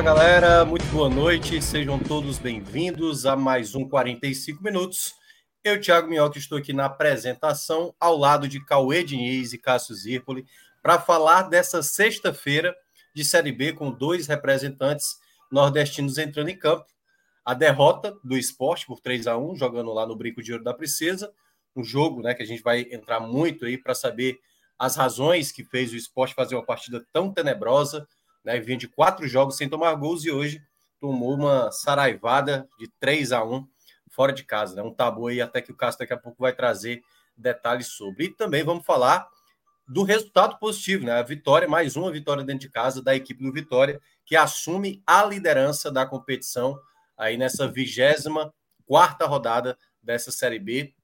[0.00, 5.12] Olá, galera, muito boa noite, sejam todos bem-vindos a mais um 45 Minutos.
[5.62, 10.46] Eu, Thiago Minhoca, estou aqui na apresentação, ao lado de Cauê Diniz e Cássio Zirpoli,
[10.82, 12.74] para falar dessa sexta-feira
[13.14, 15.18] de Série B com dois representantes
[15.52, 16.86] nordestinos entrando em campo.
[17.44, 20.72] A derrota do esporte por 3 a 1 jogando lá no Brinco de Ouro da
[20.72, 21.30] Princesa.
[21.76, 24.40] Um jogo né, que a gente vai entrar muito aí para saber
[24.78, 28.08] as razões que fez o esporte fazer uma partida tão tenebrosa
[28.44, 28.58] né?
[28.60, 30.62] Vinha de quatro jogos sem tomar gols e hoje
[31.00, 33.66] tomou uma saraivada de 3 a 1
[34.10, 34.82] fora de casa, né?
[34.82, 37.02] Um tabu aí até que o Cássio daqui a pouco vai trazer
[37.36, 38.26] detalhes sobre.
[38.26, 39.28] E também vamos falar
[39.88, 41.12] do resultado positivo, né?
[41.12, 45.24] A vitória, mais uma vitória dentro de casa da equipe do Vitória, que assume a
[45.24, 46.78] liderança da competição
[47.16, 48.52] aí nessa vigésima
[48.86, 50.94] quarta rodada dessa Série B.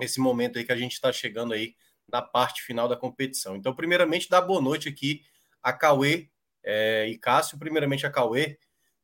[0.00, 1.74] Esse momento aí que a gente está chegando aí
[2.10, 3.56] na parte final da competição.
[3.56, 5.22] Então, primeiramente, dar boa noite aqui
[5.62, 6.28] a Cauê
[6.64, 8.58] é, e Cássio, primeiramente a Cauê.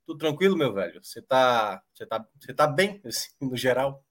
[0.06, 1.02] Tudo tranquilo, meu velho?
[1.02, 4.05] Você tá, você tá, você tá bem, assim, no geral?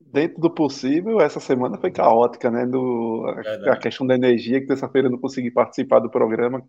[0.00, 2.66] Dentro do possível, essa semana foi caótica, né?
[2.66, 3.26] Do,
[3.66, 6.66] a, a questão da energia, que terça-feira eu não consegui participar do programa.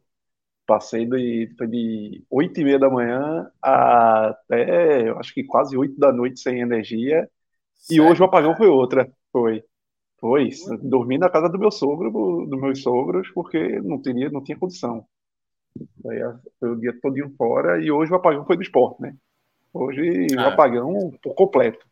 [0.66, 5.98] Passei de, foi de 8 e meia da manhã até, eu acho que quase 8
[5.98, 7.28] da noite sem energia.
[7.74, 8.04] Sério?
[8.04, 9.12] E hoje o apagão foi outra.
[9.32, 9.64] Foi.
[10.20, 10.50] Foi.
[10.84, 12.12] Dormi na casa do meu sogro,
[12.48, 15.06] dos meus sogros, porque não, teria, não tinha condição.
[15.80, 16.20] Aí
[16.60, 19.16] foi o dia todinho fora e hoje o apagão foi do esporte, né?
[19.74, 20.44] Hoje ah.
[20.44, 21.86] o apagão por completo.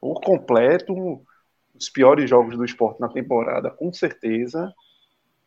[0.00, 1.22] Por completo,
[1.74, 4.72] os piores jogos do esporte na temporada, com certeza.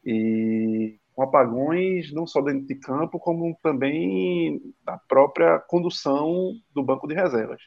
[0.03, 7.07] E com apagões não só dentro de campo, como também da própria condução do banco
[7.07, 7.61] de reservas.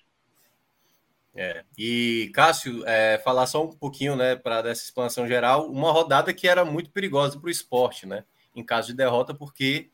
[1.34, 1.64] É.
[1.76, 6.46] E, Cássio, é, falar só um pouquinho, né, para dessa expansão geral, uma rodada que
[6.46, 9.90] era muito perigosa para o esporte, né, em caso de derrota, porque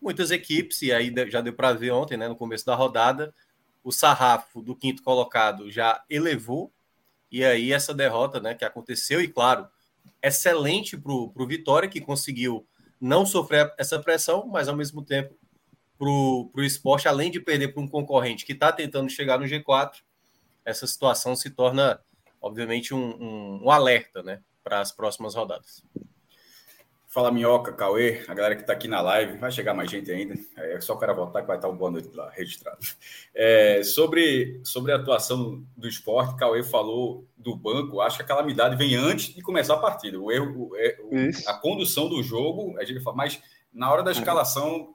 [0.00, 3.34] muitas equipes, e aí já deu para ver ontem, né, no começo da rodada,
[3.82, 6.72] o sarrafo do quinto colocado já elevou,
[7.30, 9.68] e aí essa derrota né, que aconteceu, e claro,
[10.22, 12.66] excelente para o Vitória, que conseguiu
[13.00, 15.34] não sofrer essa pressão, mas ao mesmo tempo
[15.98, 19.96] para o esporte, além de perder para um concorrente que está tentando chegar no G4,
[20.64, 22.00] essa situação se torna,
[22.40, 25.84] obviamente, um, um, um alerta né, para as próximas rodadas.
[27.12, 30.36] Fala Minhoca, Cauê, a galera que está aqui na live, vai chegar mais gente ainda,
[30.56, 32.78] é só o cara voltar que vai estar um boa noite lá registrado.
[33.34, 38.76] É, sobre, sobre a atuação do esporte, Cauê falou do banco, acho que a calamidade
[38.76, 40.20] vem antes de começar a partida.
[40.20, 43.42] O erro, o, é, o, a condução do jogo, a gente fala, mas
[43.72, 44.94] na hora da escalação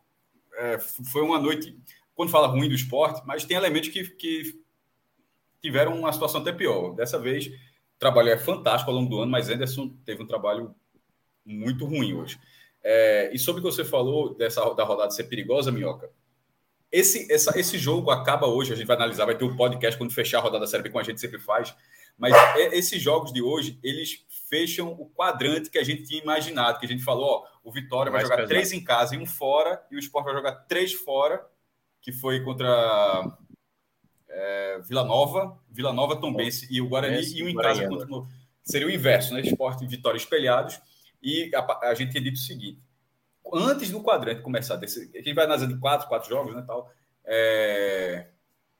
[0.53, 1.77] é, foi uma noite,
[2.15, 4.57] quando fala ruim do esporte, mas tem elementos que, que
[5.61, 6.95] tiveram uma situação até pior.
[6.95, 10.73] Dessa vez, o trabalho é fantástico ao longo do ano, mas Anderson teve um trabalho
[11.45, 12.39] muito ruim hoje.
[12.83, 16.09] É, e sobre o que você falou dessa da rodada ser perigosa, Minhoca,
[16.91, 20.13] esse, essa, esse jogo acaba hoje, a gente vai analisar, vai ter um podcast quando
[20.13, 21.75] fechar a rodada Série B, como a gente sempre faz,
[22.17, 26.79] mas é, esses jogos de hoje, eles fecham o quadrante que a gente tinha imaginado,
[26.79, 28.49] que a gente falou, ó, o Vitória vai jogar pesado.
[28.49, 31.45] três em casa e um fora, e o Sport vai jogar três fora,
[31.99, 33.35] que foi contra
[34.29, 38.27] é, Vila Nova, Vila Nova, Tombense e o Guarani, e um em casa contra o...
[38.63, 39.41] Seria o inverso, né?
[39.41, 40.79] Sport e Vitória espelhados.
[41.25, 42.79] E a, a gente tinha dito o seguinte:
[43.51, 46.93] antes do quadrante começar, desse, a gente vai analisando quatro, quatro jogos, né, tal,
[47.25, 48.27] é,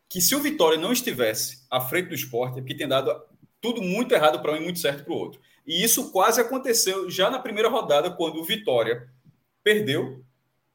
[0.08, 3.19] que se o Vitória não estivesse à frente do esporte, é porque tem dado
[3.60, 5.42] tudo muito errado para um e muito certo para o outro.
[5.66, 9.10] E isso quase aconteceu já na primeira rodada, quando o Vitória
[9.64, 10.24] perdeu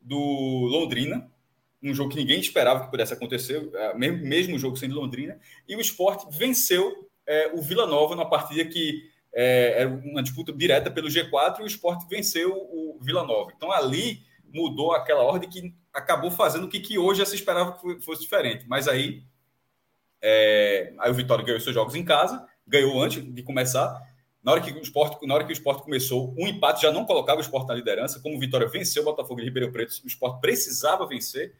[0.00, 1.30] do Londrina,
[1.80, 5.76] um jogo que ninguém esperava que pudesse acontecer, é, mesmo, mesmo jogo sendo Londrina, e
[5.76, 10.90] o esporte venceu é, o Vila Nova numa partida que é, era uma disputa direta
[10.90, 13.52] pelo G4 e o esporte venceu o Vila Nova.
[13.56, 14.22] Então ali
[14.52, 18.22] mudou aquela ordem que acabou fazendo o que, que hoje já se esperava que fosse
[18.22, 18.64] diferente.
[18.68, 19.22] Mas aí,
[20.20, 24.00] é, aí o Vitória ganhou seus jogos em casa, ganhou antes de começar.
[24.42, 27.04] Na hora que o esporte, na hora que o esporte começou, um empate já não
[27.04, 28.20] colocava o esporte na liderança.
[28.20, 31.54] Como o Vitória venceu o Botafogo de Ribeirão Preto, o esporte precisava vencer.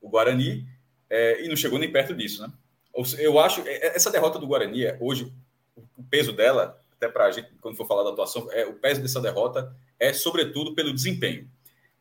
[0.00, 0.66] o Guarani
[1.08, 2.52] é, e não chegou nem perto disso, né?
[3.18, 5.32] Eu acho é, essa derrota do Guarani é, hoje
[5.96, 9.02] o peso dela até para a gente quando for falar da atuação é o peso
[9.02, 11.50] dessa derrota é sobretudo pelo desempenho.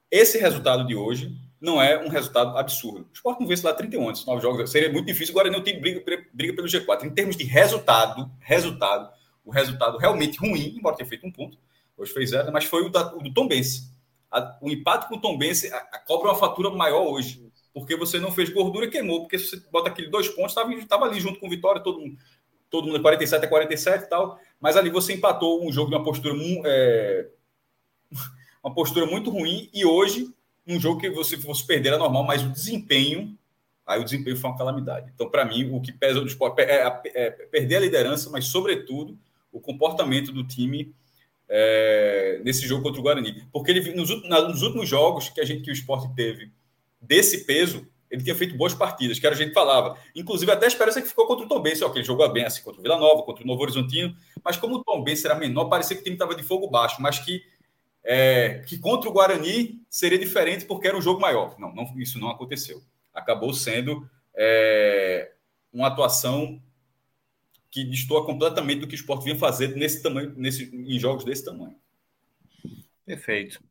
[0.10, 3.08] Esse resultado de hoje não é um resultado absurdo.
[3.12, 4.72] O Sport não vence lá 31 antes, 9 jogos.
[4.72, 5.32] Seria muito difícil.
[5.32, 6.04] O Guarani não tem briga,
[6.34, 7.06] briga pelo G4.
[7.06, 9.12] Em termos de resultado, resultado,
[9.46, 11.58] o resultado realmente ruim, embora tenha feito um ponto,
[11.96, 13.92] hoje fez zero, mas foi o, da, o do Tom Bense.
[14.32, 15.38] A, o empate com o Tom
[15.92, 19.50] a, cobra uma fatura maior hoje, porque você não fez gordura e queimou, porque se
[19.50, 22.18] você bota aquele dois pontos, estava ali junto com Vitória, todo mundo,
[22.72, 26.04] todo mundo 47 a 47 e tal, mas ali você empatou um jogo de uma
[26.04, 26.36] postura,
[26.66, 27.28] é,
[28.64, 30.34] uma postura muito ruim, e hoje,
[30.66, 33.38] um jogo que você fosse perder é normal, mas o desempenho
[33.86, 35.12] aí o desempenho foi uma calamidade.
[35.14, 38.46] Então, para mim, o que pesa no esporte é, é, é, perder a liderança, mas,
[38.46, 39.18] sobretudo,
[39.52, 40.94] o comportamento do time
[41.50, 43.46] é, nesse jogo contra o Guarani.
[43.52, 46.52] Porque ele, nos, nos, últimos jogos que a gente que o esporte teve
[47.02, 49.98] desse peso, ele tinha feito boas partidas, que era a gente falava.
[50.16, 52.62] Inclusive, até a esperança que ficou contra o Tom Benz, que ele jogou bem assim
[52.62, 55.66] contra o Vila Nova, contra o Novo Horizontino, mas como o Tom Benz era menor,
[55.66, 57.42] parecia que o time estava de fogo baixo, mas que,
[58.04, 61.58] é, que contra o Guarani seria diferente porque era um jogo maior.
[61.58, 65.32] Não, não isso não aconteceu acabou sendo é,
[65.72, 66.62] uma atuação
[67.70, 71.46] que destoa completamente do que o esporte vinha fazer nesse tamanho, nesse, em jogos desse
[71.46, 71.76] tamanho.
[73.06, 73.64] Perfeito.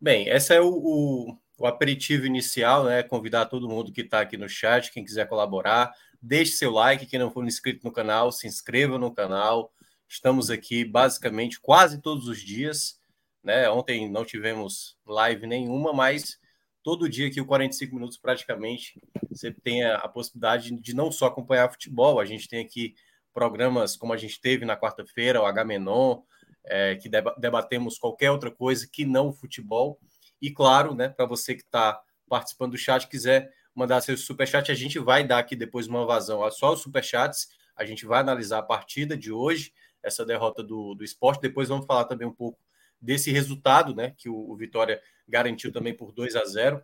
[0.00, 3.04] Bem, esse é o, o, o aperitivo inicial, né?
[3.04, 7.20] Convidar todo mundo que está aqui no chat, quem quiser colaborar, deixe seu like, quem
[7.20, 9.72] não for inscrito no canal, se inscreva no canal.
[10.08, 13.00] Estamos aqui basicamente quase todos os dias,
[13.44, 13.70] né?
[13.70, 16.36] Ontem não tivemos live nenhuma, mas
[16.82, 19.00] todo dia aqui, o 45 minutos praticamente,
[19.30, 22.96] você tem a, possibilidade de não só acompanhar futebol, a gente tem aqui
[23.32, 26.22] programas como a gente teve na quarta-feira, o H-Menon,
[26.64, 27.08] é, que
[27.38, 30.00] debatemos qualquer outra coisa que não o futebol.
[30.42, 34.74] E claro, né, para você que está participando do chat, quiser mandar seu superchat, a
[34.74, 38.62] gente vai dar aqui depois uma vazão só os superchats, a gente vai analisar a
[38.62, 39.72] partida de hoje,
[40.02, 42.58] essa derrota do, do esporte, depois vamos falar também um pouco
[43.00, 46.82] desse resultado, né, que o, o Vitória garantiu também por 2 a 0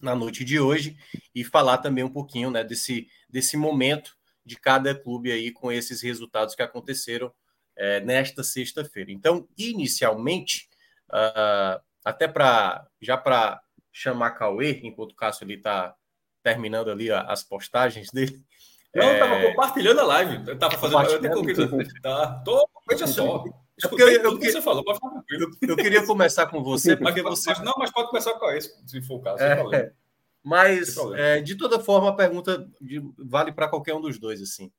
[0.00, 0.96] na noite de hoje.
[1.34, 6.00] E falar também um pouquinho, né, desse desse momento de cada clube aí com esses
[6.00, 7.32] resultados que aconteceram
[7.74, 9.10] é, nesta sexta-feira.
[9.10, 10.68] Então, inicialmente,
[11.10, 13.60] uh, até para já para
[13.92, 15.92] chamar Cauê, enquanto o Cássio ali está
[16.40, 18.40] terminando ali as postagens dele.
[18.94, 19.48] Não, eu estava é...
[19.48, 20.46] compartilhando a live.
[20.46, 21.10] Eu estava fazendo.
[21.10, 21.54] Eu até coloquei.
[22.00, 23.44] Tá, tô, veja só.
[23.82, 25.22] É porque eu, eu, que você falou, pode ficar.
[25.28, 27.50] Eu, eu, queria começar com você, porque mas, você.
[27.50, 29.92] Mas, não, mas pode começar com esse, se for o caso, é,
[30.42, 34.70] Mas, é, de toda forma, a pergunta de, vale para qualquer um dos dois, assim.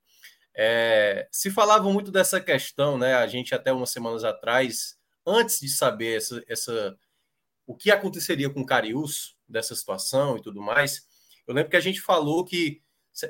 [0.56, 3.16] É, se falavam muito dessa questão, né?
[3.16, 6.98] A gente até umas semanas atrás, antes de saber essa, essa
[7.68, 11.06] o que aconteceria com o Carius dessa situação e tudo mais,
[11.46, 12.82] eu lembro que a gente falou que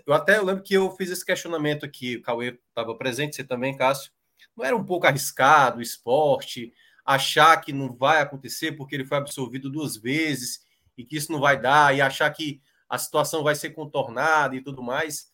[0.06, 3.44] eu até eu lembro que eu fiz esse questionamento aqui, o Cauê estava presente, você
[3.44, 4.12] também, Cássio,
[4.56, 6.72] não era um pouco arriscado o esporte
[7.06, 10.62] achar que não vai acontecer porque ele foi absolvido duas vezes
[10.98, 14.62] e que isso não vai dar e achar que a situação vai ser contornada e
[14.62, 15.32] tudo mais.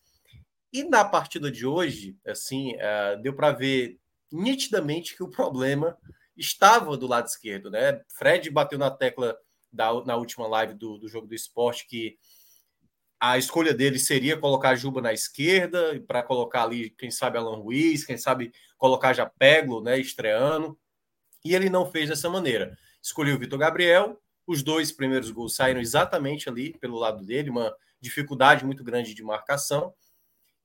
[0.72, 3.98] E na partida de hoje, assim, uh, deu para ver
[4.30, 5.96] nitidamente que o problema
[6.36, 8.00] estava do lado esquerdo, né?
[8.08, 9.36] Fred bateu na tecla
[9.72, 12.16] da, na última live do, do jogo do esporte que
[13.18, 18.04] a escolha dele seria colocar Juba na esquerda, para colocar ali, quem sabe, Alan Ruiz,
[18.04, 20.78] quem sabe colocar já Peglo, né, estreando.
[21.44, 22.76] E ele não fez dessa maneira.
[23.02, 27.74] Escolheu o Vitor Gabriel, os dois primeiros gols saíram exatamente ali pelo lado dele, uma
[27.98, 29.94] dificuldade muito grande de marcação.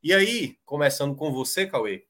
[0.04, 2.06] E aí, começando com você, Cauê,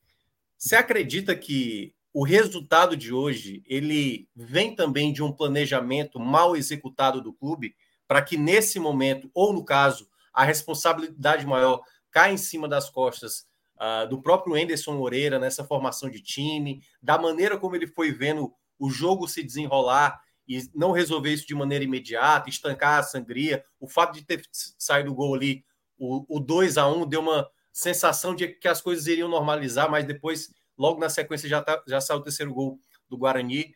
[0.58, 7.22] você acredita que o resultado de hoje ele vem também de um planejamento mal executado
[7.22, 12.68] do clube para que nesse momento, ou no caso, a responsabilidade maior cai em cima
[12.68, 13.48] das costas
[13.78, 18.54] uh, do próprio Enderson Moreira nessa formação de time, da maneira como ele foi vendo
[18.78, 23.64] o jogo se desenrolar e não resolver isso de maneira imediata, estancar a sangria.
[23.80, 25.64] O fato de ter saído o gol ali,
[25.98, 30.04] o, o 2 a 1 deu uma sensação de que as coisas iriam normalizar, mas
[30.04, 33.76] depois, logo na sequência, já, tá, já saiu o terceiro gol do Guarani.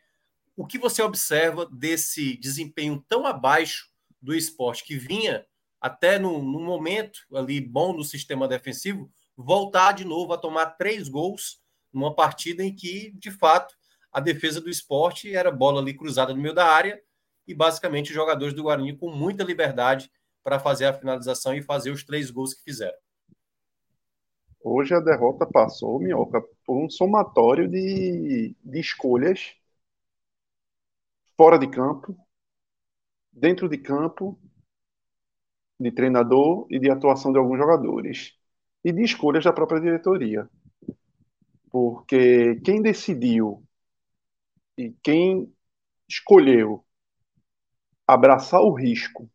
[0.56, 3.90] O que você observa desse desempenho tão abaixo
[4.22, 5.44] do esporte que vinha
[5.80, 11.60] até no, momento ali bom do sistema defensivo, voltar de novo a tomar três gols
[11.92, 13.74] numa partida em que, de fato,
[14.10, 16.98] a defesa do esporte era bola ali cruzada no meio da área
[17.46, 20.10] e basicamente os jogadores do Guarani com muita liberdade
[20.42, 22.96] para fazer a finalização e fazer os três gols que fizeram.
[24.66, 29.54] Hoje a derrota passou, Minhoca, por um somatório de, de escolhas
[31.36, 32.16] fora de campo,
[33.30, 34.38] dentro de campo
[35.78, 38.38] de treinador e de atuação de alguns jogadores
[38.82, 40.48] e de escolhas da própria diretoria.
[41.70, 43.62] Porque quem decidiu
[44.78, 45.54] e quem
[46.08, 46.82] escolheu
[48.06, 49.30] abraçar o risco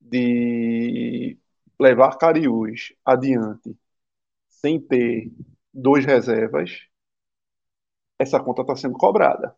[0.00, 1.38] de
[1.78, 3.78] levar Cariús adiante
[4.64, 5.30] sem ter
[5.74, 6.70] dois reservas,
[8.18, 9.54] essa conta está sendo cobrada.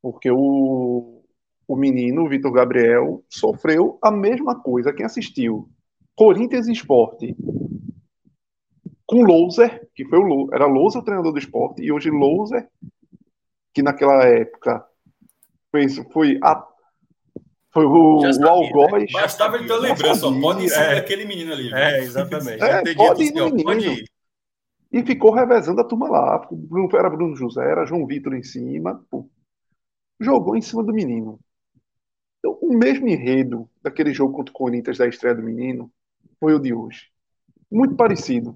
[0.00, 1.24] Porque o,
[1.66, 4.92] o menino, o Vitor Gabriel, sofreu a mesma coisa.
[4.92, 5.68] Quem assistiu
[6.14, 7.36] Corinthians Esporte
[9.04, 12.70] com Louser, que foi o era Louser o treinador do esporte, e hoje Louser,
[13.72, 14.86] que naquela época
[15.72, 16.54] fez, foi a
[17.74, 19.02] foi o, o Algoz.
[19.02, 19.06] Né?
[19.12, 20.98] Bastava ele ter lembrança, pode ser é.
[20.98, 21.74] aquele menino ali.
[21.74, 22.62] É, exatamente.
[22.62, 24.04] É, pode, ir, assim, pode ir.
[24.92, 26.48] E ficou revezando a turma lá.
[26.96, 29.04] Era Bruno José, era João Vitor em cima.
[29.10, 29.28] Pô.
[30.20, 31.40] Jogou em cima do menino.
[32.38, 35.90] Então, o mesmo enredo daquele jogo contra o Corinthians da estreia do menino
[36.38, 37.08] foi o de hoje.
[37.68, 38.54] Muito parecido.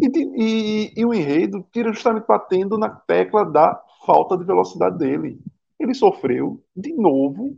[0.00, 5.38] E, e, e o enredo tira justamente batendo na tecla da falta de velocidade dele
[5.84, 7.56] ele sofreu de novo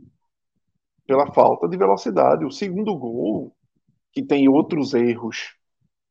[1.07, 2.45] pela falta de velocidade.
[2.45, 3.55] O segundo gol,
[4.11, 5.55] que tem outros erros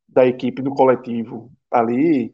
[0.07, 2.33] da equipe do coletivo ali,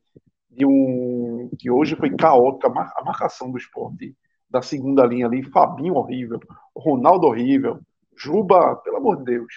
[0.49, 4.15] de um que hoje foi caótica a marcação do esporte
[4.49, 6.39] da segunda linha ali, Fabinho horrível,
[6.75, 7.79] Ronaldo horrível,
[8.17, 9.53] Juba, pelo amor de Deus.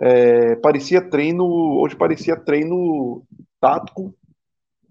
[0.00, 1.44] É, parecia treino,
[1.80, 3.24] hoje parecia treino
[3.60, 4.14] tático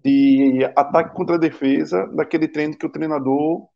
[0.02, 3.68] de ataque contra defesa, daquele treino que o treinador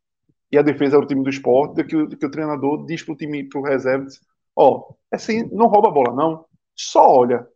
[0.50, 3.16] e a defesa é o time do esporte, que o, que o treinador diz pro
[3.16, 4.06] time, pro reserva,
[4.54, 7.48] ó, oh, assim, não rouba a bola não, só olha,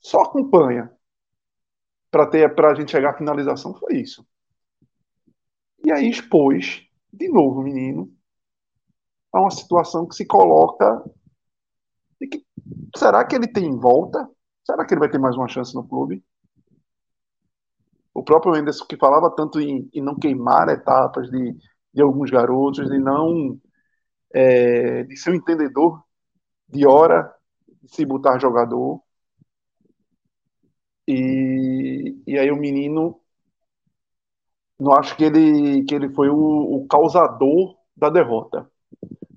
[0.00, 0.90] só acompanha
[2.10, 4.26] para ter para a gente chegar à finalização, foi isso.
[5.84, 8.12] E aí expôs, de novo, o menino,
[9.32, 11.02] a uma situação que se coloca
[12.26, 12.44] que,
[12.96, 14.28] será que ele tem volta?
[14.64, 16.22] Será que ele vai ter mais uma chance no clube?
[18.14, 21.56] O próprio Anderson que falava tanto em, em não queimar etapas de,
[21.92, 23.58] de alguns garotos, de não
[24.34, 26.02] é, de ser um entendedor
[26.68, 27.32] de hora
[27.82, 29.02] de se botar jogador.
[31.06, 33.20] E, e aí o menino
[34.78, 38.70] não acho que ele, que ele foi o, o causador da derrota,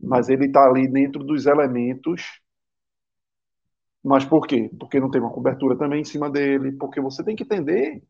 [0.01, 2.41] mas ele está ali dentro dos elementos.
[4.03, 4.69] Mas por quê?
[4.79, 8.03] Porque não tem uma cobertura também em cima dele, porque você tem que entender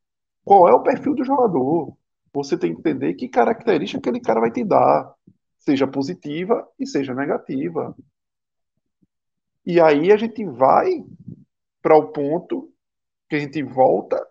[0.46, 1.98] qual é o perfil do jogador.
[2.32, 5.14] Você tem que entender que característica aquele cara vai te dar,
[5.58, 7.96] seja positiva e seja negativa.
[9.66, 11.04] E aí a gente vai
[11.82, 12.72] para o ponto
[13.28, 14.24] que a gente volta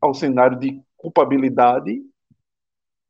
[0.00, 2.02] ao cenário de culpabilidade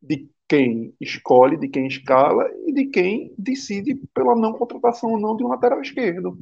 [0.00, 5.36] de quem escolhe, de quem escala e de quem decide pela não contratação ou não
[5.36, 6.38] de um lateral esquerdo.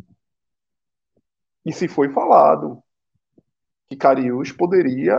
[1.65, 2.82] E se foi falado,
[3.93, 5.17] que Cariús poderia,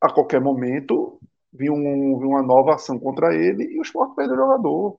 [0.00, 1.20] a qualquer momento,
[1.52, 4.98] vir, um, vir uma nova ação contra ele e o esporte perder o jogador.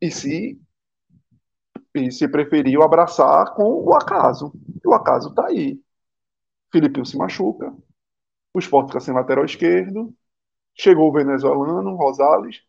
[0.00, 0.60] E se,
[1.94, 4.52] e se preferiu abraçar com o acaso.
[4.84, 5.80] E o acaso está aí.
[6.70, 7.74] Filipinho se machuca,
[8.52, 10.12] o esporte fica sem lateral esquerdo,
[10.74, 12.62] chegou o venezuelano, Rosales,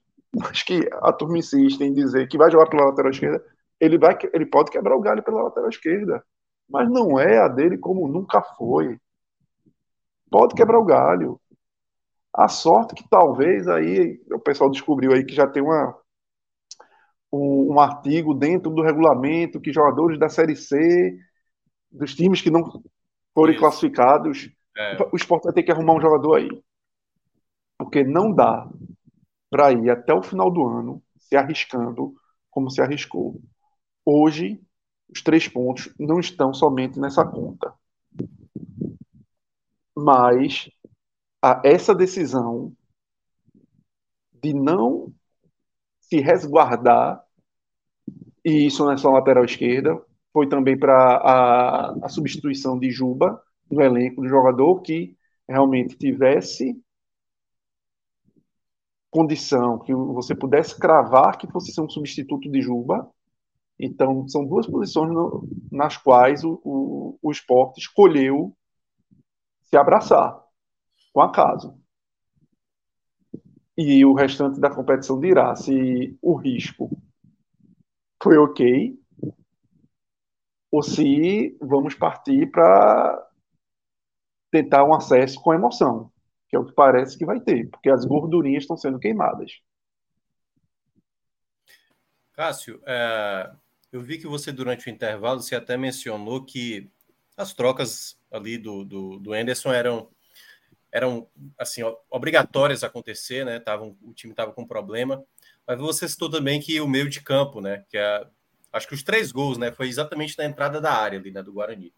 [0.44, 3.44] acho que a turma insiste em dizer que vai jogar pela lateral esquerda,
[3.80, 6.24] ele, vai, ele pode quebrar o galho pela lateral esquerda
[6.74, 9.00] mas não é a dele como nunca foi.
[10.32, 11.39] Pode quebrar o galho.
[12.34, 15.96] A sorte que talvez aí o pessoal descobriu aí que já tem uma,
[17.32, 21.15] um, um artigo dentro do regulamento que jogadores da Série C,
[21.92, 22.63] dos times que não
[23.36, 23.63] forem Isso.
[23.63, 24.98] classificados, é.
[25.12, 26.50] o esporte vai ter que arrumar um jogador aí.
[27.77, 28.68] Porque não dá
[29.48, 32.15] para ir até o final do ano se arriscando
[32.50, 33.39] como se arriscou.
[34.03, 34.60] Hoje,
[35.13, 37.74] os três pontos não estão somente nessa conta.
[39.96, 40.70] Mas
[41.41, 42.75] a, essa decisão
[44.41, 45.13] de não
[46.01, 47.24] se resguardar,
[48.43, 50.01] e isso não é lateral esquerda,
[50.34, 55.15] foi também para a, a substituição de Juba no elenco do jogador que
[55.48, 56.75] realmente tivesse
[59.12, 63.08] condição, que você pudesse cravar que fosse ser um substituto de Juba,
[63.80, 68.56] então, são duas posições no, nas quais o, o, o esporte escolheu
[69.63, 70.42] se abraçar,
[71.12, 71.77] com acaso.
[73.75, 76.89] E o restante da competição dirá se o risco
[78.22, 78.98] foi ok
[80.72, 83.30] ou se vamos partir para
[84.51, 86.12] tentar um acesso com emoção,
[86.48, 89.51] que é o que parece que vai ter, porque as gordurinhas estão sendo queimadas.
[92.34, 93.51] Cássio, é,
[93.94, 96.90] eu vi que você, durante o intervalo, você até mencionou que
[97.38, 100.10] as trocas ali do, do, do Anderson eram,
[100.92, 103.60] eram assim, obrigatórias a acontecer, né?
[103.60, 105.24] Tavam, o time estava com problema.
[105.68, 107.86] Mas você citou também que o meio de campo, né?
[107.88, 108.26] Que é,
[108.74, 109.72] acho que os três gols, né?
[109.72, 111.44] Foi exatamente na entrada da área ali, né?
[111.44, 111.94] Do Guarani.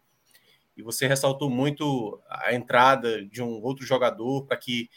[0.76, 4.90] E você ressaltou muito a entrada de um outro jogador para que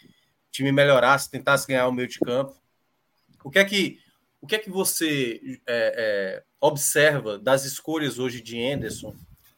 [0.50, 2.62] o time melhorasse, tentasse ganhar o meio de campo.
[3.41, 4.00] O que é que
[4.41, 9.15] o que é que você é, é, observa das escolhas hoje de Anderson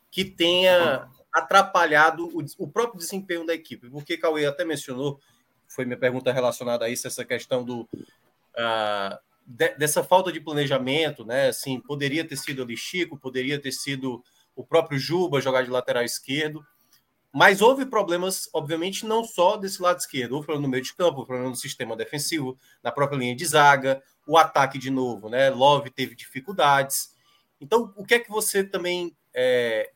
[0.09, 3.89] que tenha atrapalhado o, o, próprio desempenho da equipe?
[3.89, 5.19] Porque Cauê até mencionou,
[5.67, 11.25] foi minha pergunta relacionada a isso, essa questão do uh, de, dessa falta de planejamento,
[11.25, 11.49] né?
[11.49, 14.23] Assim, poderia ter sido ali Chico, poderia ter sido
[14.55, 16.65] o próprio Juba jogar de lateral esquerdo.
[17.33, 20.33] Mas houve problemas, obviamente, não só desse lado esquerdo.
[20.33, 24.03] Houve problema no meio de campo, problema no sistema defensivo, na própria linha de zaga,
[24.27, 25.49] o ataque de novo, né?
[25.49, 27.15] Love teve dificuldades.
[27.59, 29.91] Então, o que é que você também é,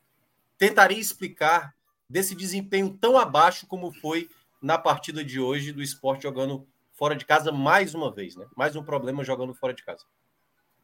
[0.58, 1.74] tentaria explicar
[2.08, 4.28] desse desempenho tão abaixo como foi
[4.62, 8.46] na partida de hoje do esporte jogando fora de casa mais uma vez, né?
[8.56, 10.04] Mais um problema jogando fora de casa.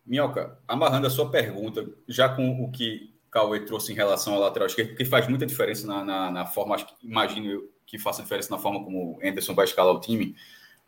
[0.05, 4.67] Minhoca, amarrando a sua pergunta, já com o que Cauê trouxe em relação ao lateral
[4.67, 8.51] esquerdo, que faz muita diferença na, na, na forma, acho que, imagino que faça diferença
[8.51, 10.37] na forma como Anderson vai escalar o time,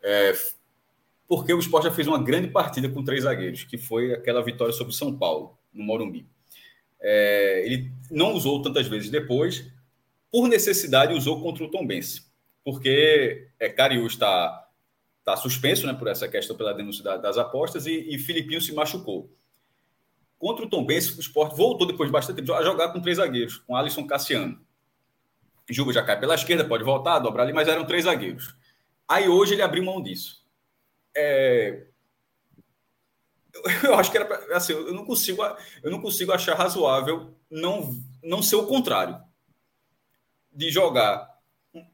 [0.01, 0.33] é,
[1.27, 4.73] porque o Sport já fez uma grande partida com três zagueiros, que foi aquela vitória
[4.73, 6.25] sobre o São Paulo, no Morumbi.
[7.01, 9.71] É, ele não usou tantas vezes depois,
[10.31, 12.25] por necessidade usou contra o Tom Bense,
[12.63, 14.67] porque é, Cariú está,
[15.19, 19.29] está suspenso né, por essa questão pela denúncia das apostas e, e Filipinho se machucou.
[20.37, 23.17] Contra o Tom Benz, o Sport voltou depois de bastante tempo a jogar com três
[23.17, 24.59] zagueiros, com Alisson Cassiano.
[25.69, 28.55] Juba já cai pela esquerda, pode voltar, dobrar ali, mas eram três zagueiros.
[29.07, 30.44] Aí hoje ele abriu mão disso.
[31.15, 31.87] É...
[33.83, 34.55] Eu acho que era pra...
[34.55, 35.41] assim, eu não consigo,
[35.81, 39.19] eu não consigo achar razoável não não ser o contrário
[40.51, 41.33] de jogar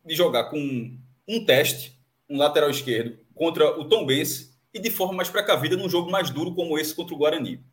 [0.06, 5.13] de jogar com um teste, um lateral esquerdo contra o Tom Benz e de forma
[5.13, 7.63] mais precavida num jogo mais duro como esse contra o Guarani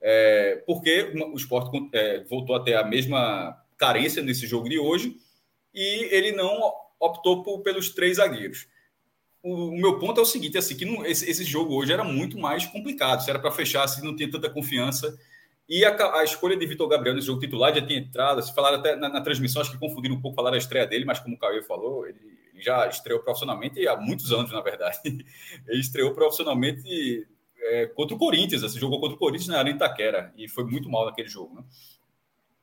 [0.00, 5.16] é, porque o esporte é, voltou a ter a mesma carência nesse jogo de hoje
[5.74, 8.66] e ele não optou por, pelos três zagueiros.
[9.42, 12.04] O, o, meu ponto é o seguinte, assim, que não, esse, esse, jogo hoje era
[12.04, 15.18] muito mais complicado, se era para fechar, se não tinha tanta confiança.
[15.68, 18.78] E a, a, escolha de Vitor Gabriel nesse jogo titular já tinha entrado, se falaram
[18.78, 21.36] até na, na, transmissão, acho que confundiram um pouco falar a estreia dele, mas como
[21.36, 22.18] o Caio falou, ele,
[22.60, 24.98] já estreou profissionalmente há muitos anos, na verdade.
[25.66, 27.26] ele estreou profissionalmente
[27.58, 30.88] é, contra o Corinthians, assim, jogou contra o Corinthians na Arena Itaquera e foi muito
[30.88, 31.64] mal naquele jogo, né?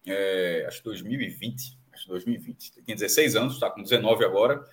[0.06, 2.72] É, acho que 2020, acho que 2020.
[2.86, 4.64] Tem 16 anos, está com 19 agora.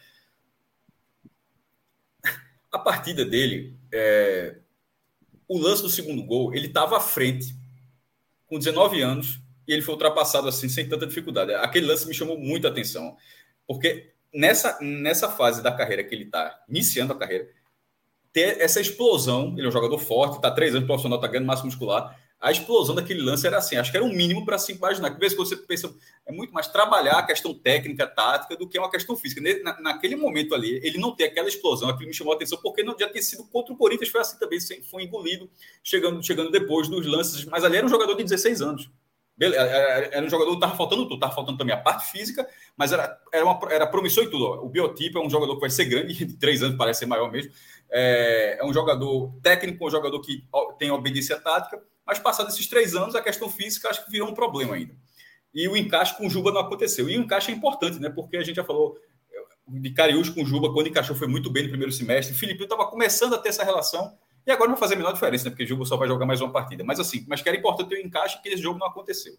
[2.75, 4.57] A partida dele, é,
[5.47, 7.55] o lance do segundo gol, ele estava à frente,
[8.47, 11.55] com 19 anos, e ele foi ultrapassado assim, sem tanta dificuldade.
[11.55, 13.17] Aquele lance me chamou muita atenção,
[13.67, 17.49] porque nessa, nessa fase da carreira que ele está, iniciando a carreira,
[18.35, 19.55] ter essa explosão.
[19.57, 22.19] Ele é um jogador forte, está três anos profissional, está ganhando massa muscular.
[22.44, 25.11] A explosão daquele lance era assim, acho que era um mínimo para se imaginar.
[25.11, 25.90] Que vezes você pensa,
[26.26, 29.40] é muito mais trabalhar a questão técnica, tática, do que uma questão física.
[29.62, 32.83] Na, naquele momento ali, ele não ter aquela explosão, aquilo me chamou a atenção, porque
[32.83, 35.48] não já tinha sido contra o Corinthians, foi assim também, foi engolido,
[35.83, 37.46] chegando, chegando depois dos lances.
[37.46, 38.90] Mas ali era um jogador de 16 anos.
[39.40, 43.18] Era um jogador que estava faltando tudo, estava faltando também a parte física, mas era,
[43.33, 44.44] era, uma, era promissor e tudo.
[44.62, 47.33] O biotipo é um jogador que vai ser grande, de três anos parece ser maior
[47.33, 47.50] mesmo.
[47.90, 50.44] É, é um jogador técnico, um jogador que
[50.78, 54.35] tem obediência tática, mas passado esses três anos, a questão física acho que virou um
[54.35, 54.95] problema ainda.
[55.55, 57.09] E o encaixe com o Juba não aconteceu.
[57.09, 58.11] E o encaixe é importante, né?
[58.11, 58.99] Porque a gente já falou
[59.67, 62.35] de Cariús com o Juba, quando encaixou foi muito bem no primeiro semestre.
[62.35, 65.12] O Felipe estava começando a ter essa relação e agora não vai fazer a menor
[65.12, 65.51] diferença, né?
[65.51, 66.85] Porque o Juba só vai jogar mais uma partida.
[66.85, 69.35] Mas assim, mas que era importante o encaixe que esse jogo não aconteceu.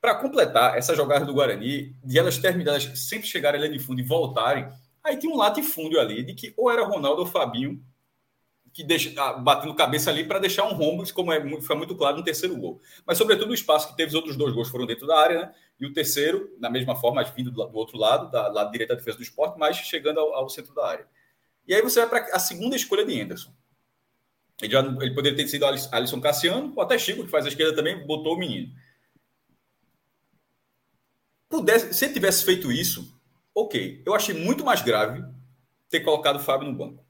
[0.00, 4.04] Para completar essa jogada do Guarani, de elas terminarem, sempre chegarem ali de fundo e
[4.04, 4.68] voltarem,
[5.02, 7.82] aí tinha um latifúndio ali de que ou era Ronaldo ou Fabinho
[8.76, 12.18] que deixa, ah, batendo cabeça ali para deixar um rombo, como é, foi muito claro
[12.18, 12.78] no terceiro gol.
[13.06, 15.54] Mas, sobretudo, o espaço que teve os outros dois gols foram dentro da área, né?
[15.80, 18.96] E o terceiro, na mesma forma, vindo do, do outro lado, da lado direito da
[18.96, 21.08] defesa do esporte, mas chegando ao, ao centro da área.
[21.66, 23.50] E aí você vai para a segunda escolha de Anderson.
[24.60, 27.74] Ele, já, ele poderia ter sido Alisson Cassiano, ou até Chico, que faz a esquerda
[27.74, 28.70] também, botou o menino.
[31.48, 33.10] Pudesse, se ele tivesse feito isso,
[33.54, 34.02] ok.
[34.04, 35.24] Eu achei muito mais grave
[35.88, 37.05] ter colocado o Fábio no banco.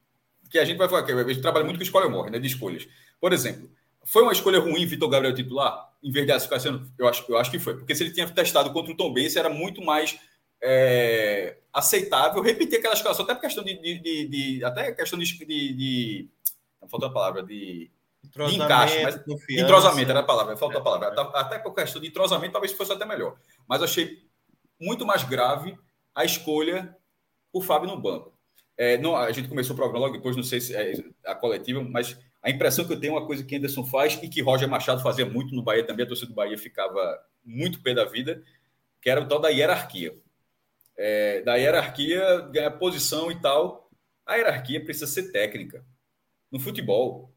[0.51, 2.39] Que a gente vai falar, que a gente trabalha muito com escolha ou morre, né?
[2.39, 2.87] De escolhas.
[3.21, 3.71] Por exemplo,
[4.05, 6.93] foi uma escolha ruim Vitor Gabriel titular, em vez de Alisson Cassiano?
[6.97, 7.77] Eu acho, eu acho que foi.
[7.77, 10.19] Porque se ele tinha testado contra o Tom Benz, era muito mais
[10.63, 15.27] é, aceitável repetir aquela escalação, até por questão de, de, de, de até questão de,
[15.27, 16.29] de,
[16.89, 17.91] faltou a palavra, de...
[18.23, 19.03] de encaixe.
[19.03, 21.09] Mas, entrosamento era a palavra, faltou é, a palavra.
[21.09, 21.39] É.
[21.39, 23.37] Até por questão de entrosamento, talvez fosse até melhor.
[23.69, 24.25] Mas achei
[24.81, 25.77] muito mais grave
[26.15, 26.97] a escolha
[27.53, 28.36] por Fábio no banco.
[28.77, 30.93] É, não, a gente começou o programa logo depois, não sei se é
[31.25, 34.29] a coletiva, mas a impressão que eu tenho é uma coisa que Anderson faz e
[34.29, 37.95] que Roger Machado fazia muito no Bahia também, a torcida do Bahia ficava muito pé
[37.95, 38.43] da vida,
[39.01, 40.15] que era o tal da hierarquia.
[40.97, 43.91] É, da hierarquia, ganhar posição e tal.
[44.25, 45.85] A hierarquia precisa ser técnica.
[46.51, 47.35] No futebol,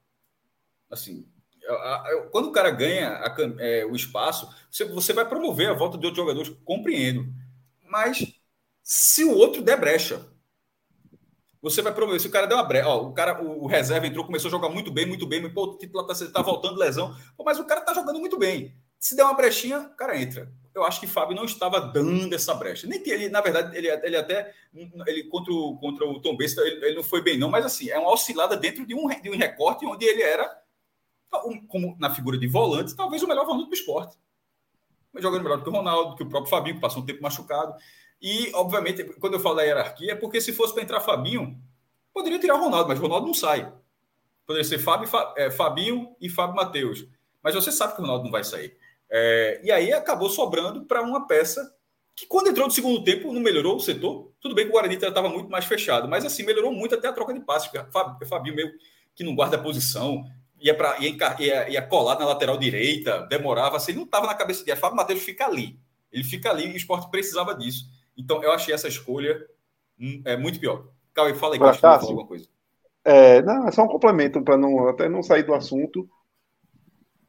[0.89, 1.25] assim,
[2.31, 6.05] quando o cara ganha a, é, o espaço, você, você vai promover a volta de
[6.05, 7.31] outros jogadores, compreendo.
[7.83, 8.33] Mas
[8.81, 10.25] se o outro der brecha,
[11.61, 12.19] você vai promover.
[12.19, 14.51] Se o cara der uma brecha, ó, o cara, o, o, reserva entrou, começou a
[14.51, 17.15] jogar muito bem, muito bem, mas pô, o titular tá, tá voltando lesão.
[17.35, 18.75] Pô, mas o cara tá jogando muito bem.
[18.97, 20.51] Se der uma brechinha, o cara entra.
[20.73, 22.87] Eu acho que Fábio não estava dando essa brecha.
[22.87, 24.53] Nem que ele, na verdade, ele, ele até
[25.07, 27.89] ele contra o, contra o Tom Besta, ele, ele, não foi bem, não, mas assim,
[27.89, 30.49] é uma oscilada dentro de um, de um recorte onde ele era,
[31.67, 34.17] como na figura de volante, talvez o melhor volante do esporte.
[35.11, 37.21] Mas jogando melhor do que o Ronaldo, que o próprio Fabinho, que passou um tempo
[37.21, 37.73] machucado.
[38.21, 41.57] E, obviamente, quando eu falo da hierarquia, é porque se fosse para entrar Fabinho,
[42.13, 43.71] poderia tirar Ronaldo, mas Ronaldo não sai.
[44.45, 47.05] Poderia ser Fábio, é, Fabinho e Fábio Matheus.
[47.41, 48.75] Mas você sabe que o Ronaldo não vai sair.
[49.09, 51.73] É, e aí acabou sobrando para uma peça
[52.15, 54.31] que, quando entrou no segundo tempo, não melhorou o setor.
[54.41, 57.13] Tudo bem que o Guarani estava muito mais fechado, mas assim, melhorou muito até a
[57.13, 57.71] troca de passes.
[58.27, 58.71] Fabinho meio
[59.15, 60.25] que não guarda posição,
[60.59, 64.63] ia, pra, ia, ia, ia colar na lateral direita, demorava, assim, não estava na cabeça
[64.63, 65.79] de Fábio Matheus fica ali.
[66.11, 67.85] Ele fica ali e o esporte precisava disso.
[68.19, 69.47] Então, eu achei essa escolha
[69.97, 70.89] hum, é, muito pior.
[71.13, 72.47] Cauê, fala aí que eu acho que alguma coisa.
[73.05, 76.07] É, não, é só um complemento para não, até não sair do assunto.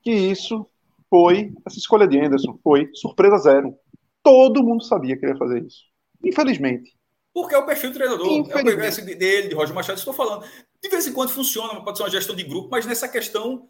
[0.03, 0.67] Que isso
[1.09, 3.75] foi, essa escolha de Anderson foi surpresa zero.
[4.23, 5.85] Todo mundo sabia que ele ia fazer isso.
[6.25, 6.99] Infelizmente.
[7.33, 8.27] Porque é o perfil do treinador.
[8.27, 10.45] É o perfil dele, de Roger Machado, estou falando.
[10.83, 13.69] De vez em quando funciona, pode ser uma gestão de grupo, mas nessa questão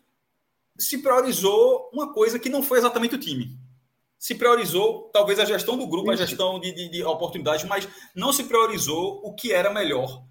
[0.79, 3.59] se priorizou uma coisa que não foi exatamente o time.
[4.21, 8.35] Se priorizou, talvez, a gestão do grupo, a gestão de, de, de oportunidades, mas não
[8.35, 10.23] se priorizou o que era melhor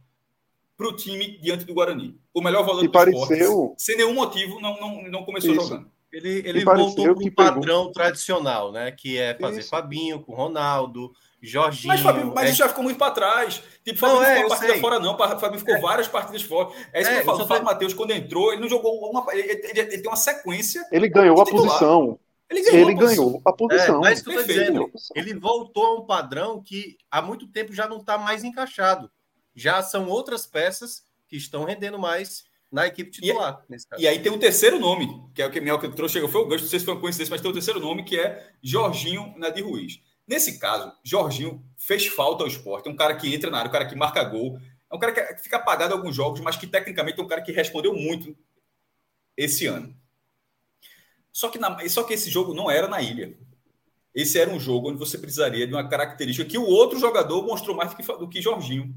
[0.78, 2.16] para o time diante do Guarani.
[2.32, 3.26] O melhor valor do pareceu...
[3.28, 5.64] esporte, sem nenhum motivo, não, não, não começou Isso.
[5.64, 5.90] jogando.
[6.14, 7.92] Ele, ele voltou para o padrão pegou.
[7.92, 8.92] tradicional, né?
[8.92, 9.70] Que é fazer Isso.
[9.70, 11.88] Fabinho com Ronaldo, Jorginho.
[11.88, 12.50] Mas, Fabinho, mas é...
[12.50, 13.62] isso já ficou muito para trás.
[13.84, 14.82] Tipo, Fabinho não, é, ficou partida sei.
[14.82, 15.18] fora, não.
[15.18, 15.82] Fabinho ficou é.
[15.82, 16.70] várias partidas fora.
[16.94, 17.44] É isso é, que eu falo.
[17.44, 19.26] O Fábio Matheus, quando entrou, ele não jogou uma.
[19.34, 20.88] Ele, ele, ele, tem uma sequência.
[20.92, 22.20] Ele ganhou a posição.
[22.50, 23.98] Ele ganhou, ele a, ganhou a posição.
[23.98, 27.88] É, mas que eu dizendo, ele voltou a um padrão que há muito tempo já
[27.88, 29.10] não está mais encaixado.
[29.56, 33.64] Já são outras peças que estão rendendo mais na equipe titular.
[33.98, 36.42] E, e, aí tem um terceiro nome, que é o que Minhoca trouxe, chegou, foi
[36.42, 38.52] o gancho, não sei se foi uma coincidência, mas tem um terceiro nome que é
[38.62, 40.00] Jorginho Nadir Ruiz.
[40.28, 43.72] Nesse caso, Jorginho fez falta ao esporte, é um cara que entra na área, um
[43.72, 44.60] cara que marca gol,
[44.92, 47.42] é um cara que fica apagado em alguns jogos, mas que tecnicamente é um cara
[47.42, 48.36] que respondeu muito
[49.36, 49.96] esse ano.
[51.40, 53.34] Só que, na, só que esse jogo não era na ilha.
[54.14, 57.78] Esse era um jogo onde você precisaria de uma característica que o outro jogador mostrou
[57.78, 58.94] mais do que, do que Jorginho.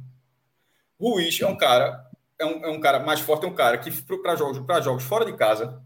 [0.99, 2.05] Ruiz é um cara
[2.37, 5.25] é um, é um cara mais forte, é um cara que para jogos, jogos fora
[5.25, 5.81] de casa,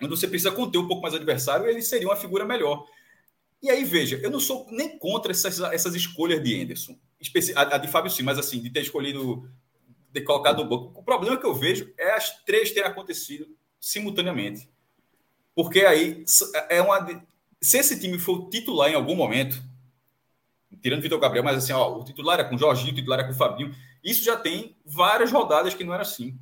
[0.00, 2.86] onde você precisa conter um pouco mais o adversário, ele seria uma figura melhor.
[3.62, 6.98] E aí, veja, eu não sou nem contra essas, essas escolhas de Anderson,
[7.56, 9.46] a, a de Fábio sim, mas assim, de ter escolhido,
[10.10, 10.98] de colocar no banco.
[10.98, 13.46] O problema que eu vejo é as três terem acontecido
[13.78, 14.72] simultaneamente.
[15.54, 16.24] Porque aí
[16.68, 17.06] é uma.
[17.60, 19.62] Se esse time for titular em algum momento,
[20.82, 23.20] tirando o Vitor Gabriel, mas assim, ó, o titular é com o Jorginho, o titular
[23.20, 23.74] é com o Fabinho.
[24.02, 26.38] Isso já tem várias rodadas que não era assim.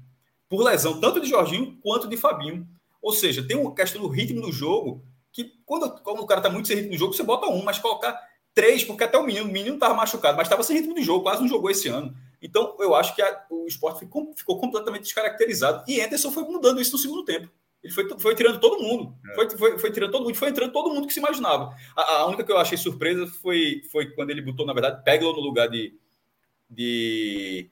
[0.48, 2.66] Por lesão, tanto de Jorginho quanto de Fabinho.
[3.00, 6.50] Ou seja, tem uma questão do ritmo do jogo que quando, quando o cara está
[6.50, 8.20] muito sem ritmo do jogo, você bota um, mas colocar
[8.54, 11.22] três, porque até o menino, o menino estava machucado, mas estava sem ritmo de jogo,
[11.22, 12.14] quase não jogou esse ano.
[12.40, 15.84] Então, eu acho que a, o esporte ficou, ficou, completamente descaracterizado.
[15.88, 17.48] E Anderson foi mudando isso no segundo tempo.
[17.82, 19.16] Ele foi, foi tirando todo mundo.
[19.30, 19.34] É.
[19.34, 20.34] Foi, foi, foi, tirando todo mundo.
[20.36, 21.74] Foi entrando todo mundo que se imaginava.
[21.96, 25.32] A, a, única que eu achei surpresa foi, foi quando ele botou, na verdade, Peglo
[25.32, 25.92] no lugar de,
[26.70, 27.68] de,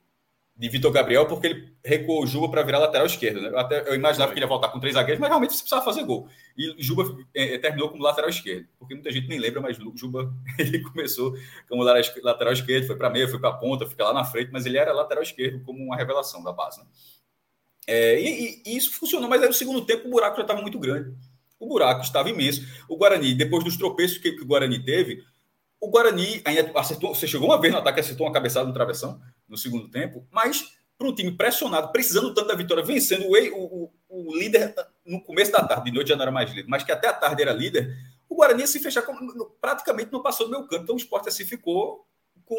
[0.56, 3.40] de Vitor Gabriel, porque ele recuou o Juba para virar lateral esquerdo.
[3.40, 3.50] Né?
[3.50, 5.84] Eu, até, eu imaginava que ele ia voltar com três zagueiros, mas realmente você precisava
[5.84, 6.28] fazer gol.
[6.58, 10.82] E Juba é, terminou como lateral esquerdo, porque muita gente nem lembra, mas Juba ele
[10.82, 11.34] começou
[11.68, 14.76] como lateral esquerdo, foi para meia, foi para ponta, fica lá na frente, mas ele
[14.76, 16.80] era lateral esquerdo como uma revelação da base.
[16.80, 16.86] Né?
[17.90, 20.78] É, e, e, isso funcionou, mas aí no segundo tempo o buraco já estava muito
[20.78, 21.12] grande.
[21.58, 22.62] O buraco estava imenso.
[22.88, 25.24] O Guarani, depois dos tropeços que, que o Guarani teve,
[25.80, 29.20] o Guarani ainda acertou, você chegou uma vez no ataque, acertou uma cabeçada no travessão
[29.48, 33.92] no segundo tempo, mas para um time pressionado, precisando tanto da vitória, vencendo o, o,
[34.08, 34.72] o, líder
[35.04, 37.12] no começo da tarde, de noite já não era mais líder, mas que até a
[37.12, 37.92] tarde era líder,
[38.28, 39.02] o Guarani se fechar
[39.60, 42.06] praticamente não passou do meu canto, então o esporte assim ficou
[42.44, 42.56] com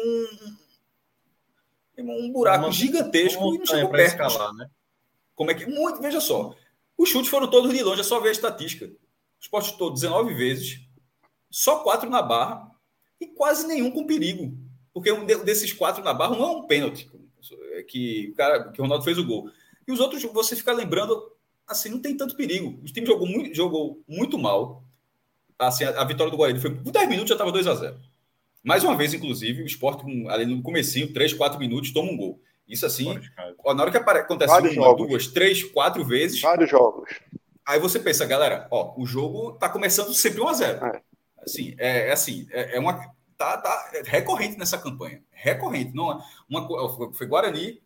[1.98, 4.20] um buraco uma, gigantesco uma e não chegou perto.
[4.20, 4.68] Escalar, né?
[5.34, 5.66] Como é que.
[5.66, 6.54] Muito, veja só.
[6.96, 8.86] Os chutes foram todos de longe, é só ver a estatística.
[8.86, 8.92] O
[9.40, 10.80] esporte chutou 19 vezes,
[11.50, 12.70] só quatro na barra
[13.20, 14.56] e quase nenhum com perigo.
[14.92, 17.10] Porque um desses quatro na barra, um é um pênalti,
[17.88, 19.50] que, o cara, que o Ronaldo fez o gol.
[19.86, 21.32] E os outros, você fica lembrando,
[21.66, 22.78] assim, não tem tanto perigo.
[22.82, 24.84] O time jogou muito, jogou muito mal.
[25.58, 28.00] Assim, a, a vitória do Guarani foi por 10 minutos já estava 2 a 0
[28.62, 32.40] Mais uma vez, inclusive, o esporte, ali no comecinho, 3, 4 minutos, toma um gol.
[32.68, 33.20] Isso assim,
[33.64, 35.08] ó, na hora que acontece Vários uma, jogos.
[35.08, 36.40] duas, três, quatro vezes.
[36.40, 37.10] Vários jogos.
[37.66, 41.02] Aí você pensa, galera, ó, o jogo tá começando sempre 1 a 0 é.
[41.38, 42.94] Assim, é, é assim, é, é, uma.
[43.36, 45.22] Tá, tá recorrente nessa campanha.
[45.30, 45.92] Recorrente.
[45.94, 47.82] Não, é uma, foi Guarani,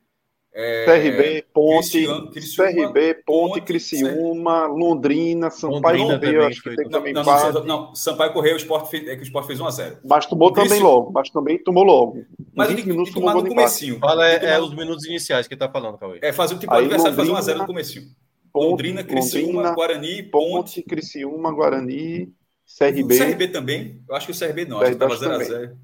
[0.58, 7.12] é, CRB, Ponte, Criciúma, CRB, Ponte, Criciúma, Londrina, Sampaio Londrina Correio, acho que teve também
[7.12, 9.98] não, não, não, Sampaio Correio, o Sport fez, é que o Sport fez 1x0.
[10.02, 12.24] Mas tomou também logo, mas também tomou logo.
[12.54, 13.98] Mas 20 minutos tomou no comecinho.
[13.98, 16.20] Fala é, é, os minutos iniciais que ele tá falando, Cauê.
[16.22, 18.06] É fazer o tipo de adversário fazer 1x0 no comecinho.
[18.50, 22.32] Ponte, Londrina, Criciúma, Londrina, Guarani, Ponte, Ponte, Criciúma, Guarani,
[22.78, 23.14] CRB.
[23.14, 24.02] O CRB também?
[24.08, 25.76] Eu acho que o CRB não, acho que tava 0x0.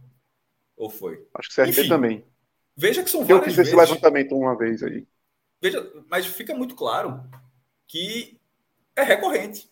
[0.79, 1.19] Ou foi?
[1.35, 2.25] Acho que o CRB também.
[2.77, 5.07] Veja que são várias Eu fiz esse levantamento uma vez aí.
[5.61, 7.23] Veja, mas fica muito claro
[7.87, 8.41] que
[8.97, 9.71] é recorrente.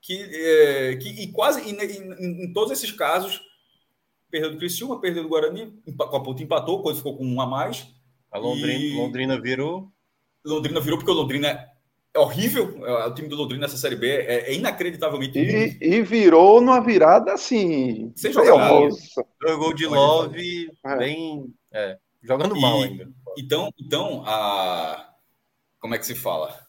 [0.00, 3.42] Que, é, que e quase em, em, em, todos esses casos,
[4.30, 7.46] perdeu do Criciúma, perdeu do Guarani, com a ponta empatou, quando ficou com um a
[7.46, 7.88] mais.
[8.30, 8.96] A Londrina, e...
[8.96, 9.90] Londrina virou.
[10.44, 11.68] Londrina virou porque o Londrina
[12.14, 12.78] é horrível.
[12.80, 17.32] O time do Londrina nessa Série B é, é inacreditavelmente e, e, virou numa virada
[17.32, 18.12] assim.
[18.14, 18.68] Sem jogar.
[18.68, 20.96] Dois gol de Love, é.
[20.98, 21.52] bem.
[21.72, 23.08] É, jogando mal ainda.
[23.38, 25.14] Então, então a,
[25.78, 26.66] como é que se fala?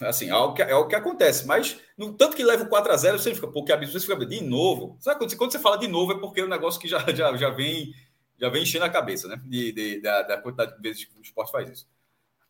[0.00, 2.92] Assim, é o que, é o que acontece, mas no tanto que leva o 4
[2.92, 4.96] a 0 você fica, pô, que absurdo, você fica de novo.
[5.00, 6.98] Sabe quando você, quando você fala de novo é porque é um negócio que já,
[7.14, 7.94] já, já vem
[8.38, 9.40] já vem enchendo a cabeça, né?
[9.44, 11.88] De, de da, da, quantidade de vezes que o esporte faz isso.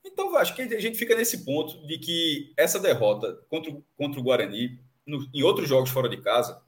[0.04, 4.22] Então, acho que a gente fica nesse ponto de que essa derrota contra, contra o
[4.22, 6.60] Guarani, no, em outros jogos fora de casa,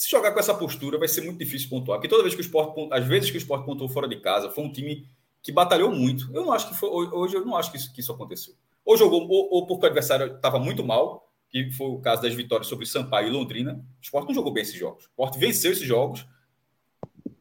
[0.00, 1.98] se jogar com essa postura vai ser muito difícil pontuar.
[1.98, 4.50] Porque toda vez que o esporte, às vezes que o esporte pontuou fora de casa,
[4.50, 5.06] foi um time
[5.42, 6.34] que batalhou muito.
[6.34, 8.54] Eu não acho que foi, hoje eu não acho que isso, que isso aconteceu.
[8.82, 12.32] Ou jogou, ou, ou porque o adversário estava muito mal, que foi o caso das
[12.32, 13.74] vitórias sobre Sampaio e Londrina.
[13.74, 15.04] O Sport não jogou bem esses jogos.
[15.04, 16.26] O Sport venceu esses jogos,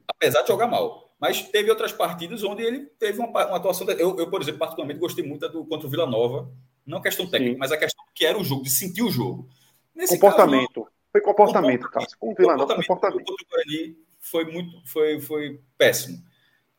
[0.06, 1.14] apesar de jogar mal.
[1.18, 3.90] Mas teve outras partidas onde ele teve uma, uma atuação.
[3.92, 6.52] Eu, eu, por exemplo, particularmente gostei muito do contra o Vila Nova.
[6.86, 7.58] Não questão técnica, Sim.
[7.58, 9.48] mas a questão que era o jogo, de sentir o jogo.
[9.96, 10.84] Nesse comportamento.
[10.84, 12.18] Caso, foi comportamento, Cássio.
[12.20, 13.34] Com o Vila Nova, comportamento.
[14.20, 16.22] foi muito, foi, foi péssimo.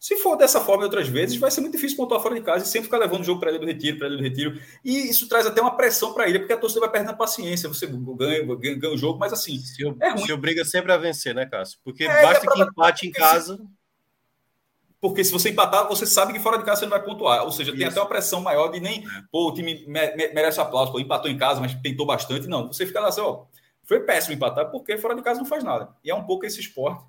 [0.00, 2.66] Se for dessa forma outras vezes, vai ser muito difícil pontuar fora de casa e
[2.66, 4.58] sempre ficar levando o jogo para ele do retiro, para ele do retiro.
[4.82, 7.68] E isso traz até uma pressão para ele, porque a torcida vai perdendo a paciência.
[7.68, 9.58] Você ganha, ganha, ganha o jogo, mas assim.
[9.58, 10.24] Se, é ruim.
[10.24, 11.78] se obriga sempre a vencer, né, Cássio?
[11.84, 13.60] Porque é, basta é que empate em casa.
[15.02, 17.44] Porque se você empatar, você sabe que fora de casa você não vai pontuar.
[17.44, 17.78] Ou seja, isso.
[17.78, 19.22] tem até uma pressão maior de nem, é.
[19.30, 22.46] pô, o time merece aplauso, pô, empatou em casa, mas tentou bastante.
[22.46, 23.44] Não, você fica lá assim, ó,
[23.90, 25.92] foi péssimo empatar, porque fora de casa não faz nada.
[26.04, 27.04] E é um pouco esse esporte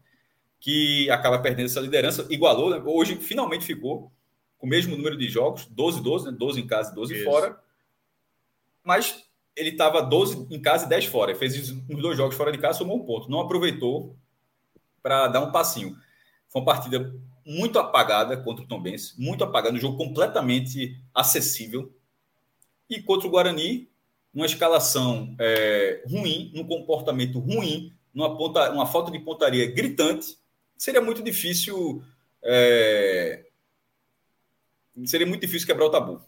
[0.60, 2.82] que acaba perdendo essa liderança, igualou, né?
[2.84, 4.12] hoje finalmente ficou
[4.58, 6.32] com o mesmo número de jogos, 12, 12, né?
[6.32, 7.24] 12 em casa e 12 Isso.
[7.24, 7.62] fora,
[8.84, 9.24] mas
[9.56, 12.80] ele estava 12 em casa e 10 fora, fez os dois jogos fora de casa,
[12.80, 14.18] somou um ponto, não aproveitou
[15.04, 15.96] para dar um passinho.
[16.48, 17.14] Foi uma partida
[17.46, 21.94] muito apagada contra o Tom Benz, muito apagada, um jogo completamente acessível,
[22.90, 23.91] e contra o Guarani,
[24.34, 30.38] uma escalação é, ruim, um comportamento ruim, numa ponta, uma falta de pontaria gritante,
[30.78, 32.04] seria muito difícil.
[32.44, 33.46] É...
[35.06, 36.22] Seria muito difícil quebrar o tabu.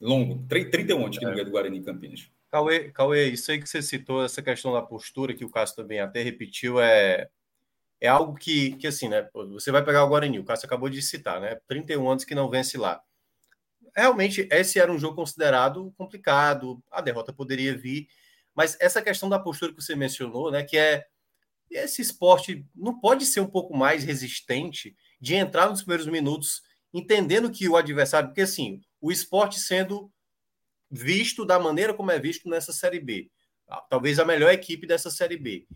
[0.00, 1.44] Longo, 31 anos que é.
[1.44, 2.28] do Guarani Campinas.
[2.50, 6.00] Cauê, Cauê, isso aí que você citou, essa questão da postura, que o Cássio também
[6.00, 7.28] até repetiu, é,
[8.00, 9.28] é algo que, que, assim, né?
[9.32, 11.58] Você vai pegar o Guarani, o Cássio acabou de citar, né?
[11.66, 13.02] 31 anos que não vence lá.
[13.96, 18.08] Realmente, esse era um jogo considerado complicado, a derrota poderia vir,
[18.54, 20.62] mas essa questão da postura que você mencionou, né?
[20.64, 21.06] Que é
[21.70, 27.50] esse esporte não pode ser um pouco mais resistente de entrar nos primeiros minutos entendendo
[27.50, 30.10] que o adversário, porque assim, o esporte sendo
[30.88, 33.28] visto da maneira como é visto nessa Série B,
[33.90, 35.66] talvez a melhor equipe dessa Série B.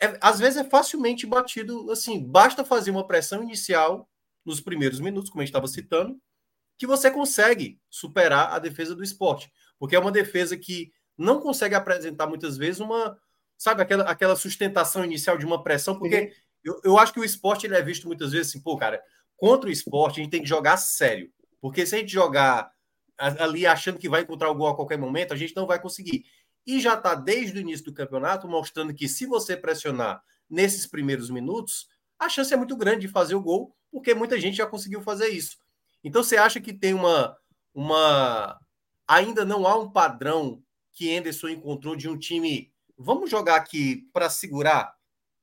[0.00, 4.10] É, às vezes é facilmente batido, assim, basta fazer uma pressão inicial
[4.44, 6.20] nos primeiros minutos, como a gente estava citando,
[6.78, 11.74] que você consegue superar a defesa do esporte, porque é uma defesa que não consegue
[11.74, 13.16] apresentar muitas vezes uma
[13.62, 16.30] sabe, aquela, aquela sustentação inicial de uma pressão, porque uhum.
[16.64, 19.00] eu, eu acho que o esporte ele é visto muitas vezes assim, pô, cara,
[19.36, 21.30] contra o esporte a gente tem que jogar sério.
[21.60, 22.72] Porque se a gente jogar
[23.16, 26.24] ali achando que vai encontrar o gol a qualquer momento, a gente não vai conseguir.
[26.66, 31.30] E já está desde o início do campeonato mostrando que se você pressionar nesses primeiros
[31.30, 31.86] minutos,
[32.18, 35.28] a chance é muito grande de fazer o gol, porque muita gente já conseguiu fazer
[35.28, 35.56] isso.
[36.02, 37.36] Então você acha que tem uma,
[37.74, 38.58] uma
[39.06, 40.62] ainda não há um padrão
[40.92, 42.72] que Anderson encontrou de um time.
[42.96, 44.94] Vamos jogar aqui para segurar,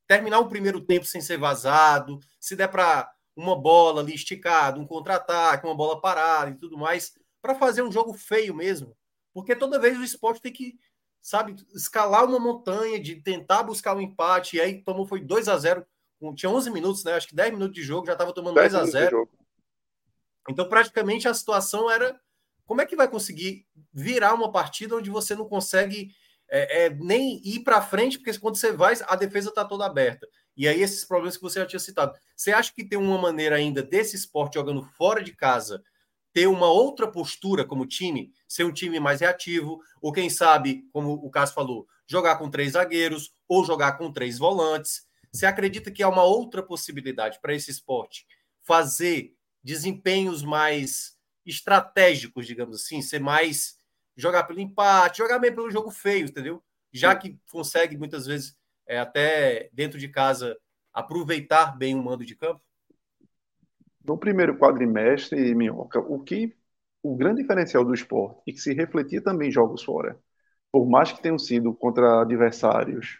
[0.08, 4.86] terminar o primeiro tempo sem ser vazado, se der para uma bola ali esticada, um
[4.86, 8.96] contra-ataque, uma bola parada e tudo mais, para fazer um jogo feio mesmo.
[9.34, 10.78] Porque toda vez o esporte tem que,
[11.22, 15.58] sabe, escalar uma montanha, de tentar buscar um empate, e aí tomou, foi 2 a
[15.58, 15.86] 0
[16.36, 17.14] tinha 11 minutos, né?
[17.14, 19.30] Acho que 10 minutos de jogo, já estava tomando 2 a 0
[20.50, 22.20] Então, praticamente, a situação era
[22.66, 26.12] como é que vai conseguir virar uma partida onde você não consegue
[26.50, 30.28] é, é, nem ir para frente, porque quando você vai, a defesa está toda aberta.
[30.58, 32.18] E aí, esses problemas que você já tinha citado.
[32.36, 35.84] Você acha que tem uma maneira ainda desse esporte jogando fora de casa
[36.34, 41.14] ter uma outra postura como time, ser um time mais reativo, ou quem sabe, como
[41.14, 45.08] o Cássio falou, jogar com três zagueiros ou jogar com três volantes?
[45.32, 48.26] Você acredita que há uma outra possibilidade para esse esporte
[48.64, 53.78] fazer desempenhos mais estratégicos, digamos assim, ser mais
[54.16, 56.62] jogar pelo empate, jogar bem pelo jogo feio, entendeu?
[56.92, 60.58] Já que consegue muitas vezes é, até dentro de casa
[60.94, 62.62] aproveitar bem o mando de campo?
[64.04, 66.56] No primeiro quadrimestre, Minhoca, o que
[67.02, 70.20] o grande diferencial do esporte e que se refletia também em jogos fora,
[70.72, 73.20] por mais que tenham sido contra adversários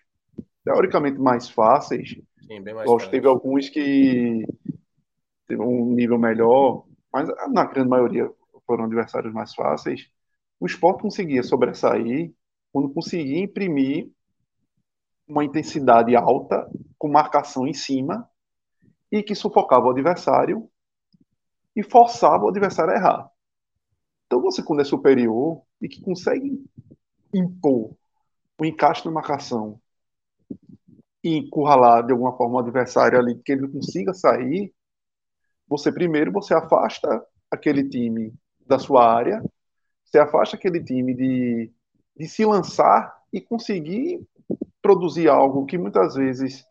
[0.64, 2.18] teoricamente mais fáceis.
[2.42, 4.46] Sim, mais Lógico, teve alguns que
[5.50, 8.32] teve um nível melhor, mas na grande maioria
[8.68, 10.08] foram adversários mais fáceis.
[10.60, 12.32] O esporte conseguia sobressair
[12.72, 14.12] quando conseguia imprimir
[15.28, 18.30] uma intensidade alta, com marcação em cima,
[19.12, 20.70] e que sufocava o adversário
[21.76, 23.32] e forçava o adversário a errar.
[24.28, 26.64] Então, você, quando é superior e que consegue
[27.34, 27.96] impor
[28.60, 29.80] o encaixe na marcação
[31.24, 34.74] e encurralar de alguma forma o adversário ali, que ele não consiga sair,
[35.70, 38.34] você primeiro você afasta aquele time
[38.66, 39.44] da sua área,
[40.04, 41.72] você afasta aquele time de,
[42.18, 44.22] de se lançar e conseguir
[44.82, 46.66] produzir algo que muitas vezes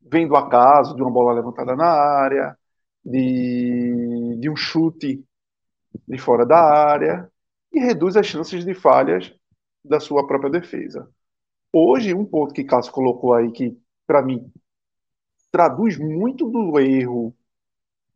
[0.00, 2.58] vem do acaso, de uma bola levantada na área,
[3.04, 5.24] de, de um chute
[6.06, 7.30] de fora da área,
[7.72, 9.32] e reduz as chances de falhas
[9.84, 11.08] da sua própria defesa.
[11.72, 14.50] Hoje, um ponto que Cássio colocou aí, que para mim
[15.50, 17.34] traduz muito do erro,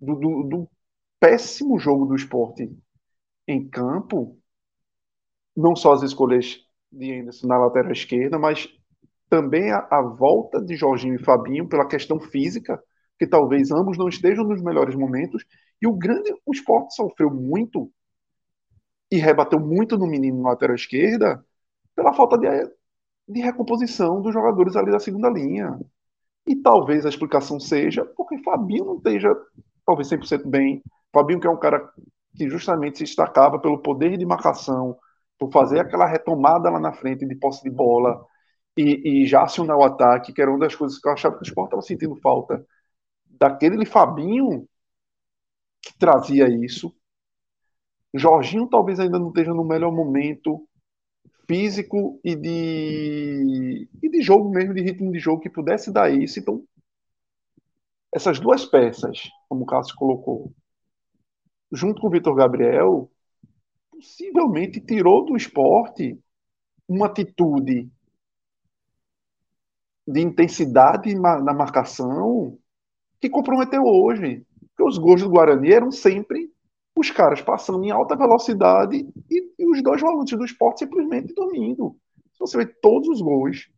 [0.00, 0.70] do, do, do,
[1.20, 2.70] péssimo jogo do esporte
[3.46, 4.38] em campo,
[5.56, 8.68] não só as escolhas de Anderson na lateral esquerda, mas
[9.28, 12.82] também a, a volta de Jorginho e Fabinho pela questão física,
[13.18, 15.44] que talvez ambos não estejam nos melhores momentos,
[15.82, 17.90] e o grande o esporte sofreu muito
[19.11, 21.44] e rebateu muito no menino na lateral esquerda
[21.94, 22.48] pela falta de,
[23.28, 25.78] de recomposição dos jogadores ali da segunda linha.
[26.46, 29.34] E talvez a explicação seja porque Fabinho não esteja
[29.88, 30.83] talvez 100% bem.
[31.11, 31.90] Fabinho que é um cara
[32.37, 34.98] que justamente se destacava pelo poder de marcação,
[35.38, 38.22] por fazer aquela retomada lá na frente de posse de bola
[38.77, 41.42] e, e já acionar o ataque, que era uma das coisas que eu achava que
[41.42, 42.62] o esporte estava sentindo falta.
[43.27, 44.68] Daquele Fabinho
[45.81, 46.94] que trazia isso.
[48.14, 50.68] Jorginho talvez ainda não esteja no melhor momento
[51.46, 56.38] físico e de, e de jogo mesmo, de ritmo de jogo que pudesse dar isso.
[56.38, 56.62] Então,
[58.12, 60.53] essas duas peças, como o Cássio colocou,
[61.71, 63.11] junto com o Vitor Gabriel,
[63.90, 66.18] possivelmente tirou do esporte
[66.88, 67.90] uma atitude
[70.07, 72.59] de intensidade na marcação
[73.21, 74.47] que comprometeu hoje.
[74.61, 76.51] Porque os gols do Guarani eram sempre
[76.94, 81.97] os caras passando em alta velocidade e, e os dois volantes do esporte simplesmente dormindo.
[82.38, 83.68] Você vê todos os gols,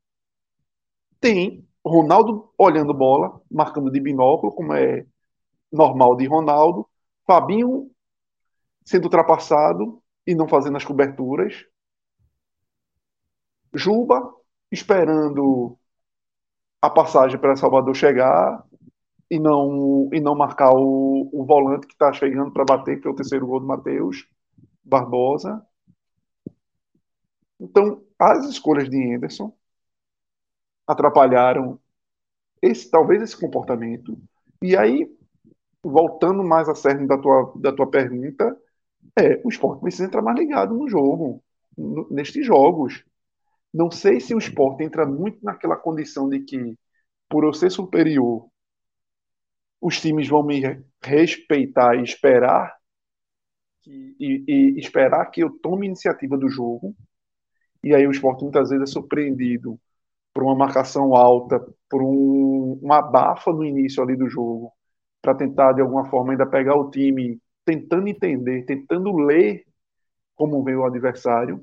[1.19, 5.07] tem Ronaldo olhando bola, marcando de binóculo, como é
[5.73, 6.87] normal de Ronaldo,
[7.27, 7.91] Fabinho
[8.85, 11.65] sendo ultrapassado e não fazendo as coberturas,
[13.73, 14.35] Juba
[14.71, 15.79] esperando
[16.83, 18.65] a passagem para Salvador chegar
[19.31, 23.11] e não, e não marcar o, o volante que está chegando para bater, que é
[23.11, 24.27] o terceiro gol do Matheus
[24.83, 25.65] Barbosa.
[27.61, 29.55] Então, as escolhas de Anderson
[30.87, 31.79] atrapalharam
[32.63, 34.19] esse, talvez esse comportamento.
[34.63, 35.11] E aí,
[35.83, 38.57] voltando mais a cerne da tua, da tua pergunta,
[39.19, 41.43] é, o esporte precisa entrar mais ligado no jogo,
[41.77, 43.05] no, nestes jogos.
[43.73, 46.77] Não sei se o esporte entra muito naquela condição de que,
[47.29, 48.49] por eu ser superior,
[49.81, 52.77] os times vão me respeitar e esperar
[53.81, 56.95] que, e, e, esperar que eu tome iniciativa do jogo.
[57.83, 59.81] E aí o esporte muitas vezes é surpreendido
[60.41, 64.73] por uma marcação alta, por um, uma abafa no início ali do jogo,
[65.21, 69.67] para tentar de alguma forma ainda pegar o time tentando entender, tentando ler
[70.35, 71.63] como vem o adversário.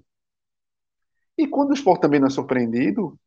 [1.35, 3.19] E quando o esporte também não é surpreendido,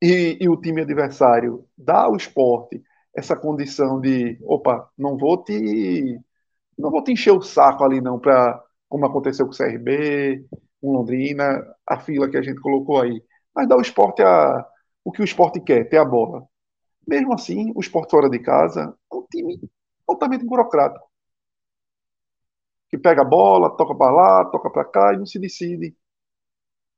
[0.00, 2.82] e, e, o time adversário dá ao esporte
[3.14, 6.18] essa condição de, opa, não vou te
[6.78, 10.46] não vou te encher o saco ali não para como aconteceu com o CRB,
[10.80, 13.22] com Londrina, a fila que a gente colocou aí,
[13.54, 14.66] mas dá ao esporte a,
[15.04, 16.46] o que o esporte quer, ter a bola.
[17.06, 19.60] Mesmo assim, o esporte fora de casa é um time
[20.08, 21.06] altamente burocrático.
[22.88, 25.96] Que pega a bola, toca para lá, toca para cá e não se decide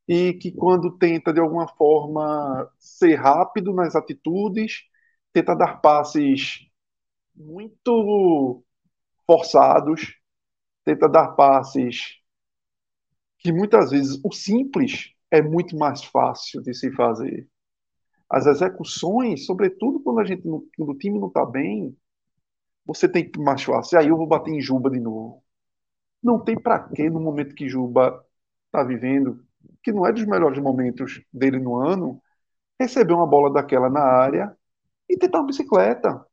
[0.09, 4.85] e que quando tenta de alguma forma ser rápido nas atitudes,
[5.33, 6.67] tenta dar passes
[7.35, 8.63] muito
[9.27, 10.19] forçados,
[10.85, 12.21] tenta dar passes
[13.39, 17.49] que muitas vezes o simples é muito mais fácil de se fazer.
[18.31, 21.97] As execuções, sobretudo quando a gente quando o time não está bem,
[22.87, 23.99] você tem que mais fácil.
[23.99, 25.43] Aí eu vou bater em Juba de novo.
[26.23, 28.25] Não tem para que no momento que Juba
[28.67, 29.45] está vivendo
[29.83, 32.23] que não é dos melhores momentos dele no ano,
[32.81, 34.57] receber uma bola daquela na área
[35.09, 36.25] e tentar uma bicicleta.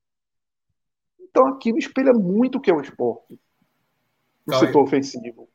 [1.20, 3.40] Então aquilo espelha muito o que é o esporte
[4.46, 5.50] no Calma setor ofensivo.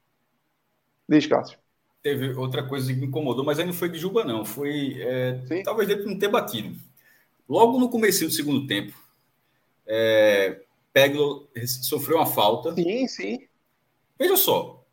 [1.09, 1.66] Diz, Cássio.
[2.07, 4.45] Teve outra coisa que me incomodou, mas aí não foi de Juba, não.
[4.45, 6.79] Foi é, talvez dele não ter batido.
[7.49, 8.97] Logo no começo do segundo tempo,
[9.85, 10.61] é,
[10.93, 12.73] Peglo sofreu uma falta.
[12.77, 13.49] Sim, sim.
[14.17, 14.87] Veja só,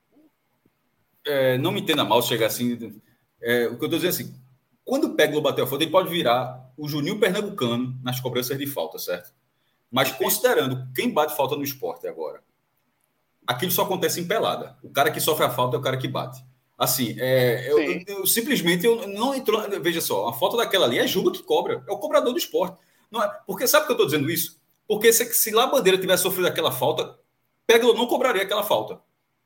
[1.24, 3.00] é, não me entenda mal chegar assim.
[3.40, 4.36] É, o que eu estou dizendo é assim:
[4.84, 8.66] quando o Peglo bater a falta, ele pode virar o Juninho Pernambucano nas cobranças de
[8.66, 9.32] falta, certo?
[9.92, 12.42] Mas considerando quem bate falta no esporte agora,
[13.46, 14.76] aquilo só acontece em pelada.
[14.82, 16.44] O cara que sofre a falta é o cara que bate.
[16.78, 19.62] Assim, é, eu, eu, eu, simplesmente eu não entrou.
[19.82, 22.78] Veja só, a falta daquela ali é Juba que cobra, é o cobrador do esporte.
[23.12, 24.60] Não é, porque sabe por que eu estou dizendo isso?
[24.88, 27.18] Porque se, se lá a bandeira tivesse sofrido aquela falta,
[27.68, 29.00] Peglo não cobraria aquela falta.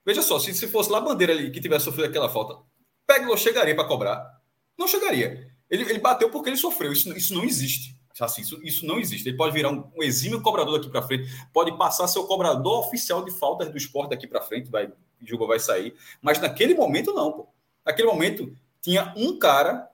[0.05, 2.57] Veja só, se, se fosse lá a bandeira ali que tivesse sofrido aquela falta,
[3.05, 4.41] Peglo chegaria para cobrar?
[4.78, 5.51] Não chegaria.
[5.69, 6.93] Ele, ele bateu porque ele sofreu.
[6.93, 7.96] Isso, isso não existe.
[8.20, 9.28] Assim, isso, isso não existe.
[9.28, 13.24] Ele pode virar um, um exímio cobrador daqui para frente, pode passar o cobrador oficial
[13.24, 14.91] de faltas do esporte daqui para frente, vai,
[15.22, 15.95] Juba vai sair.
[16.22, 17.32] Mas naquele momento, não.
[17.32, 17.47] Pô.
[17.86, 19.89] Naquele momento, tinha um cara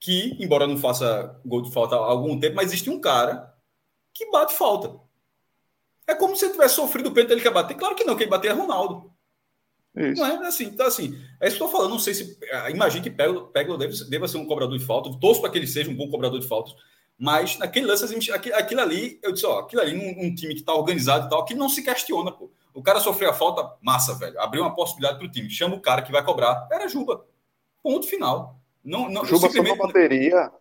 [0.00, 3.54] que, embora não faça gol de falta há algum tempo, mas existe um cara
[4.12, 5.00] que bate falta.
[6.06, 7.74] É como se ele tivesse sofrido o pênalti, ele quer bater.
[7.74, 9.10] Claro que não, quem bater é Ronaldo.
[9.96, 10.20] Isso.
[10.20, 11.90] Não é assim, então assim, é isso que eu estou falando.
[11.90, 12.38] Não sei se.
[12.52, 15.08] Ah, imagine que Peglo, Peglo deve, deva ser um cobrador de falta.
[15.20, 16.74] Torço para que ele seja um bom cobrador de faltas.
[17.18, 20.74] Mas naquele lance, aquilo, ali, eu disse, ó, aquilo ali, num, um time que está
[20.74, 22.50] organizado e tal, que não se questiona, pô.
[22.74, 24.38] O cara sofreu a falta, massa, velho.
[24.40, 25.48] Abriu uma possibilidade para o time.
[25.48, 26.66] Chama o cara que vai cobrar.
[26.72, 27.24] Era Juba.
[27.82, 28.58] Ponto final.
[28.84, 29.76] Não, não, Juba simplesmente...
[29.76, 30.52] só bateria.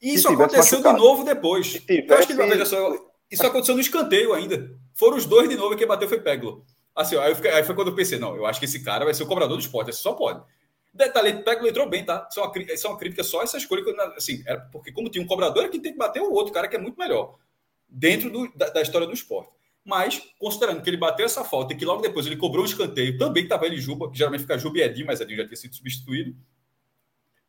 [0.00, 1.72] Isso aconteceu de novo depois.
[1.72, 2.06] Tivesse...
[2.06, 2.94] Eu acho que, veja só,
[3.30, 4.70] isso aconteceu no escanteio ainda.
[4.92, 6.64] Foram os dois de novo e quem bateu foi Peglo.
[6.94, 9.14] Assim, aí, fiquei, aí, foi quando eu pensei, não, eu acho que esse cara vai
[9.14, 10.40] ser o cobrador do esporte, só pode.
[10.94, 12.28] Detalhe, Peglo entrou bem, tá?
[12.30, 13.82] Isso é, uma, isso é uma crítica só essa escolha,
[14.16, 16.68] assim, era porque como tinha um cobrador, é quem tem que bater o outro cara
[16.68, 17.36] que é muito melhor,
[17.88, 19.50] dentro do, da, da, história do esporte.
[19.84, 23.18] Mas, considerando que ele bateu essa falta e que logo depois ele cobrou um escanteio,
[23.18, 25.74] também estava ele Juba, que geralmente fica Juba e Edinho, mas Edinho já tinha sido
[25.74, 26.36] substituído.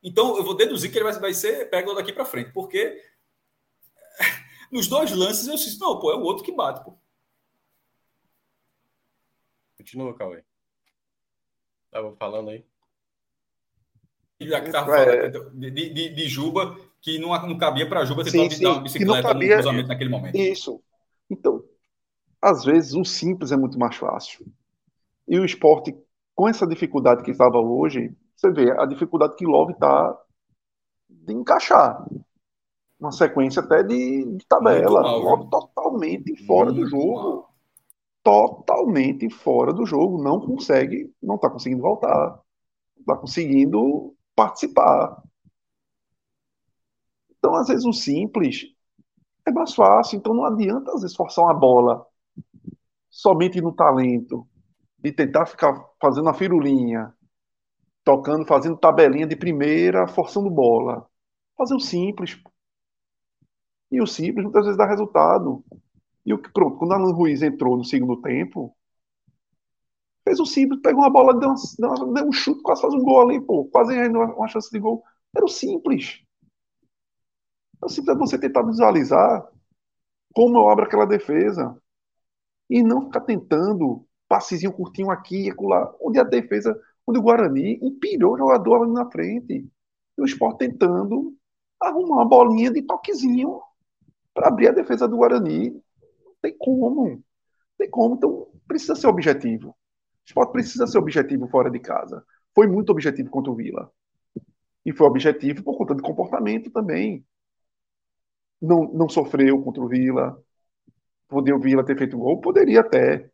[0.01, 2.99] Então, eu vou deduzir que ele vai, vai ser Peglo daqui para frente, porque
[4.71, 6.97] nos dois lances eu disse, não, pô, é o outro que bate, pô.
[9.77, 10.43] Continua, Cauê.
[11.91, 12.65] Tava falando aí.
[14.71, 15.29] Tava é.
[15.29, 18.65] de, de, de, Juba, que não, não cabia para Juba tentar sim, sim.
[18.65, 20.35] uma bicicleta cabia, no cruzamento naquele momento.
[20.35, 20.81] Isso.
[21.29, 21.63] Então,
[22.41, 24.45] às vezes o simples é muito mais fácil.
[25.27, 25.95] E o esporte,
[26.35, 30.17] com essa dificuldade que estava hoje, você vê a dificuldade que Love está
[31.09, 32.05] de encaixar
[32.99, 35.01] uma sequência até de, de tabela.
[35.01, 37.13] Mal, totalmente fora do jogo.
[37.13, 37.55] Mal.
[38.23, 40.21] Totalmente fora do jogo.
[40.21, 42.39] Não consegue, não está conseguindo voltar.
[42.99, 45.23] Está conseguindo participar.
[47.37, 48.65] Então, às vezes, o simples
[49.45, 50.17] é mais fácil.
[50.17, 52.05] Então, não adianta, às vezes, forçar uma bola
[53.09, 54.47] somente no talento,
[54.97, 57.13] de tentar ficar fazendo a firulinha,
[58.03, 61.07] tocando, fazendo tabelinha de primeira, forçando bola.
[61.57, 62.37] Fazer o simples.
[63.91, 65.63] E o simples muitas vezes dá resultado.
[66.25, 68.75] E o que pronto, quando Alan Ruiz entrou no segundo tempo,
[70.25, 73.21] fez o simples, pegou uma bola, deu, um, deu um chute, quase faz um gol
[73.21, 75.03] ali, pô, quase ainda uma chance de gol.
[75.33, 76.21] Era o simples.
[77.81, 79.47] O simples é você tentar visualizar
[80.33, 81.77] como eu abro aquela defesa.
[82.67, 87.79] E não ficar tentando passezinho curtinho aqui e acolá, onde a defesa, onde o Guarani
[87.79, 89.69] empilhou o jogador ali na frente.
[90.17, 91.35] E o Sport tentando
[91.79, 93.61] arrumar uma bolinha de toquezinho
[94.33, 95.69] para abrir a defesa do Guarani.
[95.69, 97.09] Não tem como.
[97.09, 97.23] Não
[97.77, 98.15] tem como.
[98.15, 99.75] Então, precisa ser objetivo.
[100.25, 102.25] Esporte precisa ser objetivo fora de casa.
[102.53, 103.91] Foi muito objetivo contra o Vila.
[104.85, 107.25] E foi objetivo por conta de comportamento também.
[108.61, 110.41] Não, não sofreu contra o Vila.
[111.27, 112.39] Poderia o Vila ter feito um gol?
[112.39, 113.29] Poderia até.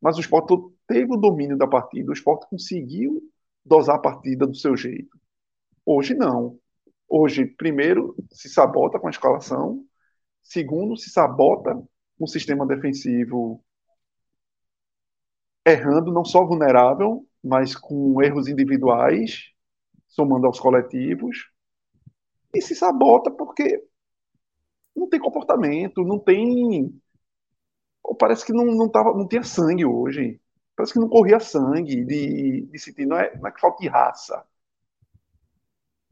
[0.00, 0.54] Mas o esporte
[0.86, 2.10] teve o domínio da partida.
[2.10, 3.22] O esporte conseguiu
[3.64, 5.16] dosar a partida do seu jeito.
[5.84, 6.58] Hoje não.
[7.08, 9.84] Hoje, primeiro, se sabota com a escalação.
[10.42, 13.62] Segundo, se sabota com o sistema defensivo
[15.66, 19.50] errando, não só vulnerável, mas com erros individuais,
[20.08, 21.50] somando aos coletivos.
[22.54, 23.82] E se sabota porque
[24.94, 26.94] não tem comportamento, não tem.
[28.18, 30.40] Parece que não, não, tava, não tinha sangue hoje.
[30.76, 33.06] Parece que não corria sangue de, de sentir.
[33.06, 34.44] Não é, não é que falta de raça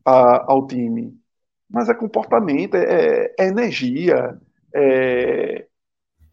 [0.04, 1.18] a, ao time,
[1.68, 4.40] mas é comportamento, é, é energia.
[4.74, 5.66] É...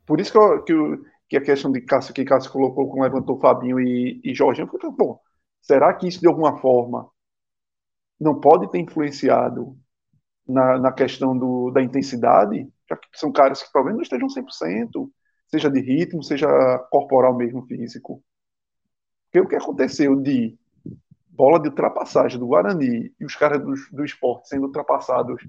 [0.05, 3.03] Por isso que, eu, que, eu, que, a questão de Cássio, que Cássio colocou, quando
[3.03, 5.19] levantou Fabinho e, e Jorginho, falei, bom,
[5.61, 7.09] será que isso de alguma forma
[8.19, 9.78] não pode ter influenciado
[10.47, 12.67] na, na questão do, da intensidade?
[12.89, 15.09] Já que são caras que talvez não estejam 100%,
[15.47, 16.47] seja de ritmo, seja
[16.89, 18.23] corporal mesmo, físico.
[19.25, 20.57] Porque o que aconteceu de
[21.30, 25.45] bola de ultrapassagem do Guarani e os caras do, do esporte sendo ultrapassados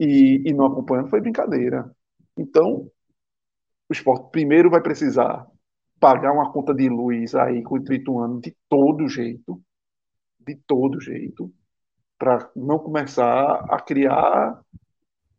[0.00, 1.90] e, e não acompanhando foi brincadeira.
[2.36, 2.90] Então,
[3.88, 5.46] o esporte primeiro vai precisar
[5.98, 9.60] pagar uma conta de luz aí com o Trituano de todo jeito,
[10.38, 11.52] de todo jeito,
[12.18, 14.60] para não começar a criar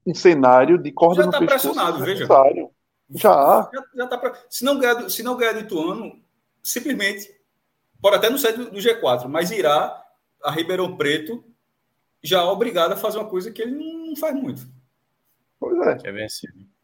[0.06, 2.26] um cenário de corda já no tá pressionado, veja.
[3.10, 3.70] Já.
[3.74, 4.34] já, já tá pra...
[4.50, 6.22] se não ganhar, se não ganhar do Ituano,
[6.62, 7.34] simplesmente
[8.02, 10.04] pode até não sair do, do G4, mas irá
[10.44, 11.44] a Ribeirão Preto
[12.24, 14.68] já obrigado a fazer uma coisa que ele não faz muito.
[15.60, 16.10] Pois é.
[16.10, 16.77] É vencido.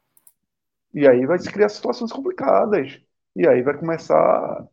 [0.93, 2.99] E aí vai se criar situações complicadas.
[3.35, 4.67] E aí vai começar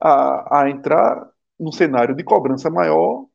[0.00, 3.26] a, a entrar num cenário de cobrança maior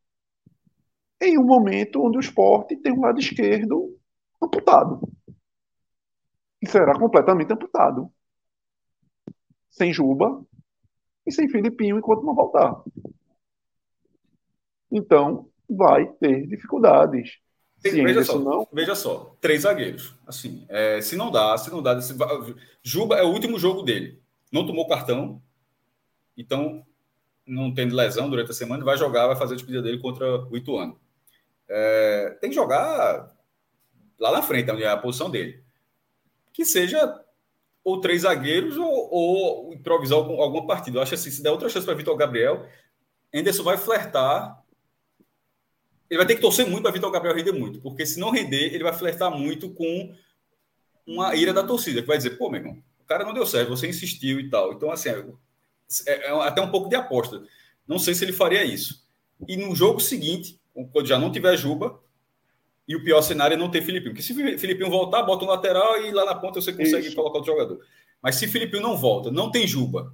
[1.21, 3.97] em um momento onde o esporte tem um lado esquerdo
[4.41, 5.01] amputado.
[6.61, 8.11] E será completamente amputado.
[9.69, 10.45] Sem Juba
[11.25, 12.83] e sem Filipinho enquanto não voltar.
[14.91, 17.39] Então, vai ter dificuldades.
[17.79, 18.67] Sim, veja, só, não...
[18.71, 20.13] veja só, três zagueiros.
[20.27, 21.99] Assim, é, se não dá, se não dá.
[22.01, 22.13] Se,
[22.83, 24.21] Juba é o último jogo dele.
[24.51, 25.41] Não tomou cartão,
[26.35, 26.85] então
[27.45, 30.55] não tendo lesão durante a semana, vai jogar, vai fazer a despedida dele contra o
[30.55, 30.99] Ituano.
[31.67, 33.33] É, tem que jogar
[34.19, 35.63] lá na frente, onde é a posição dele.
[36.51, 37.23] Que seja
[37.83, 40.97] ou três zagueiros ou, ou improvisar algum, alguma partida.
[40.97, 42.67] Eu acho assim, se der outra chance para Vitor Gabriel,
[43.33, 44.63] Anderson vai flertar
[46.09, 48.73] ele vai ter que torcer muito para Vitor Gabriel render muito, porque se não render,
[48.73, 50.15] ele vai flertar muito com
[51.05, 53.69] uma ira da torcida, que vai dizer, pô, meu irmão, o cara não deu certo,
[53.69, 54.73] você insistiu e tal.
[54.73, 57.43] Então, assim, é, é até um pouco de aposta.
[57.87, 59.03] Não sei se ele faria isso.
[59.47, 60.59] E no jogo seguinte,
[60.91, 61.99] quando já não tiver Juba,
[62.87, 64.13] e o pior cenário é não ter Filipinho.
[64.13, 67.15] Porque se Filipinho voltar, bota um lateral e lá na ponta você consegue isso.
[67.15, 67.79] colocar outro jogador.
[68.21, 70.11] Mas se Filipinho não volta, não tem Juba,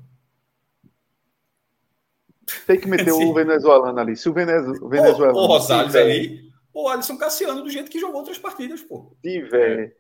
[2.66, 4.16] tem que meter o venezuelano ali.
[4.16, 4.88] Se o, Venezu...
[4.88, 5.38] venezuelano.
[5.38, 6.04] O, Rosales tiver...
[6.04, 9.16] ali, o Alisson Cassiano, do jeito que jogou outras partidas, pô.
[9.22, 9.96] Tiver é.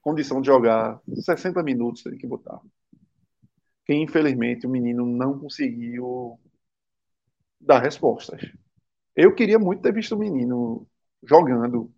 [0.00, 2.60] condição de jogar 60 minutos, tem que botar.
[3.84, 6.38] Que infelizmente o menino não conseguiu
[7.60, 8.40] dar respostas.
[9.14, 10.86] Eu queria muito ter visto o menino
[11.22, 11.92] jogando.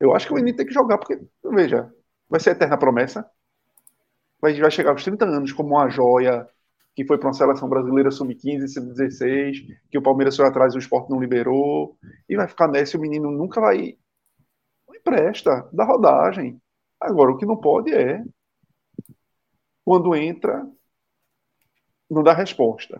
[0.00, 1.92] Eu acho que o menino tem que jogar, porque, veja,
[2.28, 3.30] vai ser eterna promessa.
[4.40, 6.48] Vai, vai chegar aos 30 anos como uma joia
[6.96, 10.80] que foi para uma seleção brasileira sub-15, sub-16, que o Palmeiras foi atrás e o
[10.80, 13.98] esporte não liberou, e vai ficar nessa e o menino nunca vai.
[14.88, 16.58] Não empresta, dá rodagem.
[16.98, 18.24] Agora, o que não pode é,
[19.84, 20.66] quando entra,
[22.10, 22.98] não dá resposta.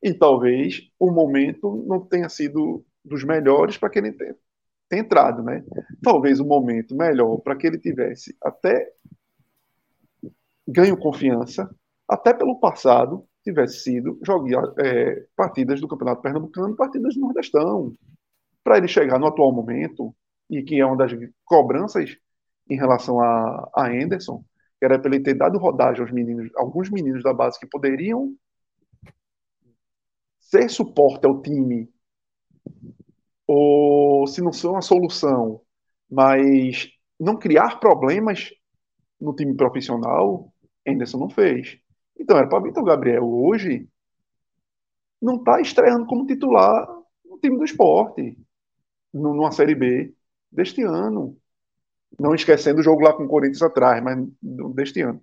[0.00, 4.36] E talvez o momento não tenha sido dos melhores para que ele tenha,
[4.88, 5.64] tenha entrado, né?
[6.04, 8.92] Talvez o momento melhor para que ele tivesse até
[10.68, 11.68] ganho confiança,
[12.08, 17.94] até pelo passado, tivesse sido jogar é, partidas do Campeonato Pernambucano, partidas do Nordestão,
[18.62, 20.14] para ele chegar no atual momento,
[20.50, 21.12] e que é uma das
[21.44, 22.16] cobranças
[22.68, 24.44] em relação a, a Anderson,
[24.78, 28.34] que era para ele ter dado rodagem aos meninos, alguns meninos da base que poderiam
[30.40, 31.88] ser suporte ao time,
[33.46, 35.60] ou se não são uma solução,
[36.10, 36.88] mas
[37.18, 38.50] não criar problemas
[39.20, 40.52] no time profissional,
[40.86, 41.78] Anderson não fez.
[42.18, 43.88] Então, era para Vitor Gabriel hoje
[45.20, 46.86] não está estreando como titular
[47.24, 48.38] no time do esporte,
[49.12, 50.14] numa Série B
[50.50, 51.36] deste ano.
[52.18, 54.26] Não esquecendo o jogo lá com o Corinthians atrás, mas
[54.74, 55.22] deste ano.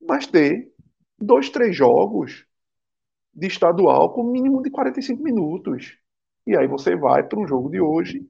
[0.00, 0.72] Mas ter
[1.18, 2.46] dois, três jogos
[3.32, 5.98] de estadual com mínimo de 45 minutos.
[6.46, 8.26] E aí você vai para um jogo de hoje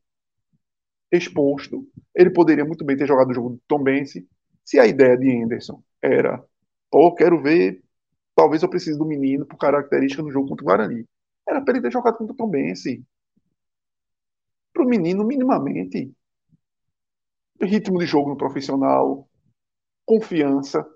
[1.13, 1.87] exposto.
[2.15, 4.27] Ele poderia muito bem ter jogado o jogo do Tom Bense,
[4.65, 6.43] se a ideia de Anderson era,
[6.91, 7.84] ou oh, quero ver,
[8.35, 11.07] talvez eu precise do menino por característica no jogo contra o Guarani.
[11.49, 13.05] Era para ele ter jogado contra o Tom Bense.
[14.73, 16.13] Para o menino, minimamente,
[17.61, 19.29] ritmo de jogo no profissional,
[20.05, 20.87] confiança.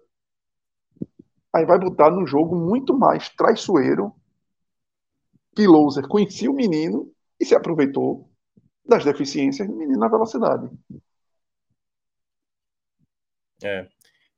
[1.55, 4.15] Aí vai botar no jogo muito mais traiçoeiro
[5.55, 8.31] que Louser conhecia o menino e se aproveitou
[8.85, 10.71] das deficiências do menino na velocidade.
[13.63, 13.89] É.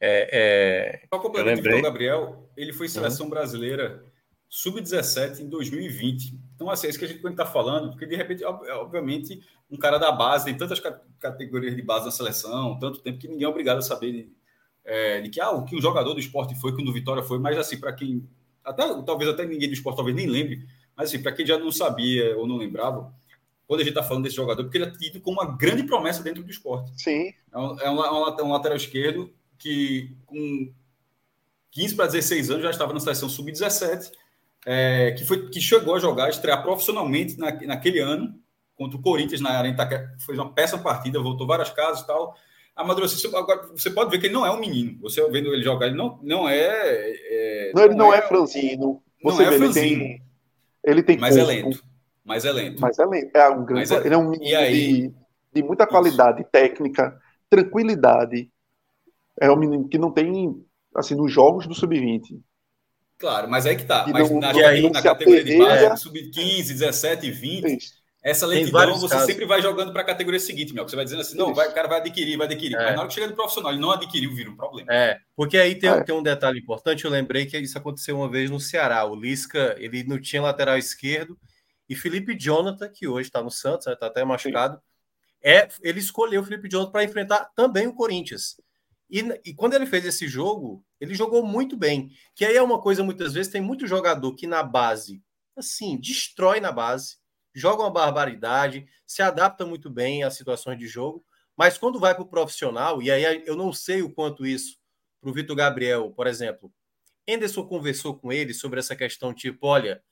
[0.01, 1.07] é, é...
[1.13, 3.31] Só complementando o Gabriel, ele foi seleção uhum.
[3.31, 4.05] brasileira
[4.49, 6.41] sub-17 em 2020.
[6.55, 9.41] Então, assim, é isso que a gente está falando, porque de repente, obviamente,
[9.71, 10.83] um cara da base, tem tantas
[11.21, 14.33] categorias de base na seleção, tanto tempo que ninguém é obrigado a saber de,
[14.85, 17.23] é, de que ah, o que o jogador do esporte foi, que o do Vitória
[17.23, 18.29] foi, mas assim, para quem.
[18.65, 21.71] Até, talvez até ninguém do esporte talvez nem lembre, mas assim, para quem já não
[21.71, 23.15] sabia ou não lembrava,
[23.67, 26.23] quando a gente está falando desse jogador, porque ele é tido como uma grande promessa
[26.25, 26.91] dentro do esporte.
[27.01, 27.33] Sim.
[27.53, 30.73] É um, é um, é um lateral esquerdo que, com
[31.71, 34.11] 15 para 16 anos, já estava na seleção sub-17,
[34.67, 38.35] é, que, foi, que chegou a jogar, estrear profissionalmente na, naquele ano,
[38.75, 40.17] contra o Corinthians na Arena Itaquera.
[40.25, 42.35] Foi uma péssima partida, voltou várias casas e tal.
[42.75, 43.37] Amadureceu.
[43.37, 44.99] Agora, você pode ver que ele não é um menino.
[45.03, 46.57] Você vendo ele jogar, ele não, não é.
[46.57, 49.03] é não, ele não, não é, é franzino.
[49.23, 50.03] Você não é vê, franzino.
[50.03, 50.23] Ele tem,
[50.83, 51.53] ele tem mas é corpo.
[51.53, 51.85] é lento.
[52.25, 52.81] Mas é lento.
[52.81, 53.37] Mas é lento.
[53.37, 53.97] É um grande, é...
[53.99, 55.09] Ele é um menino aí...
[55.09, 55.15] de,
[55.53, 56.51] de muita qualidade Isso.
[56.51, 58.51] técnica, tranquilidade.
[59.41, 60.55] É um menino que não tem,
[60.95, 62.39] assim, nos jogos do Sub-20.
[63.19, 64.07] Claro, mas é que tá.
[64.09, 67.93] Mas não, na, aí, na categoria de base, Sub-15, 17, 20, Isso.
[68.23, 69.27] essa lentidão você casos.
[69.27, 70.89] sempre vai jogando para a categoria seguinte, meu.
[70.89, 72.77] Você vai dizendo assim, não, vai, o cara vai adquirir, vai adquirir.
[72.77, 72.85] É.
[72.85, 74.91] Mas na hora que chega no profissional, ele não adquiriu, vira um problema.
[74.91, 76.03] É, porque aí tem, é.
[76.03, 79.05] tem um detalhe importante, eu lembrei que isso aconteceu uma vez no Ceará.
[79.05, 81.39] O Lisca, ele não tinha lateral esquerdo,
[81.91, 84.81] e Felipe Jonathan, que hoje está no Santos, está né, até machucado,
[85.43, 88.57] é, ele escolheu o Felipe Jonathan para enfrentar também o Corinthians.
[89.11, 92.11] E, e, quando ele fez esse jogo, ele jogou muito bem.
[92.35, 95.23] Que aí é uma coisa, muitas vezes, tem muito jogador que na base,
[95.57, 97.17] assim, destrói na base,
[97.55, 101.25] joga uma barbaridade, se adapta muito bem às situações de jogo,
[101.57, 104.79] mas quando vai para o profissional, e aí eu não sei o quanto isso,
[105.21, 106.73] para o Vitor Gabriel, por exemplo,
[107.29, 110.03] Anderson conversou com ele sobre essa questão, tipo, olha,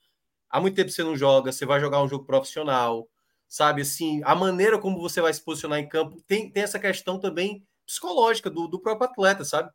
[0.49, 3.09] há muito tempo você não joga, você vai jogar um jogo profissional,
[3.47, 3.81] sabe?
[3.81, 7.65] Assim, a maneira como você vai se posicionar em campo tem, tem essa questão também
[7.89, 9.71] psicológica do, do próprio atleta, sabe?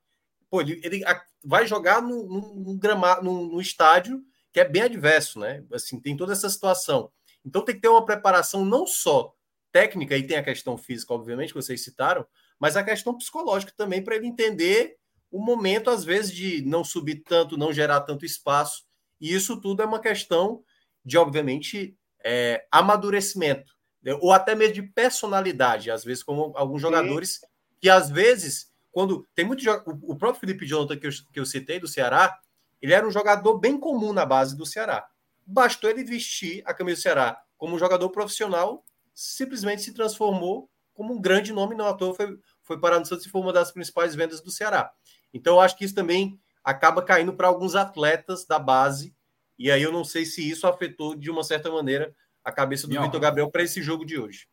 [0.48, 1.02] Pô, ele, ele
[1.44, 5.64] vai jogar num, num, gramado, num, num estádio que é bem adverso, né?
[5.72, 7.10] Assim, tem toda essa situação.
[7.44, 9.34] Então tem que ter uma preparação não só
[9.72, 12.24] técnica, e tem a questão física, obviamente, que vocês citaram,
[12.60, 14.96] mas a questão psicológica também para ele entender
[15.28, 18.84] o momento, às vezes, de não subir tanto, não gerar tanto espaço
[19.20, 20.62] e isso tudo é uma questão
[21.04, 24.16] de, obviamente, é, amadurecimento, né?
[24.20, 27.46] ou até mesmo de personalidade, às vezes, como alguns jogadores Sim.
[27.84, 29.62] Que, às vezes, quando tem muito
[30.04, 32.40] o próprio Felipe Jonathan que eu, que eu citei do Ceará,
[32.80, 35.06] ele era um jogador bem comum na base do Ceará.
[35.44, 38.82] Bastou ele vestir a camisa do Ceará como um jogador profissional,
[39.14, 43.26] simplesmente se transformou como um grande nome, não à toa foi, foi parar no Santos
[43.26, 44.90] e foi uma das principais vendas do Ceará.
[45.34, 49.14] Então, eu acho que isso também acaba caindo para alguns atletas da base.
[49.58, 52.98] E aí eu não sei se isso afetou de uma certa maneira a cabeça do
[52.98, 54.48] Vitor Gabriel para esse jogo de hoje.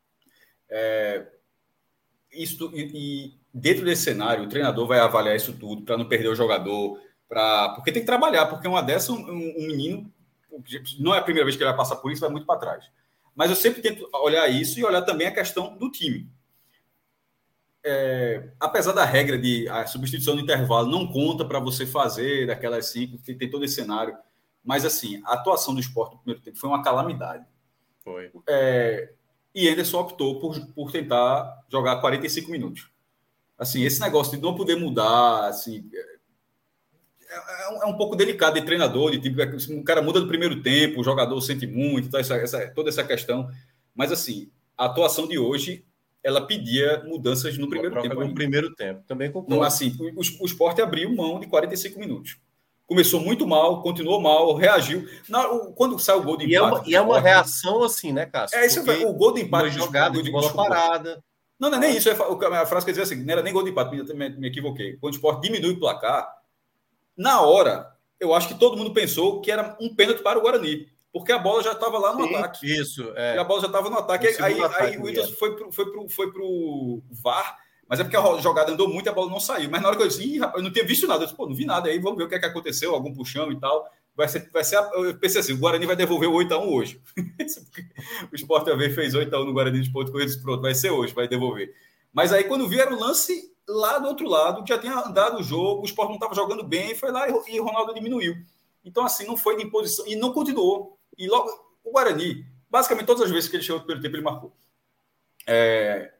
[0.69, 1.31] É,
[2.31, 6.29] isso, e, e, dentro desse cenário, o treinador vai avaliar isso tudo para não perder
[6.29, 10.11] o jogador, pra, porque tem que trabalhar, porque uma dessa, um, um menino,
[10.99, 12.85] não é a primeira vez que ele vai passar por isso, vai muito para trás.
[13.35, 16.29] Mas eu sempre tento olhar isso e olhar também a questão do time
[17.83, 22.87] é, apesar da regra de a substituição do intervalo não conta para você fazer daquelas
[22.87, 24.15] cinco, tem, tem todo esse cenário.
[24.63, 27.43] Mas, assim, a atuação do esporte no primeiro tempo foi uma calamidade.
[28.03, 28.31] Foi.
[28.47, 29.11] É,
[29.53, 32.89] e Anderson optou por, por tentar jogar 45 minutos.
[33.57, 38.65] Assim, esse negócio de não poder mudar, assim, é, é, é um pouco delicado de
[38.65, 39.45] treinador, de tipo, é,
[39.79, 43.03] o cara muda no primeiro tempo, o jogador sente muito, então essa, essa, toda essa
[43.03, 43.49] questão.
[43.93, 45.85] Mas, assim, a atuação de hoje
[46.23, 48.23] ela pedia mudanças no primeiro tempo.
[48.23, 49.55] No primeiro tempo, também concordo.
[49.55, 52.37] Então, assim, o, o esporte abriu mão de 45 minutos.
[52.91, 55.07] Começou muito mal, continuou mal, reagiu.
[55.29, 56.51] Na, o, quando sai o gol de empate.
[56.51, 58.59] E é uma, e é uma reação assim, né, Cássio?
[58.59, 59.69] É, isso o gol de empate.
[59.69, 60.69] Jogada de bola desculpa.
[60.69, 61.23] parada.
[61.57, 62.09] Não, não é nem isso.
[62.09, 64.97] É, a frase quer dizer assim: não era nem gol de empate, me, me, equivoquei.
[64.97, 66.27] Quando o esporte diminui o placar,
[67.15, 70.85] na hora, eu acho que todo mundo pensou que era um pênalti para o Guarani
[71.13, 72.65] porque a bola já estava lá no Sim, ataque.
[72.65, 73.35] Isso, é.
[73.35, 74.27] E a bola já estava no ataque.
[74.41, 77.57] Aí, ataque, aí o Williams foi pro, foi, pro, foi pro VAR,
[77.91, 79.69] mas é porque a jogada andou muito e a bola não saiu.
[79.69, 81.53] Mas na hora que eu disse, eu não tinha visto nada, eu disse, pô, não
[81.53, 81.89] vi nada.
[81.89, 83.85] Aí vamos ver o que, é que aconteceu, algum puxão e tal.
[84.15, 87.01] vai ser, vai ser eu pensei assim, o Guarani vai devolver o 8x1 hoje.
[88.31, 91.27] o Sport TV fez 8x1 no Guarani de Ponto Corridos, pronto, vai ser hoje, vai
[91.27, 91.75] devolver.
[92.13, 95.81] Mas aí quando vieram o lance lá do outro lado, já tinha andado o jogo,
[95.81, 98.37] o Sport não estava jogando bem, foi lá e, o Ronaldo diminuiu.
[98.85, 100.97] Então assim, não foi de imposição, e não continuou.
[101.17, 101.49] E logo,
[101.83, 104.55] o Guarani, basicamente todas as vezes que ele chegou no primeiro tempo, ele marcou.
[105.45, 106.13] É,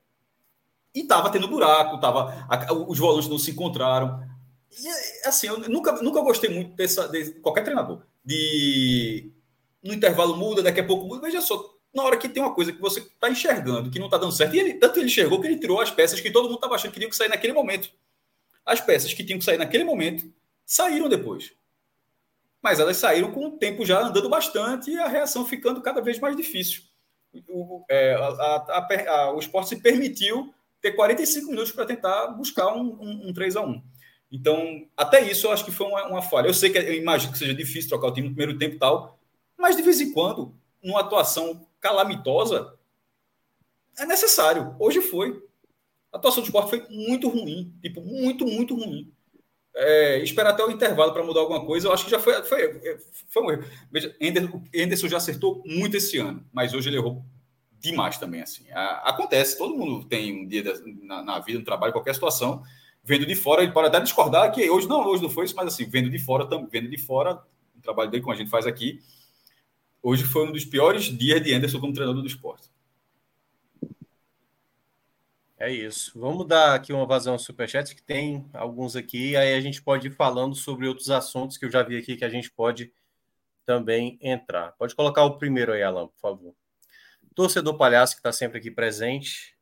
[0.93, 2.47] e estava tendo buraco, tava,
[2.87, 4.21] os volantes não se encontraram.
[4.71, 8.03] E, assim, eu nunca, nunca gostei muito dessa, de qualquer treinador.
[8.23, 9.31] De
[9.83, 11.21] no intervalo muda, daqui a pouco muda.
[11.21, 14.17] Veja só, na hora que tem uma coisa que você está enxergando, que não está
[14.17, 16.55] dando certo, e ele, tanto ele enxergou que ele tirou as peças que todo mundo
[16.55, 17.89] estava achando que tinham que sair naquele momento.
[18.65, 20.31] As peças que tinham que sair naquele momento
[20.65, 21.53] saíram depois.
[22.61, 26.19] Mas elas saíram com o tempo já andando bastante e a reação ficando cada vez
[26.19, 26.83] mais difícil.
[27.49, 32.73] O, é, a, a, a, o esporte se permitiu ter 45 minutos para tentar buscar
[32.73, 33.81] um, um, um 3 a 1
[34.31, 36.47] Então, até isso eu acho que foi uma, uma, falha.
[36.47, 38.79] Eu sei que eu imagino que seja difícil trocar o time no primeiro tempo e
[38.79, 39.19] tal,
[39.57, 40.53] mas de vez em quando,
[40.83, 42.73] numa atuação calamitosa,
[43.97, 44.75] é necessário.
[44.79, 45.43] Hoje foi.
[46.11, 49.13] A atuação do esporte foi muito ruim, tipo, muito, muito ruim.
[49.73, 52.99] É, esperar até o intervalo para mudar alguma coisa, eu acho que já foi, foi,
[53.29, 53.63] foi um erro.
[53.89, 54.13] Veja,
[54.75, 57.23] Anderson já acertou muito esse ano, mas hoje ele errou
[57.81, 58.65] demais também, assim.
[59.03, 60.63] acontece, todo mundo tem um dia
[61.03, 62.63] na, na, vida, no trabalho, qualquer situação,
[63.03, 65.67] vendo de fora, ele pode até discordar que hoje não, hoje não foi isso, mas
[65.67, 67.41] assim, vendo de fora, vendo de fora,
[67.75, 69.01] o trabalho dele, como a gente faz aqui,
[70.01, 72.69] hoje foi um dos piores dias de Anderson como treinador do esporte.
[75.57, 76.19] É isso.
[76.19, 80.11] Vamos dar aqui uma vazão superchat, que tem alguns aqui, aí a gente pode ir
[80.11, 82.91] falando sobre outros assuntos que eu já vi aqui que a gente pode
[83.65, 84.71] também entrar.
[84.73, 86.55] Pode colocar o primeiro aí, Alan, por favor.
[87.35, 89.57] Torcedor Palhaço, que está sempre aqui presente,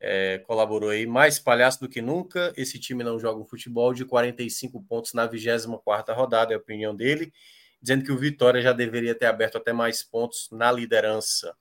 [0.00, 1.06] é, colaborou aí.
[1.06, 2.52] Mais palhaço do que nunca.
[2.56, 6.94] Esse time não joga um futebol de 45 pontos na 24 rodada, é a opinião
[6.94, 7.32] dele.
[7.80, 11.56] Dizendo que o Vitória já deveria ter aberto até mais pontos na liderança.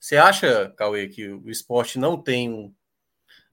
[0.00, 2.74] Você acha, Cauê, que o esporte não tem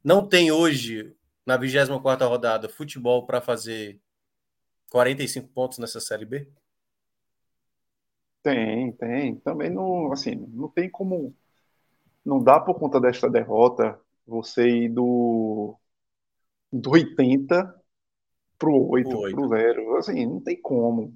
[0.03, 1.13] não tem hoje,
[1.45, 3.99] na 24 rodada, futebol para fazer
[4.89, 6.47] 45 pontos nessa Série B?
[8.43, 9.35] Tem, tem.
[9.37, 11.35] Também não, assim, não tem como.
[12.25, 15.75] Não dá por conta desta derrota você ir do,
[16.71, 17.75] do 80
[18.57, 19.35] pro 8, o 8.
[19.35, 19.97] pro 0.
[19.97, 21.13] Assim, não tem como.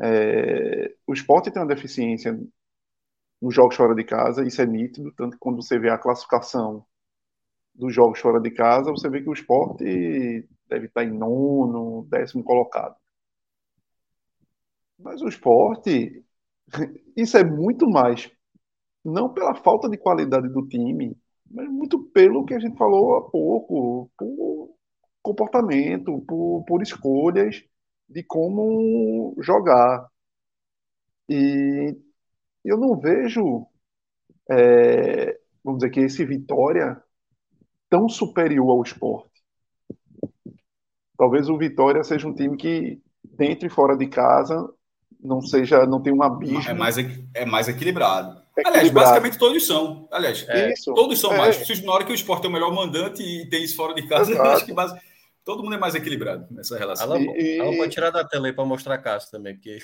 [0.00, 2.38] É, o esporte tem uma deficiência
[3.40, 6.84] nos jogos fora de casa, isso é nítido, tanto que quando você vê a classificação
[7.74, 12.44] dos jogos fora de casa, você vê que o esporte deve estar em nono, décimo
[12.44, 12.96] colocado.
[14.98, 16.24] Mas o esporte,
[17.16, 18.30] isso é muito mais,
[19.04, 21.16] não pela falta de qualidade do time,
[21.50, 24.74] mas muito pelo que a gente falou há pouco, por
[25.22, 27.62] comportamento, por, por escolhas
[28.08, 30.08] de como jogar.
[31.28, 31.96] E
[32.64, 33.66] eu não vejo,
[34.50, 37.02] é, vamos dizer que esse Vitória
[37.88, 39.42] tão superior ao esporte.
[41.16, 44.56] Talvez o Vitória seja um time que, dentro e fora de casa,
[45.22, 46.62] não seja, não tem um abismo.
[46.68, 46.96] É mais,
[47.34, 48.40] é mais equilibrado.
[48.56, 49.08] É Aliás, equilibrado.
[49.08, 50.08] basicamente todos são.
[50.10, 51.38] Aliás, é, todos são é.
[51.38, 51.82] mais.
[51.82, 54.40] Na hora que o esporte é o melhor mandante e tem isso fora de casa,
[54.42, 54.98] acho que base,
[55.44, 57.12] todo mundo é mais equilibrado nessa relação.
[57.12, 59.78] Alan, e, Alan pode tirar da tela aí para mostrar a casa também, porque.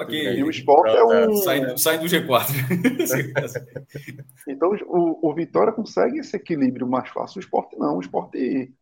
[0.00, 1.36] aqui, e o esporte é um.
[1.36, 2.46] Saindo, saindo do G4.
[4.48, 7.38] então, o, o Vitória consegue esse equilíbrio mais fácil.
[7.38, 7.96] O esporte não.
[7.96, 8.72] O esporte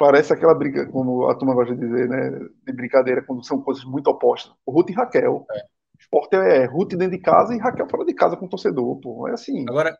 [0.00, 2.30] parece aquela briga, como a turma gosta de dizer, né?
[2.66, 4.50] De brincadeira, quando são coisas muito opostas.
[4.64, 5.46] O Ruth e Raquel.
[5.50, 5.62] É.
[6.00, 9.28] Esporte é Ruth dentro de casa e Raquel fora de casa com o torcedor, pô.
[9.28, 9.66] É assim.
[9.68, 9.98] Agora,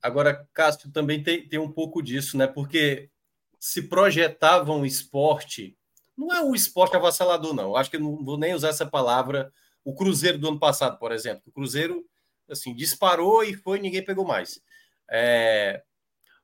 [0.00, 2.46] agora Cássio, também tem, tem um pouco disso, né?
[2.46, 3.10] Porque
[3.58, 5.76] se projetavam um esporte,
[6.16, 7.74] não é um esporte avassalador, não.
[7.74, 9.52] Acho que não vou nem usar essa palavra.
[9.84, 11.42] O Cruzeiro do ano passado, por exemplo.
[11.48, 12.04] O Cruzeiro,
[12.48, 14.62] assim, disparou e foi, ninguém pegou mais.
[15.10, 15.82] É,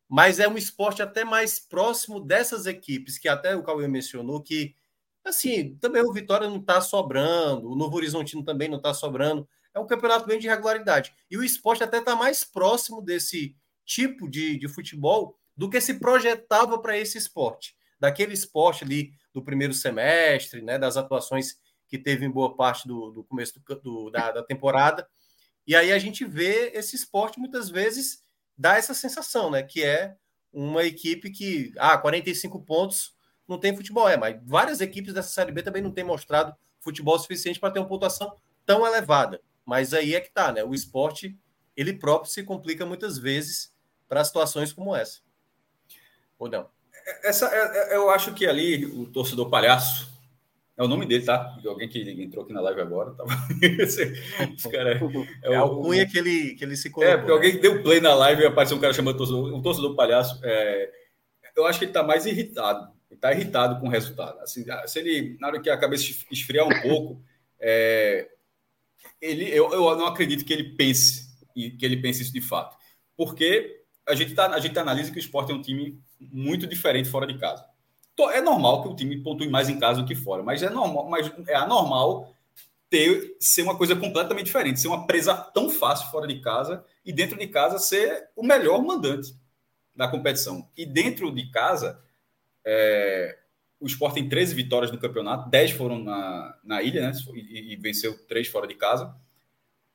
[0.09, 4.74] mas é um esporte até mais próximo dessas equipes, que até o Cauê mencionou que,
[5.22, 9.46] assim, também o Vitória não está sobrando, o Novo Horizontino também não está sobrando.
[9.74, 11.12] É um campeonato bem de regularidade.
[11.30, 13.54] E o esporte até está mais próximo desse
[13.84, 17.76] tipo de, de futebol do que se projetava para esse esporte.
[18.00, 21.56] Daquele esporte ali do primeiro semestre, né, das atuações
[21.86, 25.06] que teve em boa parte do, do começo do, do, da, da temporada.
[25.66, 28.22] E aí a gente vê esse esporte muitas vezes
[28.59, 29.62] dá essa sensação, né?
[29.62, 30.16] Que é
[30.52, 33.14] uma equipe que, ah, 45 pontos
[33.46, 34.09] não tem futebol.
[34.09, 37.78] É, mas várias equipes dessa Série B também não têm mostrado futebol suficiente para ter
[37.78, 38.34] uma pontuação
[38.66, 39.40] tão elevada.
[39.64, 40.64] Mas aí é que tá, né?
[40.64, 41.38] O esporte,
[41.76, 43.72] ele próprio se complica muitas vezes
[44.09, 45.20] para situações como essa.
[46.38, 46.68] Ou não?
[47.22, 50.11] Essa, é, é, eu acho que ali o torcedor palhaço,
[50.79, 51.59] É o nome dele, tá?
[51.66, 53.11] Alguém que entrou aqui na live agora.
[53.11, 53.24] Tá?
[53.61, 54.03] Esse,
[54.57, 55.01] esse cara é,
[55.51, 57.12] é, é o Cunha que ele, que ele se colocou.
[57.12, 57.59] É, porque alguém né?
[57.59, 60.41] deu play na live e apareceu um cara chamando o torcedor, um torcedor palhaço.
[60.45, 60.91] É,
[61.57, 62.93] eu acho que ele está mais irritado.
[63.11, 64.39] Ele está irritado com o resultado.
[64.41, 67.20] Assim, se ele, na hora que a cabeça esfriar um pouco,
[67.59, 68.29] é,
[69.20, 71.29] ele, eu, eu não acredito que ele pense
[71.76, 72.76] que ele pense isso de fato.
[73.16, 77.09] Porque a gente, tá, a gente analisa que o esporte é um time muito diferente
[77.09, 77.64] fora de casa.
[78.32, 81.08] É normal que o time pontue mais em casa do que fora, mas é normal,
[81.08, 82.34] mas é anormal
[82.90, 87.12] ter ser uma coisa completamente diferente, ser uma presa tão fácil fora de casa e
[87.12, 89.34] dentro de casa ser o melhor mandante
[89.94, 90.68] da competição.
[90.76, 92.00] E dentro de casa,
[92.64, 93.38] é,
[93.80, 97.12] o Sport tem 13 vitórias no campeonato, 10 foram na, na ilha, né?
[97.34, 99.14] E, e venceu 3 fora de casa.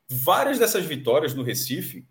[0.08, 2.06] Várias dessas vitórias no Recife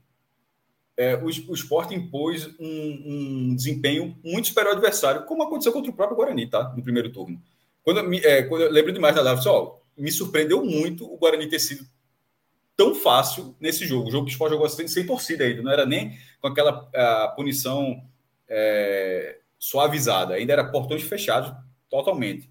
[0.96, 5.90] é, o, o Sport impôs um, um, desempenho muito superior ao adversário, como aconteceu contra
[5.90, 6.72] o próprio Guarani, tá?
[6.76, 7.42] No primeiro turno.
[7.84, 11.60] Quando, é, quando eu lembro demais da live, só, me surpreendeu muito o Guarani ter
[11.60, 11.86] sido
[12.76, 14.08] tão fácil nesse jogo.
[14.08, 16.90] O jogo que o Sport jogou sem, sem torcida ainda, não era nem com aquela
[16.94, 18.04] a, punição
[18.48, 21.54] é, suavizada, ainda era portões fechados
[21.90, 22.50] totalmente.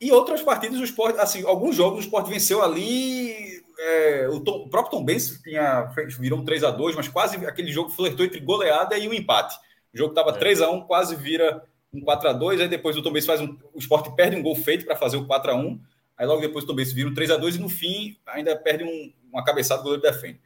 [0.00, 4.64] E outras partidas, o Sport, assim, alguns jogos o Sport venceu ali é, o, Tom,
[4.64, 5.84] o, próprio Tom Benz tinha,
[6.18, 9.56] virou um 3 a 2 mas quase aquele jogo flertou entre goleada e um empate.
[9.94, 10.38] O jogo estava é.
[10.38, 11.62] 3 a 1 quase vira
[11.92, 13.56] um 4 a 2 aí depois o Tom Benz faz um.
[13.72, 15.80] O Sport perde um gol feito para fazer o 4 a 1
[16.16, 18.56] aí logo depois o Tom Benz vira um 3 a 2 e no fim ainda
[18.56, 20.40] perde um, uma cabeçada, o goleiro defende.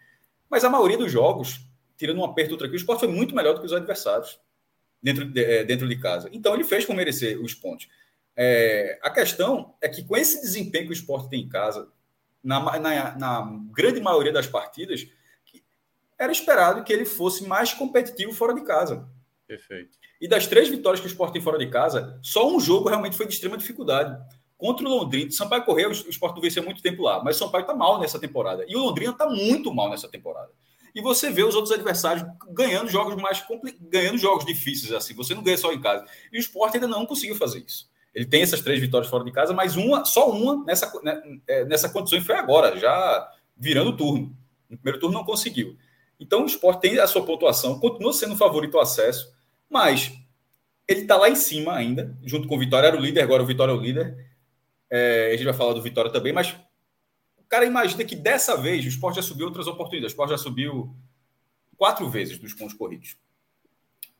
[0.51, 1.61] Mas a maioria dos jogos,
[1.97, 4.39] tirando um aperto outro aqui, o Sport foi muito melhor do que os adversários
[5.03, 6.29] dentro de, é, dentro de casa.
[6.33, 7.89] Então ele fez com merecer os pontos.
[8.37, 11.89] É, a questão é que com esse desempenho que o Sport tem em casa,
[12.43, 15.07] na, na, na grande maioria das partidas,
[16.19, 19.09] era esperado que ele fosse mais competitivo fora de casa.
[19.47, 19.99] Perfeito.
[20.21, 23.17] E das três vitórias que o Sport tem fora de casa, só um jogo realmente
[23.17, 24.17] foi de extrema dificuldade.
[24.57, 27.39] Contra o Londrina, o Sampaio Correia, o Sport não venceu muito tempo lá, mas o
[27.41, 28.65] Sampaio está mal nessa temporada.
[28.69, 30.51] E o Londrina está muito mal nessa temporada.
[30.95, 33.77] E você vê os outros adversários ganhando jogos mais compli...
[33.81, 35.15] ganhando jogos difíceis assim.
[35.15, 36.07] Você não ganha só em casa.
[36.33, 37.91] E o Sport ainda não conseguiu fazer isso.
[38.15, 41.65] Ele tem essas três vitórias fora de casa, mas uma, só uma nessa, né, é,
[41.65, 44.37] nessa condição e foi agora, já virando o turno.
[44.69, 45.77] No primeiro turno não conseguiu.
[46.21, 49.33] Então o esporte tem a sua pontuação, continua sendo favorito ao acesso,
[49.69, 50.13] mas
[50.87, 52.89] ele está lá em cima ainda, junto com o Vitória.
[52.89, 54.31] Era o líder, agora o Vitória é o líder.
[54.91, 56.55] É, a gente vai falar do Vitória também, mas
[57.39, 60.13] o cara imagina que dessa vez o esporte já subiu outras oportunidades.
[60.13, 60.95] O esporte já subiu
[61.77, 63.17] quatro vezes dos pontos corridos.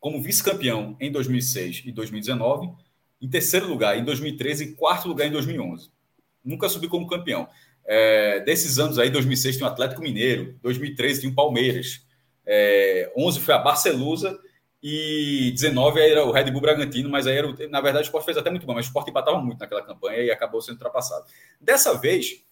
[0.01, 2.73] Como vice-campeão em 2006 e 2019
[3.23, 5.91] em terceiro lugar em 2013 e quarto lugar em 2011.
[6.45, 7.49] Nunca subi como campeão.
[7.85, 12.05] É, desses anos aí, 2006 tinha o Atlético Mineiro, 2013 tinha o Palmeiras,
[12.45, 14.39] é, 11 foi a Barcelusa
[14.83, 18.37] e 19 era o Red Bull Bragantino, mas aí era, na verdade o Sport fez
[18.37, 21.25] até muito bom, mas o Sport empatava muito naquela campanha e acabou sendo ultrapassado.
[21.61, 22.45] Dessa vez,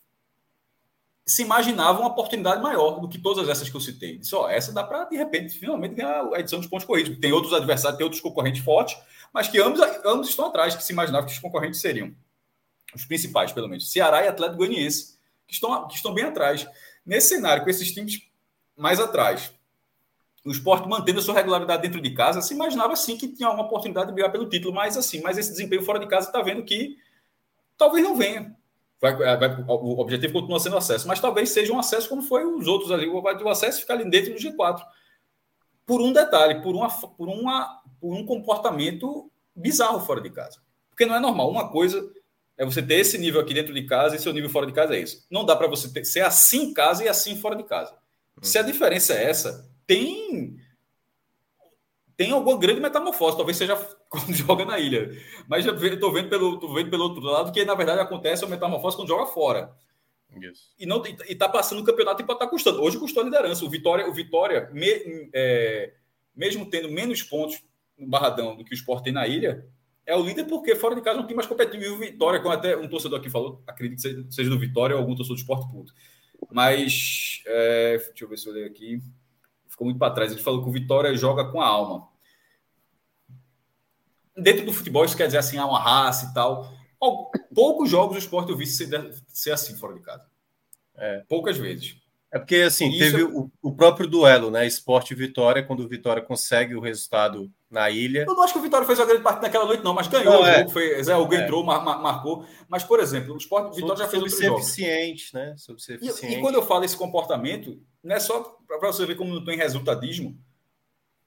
[1.30, 4.18] se imaginava uma oportunidade maior do que todas essas que eu citei.
[4.18, 7.16] Disse, essa dá para, de repente, finalmente ganhar a edição dos pontos corridos.
[7.20, 8.96] Tem outros adversários, tem outros concorrentes fortes,
[9.32, 12.12] mas que ambos, ambos estão atrás, que se imaginava que os concorrentes seriam.
[12.92, 13.92] Os principais, pelo menos.
[13.92, 15.16] Ceará e Atlético Goianiense,
[15.46, 16.66] que estão, que estão bem atrás.
[17.06, 18.20] Nesse cenário, com esses times
[18.76, 19.52] mais atrás,
[20.44, 23.62] o esporte mantendo a sua regularidade dentro de casa, se imaginava sim que tinha uma
[23.62, 26.64] oportunidade de brigar pelo título, mas assim, mas esse desempenho fora de casa está vendo
[26.64, 26.96] que
[27.78, 28.58] talvez não venha.
[29.00, 32.66] Vai, vai, o objetivo continua sendo acesso, mas talvez seja um acesso como foi os
[32.66, 33.08] outros ali.
[33.08, 34.82] O acesso ficar ali dentro do G4.
[35.86, 40.60] Por um detalhe, por, uma, por uma por um comportamento bizarro fora de casa.
[40.88, 41.50] Porque não é normal.
[41.50, 42.10] Uma coisa
[42.56, 44.94] é você ter esse nível aqui dentro de casa e seu nível fora de casa
[44.94, 45.24] é esse.
[45.30, 47.94] Não dá para você ter, ser assim em casa e assim fora de casa.
[48.42, 50.56] Se a diferença é essa, tem
[52.16, 53.76] tem alguma grande metamorfose, talvez seja
[54.10, 55.16] quando joga na ilha.
[55.48, 58.48] Mas eu estou vendo pelo, tô vendo pelo outro lado que na verdade acontece a
[58.48, 59.72] metamorfose quando joga fora.
[60.42, 60.72] Isso.
[60.78, 62.82] E não e tá passando o campeonato e tá custando.
[62.82, 63.64] Hoje custou a liderança.
[63.64, 65.94] O Vitória, o Vitória me, é,
[66.34, 67.62] mesmo tendo menos pontos
[67.96, 69.66] no Barradão do que o Sport tem na ilha,
[70.06, 71.84] é o líder porque fora de casa é um time mais competitivo.
[71.84, 74.96] E o Vitória, como até um torcedor aqui falou, acredito que seja, seja do Vitória
[74.96, 75.92] ou algum torcedor do Sport puto.
[76.50, 79.00] Mas, é, deixa eu ver se eu leio aqui.
[79.68, 80.32] Ficou muito para trás.
[80.32, 82.08] Ele falou que o Vitória joga com a alma.
[84.40, 86.72] Dentro do futebol, isso quer dizer assim, há uma raça e tal.
[87.54, 88.88] Poucos jogos o Sport eu vi ser,
[89.28, 90.24] ser assim fora de casa.
[90.96, 91.22] É.
[91.28, 91.96] Poucas vezes.
[92.32, 92.98] É porque, assim, Isso...
[92.98, 94.64] teve o, o, próprio duelo, né?
[94.64, 98.24] Esporte e Vitória, quando o Vitória consegue o resultado na ilha.
[98.28, 100.34] Eu não acho que o Vitória fez a grande parte naquela noite, não, mas ganhou
[100.34, 100.58] não, o é.
[100.58, 100.70] jogo.
[100.70, 101.42] Foi, Zé Hugo é.
[101.42, 102.46] entrou, mar, mar, marcou.
[102.68, 104.62] Mas, por exemplo, o Esporte Vitória já fez outro ser jogos.
[104.62, 105.54] eficiente, né?
[105.56, 106.36] Sobre ser eficiente.
[106.36, 109.44] E, e, quando eu falo esse comportamento, não é só para você ver como não
[109.44, 110.38] tem resultadismo.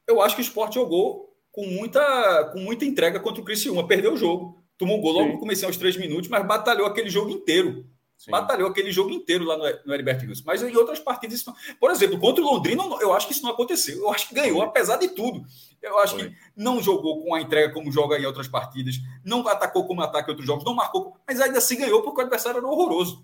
[0.08, 3.88] Eu acho que o Esporte jogou com muita, com muita entrega contra o Criciúma.
[3.88, 4.62] Perdeu o jogo.
[4.76, 7.86] Tomou um gol logo no começo aos três minutos, mas batalhou aquele jogo inteiro.
[8.18, 8.32] Sim.
[8.32, 10.44] Batalhou aquele jogo inteiro lá no, no Heriberto Wilson.
[10.46, 11.78] Mas em outras partidas, isso não...
[11.80, 14.00] por exemplo, contra o Londrina, eu acho que isso não aconteceu.
[14.00, 15.44] Eu acho que ganhou, apesar de tudo.
[15.80, 16.30] Eu acho Foi.
[16.30, 20.30] que não jogou com a entrega como joga em outras partidas, não atacou como ataca
[20.30, 23.24] em outros jogos, não marcou, mas ainda assim ganhou porque o adversário era horroroso.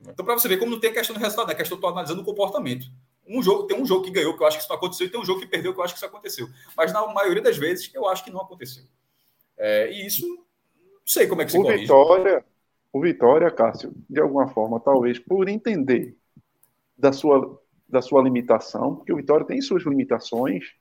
[0.00, 1.52] Então, para você ver como não tem a questão do resultado, né?
[1.52, 2.86] a questão estou analisando o comportamento.
[3.28, 5.10] Um jogo, tem um jogo que ganhou, que eu acho que isso não aconteceu, e
[5.10, 6.48] tem um jogo que perdeu, que eu acho que isso aconteceu.
[6.76, 8.84] Mas na maioria das vezes, eu acho que não aconteceu.
[9.56, 11.82] É, e isso, não sei como é que se o corrige.
[11.82, 12.44] Vitória,
[12.92, 16.16] o Vitória, Cássio, de alguma forma, talvez por entender
[16.96, 20.74] da sua, da sua limitação, porque o Vitória tem suas limitações,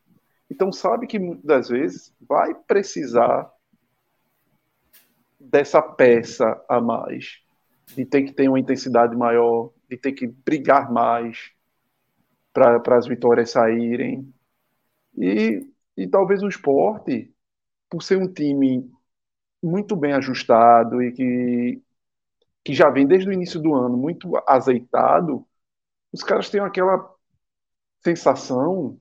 [0.50, 3.52] então sabe que muitas das vezes vai precisar
[5.39, 7.39] dessa peça a mais,
[7.96, 11.55] de ter que ter uma intensidade maior, de ter que brigar mais
[12.56, 14.34] para as vitórias saírem.
[15.18, 17.34] E, e talvez o esporte,
[17.89, 18.89] por ser um time
[19.62, 21.82] muito bem ajustado e que,
[22.64, 25.45] que já vem desde o início do ano muito azeitado,
[26.14, 27.14] os caras têm aquela
[28.01, 28.97] sensação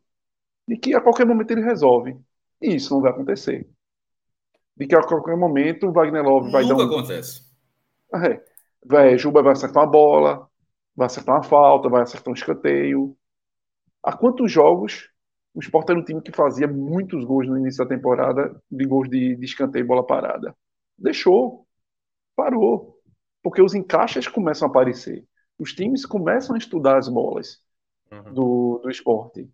[0.67, 2.19] de que a qualquer momento ele resolve.
[2.61, 3.69] E isso não vai acontecer.
[4.77, 6.87] De que a qualquer momento o Wagner Love vai Nunca dar um...
[6.87, 7.43] acontece.
[8.15, 8.43] É,
[8.85, 10.49] vai, Juba vai acertar uma bola,
[10.97, 13.17] vai acertar uma falta, vai acertar um escanteio.
[14.05, 15.09] Há quantos jogos
[15.55, 19.09] o Sport era um time que fazia muitos gols no início da temporada, de gols
[19.09, 20.55] de, de escanteio e bola parada?
[20.99, 21.67] Deixou.
[22.37, 22.99] Parou.
[23.41, 25.25] Porque os encaixes começam a aparecer.
[25.59, 27.63] Os times começam a estudar as bolas
[28.11, 28.35] uhum.
[28.35, 29.49] do, do esporte.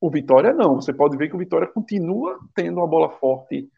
[0.00, 0.76] O Vitória não.
[0.76, 3.70] Você pode ver que o Vitória continua tendo uma bola forte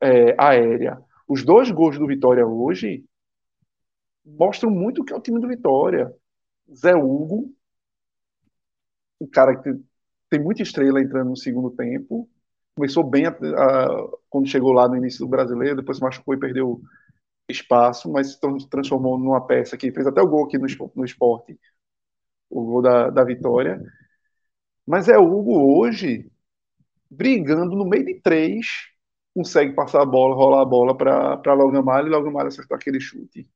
[0.00, 1.02] é, aérea.
[1.26, 3.04] Os dois gols do Vitória hoje
[4.24, 6.14] mostram muito o que é o time do Vitória.
[6.72, 7.52] Zé Hugo,
[9.20, 9.72] um cara que
[10.30, 12.28] tem muita estrela entrando no segundo tempo.
[12.76, 16.40] Começou bem a, a, quando chegou lá no início do brasileiro, depois se machucou e
[16.40, 16.80] perdeu
[17.48, 21.58] espaço, mas se transformou numa peça que fez até o gol aqui no, no esporte,
[22.50, 23.80] o gol da, da vitória.
[24.86, 26.30] Mas é o Hugo hoje
[27.10, 28.66] brigando no meio de três,
[29.34, 33.00] consegue passar a bola, rolar a bola para Logan Malha e Logan Malha acertar aquele
[33.00, 33.48] chute.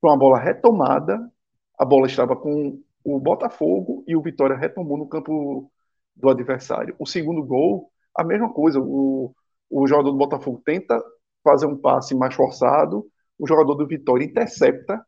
[0.00, 1.30] Foi uma bola retomada,
[1.78, 5.70] a bola estava com o Botafogo e o Vitória retomou no campo
[6.16, 6.96] do adversário.
[6.98, 8.80] O segundo gol, a mesma coisa.
[8.80, 9.34] O,
[9.70, 11.02] o jogador do Botafogo tenta
[11.42, 13.06] fazer um passe mais forçado,
[13.38, 15.04] o jogador do Vitória intercepta.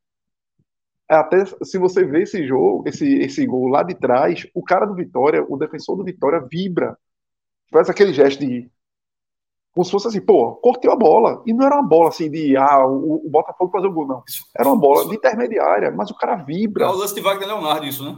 [1.08, 4.94] Até se você vê esse jogo, esse, esse gol lá de trás, o cara do
[4.94, 6.98] Vitória, o defensor do Vitória, vibra.
[7.72, 8.70] Faz aquele gesto de
[9.76, 11.42] como se fosse assim, pô, cortei a bola.
[11.44, 14.24] E não era uma bola assim de, ah, o, o Botafogo fazer o gol, não.
[14.58, 16.86] Era uma bola de intermediária, mas o cara vibra.
[16.86, 18.16] É o lance de Wagner Leonardo, isso, né?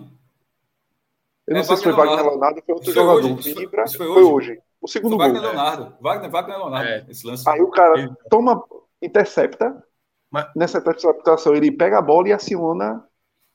[1.49, 3.33] Eu não é sei se foi Wagner Leonardo ou foi outro jogador.
[3.33, 4.61] Hoje, vibra, isso foi, foi, hoje.
[4.81, 5.51] O segundo foi Wagner gol.
[5.51, 5.95] Leonardo.
[6.01, 7.07] Wagner, Wagner Leonardo, é.
[7.09, 7.51] esse lance.
[7.51, 8.63] Aí o cara toma,
[9.03, 9.83] intercepta.
[10.31, 10.47] Mas...
[10.55, 13.05] Nessa interceptação, ele pega a bola e aciona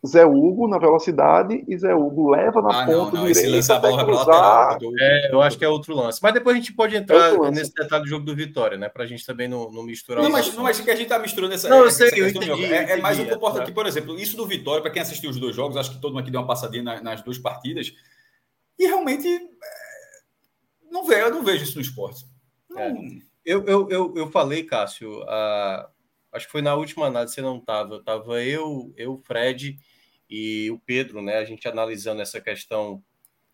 [0.05, 3.79] Zé Hugo na velocidade e Zé Hugo leva na ah, ponta não, não, direita esse
[3.79, 4.77] bola cruzar.
[4.99, 6.19] É, eu acho que é outro lance.
[6.21, 8.89] Mas depois a gente pode entrar é nesse detalhe do jogo do Vitória, né?
[8.89, 10.21] Pra gente também não, não misturar.
[10.21, 11.69] Não, mas não acho que a gente tá misturando essa.
[11.69, 13.69] Não, eu sei, eu entendi, é, é, mais um comportamento.
[13.69, 13.73] Tá.
[13.73, 16.21] Por exemplo, isso do Vitória, para quem assistiu os dois jogos, acho que todo mundo
[16.21, 17.93] aqui deu uma passadinha nas, nas duas partidas.
[18.77, 19.39] E realmente é,
[20.91, 22.25] não vejo, eu não vejo isso no esporte.
[22.75, 22.91] É.
[23.45, 25.87] Eu, eu, eu, eu falei, Cássio, uh,
[26.33, 28.03] acho que foi na última análise, você não estava.
[28.03, 29.77] Tava eu, eu, Fred
[30.35, 31.37] e o Pedro, né?
[31.37, 33.03] A gente analisando essa questão.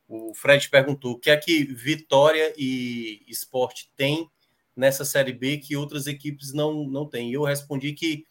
[0.08, 4.32] O Fred perguntou o que é que Vitória e Esporte tem
[4.74, 7.32] nessa Série B que outras equipes não, não têm.
[7.32, 8.26] E eu respondi que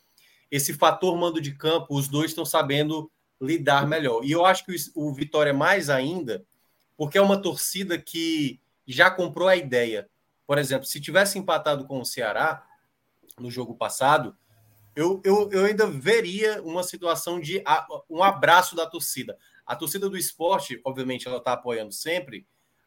[0.50, 4.24] esse fator mando de campo, os dois estão sabendo lidar melhor.
[4.24, 6.42] E eu acho que o Vitória mais ainda,
[6.96, 10.08] porque é uma torcida que já comprou a ideia.
[10.46, 12.66] Por exemplo, se tivesse empatado com o Ceará
[13.38, 14.34] no jogo passado,
[14.98, 17.62] eu, eu, eu ainda veria uma situação de
[18.10, 19.38] um abraço da torcida.
[19.64, 22.44] A torcida do esporte, obviamente, ela está apoiando sempre,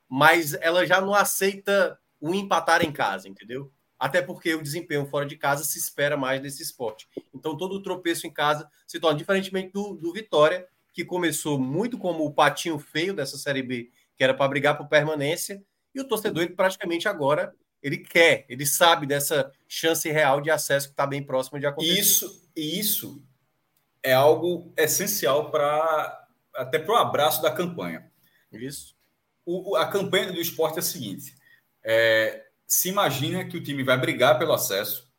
[0.09, 3.71] mas ela já não aceita o empatar em casa, entendeu?
[3.97, 7.07] Até porque o desempenho fora de casa se espera mais desse esporte.
[7.33, 12.25] Então, todo tropeço em casa se torna, diferentemente do, do Vitória, que começou muito como
[12.25, 15.63] o patinho feio dessa Série B, que era para brigar por permanência,
[15.95, 20.87] e o torcedor, ele praticamente agora ele quer, ele sabe dessa chance real de acesso
[20.87, 21.99] que está bem próximo de acontecer.
[21.99, 23.23] Isso, isso
[24.03, 26.19] é algo essencial para
[26.55, 28.11] até para o abraço da campanha.
[28.51, 28.95] Isso.
[29.45, 31.35] O, a campanha do esporte é a seguinte:
[31.83, 35.11] é, se imagina que o time vai brigar pelo acesso,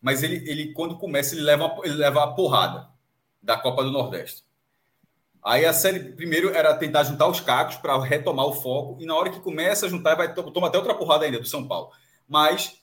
[0.00, 2.88] mas ele, ele quando começa ele leva ele leva a porrada
[3.42, 4.44] da Copa do Nordeste.
[5.42, 9.14] Aí a série primeiro era tentar juntar os cacos para retomar o foco e na
[9.14, 11.90] hora que começa a juntar vai tomar até outra porrada ainda do São Paulo
[12.30, 12.80] mas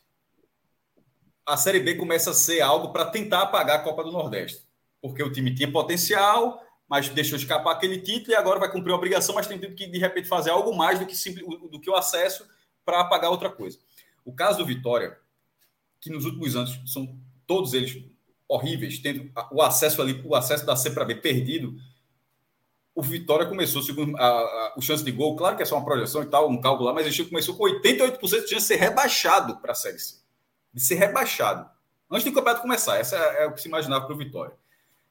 [1.46, 4.68] a Série B começa a ser algo para tentar apagar a Copa do Nordeste.
[5.02, 8.98] Porque o time tinha potencial, mas deixou escapar aquele título e agora vai cumprir uma
[8.98, 11.96] obrigação, mas tem que, de repente, fazer algo mais do que, simples, do que o
[11.96, 12.46] acesso
[12.84, 13.80] para apagar outra coisa.
[14.26, 15.18] O caso do Vitória,
[16.02, 18.04] que nos últimos anos são todos eles
[18.50, 21.74] horríveis, tendo o acesso ali, o acesso da C para B perdido,
[22.98, 25.86] o Vitória começou, segundo a, a, o chance de gol, claro que é só uma
[25.86, 28.78] projeção e tal, um cálculo lá, mas ele começou com 88% de chance de ser
[28.78, 30.16] rebaixado para a Série C.
[30.74, 31.70] De ser rebaixado.
[32.10, 34.56] Antes do campeonato começar, essa é, é o que se imaginava para o Vitória.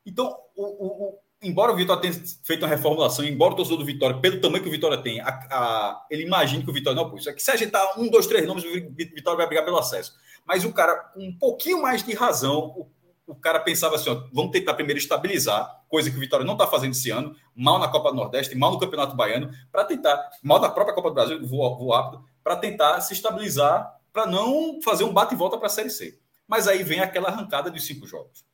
[0.05, 3.85] Então, o, o, o, embora o Vitória tenha feito uma reformulação, embora o torcedor do
[3.85, 7.19] Vitória, pelo tamanho que o Vitória tem, a, ele imagine que o Vitória não, pô,
[7.19, 10.13] isso aqui, se ajeitar um, dois, três nomes, o Vitória vai brigar pelo acesso.
[10.45, 12.89] Mas o cara, com um pouquinho mais de razão,
[13.27, 16.67] o cara pensava assim: ó, vamos tentar primeiro estabilizar, coisa que o Vitória não está
[16.67, 20.61] fazendo esse ano, mal na Copa do Nordeste, mal no Campeonato Baiano, para tentar, mal
[20.61, 25.05] na própria Copa do Brasil, vou, vou rápido, para tentar se estabilizar, para não fazer
[25.05, 26.19] um bate e volta para a Série C.
[26.47, 28.45] Mas aí vem aquela arrancada dos cinco jogos.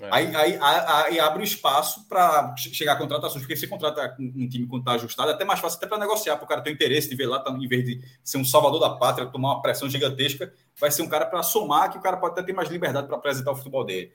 [0.00, 0.08] É.
[0.10, 4.66] Aí, aí, aí, abre o espaço para chegar a contratações, porque você contrata um time
[4.66, 7.08] quando está ajustado, é até mais fácil até para negociar, para o cara ter interesse
[7.08, 9.90] de ver lá, tá, em vez de ser um salvador da pátria, tomar uma pressão
[9.90, 13.06] gigantesca, vai ser um cara para somar, que o cara pode até ter mais liberdade
[13.06, 14.12] para apresentar o futebol dele.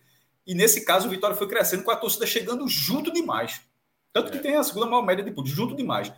[0.48, 3.62] E nesse caso, o Vitória foi crescendo com a torcida chegando junto demais.
[4.12, 4.42] Tanto que é.
[4.42, 6.12] tem a segunda maior média de pontos, junto demais.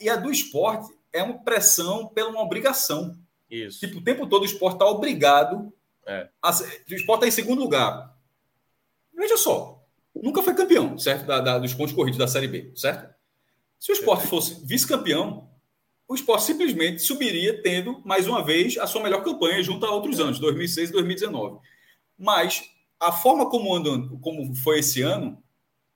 [0.00, 3.16] E a do esporte é uma pressão pela uma obrigação.
[3.50, 3.80] Isso.
[3.80, 5.72] Tipo, o tempo todo o esporte está obrigado.
[6.06, 6.28] É.
[6.40, 8.11] A, o esporte está em segundo lugar
[9.14, 9.84] Veja só,
[10.14, 11.26] nunca foi campeão, certo?
[11.26, 13.12] Da, da, dos pontos corridos da Série B, certo?
[13.78, 15.50] Se o esporte fosse vice-campeão,
[16.08, 20.20] o esporte simplesmente subiria tendo, mais uma vez, a sua melhor campanha junto a outros
[20.20, 21.58] anos, 2006 e 2019.
[22.18, 22.64] Mas
[23.00, 25.42] a forma como, andam, como foi esse ano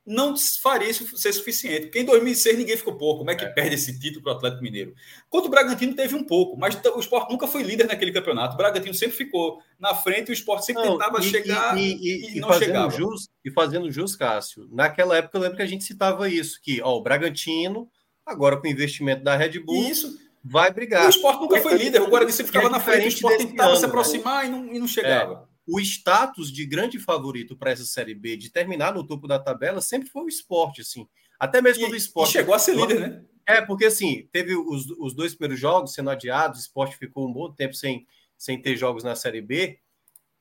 [0.06, 1.86] não faria isso ser suficiente.
[1.86, 3.18] Porque em 2006 ninguém ficou pouco.
[3.18, 3.48] Como é que é.
[3.48, 4.94] perde esse título para o Atlético Mineiro?
[5.28, 8.54] Contra o Bragantino teve um pouco, mas o esporte nunca foi líder naquele campeonato.
[8.54, 11.94] O Bragantino sempre ficou na frente e o esporte sempre não, tentava e, chegar e,
[11.94, 12.90] e, e não chegava.
[12.90, 16.80] Jus, e fazendo jus, Cássio, naquela época eu lembro que a gente citava isso, que
[16.80, 17.88] ó, o Bragantino,
[18.24, 20.16] agora com o investimento da Red Bull, isso.
[20.44, 21.06] vai brigar.
[21.06, 23.70] O esporte nunca foi líder, o Guarani sempre ficava é na frente, o esporte tentava
[23.70, 23.88] ano, se né?
[23.88, 24.48] aproximar né?
[24.48, 25.48] e, não, e não chegava.
[25.52, 29.38] É o status de grande favorito para essa Série B, de terminar no topo da
[29.38, 31.08] tabela, sempre foi o esporte, assim.
[31.38, 32.32] Até mesmo e, do esporte.
[32.32, 33.24] chegou a ser líder, né?
[33.46, 37.32] É, porque assim, teve os, os dois primeiros jogos sendo adiados, o esporte ficou um
[37.32, 38.06] bom tempo sem,
[38.36, 39.78] sem ter jogos na Série B.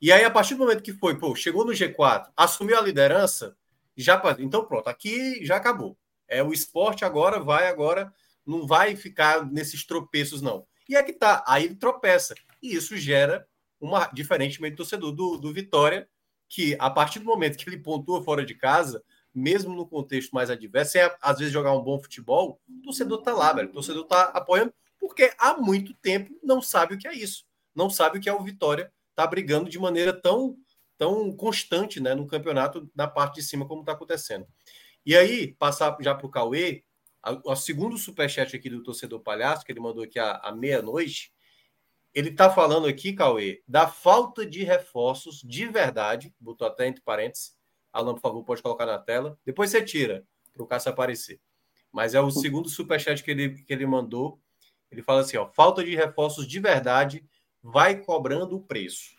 [0.02, 3.56] E aí, a partir do momento que foi, pô, chegou no G4, assumiu a liderança,
[3.96, 5.98] já então pronto, aqui já acabou.
[6.28, 8.12] É o esporte agora vai agora
[8.46, 10.68] não vai ficar nesses tropeços não.
[10.88, 12.36] E é que tá, aí ele tropeça.
[12.62, 13.48] E isso gera
[13.80, 16.08] uma, diferentemente do torcedor do, do Vitória,
[16.48, 19.04] que a partir do momento que ele pontua fora de casa,
[19.34, 23.34] mesmo no contexto mais adverso, é às vezes jogar um bom futebol, o torcedor tá
[23.34, 23.70] lá, velho.
[23.70, 27.44] O torcedor tá apoiando, porque há muito tempo não sabe o que é isso.
[27.76, 30.58] Não sabe o que é o Vitória tá brigando de maneira tão,
[30.98, 34.46] tão constante né, no campeonato da parte de cima, como está acontecendo.
[35.06, 36.84] E aí, passar já para o Cauê,
[37.44, 41.32] o segundo superchat aqui do torcedor palhaço, que ele mandou aqui à meia-noite,
[42.16, 47.54] ele está falando aqui, Cauê, da falta de reforços de verdade, botou até entre parênteses.
[47.92, 49.38] Alan, por favor, pode colocar na tela.
[49.46, 51.42] Depois você tira, para o Cássio aparecer.
[51.92, 54.40] Mas é o segundo superchat que ele, que ele mandou.
[54.90, 57.26] Ele fala assim: ó, falta de reforços de verdade
[57.62, 59.16] vai cobrando o preço.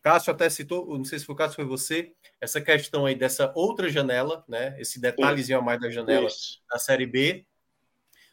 [0.00, 3.52] Cássio até citou, não sei se foi o Cássio foi você, essa questão aí dessa
[3.54, 4.80] outra janela, né?
[4.80, 6.62] Esse detalhezinho a mais da janela Isso.
[6.70, 7.44] da Série B,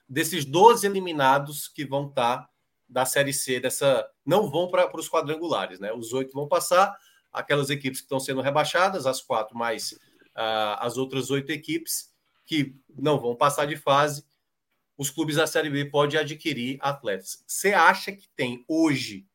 [0.07, 2.49] desses 12 eliminados que vão estar tá
[2.87, 5.91] da Série C, dessa não vão para os quadrangulares, né?
[5.93, 6.95] Os oito vão passar,
[7.31, 9.91] aquelas equipes que estão sendo rebaixadas, as quatro mais
[10.35, 12.13] uh, as outras oito equipes
[12.45, 14.23] que não vão passar de fase,
[14.97, 17.43] os clubes da Série B podem adquirir atletas.
[17.45, 19.25] Você acha que tem hoje,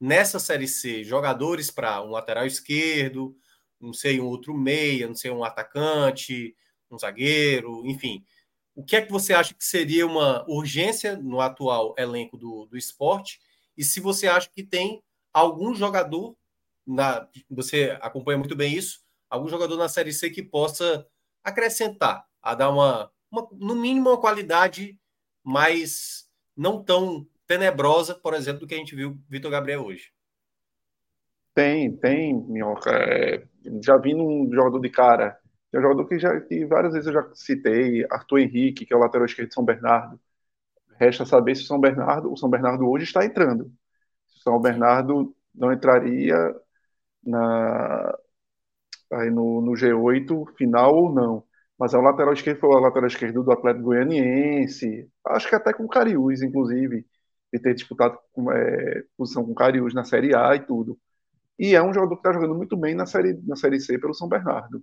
[0.00, 3.36] nessa Série C, jogadores para um lateral esquerdo,
[3.80, 6.54] não sei, um outro meia, não sei, um atacante,
[6.90, 8.24] um zagueiro, enfim,
[8.78, 12.76] o que é que você acha que seria uma urgência no atual elenco do, do
[12.76, 13.40] esporte?
[13.76, 15.02] E se você acha que tem
[15.34, 16.36] algum jogador,
[16.86, 21.04] na, você acompanha muito bem isso, algum jogador na Série C que possa
[21.42, 24.96] acrescentar, a dar uma, uma no mínimo, uma qualidade
[25.42, 30.12] mais não tão tenebrosa, por exemplo, do que a gente viu Vitor Gabriel hoje.
[31.52, 32.92] Tem, tem, Minhoca.
[32.92, 33.44] É,
[33.82, 35.36] já vi num jogador de cara
[35.70, 38.96] tem um jogador que, já, que várias vezes eu já citei, Arthur Henrique, que é
[38.96, 40.20] o lateral esquerdo de São Bernardo.
[40.98, 43.72] Resta saber se o São Bernardo, o São Bernardo hoje está entrando.
[44.28, 46.36] Se o São Bernardo não entraria
[47.24, 48.18] na,
[49.12, 51.44] aí no, no G8 final ou não.
[51.78, 55.08] Mas é o lateral esquerdo, foi o lateral esquerdo do Atlético Goianiense.
[55.26, 57.06] Acho que até com o Cariús, inclusive,
[57.52, 58.18] de ter disputado
[58.52, 60.98] é, posição com o Cariús na Série A e tudo.
[61.58, 64.14] e é um jogador que está jogando muito bem na série, na série C pelo
[64.14, 64.82] São Bernardo.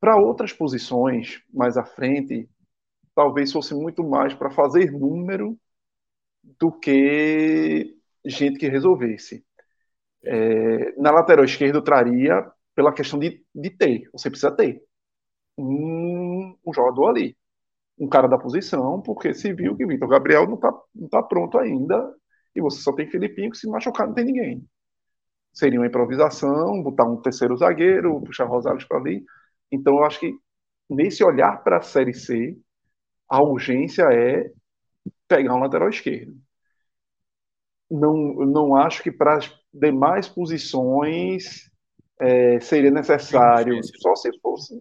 [0.00, 2.48] Para outras posições mais à frente,
[3.14, 5.58] talvez fosse muito mais para fazer número
[6.58, 9.44] do que gente que resolvesse.
[10.24, 14.08] É, na lateral esquerda eu traria pela questão de, de ter.
[14.12, 14.82] Você precisa ter
[15.58, 17.36] um, um jogador ali.
[17.98, 21.58] Um cara da posição, porque se viu que Vitor Gabriel não está não tá pronto
[21.58, 22.14] ainda
[22.54, 24.68] e você só tem Filipinho que se machucar não tem ninguém.
[25.52, 29.24] Seria uma improvisação, botar um terceiro zagueiro, puxar Rosales para ali.
[29.70, 30.34] Então eu acho que
[30.88, 32.56] nesse olhar para a Série C,
[33.28, 34.50] a urgência é
[35.28, 36.34] pegar um lateral esquerdo.
[37.90, 38.14] Não,
[38.46, 41.70] não acho que para as demais posições
[42.20, 44.74] é, seria necessário, só se fosse,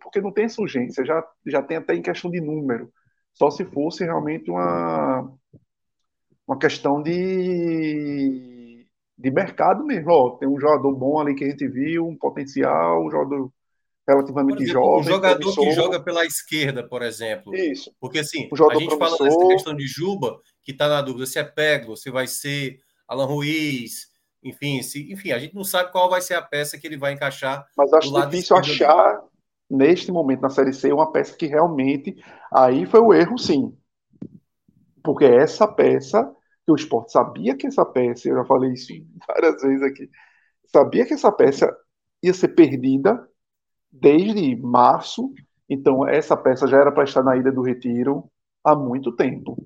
[0.00, 2.92] porque não tem essa urgência, já, já tem até em questão de número,
[3.32, 5.32] só se fosse realmente uma,
[6.46, 8.86] uma questão de,
[9.16, 10.10] de mercado mesmo.
[10.10, 13.50] Ó, tem um jogador bom ali que a gente viu, um potencial, um jogador
[14.08, 15.00] relativamente exemplo, jovem.
[15.00, 15.64] Um jogador promissor.
[15.64, 17.54] que joga pela esquerda, por exemplo.
[17.54, 17.94] Isso.
[18.00, 18.98] Porque assim, um a gente promissor.
[18.98, 22.78] fala dessa questão de Juba, que está na dúvida se é Peglo, se vai ser
[23.06, 24.08] Alan Ruiz,
[24.42, 27.12] enfim, se, enfim, a gente não sabe qual vai ser a peça que ele vai
[27.12, 27.64] encaixar.
[27.76, 29.22] Mas acho difícil achar,
[29.70, 32.16] neste momento, na Série C, uma peça que realmente.
[32.52, 33.76] Aí foi o erro, sim.
[35.02, 36.24] Porque essa peça,
[36.64, 38.92] que o esporte sabia que essa peça, eu já falei isso
[39.26, 40.10] várias vezes aqui,
[40.66, 41.76] sabia que essa peça
[42.22, 43.28] ia ser perdida
[43.92, 45.32] desde março,
[45.68, 48.30] então essa peça já era para estar na Ilha do Retiro
[48.64, 49.56] há muito tempo.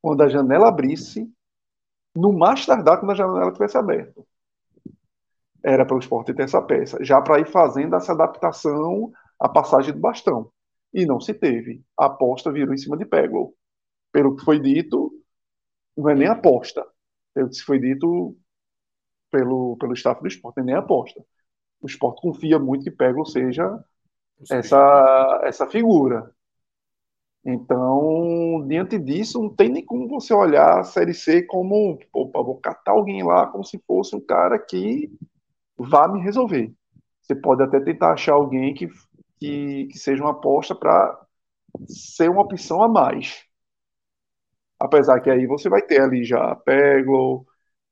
[0.00, 1.28] Quando a janela abrisse,
[2.14, 4.22] no mais tardar quando a janela tivesse aberta.
[5.62, 9.92] Era para o esporte ter essa peça, já para ir fazendo essa adaptação à passagem
[9.92, 10.50] do bastão.
[10.92, 11.84] E não se teve.
[11.98, 13.54] A aposta virou em cima de Peglo.
[14.10, 15.12] Pelo que foi dito,
[15.96, 16.84] não é nem aposta.
[17.34, 18.36] Pelo que foi dito
[19.30, 21.22] pelo, pelo staff do esporte, é nem aposta
[21.80, 23.82] o esporte confia muito que Pego seja
[24.50, 26.32] essa, essa figura.
[27.44, 32.56] Então, diante disso, não tem nem como você olhar a Série C como, opa, vou
[32.60, 35.10] catar alguém lá como se fosse um cara que
[35.78, 36.72] vá me resolver.
[37.22, 38.88] Você pode até tentar achar alguém que,
[39.38, 41.18] que, que seja uma aposta para
[41.88, 43.44] ser uma opção a mais.
[44.78, 47.46] Apesar que aí você vai ter ali já Pego,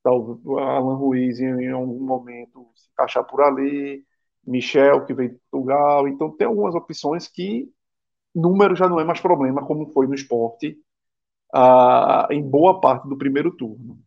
[0.09, 4.05] tal, Alan Ruiz em, em algum momento se encaixar por ali,
[4.47, 7.71] Michel que veio de Portugal, então tem algumas opções que
[8.35, 10.79] número já não é mais problema, como foi no esporte
[11.53, 13.99] ah, em boa parte do primeiro turno.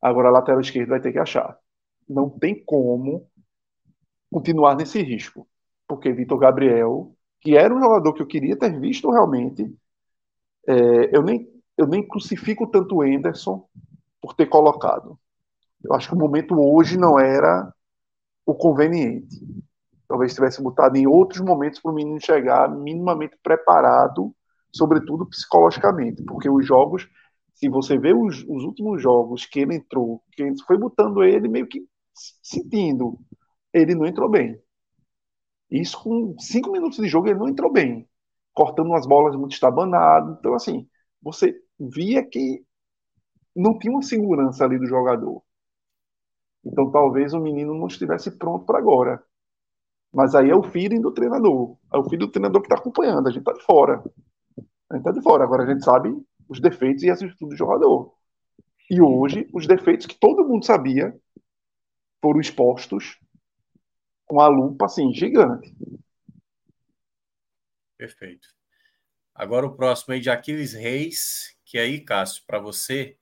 [0.00, 1.58] Agora a lateral esquerda vai ter que achar.
[2.08, 3.28] Não tem como
[4.30, 5.48] continuar nesse risco,
[5.88, 9.72] porque Vitor Gabriel, que era um jogador que eu queria ter visto realmente,
[10.66, 11.48] é, eu, nem,
[11.78, 13.66] eu nem crucifico tanto o Enderson
[14.20, 15.18] por ter colocado.
[15.84, 17.72] Eu acho que o momento hoje não era
[18.46, 19.40] o conveniente.
[20.08, 24.34] Talvez tivesse botado em outros momentos para o menino chegar minimamente preparado,
[24.74, 27.08] sobretudo psicologicamente, porque os jogos,
[27.54, 31.66] se você vê os, os últimos jogos que ele entrou, que foi botando ele meio
[31.66, 31.86] que
[32.42, 33.18] sentindo,
[33.72, 34.60] ele não entrou bem.
[35.70, 38.08] Isso com cinco minutos de jogo ele não entrou bem,
[38.54, 40.36] cortando umas bolas muito estabanado.
[40.38, 40.88] Então, assim,
[41.22, 42.64] você via que
[43.56, 45.43] não tinha uma segurança ali do jogador.
[46.64, 49.22] Então talvez o menino não estivesse pronto para agora.
[50.12, 51.76] Mas aí é o feeling do treinador.
[51.92, 53.26] É o feeling do treinador que está acompanhando.
[53.26, 54.02] A gente está de fora.
[54.90, 55.44] A gente está de fora.
[55.44, 56.14] Agora a gente sabe
[56.48, 58.14] os defeitos e as virtudes do jogador.
[58.90, 61.14] E hoje, os defeitos que todo mundo sabia
[62.22, 63.18] foram expostos
[64.26, 65.74] com a lupa assim, gigante.
[67.98, 68.48] Perfeito.
[69.34, 73.18] Agora o próximo aí de Aquiles Reis, que aí, Cássio, para você,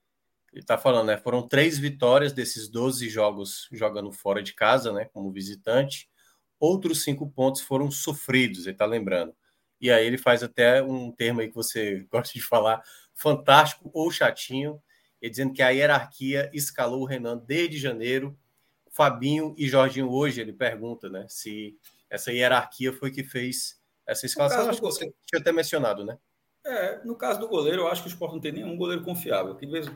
[0.52, 1.16] ele está falando, né?
[1.16, 5.06] Foram três vitórias desses 12 jogos jogando fora de casa, né?
[5.06, 6.10] Como visitante.
[6.60, 9.34] Outros cinco pontos foram sofridos, ele está lembrando.
[9.80, 12.82] E aí ele faz até um termo aí que você gosta de falar,
[13.14, 14.80] fantástico ou chatinho,
[15.20, 18.36] ele dizendo que a hierarquia escalou o Renan desde janeiro.
[18.90, 21.24] Fabinho e Jorginho hoje, ele pergunta, né?
[21.28, 21.78] Se
[22.10, 24.68] essa hierarquia foi que fez essa escalação.
[24.68, 26.18] Acho que você tinha até mencionado, né?
[26.64, 29.56] É, no caso do goleiro, eu acho que o Sport não tem nenhum goleiro confiável.
[29.56, 29.90] Que de vez,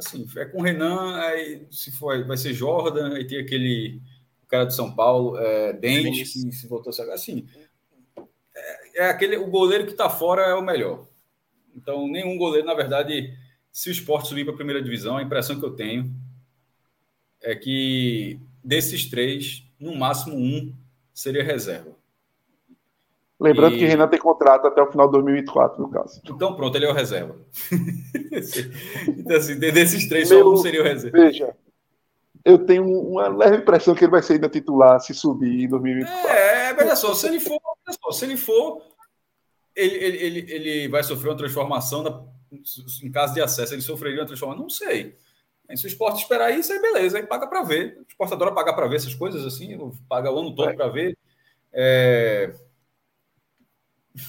[0.00, 4.00] assim, é com o Renan, aí se for, vai ser Jordan, aí tem aquele
[4.42, 7.46] o cara de São Paulo, é, Dente, que se voltou a assim.
[8.54, 11.06] É, é, aquele o goleiro que está fora é o melhor.
[11.76, 13.32] Então, nenhum goleiro, na verdade,
[13.70, 16.12] se o esporte subir para a primeira divisão, a impressão que eu tenho
[17.40, 20.74] é que desses três, no máximo um
[21.14, 21.99] seria reserva.
[23.40, 23.78] Lembrando e...
[23.78, 26.20] que Renan tem contrato até o final de 2024, no caso.
[26.24, 27.34] Então, pronto, ele é o reserva.
[29.08, 31.16] então, assim, desses três, Meu, só um seria o reserva.
[31.16, 31.56] Veja,
[32.44, 36.28] eu tenho uma leve impressão que ele vai ser ainda titular se subir em 2024.
[36.28, 37.58] É, veja só, se ele for,
[37.88, 38.82] só, se ele for,
[39.74, 42.22] ele, ele, ele, ele vai sofrer uma transformação da,
[43.02, 44.62] em caso de acesso, ele sofreria uma transformação?
[44.62, 45.16] Não sei.
[45.76, 47.98] Se o esporte esperar isso, aí beleza, aí paga para ver.
[48.00, 50.74] O esporte adora pagar para ver essas coisas assim, paga o ano todo é.
[50.74, 51.16] para ver.
[51.72, 52.52] É...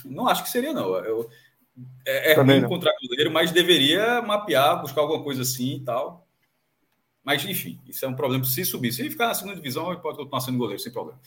[0.06, 0.96] Não acho que seria, não.
[0.98, 1.30] Eu,
[2.06, 6.28] é, é ruim encontrar goleiro, mas deveria mapear, buscar alguma coisa assim e tal.
[7.24, 8.92] Mas, enfim, isso é um problema se subir.
[8.92, 11.20] Se ele ficar na segunda divisão, ele pode continuar sendo goleiro, sem problema.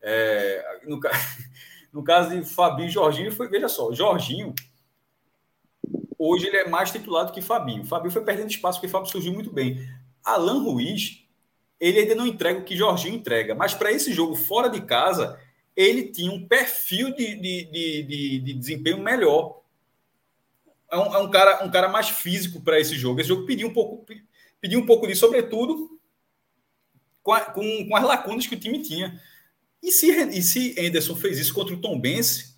[0.00, 1.00] É, no,
[1.92, 4.54] no, caso de Fabinho e Jorginho, foi, veja só, Jorginho,
[6.18, 7.84] hoje ele é mais titulado que Fabinho.
[7.84, 9.86] Fabinho foi perdendo espaço porque Fábio surgiu muito bem.
[10.24, 11.24] Alan Ruiz,
[11.80, 15.38] ele ainda não entrega o que Jorginho entrega, mas para esse jogo fora de casa,
[15.76, 19.60] ele tinha um perfil de, de, de, de, de desempenho melhor.
[20.90, 23.20] É um, é um, cara, um cara mais físico para esse jogo.
[23.20, 24.04] Esse jogo pediu um pouco,
[24.60, 25.98] pediu um pouco disso, sobretudo
[27.22, 29.20] com, a, com, com, as lacunas que o time tinha.
[29.82, 32.56] E se, e se Anderson fez isso contra o Tom Bense,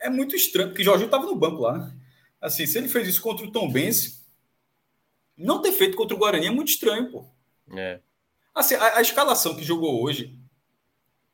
[0.00, 1.78] é muito estranho, porque Jorginho estava no banco lá.
[1.78, 1.96] Né?
[2.40, 4.24] Assim, se ele fez isso contra o Tom Bense,
[5.36, 7.26] não ter feito contra o Guarani é muito estranho, pô.
[7.76, 8.00] É.
[8.54, 10.36] Assim, a, a escalação que jogou hoje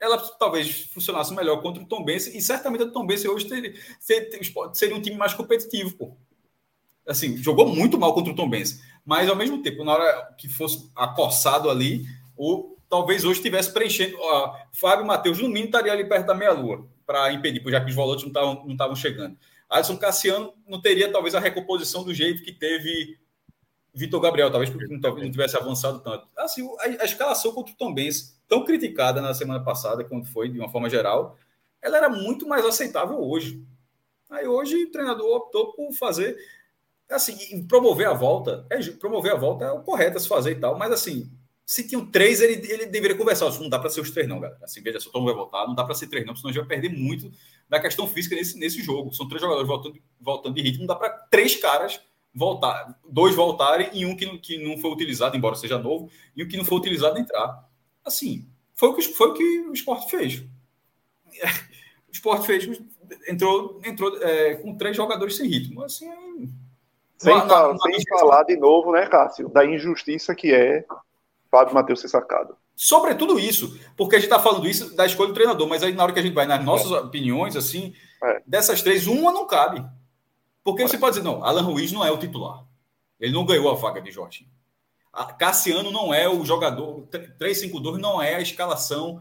[0.03, 3.73] ela talvez funcionasse melhor contra o Tom Bense, e certamente o Tom Bense hoje teria,
[4.73, 6.17] seria um time mais competitivo, pô.
[7.07, 10.49] Assim, jogou muito mal contra o Tom Bense, mas ao mesmo tempo, na hora que
[10.49, 12.05] fosse acossado ali,
[12.37, 14.17] ou talvez hoje estivesse preenchendo.
[14.19, 17.95] Ó, Fábio Matheus, no mínimo, estaria ali perto da meia-lua, para impedir, já que os
[17.95, 19.39] volantes não estavam chegando.
[19.71, 23.19] Alisson Cassiano não teria talvez a recomposição do jeito que teve
[23.95, 26.27] Vitor Gabriel, talvez porque não, não tivesse avançado tanto.
[26.37, 30.49] Assim, a, a escalação contra o Tom Benz, tão criticada na semana passada, quando foi,
[30.49, 31.37] de uma forma geral,
[31.81, 33.63] ela era muito mais aceitável hoje.
[34.31, 36.37] Aí hoje o treinador optou por fazer,
[37.11, 38.67] assim, promover a volta.
[38.71, 41.31] É, promover a volta é o correto a se fazer e tal, mas assim,
[41.67, 43.51] se tinham três, ele, ele deveria conversar.
[43.61, 44.59] Não dá para ser os três, não, galera.
[44.63, 46.53] Assim, veja, se o Tom vai voltar, não dá para ser três, não, senão a
[46.53, 47.31] gente vai perder muito
[47.69, 49.13] da questão física nesse, nesse jogo.
[49.13, 52.01] São três jogadores voltando, voltando de ritmo, não dá para três caras
[52.35, 56.43] voltar, dois voltarem e um que não, que não foi utilizado, embora seja novo, e
[56.43, 57.69] o que não foi utilizado entrar.
[58.05, 60.43] Assim, foi o que, foi o, que o esporte fez.
[62.05, 62.79] O esporte fez,
[63.27, 65.83] entrou, entrou é, com três jogadores sem ritmo.
[65.83, 66.07] Assim,
[67.17, 70.85] sem, na, falar, na, sem falar de novo, né, Cássio, da injustiça que é
[71.51, 72.55] Fábio Matheus ser sacado.
[72.77, 76.03] Sobretudo isso, porque a gente está falando isso da escolha do treinador, mas aí na
[76.03, 76.97] hora que a gente vai nas nossas é.
[76.97, 78.43] opiniões, assim, é.
[78.47, 79.83] dessas três, uma não cabe.
[80.65, 82.65] Porque você pode dizer, não, Alan Ruiz não é o titular.
[83.19, 84.49] Ele não ganhou a vaga de Jorge.
[85.39, 87.07] Cassiano não é o jogador.
[87.39, 89.21] 3-5-2 não é a escalação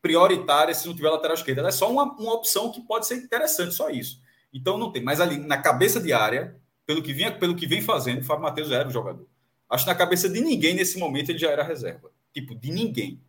[0.00, 1.60] prioritária se não tiver lateral esquerda.
[1.60, 4.20] Ela é só uma, uma opção que pode ser interessante, só isso.
[4.52, 5.02] Então não tem.
[5.02, 6.56] Mas ali, na cabeça de área,
[6.86, 9.26] pelo que, vinha, pelo que vem fazendo, o Fábio Matheus já era o jogador.
[9.68, 12.10] Acho que na cabeça de ninguém nesse momento ele já era reserva.
[12.32, 13.20] Tipo, de ninguém.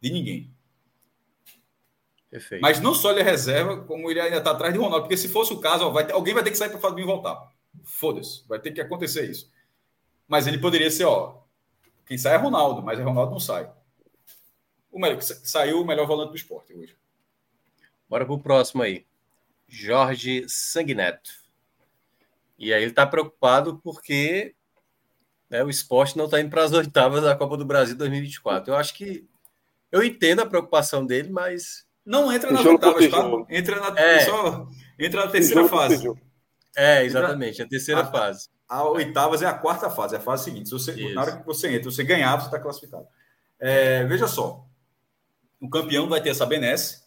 [0.00, 0.53] De ninguém.
[2.34, 2.62] Perfeito.
[2.62, 5.02] Mas não só ele é reserva, como ele ainda está atrás de Ronaldo.
[5.02, 6.80] Porque se fosse o caso, ó, vai ter, alguém vai ter que sair para o
[6.80, 7.48] Fabinho voltar.
[7.84, 9.52] Foda-se, vai ter que acontecer isso.
[10.26, 11.44] Mas ele poderia ser, ó.
[12.04, 13.70] Quem sai é Ronaldo, mas Ronaldo não sai.
[14.90, 16.96] O melhor, saiu o melhor volante do esporte hoje.
[18.08, 19.06] Bora pro próximo aí.
[19.68, 21.30] Jorge Sanguineto.
[22.58, 24.56] E aí ele está preocupado porque
[25.48, 28.72] né, o esporte não está indo para as oitavas da Copa do Brasil 2024.
[28.72, 29.24] Eu acho que
[29.92, 33.46] eu entendo a preocupação dele, mas não entra nas oitavas, tá?
[33.48, 34.20] Entra na, é.
[34.20, 34.68] só,
[34.98, 36.12] entra na terceira fase.
[36.76, 38.48] É, exatamente, a terceira a, fase.
[38.68, 40.68] A, a oitavas é a quarta fase, é a fase seguinte.
[40.68, 43.06] Se você, na hora que você entra, você ganhar, você está classificado.
[43.58, 44.66] É, veja só,
[45.60, 47.04] o campeão vai ter essa benesse,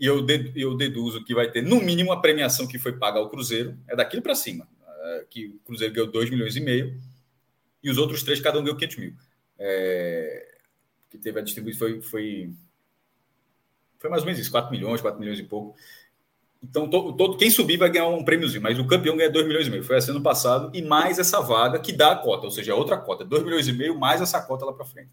[0.00, 0.24] e eu,
[0.54, 3.96] eu deduzo que vai ter, no mínimo, a premiação que foi paga ao Cruzeiro, é
[3.96, 6.98] daquilo para cima, é, que o Cruzeiro ganhou 2 milhões e meio,
[7.82, 9.14] e os outros três, cada um ganhou 500 mil.
[9.58, 10.54] É,
[11.10, 12.54] que teve a distribuição, foi, foi
[13.98, 15.76] foi mais ou menos isso, 4 milhões, 4 milhões e pouco.
[16.62, 19.66] Então, todo, todo, quem subir vai ganhar um prêmiozinho, mas o campeão ganha 2 milhões
[19.66, 19.84] e meio.
[19.84, 22.96] Foi assim ano passado, e mais essa vaga que dá a cota, ou seja, outra
[22.96, 25.10] cota, 2 milhões e meio, mais essa cota lá para frente.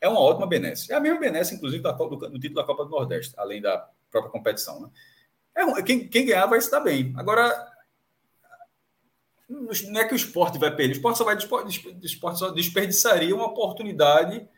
[0.00, 0.92] É uma ótima benesse.
[0.92, 3.88] É a mesma benesse, inclusive, da, do, do título da Copa do Nordeste, além da
[4.10, 4.80] própria competição.
[4.82, 4.90] Né?
[5.56, 7.12] É, quem, quem ganhar vai estar bem.
[7.16, 7.72] Agora,
[9.48, 11.38] não é que o esporte vai perder, o esporte só vai o
[12.04, 14.48] esporte só desperdiçaria uma oportunidade,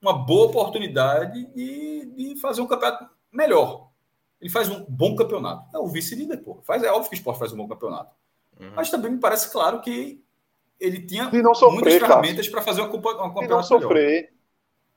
[0.00, 3.90] uma boa oportunidade de, de fazer um campeonato melhor.
[4.40, 5.64] Ele faz um bom campeonato.
[5.74, 6.60] É o vice-líder, pô.
[6.62, 8.14] Faz, é óbvio que o esporte faz um bom campeonato.
[8.60, 8.72] Uhum.
[8.76, 10.22] Mas também me parece claro que
[10.78, 11.24] ele tinha
[11.54, 14.34] sofrer, muitas ferramentas para fazer uma, uma campeonato não sofrer, melhor.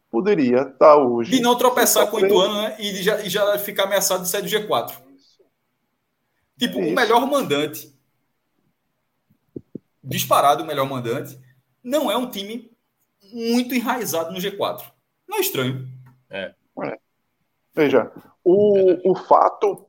[0.10, 1.36] Poderia estar tá hoje.
[1.36, 2.76] E não tropeçar com o Ituano né?
[2.80, 4.96] e, já, e já ficar ameaçado de sair do G4.
[6.58, 6.92] Tipo, Isso.
[6.92, 7.94] o melhor mandante,
[10.04, 11.38] disparado o melhor mandante,
[11.84, 12.72] não é um time
[13.32, 14.84] muito enraizado no G4.
[15.28, 15.88] Não é estranho.
[16.30, 16.54] É.
[17.78, 17.84] é.
[17.84, 18.12] Veja,
[18.44, 19.88] o, o fato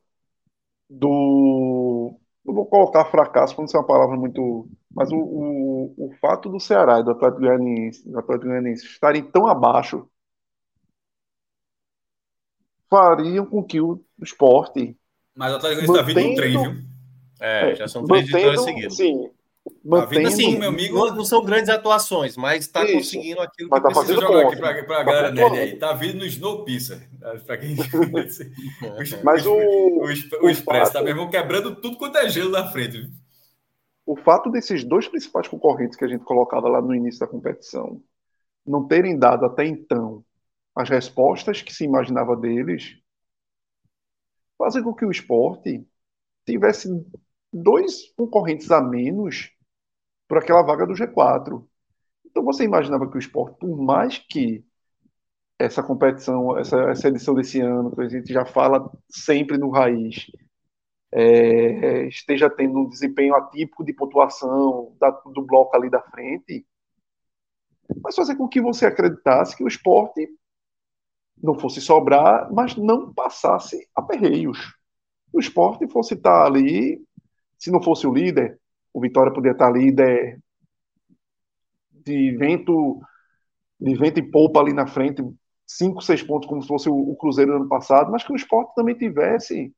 [0.89, 2.19] do.
[2.45, 4.69] Não vou colocar fracasso, para não ser uma palavra muito.
[4.91, 9.23] Mas o, o, o fato do Ceará e do Atlético Goianiense, do Atlético Goianiense estarem
[9.23, 10.09] tão abaixo
[12.89, 14.97] fariam com que o esporte.
[15.35, 16.85] Mas o Atlético está vindo no trem, viu?
[17.41, 18.97] É, já são três vitórias seguidas.
[18.97, 19.31] Sim,
[19.85, 23.89] Mantendo, assim, meu amigo, não, não, são grandes atuações, mas está conseguindo aquilo mas que
[23.89, 25.77] tá precisa jogar aqui para a tá galera nerd aí.
[25.77, 27.03] Tá vindo no Snow Pizza.
[27.47, 27.77] Para quem
[29.25, 33.11] Mas o, o, o, o Expresso tá mesmo quebrando tudo quanto é gelo na frente.
[34.05, 38.03] O fato desses dois principais concorrentes que a gente colocava lá no início da competição
[38.67, 40.25] não terem dado até então
[40.75, 42.97] as respostas que se imaginava deles
[44.57, 45.85] fazem com que o esporte
[46.47, 46.89] tivesse
[47.53, 49.51] dois concorrentes a menos
[50.29, 51.67] por aquela vaga do G4.
[52.27, 54.65] Então você imaginava que o esporte, por mais que
[55.59, 60.27] essa competição, essa, essa edição desse ano, que a gente já fala sempre no raiz,
[61.11, 66.65] é, esteja tendo um desempenho atípico de pontuação da, do bloco ali da frente,
[68.03, 70.29] mas fazer com que você acreditasse que o esporte
[71.43, 74.75] não fosse sobrar, mas não passasse aperreios.
[75.33, 77.03] O esporte fosse estar ali,
[77.59, 78.61] se não fosse o líder,
[78.93, 80.41] o Vitória poderia estar líder
[81.91, 83.01] de vento,
[83.81, 85.23] de vento e poupa ali na frente,
[85.67, 88.75] cinco, seis pontos, como se fosse o, Cruzeiro do ano passado, mas que o esporte
[88.75, 89.73] também tivesse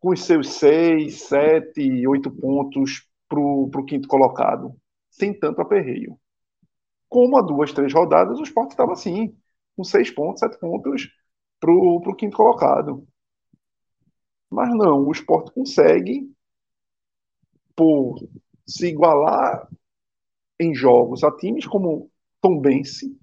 [0.00, 4.74] com os seus seis, sete, oito pontos para o quinto colocado,
[5.10, 6.18] sem tanto aperreio.
[7.08, 9.36] Como há duas, três rodadas, o esporte estava assim,
[9.76, 11.08] com seis pontos, sete pontos
[11.60, 13.06] para o quinto colocado.
[14.50, 16.30] Mas não, o esporte consegue
[17.74, 18.16] por
[18.66, 19.68] se igualar
[20.58, 23.18] em jogos a times como Tom Bense,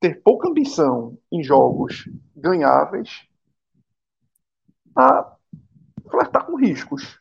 [0.00, 3.26] ter pouca ambição em jogos ganháveis,
[4.96, 5.36] a
[6.10, 7.20] flertar com riscos.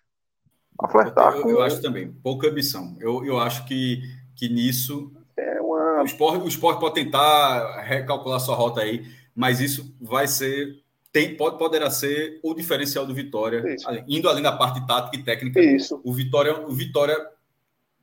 [0.79, 1.49] A flertar eu, com...
[1.49, 2.95] eu acho também, pouca ambição.
[2.99, 4.01] Eu, eu acho que,
[4.35, 6.01] que nisso é uma...
[6.01, 9.05] o, esporte, o esporte pode tentar recalcular sua rota aí,
[9.35, 13.63] mas isso vai ser tem, pode, poderá ser o diferencial do Vitória,
[14.07, 15.59] indo além da parte tática e técnica.
[15.59, 15.99] Isso.
[16.03, 17.17] O Vitória, o Vitória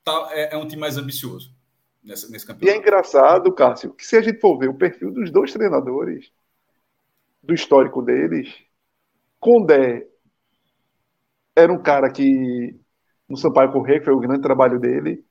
[0.04, 1.54] tá, é, é um time mais ambicioso
[2.02, 2.76] nesse, nesse campeonato.
[2.76, 6.32] E é engraçado, Cássio, que se a gente for ver o perfil dos dois treinadores,
[7.42, 8.52] do histórico deles,
[9.38, 10.06] Condé
[11.54, 12.76] era um cara que
[13.28, 15.24] no Sampaio Correia, que foi o grande trabalho dele,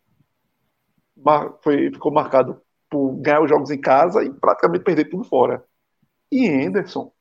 [1.62, 5.64] foi, ficou marcado por ganhar os jogos em casa e praticamente perder tudo fora.
[6.32, 7.12] E Anderson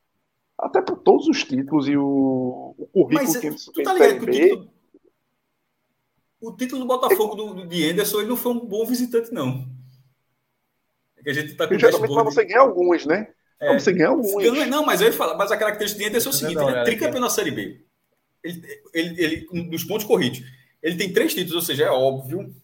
[0.58, 4.18] até por todos os títulos e o, o currículo Mas, que ele tu tá ligado
[4.18, 4.70] que o título,
[6.40, 9.66] o título do Botafogo do, do, de Anderson ele não foi um bom visitante, não.
[11.16, 13.28] É que a gente tá com geralmente para você ganhar alguns, né?
[13.60, 14.32] É, você ganhar alguns.
[14.68, 16.84] Não, mas eu ia falar, mas a característica de Anderson é o seguinte: ele é
[16.84, 17.84] tricampeão na Série B.
[18.42, 18.62] Ele,
[18.92, 20.42] ele, ele, nos pontos corridos.
[20.82, 22.54] Ele tem três títulos, ou seja, é óbvio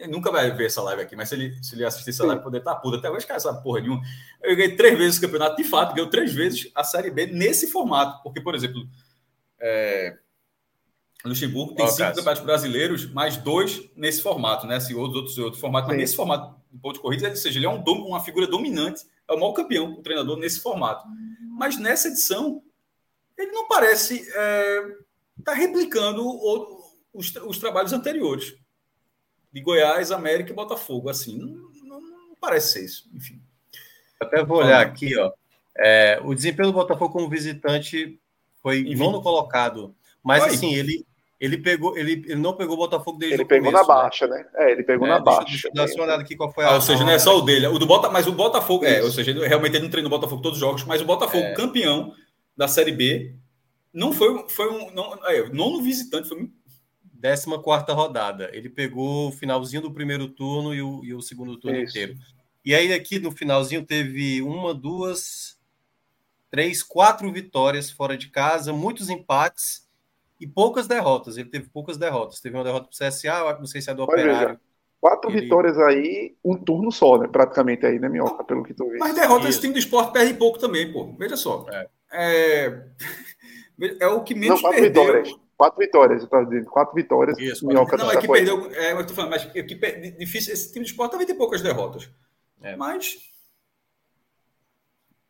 [0.00, 2.42] ele nunca vai ver essa live aqui, mas se ele, se ele assistir essa live,
[2.42, 2.96] poder estar tá puto.
[2.96, 4.02] Até hoje, cara, essa porra nenhuma.
[4.42, 7.66] Eu ganhei três vezes o campeonato, de fato, ganhei três vezes a Série B nesse
[7.70, 8.22] formato.
[8.22, 8.88] Porque, por exemplo,
[9.60, 10.16] é,
[11.24, 14.76] Luxemburgo tem oh, cinco campeonatos brasileiros, mais dois nesse formato, né?
[14.76, 17.66] Assim, outros, outros, outros formatos, mas nesse formato de ponto de corrida, ou seja, ele
[17.66, 21.06] é um, uma figura dominante, é o maior campeão, o treinador nesse formato.
[21.58, 22.62] Mas nessa edição,
[23.36, 24.96] ele não parece estar é,
[25.44, 26.24] tá replicando
[27.12, 28.58] os, os trabalhos anteriores
[29.52, 31.08] de Goiás, América e Botafogo.
[31.08, 33.10] Assim, não, não, não parece ser isso.
[33.14, 33.40] Enfim.
[34.20, 35.32] Até vou olhar aqui, ó.
[35.76, 38.18] É, o desempenho do Botafogo como visitante
[38.62, 38.96] foi Enfim.
[38.96, 39.94] nono colocado.
[40.22, 40.50] Mas Oi.
[40.50, 41.06] assim, ele,
[41.40, 43.86] ele pegou, ele, ele não pegou o Botafogo desde ele o pegou na né?
[43.86, 44.46] baixa, né?
[44.56, 45.50] É, ele pegou é, na deixa, baixa.
[45.50, 46.68] Deixa eu dar uma olhada aqui qual foi a.
[46.68, 47.66] Ah, ou seja, não é só o dele.
[47.68, 50.42] O do Bota, mas o Botafogo, é, ou seja, realmente ele não treinou o Botafogo
[50.42, 51.54] todos os jogos, mas o Botafogo, é.
[51.54, 52.12] campeão
[52.54, 53.34] da Série B,
[53.92, 54.90] não foi, foi um.
[54.92, 56.50] Não, é, nono visitante, foi
[57.20, 58.50] 14 rodada.
[58.52, 61.90] Ele pegou o finalzinho do primeiro turno e o, e o segundo turno Isso.
[61.90, 62.18] inteiro.
[62.64, 65.58] E aí, aqui no finalzinho, teve uma, duas,
[66.50, 69.88] três, quatro vitórias fora de casa, muitos empates
[70.38, 71.36] e poucas derrotas.
[71.36, 72.40] Ele teve poucas derrotas.
[72.40, 74.48] Teve uma derrota para o CSA, não sei se é do Pode Operário.
[74.54, 74.60] Ver,
[75.00, 75.40] Quatro ele...
[75.40, 77.26] vitórias aí, um turno só, né?
[77.26, 78.44] Praticamente aí, né, Minhoca?
[78.44, 78.98] Pelo que tu vê.
[78.98, 81.14] Mas derrota esse time do esporte perde pouco também, pô.
[81.18, 81.64] Veja só.
[81.70, 82.84] É, é...
[84.00, 85.04] é o que menos não, perdeu.
[85.04, 85.40] Vitórias.
[85.60, 86.70] Quatro vitórias, eu dizendo.
[86.70, 87.38] Quatro vitórias.
[87.38, 87.98] Isso, quatro...
[87.98, 88.72] Não, é que perdeu.
[88.72, 89.74] É, eu tô falando, mas é que,
[90.12, 90.54] difícil.
[90.54, 92.10] Esse time de esporte também tem poucas derrotas.
[92.62, 92.74] É.
[92.76, 93.18] Mas.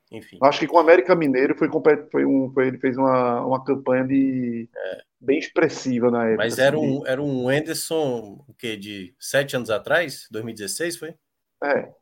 [0.09, 0.39] Enfim.
[0.41, 1.69] Acho que com o América Mineiro foi,
[2.13, 2.49] foi um.
[2.53, 4.69] Foi, ele fez uma, uma campanha de.
[4.73, 5.03] É.
[5.21, 6.45] bem expressiva na época.
[6.45, 6.87] Mas era assim.
[6.87, 8.77] um, era um Anderson, o quê?
[8.77, 10.29] De sete anos atrás?
[10.31, 11.17] 2016, foi?
[11.65, 11.93] É.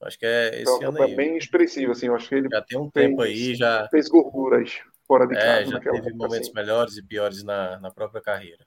[0.00, 1.14] Acho que é esse então, ano aí.
[1.14, 2.06] bem expressivo, assim.
[2.06, 5.36] Eu acho que ele já tem um fez, tempo aí, já fez gorduras fora de
[5.36, 5.70] é, casa.
[5.70, 6.54] já teve momentos assim.
[6.54, 8.66] melhores e piores na, na própria carreira.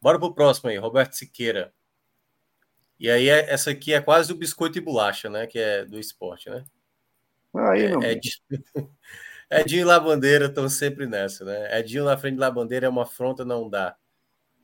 [0.00, 1.72] Bora pro próximo aí, Roberto Siqueira.
[2.98, 5.46] E aí, é, essa aqui é quase o biscoito e bolacha, né?
[5.46, 6.64] Que é do esporte, né?
[7.54, 8.02] Aí não.
[8.02, 8.40] É, é, de...
[9.50, 11.78] Edinho e Labandeira estão sempre nessa, né?
[11.78, 13.96] Edinho na frente de Labandeira é uma afronta, não dá.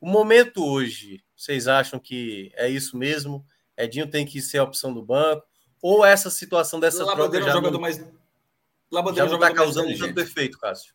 [0.00, 3.44] O momento hoje, vocês acham que é isso mesmo?
[3.76, 5.46] Edinho tem que ser a opção do banco?
[5.82, 7.98] Ou essa situação dessa Labandeira troca já é um jogador não, mais
[8.90, 10.94] Labandeira já não está causando tanto efeito, Cássio?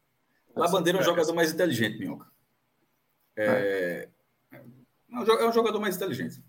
[0.56, 2.28] Labandeira é um jogador mais inteligente, Minhoca.
[3.36, 4.08] É,
[4.52, 4.60] é.
[5.12, 6.44] é um jogador mais inteligente.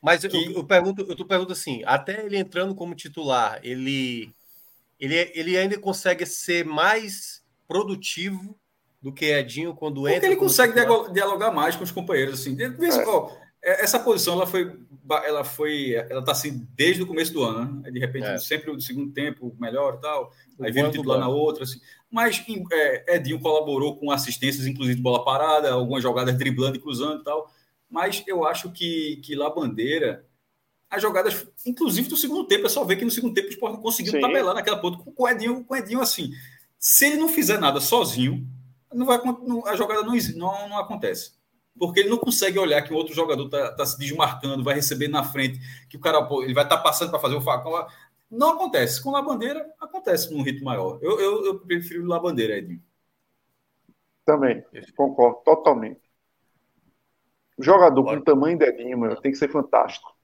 [0.00, 0.36] Mas que...
[0.36, 4.32] eu, eu, pergunto, eu pergunto assim, até ele entrando como titular, ele
[4.98, 8.58] ele, ele ainda consegue ser mais produtivo
[9.00, 10.26] do que Edinho quando Porque entra.
[10.26, 10.74] ele consegue
[11.12, 12.40] dialogar mais com os companheiros.
[12.40, 12.56] Assim.
[12.60, 12.68] É.
[13.68, 14.78] essa posição ela foi.
[15.24, 15.94] Ela foi.
[15.94, 17.90] Ela tá assim desde o começo do ano, né?
[17.90, 18.38] De repente, é.
[18.38, 20.32] sempre o segundo tempo melhor e tal.
[20.58, 21.64] O aí vem o titular na outra.
[21.64, 21.80] Assim.
[22.10, 27.20] Mas é, Edinho colaborou com assistências, inclusive de bola parada, algumas jogadas driblando e cruzando
[27.20, 27.50] e tal.
[27.90, 30.24] Mas eu acho que, que lá Bandeira
[30.90, 32.66] as jogadas, inclusive do segundo tempo.
[32.66, 34.20] É só ver que no segundo tempo o Sport conseguiu Sim.
[34.20, 36.30] tabelar naquela ponta com o Edinho, com o Edinho assim.
[36.78, 38.46] Se ele não fizer nada sozinho,
[38.92, 41.32] não vai, não, a jogada não, não, não acontece.
[41.78, 45.08] Porque ele não consegue olhar que o outro jogador está tá se desmarcando, vai receber
[45.08, 47.72] na frente, que o cara ele vai estar tá passando para fazer o facão.
[48.30, 49.02] Não acontece.
[49.02, 50.98] Com a bandeira, acontece num ritmo maior.
[51.00, 52.82] Eu, eu, eu prefiro a bandeira, Edinho.
[54.24, 54.62] Também,
[54.94, 56.00] concordo totalmente.
[57.56, 60.16] O jogador com o tamanho de Edinho, tem que ser fantástico.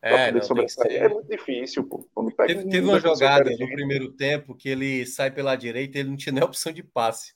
[0.00, 0.92] É, não, ser...
[0.92, 2.06] é muito difícil, pô.
[2.46, 6.16] Teve, teve uma jogada no primeiro tempo que ele sai pela direita e ele não
[6.16, 7.34] tinha nem opção de passe.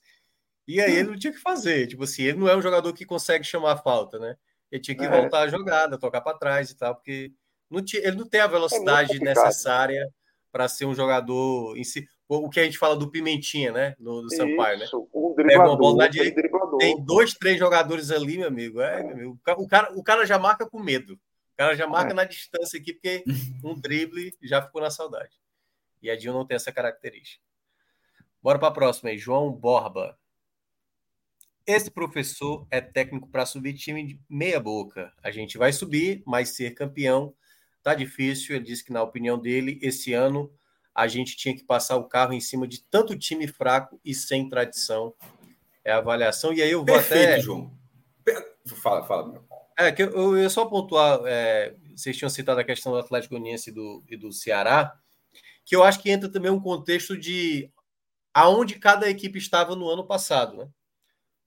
[0.67, 1.87] E aí ele não tinha que fazer.
[1.87, 4.35] Tipo assim, ele não é um jogador que consegue chamar a falta, né?
[4.71, 5.09] Ele tinha que é.
[5.09, 7.31] voltar a jogada, tocar para trás e tal, porque
[7.69, 10.07] não tinha, ele não tem a é velocidade é necessária
[10.51, 12.07] para ser um jogador em si.
[12.27, 13.95] O que a gente fala do Pimentinha, né?
[13.99, 14.85] No, do Sampaio, né?
[15.13, 16.41] Um Pega uma bola na direita,
[16.79, 18.79] tem dois, três jogadores ali, meu amigo.
[18.79, 19.39] É, meu amigo.
[19.57, 21.19] O, cara, o cara já marca com medo
[21.61, 22.13] cara já marca é.
[22.13, 23.23] na distância aqui, porque
[23.63, 25.39] um drible já ficou na saudade.
[26.01, 27.43] E a Dinho não tem essa característica.
[28.41, 29.17] Bora para a próxima aí.
[29.17, 30.17] João Borba.
[31.65, 35.13] Esse professor é técnico para subir time de meia boca.
[35.23, 37.33] A gente vai subir, mas ser campeão
[37.83, 38.55] tá difícil.
[38.55, 40.51] Ele disse que, na opinião dele, esse ano
[40.93, 44.49] a gente tinha que passar o carro em cima de tanto time fraco e sem
[44.49, 45.13] tradição.
[45.83, 46.53] É a avaliação.
[46.53, 47.39] E aí eu vou Perfeito, até.
[47.39, 47.71] João.
[48.81, 49.43] Fala, fala, meu.
[49.77, 53.33] É, que eu, eu ia só pontuar, é, vocês tinham citado a questão do Atlético
[53.33, 54.95] Goianiense e do, e do Ceará,
[55.65, 57.71] que eu acho que entra também um contexto de
[58.33, 60.69] aonde cada equipe estava no ano passado, né?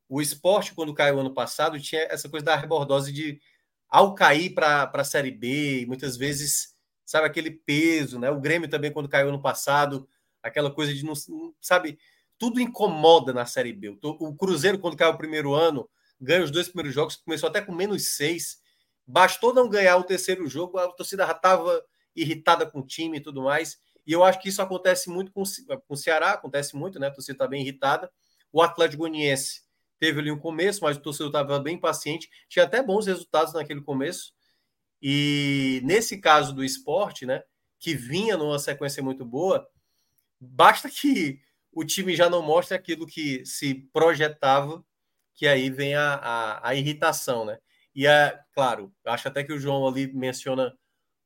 [0.08, 3.40] O esporte, quando caiu ano passado, tinha essa coisa da rebordose de,
[3.88, 6.74] ao cair para a Série B, muitas vezes,
[7.04, 8.30] sabe, aquele peso, né?
[8.30, 10.08] O Grêmio também, quando caiu ano passado,
[10.42, 11.14] aquela coisa de não,
[11.60, 11.98] sabe,
[12.38, 13.98] tudo incomoda na Série B.
[14.02, 15.88] O Cruzeiro, quando caiu o primeiro ano,
[16.20, 18.58] ganha os dois primeiros jogos, começou até com menos seis.
[19.06, 21.82] Bastou não ganhar o terceiro jogo, a torcida já estava
[22.16, 23.78] irritada com o time e tudo mais.
[24.06, 27.08] E eu acho que isso acontece muito com, com o Ceará, acontece muito, né?
[27.08, 28.10] A torcida está bem irritada.
[28.52, 29.63] O Atlético Goianiense
[30.04, 32.28] teve ali um começo, mas o torcedor estava bem paciente.
[32.46, 34.34] Tinha até bons resultados naquele começo.
[35.00, 37.42] E nesse caso do esporte, né?
[37.78, 39.66] Que vinha numa sequência muito boa,
[40.38, 41.40] basta que
[41.72, 44.84] o time já não mostre aquilo que se projetava
[45.34, 47.58] que aí vem a, a, a irritação, né?
[47.94, 50.76] E é claro, acho até que o João ali menciona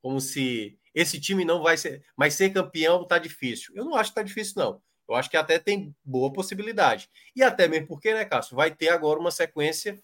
[0.01, 3.75] como se esse time não vai ser, mas ser campeão tá difícil.
[3.75, 4.81] Eu não acho que tá difícil, não.
[5.09, 7.09] Eu acho que até tem boa possibilidade.
[7.35, 9.99] E até mesmo porque, né, Cássio, vai ter agora uma sequência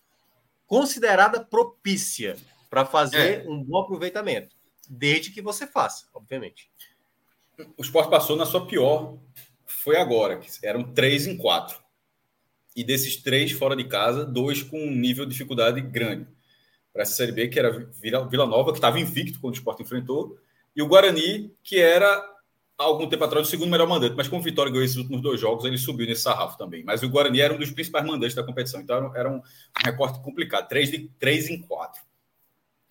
[0.67, 2.37] considerada propícia
[2.71, 3.49] para fazer é.
[3.49, 4.57] um bom aproveitamento,
[4.89, 6.71] desde que você faça, obviamente.
[7.77, 9.19] O esporte passou na sua pior,
[9.67, 11.85] foi agora, que eram três em quatro
[12.75, 16.27] e desses três fora de casa, dois com um nível de dificuldade grande.
[16.93, 17.71] Para essa Série B, que era
[18.01, 20.39] Vila Nova, que estava invicto quando o Sport enfrentou,
[20.75, 22.21] e o Guarani, que era,
[22.77, 25.41] algum tempo atrás, o segundo melhor mandante, mas com o Vitória ganhou esses últimos dois
[25.41, 26.83] jogos, ele subiu nesse sarrafo também.
[26.85, 29.41] Mas o Guarani era um dos principais mandantes da competição, então era um,
[29.85, 32.03] recorte complicado, três, de, três em quatro.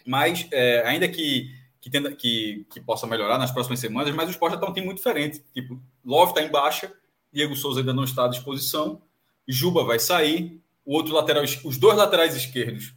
[0.06, 1.50] Mas, é, ainda que,
[1.82, 4.86] que, tenda, que, que possa melhorar nas próximas semanas, mas o Sport já está um
[4.86, 5.44] muito diferente.
[5.54, 6.92] Tipo, Love está em baixa,
[7.32, 9.02] Diego Souza ainda não está à disposição,
[9.48, 12.94] Juba vai sair, o outro lateral, os dois laterais esquerdos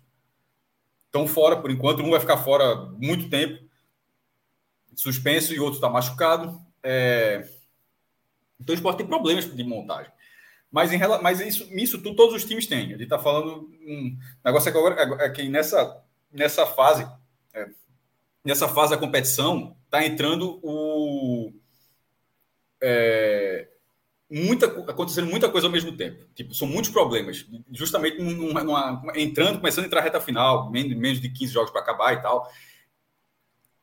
[1.06, 3.64] estão fora por enquanto, um vai ficar fora muito tempo,
[4.94, 6.60] suspenso, e o outro está machucado.
[6.88, 7.48] É...
[8.60, 10.12] Então o esporte tem problemas de montagem.
[10.70, 12.90] Mas, em, mas isso, isso tudo todos os times têm.
[12.90, 13.68] Gente está falando.
[13.86, 16.02] Um negócio é que agora é que nessa,
[16.32, 17.06] nessa fase,
[17.52, 17.66] é,
[18.44, 21.52] nessa fase da competição, está entrando o.
[22.80, 23.68] É,
[24.30, 26.24] muita, acontecendo muita coisa ao mesmo tempo.
[26.34, 27.46] Tipo, são muitos problemas.
[27.72, 31.70] Justamente numa, numa, entrando, começando a entrar a reta final, menos, menos de 15 jogos
[31.70, 32.48] para acabar e tal.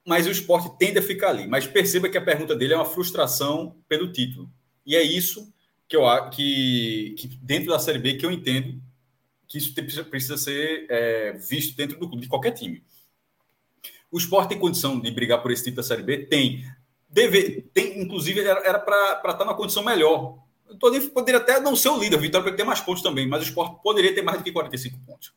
[0.06, 1.48] Mas o esporte tende a ficar ali.
[1.48, 4.50] Mas perceba que a pergunta dele é uma frustração pelo título.
[4.86, 5.52] E é isso
[5.88, 8.82] que eu que, que dentro da Série B que eu entendo
[9.48, 9.74] que isso
[10.10, 12.84] precisa ser é, visto dentro do clube, de qualquer time.
[14.12, 16.26] O esporte tem condição de brigar por esse título da Série B?
[16.26, 16.66] Tem.
[17.08, 20.40] Deve, tem, inclusive, era para estar tá numa condição melhor.
[20.68, 23.44] Eu poderia até não ser o líder, o Vitória poderia ter mais pontos também, mas
[23.44, 25.34] o esporte poderia ter mais do que 45 pontos.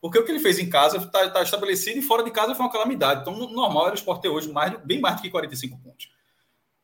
[0.00, 2.64] Porque o que ele fez em casa está tá estabelecido e fora de casa foi
[2.64, 3.22] uma calamidade.
[3.22, 6.10] Então, normal era o esporte ter hoje mais, bem mais do que 45 pontos.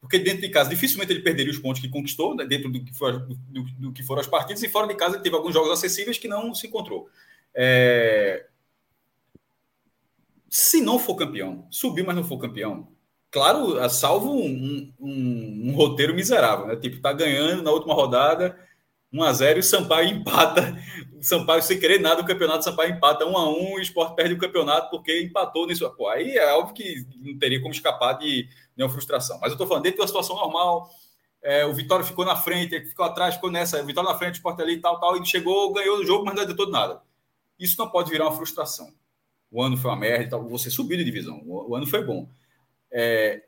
[0.00, 2.92] Porque dentro de casa, dificilmente ele perderia os pontos que conquistou, né, dentro do que,
[3.48, 6.18] do, do, que foram as partidas, e fora de casa ele teve alguns jogos acessíveis
[6.18, 7.08] que não se encontrou.
[7.54, 8.46] É...
[10.50, 12.88] Se não for campeão, subir, mas não for campeão,
[13.34, 16.76] Claro, salvo um, um, um, roteiro miserável, né?
[16.76, 18.56] Tipo, tá ganhando na última rodada
[19.14, 20.76] 1 a 0 e o Sampaio empata.
[21.16, 24.14] O Sampaio, sem querer nada, o campeonato Sampaio empata 1 a 1 e o Sport
[24.14, 25.88] perde o campeonato porque empatou nisso.
[25.96, 29.38] Pô, aí é óbvio que não teria como escapar de nenhuma frustração.
[29.40, 30.90] Mas eu tô falando, dentro de uma situação normal,
[31.40, 34.36] é, o Vitória ficou na frente, ficou atrás, ficou nessa, o Vitória na frente, o
[34.36, 37.00] Sport ali e tal, tal, e chegou, ganhou o jogo, mas não adiantou nada.
[37.58, 38.92] Isso não pode virar uma frustração.
[39.50, 42.28] O ano foi uma merda tal, você subiu de divisão, o, o ano foi bom
[42.94, 43.42] é,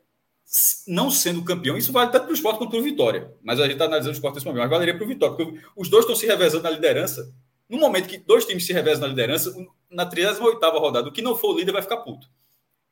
[0.87, 3.33] não sendo campeão, isso vale tanto para o esporte quanto para o Vitória.
[3.41, 5.61] Mas a gente está analisando o esporte nesse momento, mas valeria para o Vitória, porque
[5.75, 7.33] os dois estão se revezando na liderança.
[7.69, 9.53] No momento que dois times se revezam na liderança,
[9.89, 12.29] na 38 rodada, o que não for o líder vai ficar puto.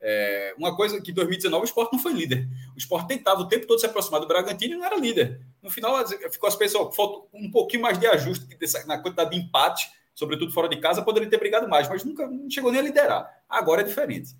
[0.01, 2.47] É, uma coisa que em 2019 o esporte não foi líder.
[2.75, 5.41] O esporte tentava o tempo todo se aproximar do Bragantino e não era líder.
[5.63, 8.45] No final, ficou as pessoas, faltou um pouquinho mais de ajuste
[8.85, 12.49] na quantidade de empate, sobretudo fora de casa, poderia ter brigado mais, mas nunca não
[12.49, 13.43] chegou nem a liderar.
[13.49, 14.35] Agora é diferente.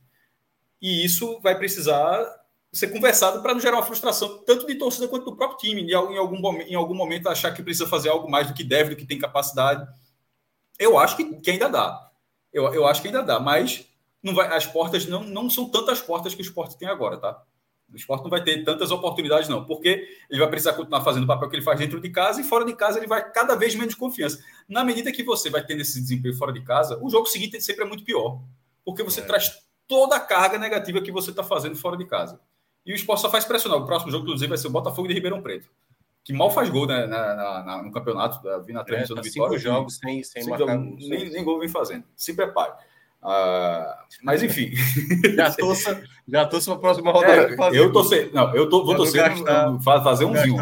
[0.82, 2.45] E isso vai precisar
[2.78, 5.94] ser conversado para não gerar uma frustração tanto de torcida quanto do próprio time, em
[5.94, 9.06] algum, em algum momento achar que precisa fazer algo mais do que deve, do que
[9.06, 9.88] tem capacidade.
[10.78, 12.12] Eu acho que, que ainda dá.
[12.52, 13.86] Eu, eu acho que ainda dá, mas
[14.22, 17.42] não vai, as portas não, não são tantas portas que o esporte tem agora, tá?
[17.92, 21.28] O esporte não vai ter tantas oportunidades, não, porque ele vai precisar continuar fazendo o
[21.28, 23.76] papel que ele faz dentro de casa e fora de casa ele vai cada vez
[23.76, 24.44] menos confiança.
[24.68, 27.86] Na medida que você vai tendo esse desempenho fora de casa, o jogo seguinte sempre
[27.86, 28.42] é muito pior,
[28.84, 29.24] porque você é.
[29.24, 32.40] traz toda a carga negativa que você está fazendo fora de casa.
[32.86, 33.80] E o esporte só faz pressionar.
[33.80, 35.70] O próximo jogo, inclusive, vai ser o Botafogo de Ribeirão Preto,
[36.24, 39.22] que mal faz gol né, na, na, na, no campeonato, vi na transmissão é, tá
[39.22, 39.60] do Vitória.
[39.60, 40.78] Cinco jogos sem, sem marcar.
[40.78, 42.04] Nem, nem gol vem fazendo.
[42.16, 42.74] Se prepare.
[43.26, 43.90] Uh,
[44.22, 44.72] mas enfim.
[45.36, 47.56] já torça, já torça para a próxima rodada.
[47.76, 49.24] É, eu torcer, não, eu tô, vou torcer
[49.82, 50.58] fazer um vinho.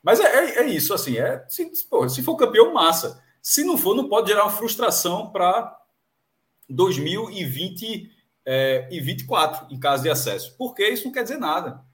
[0.00, 3.20] Mas é, é, é, isso, assim, é se, pô, se for campeão, massa.
[3.42, 5.76] Se não for, não pode gerar uma frustração para
[6.68, 8.17] 2020
[8.50, 10.56] é, e 24 em caso de acesso.
[10.56, 11.84] Porque isso não quer dizer nada.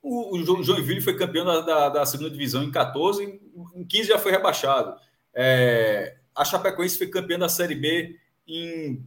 [0.00, 3.40] O, o Joinville foi campeão da, da, da, segunda divisão em 14,
[3.74, 4.96] em 15 já foi rebaixado.
[5.34, 9.04] É, a Chapecoense foi campeã da Série B em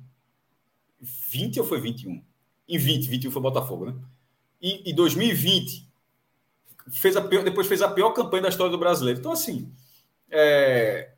[0.99, 2.21] 20 ou foi 21?
[2.67, 3.95] Em 20, 21 foi Botafogo, né?
[4.61, 5.87] E em 2020
[6.91, 9.21] fez a pior, depois fez a pior campanha da história do brasileiro.
[9.21, 9.71] Então, assim,
[10.29, 11.12] é,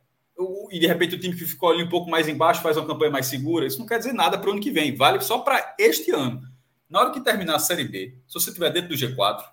[0.72, 3.12] e de repente o time que ficou ali um pouco mais embaixo faz uma campanha
[3.12, 5.76] mais segura, isso não quer dizer nada para o ano que vem, vale só para
[5.80, 6.42] este ano.
[6.90, 9.44] Na hora que terminar a Série B, se você estiver dentro do G4,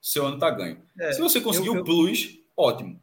[0.00, 0.82] seu ano está ganho.
[0.98, 3.00] É, se você conseguir o plus, ótimo.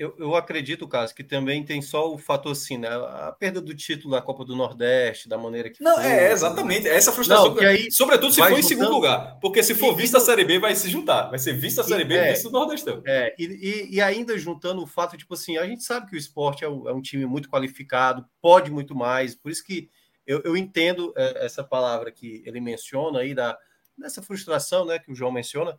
[0.00, 2.88] Eu, eu acredito, Carlos, que também tem só o fator assim, né?
[2.88, 5.84] A perda do título da Copa do Nordeste, da maneira que.
[5.84, 6.88] Não, foi, é, exatamente.
[6.88, 7.54] Essa frustração.
[7.54, 9.38] Não, aí, sobretudo se for em segundo lugar.
[9.42, 11.28] Porque se for vista a Série B, vai se juntar.
[11.28, 13.02] Vai ser vista a Série B e vista o Nordestão.
[13.06, 16.18] É, e, e, e, ainda juntando o fato, tipo assim, a gente sabe que o
[16.18, 19.34] esporte é um, é um time muito qualificado, pode muito mais.
[19.34, 19.90] Por isso que
[20.26, 23.54] eu, eu entendo é, essa palavra que ele menciona aí, da,
[23.98, 25.78] dessa frustração, né, que o João menciona.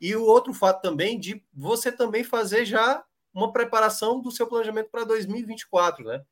[0.00, 3.02] E o outro fato também de você também fazer já
[3.36, 6.24] uma preparação do seu planejamento para 2024, né?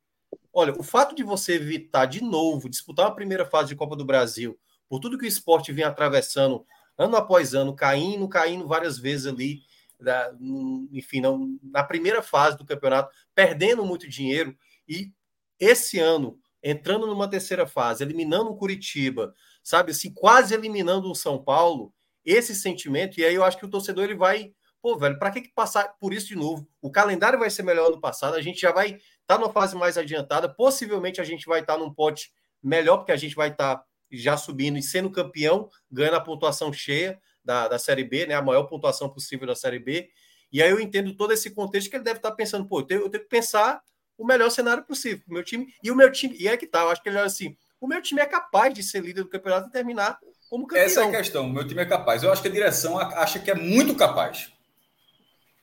[0.51, 4.03] Olha, o fato de você evitar de novo disputar a primeira fase de Copa do
[4.03, 4.57] Brasil,
[4.89, 6.65] por tudo que o esporte vinha atravessando
[6.97, 9.61] ano após ano, caindo, caindo várias vezes ali,
[10.91, 14.57] enfim, não, na primeira fase do campeonato, perdendo muito dinheiro,
[14.87, 15.11] e
[15.59, 19.33] esse ano, entrando numa terceira fase, eliminando o Curitiba,
[19.63, 23.69] sabe assim, quase eliminando o São Paulo, esse sentimento, e aí eu acho que o
[23.69, 24.53] torcedor ele vai
[24.85, 26.69] pô, velho, para que, que passar por isso de novo?
[26.79, 29.75] O calendário vai ser melhor no passado, a gente já vai estar tá numa fase
[29.75, 32.31] mais adiantada, possivelmente a gente vai estar tá num pote
[32.61, 36.71] melhor, porque a gente vai estar tá já subindo e sendo campeão, ganhando a pontuação
[36.71, 40.07] cheia da, da Série B, né, a maior pontuação possível da Série B.
[40.51, 43.01] E aí eu entendo todo esse contexto que ele deve estar pensando, pô, eu tenho,
[43.01, 43.81] eu tenho que pensar
[44.15, 45.65] o melhor cenário possível meu time.
[45.81, 47.87] E o meu time, e é que tá, eu acho que ele olha assim, o
[47.87, 50.85] meu time é capaz de ser líder do campeonato e terminar como campeão.
[50.85, 52.21] Essa é a questão, o meu time é capaz.
[52.21, 54.53] Eu acho que a direção acha que é muito capaz.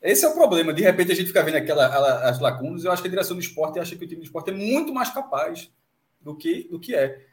[0.02, 0.72] Esse é o problema.
[0.72, 2.84] De repente a gente fica vendo aquela, as lacunas.
[2.84, 4.92] Eu acho que a direção do esporte acha que o time do esporte é muito
[4.92, 5.70] mais capaz
[6.20, 7.24] do que, do que é.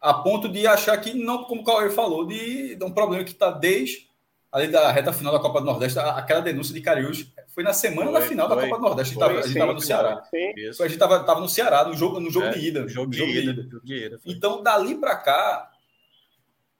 [0.00, 3.32] A ponto de achar que, não, como o Cauê falou, de, de um problema que
[3.32, 4.08] está desde
[4.52, 8.10] ali da reta final da Copa do Nordeste, aquela denúncia de Cariús foi na semana
[8.10, 9.14] foi, da final foi, da Copa do Nordeste.
[9.14, 10.24] Foi, a gente estava no Ceará.
[10.24, 10.82] Sim.
[10.82, 12.88] A gente estava no Ceará, no jogo, no jogo é, de ida.
[12.88, 13.80] Jogo, jogo de, ida, ida.
[13.82, 14.20] de ida.
[14.26, 15.70] Então, dali para cá,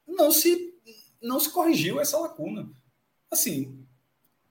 [0.07, 0.75] não se,
[1.23, 2.69] não se corrigiu essa lacuna.
[3.31, 3.80] Assim,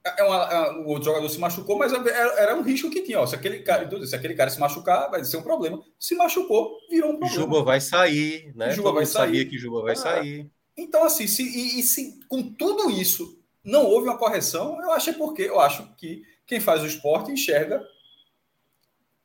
[0.03, 2.09] é uma, é, o outro jogador se machucou, mas era,
[2.39, 3.19] era, um risco que tinha.
[3.19, 5.81] Ó, se, aquele cara, então, se aquele cara se machucar, vai ser um problema.
[5.99, 7.35] Se machucou, virou um problema.
[7.35, 8.71] Juba vai sair, né?
[8.71, 9.25] Juba vai sair.
[9.25, 10.49] sabia que Juba vai ah, sair.
[10.77, 15.09] Então, assim, se, e, e, se com tudo isso não houve uma correção, eu acho
[15.09, 17.83] é porque eu acho que quem faz o esporte enxerga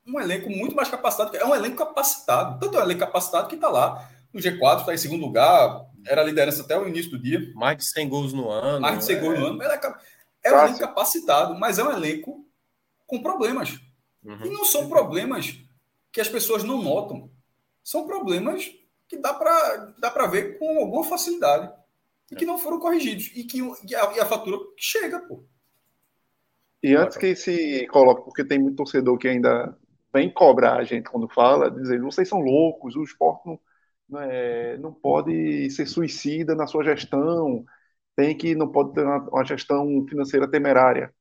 [0.06, 1.36] um elenco muito mais capacitado.
[1.36, 2.58] É um elenco capacitado.
[2.58, 6.22] Tanto é um elenco capacitado que está lá no G4, está em segundo lugar, era
[6.22, 7.40] liderança até o início do dia.
[7.54, 8.80] Mais de 100 gols no ano.
[8.80, 9.20] Mais de 100 é...
[9.20, 9.62] gols no ano.
[9.62, 9.94] É,
[10.44, 12.46] é um elenco capacitado, mas é um elenco
[13.06, 13.80] com problemas.
[14.22, 14.44] Uhum.
[14.44, 15.58] E não são problemas
[16.12, 17.30] que as pessoas não notam.
[17.82, 18.72] São problemas
[19.08, 21.72] que dá para dá ver com alguma facilidade
[22.30, 25.44] e que não foram corrigidos e que e a, e a fatura chega, pô.
[26.82, 29.76] E antes que se coloque, porque tem muito torcedor que ainda
[30.12, 33.60] vem cobrar a gente quando fala, dizendo vocês são loucos, o esporte não,
[34.08, 37.64] não, é, não pode ser suicida na sua gestão,
[38.16, 41.14] tem que não pode ter uma, uma gestão financeira temerária.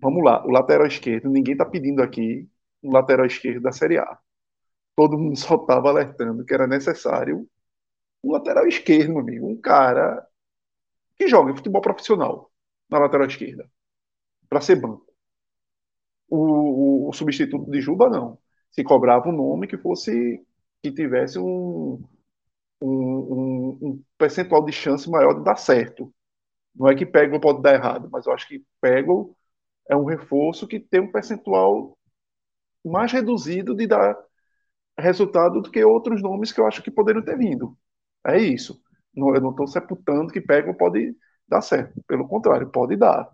[0.00, 2.48] Vamos lá, o lateral esquerdo, ninguém está pedindo aqui
[2.82, 4.18] um lateral esquerdo da Série A
[4.96, 7.48] todo mundo só estava alertando que era necessário
[8.22, 9.48] um lateral esquerdo, meu amigo.
[9.48, 10.26] Um cara
[11.16, 12.50] que joga futebol profissional
[12.90, 13.70] na lateral esquerda.
[14.48, 15.06] Para ser banco.
[16.28, 18.38] O, o, o, substituto de Juba, não.
[18.70, 20.44] Se cobrava um nome que fosse.
[20.82, 22.02] que tivesse um,
[22.80, 26.12] um, um, percentual de chance maior de dar certo.
[26.74, 29.36] Não é que Pego pode dar errado, mas eu acho que Pego
[29.88, 31.96] é um reforço que tem um percentual
[32.84, 34.16] mais reduzido de dar
[34.98, 37.76] resultado do que outros nomes que eu acho que poderiam ter vindo.
[38.26, 38.80] É isso.
[39.14, 41.16] Não, eu não estou sepultando que Pego pode
[41.48, 42.02] dar certo.
[42.06, 43.30] Pelo contrário, pode dar.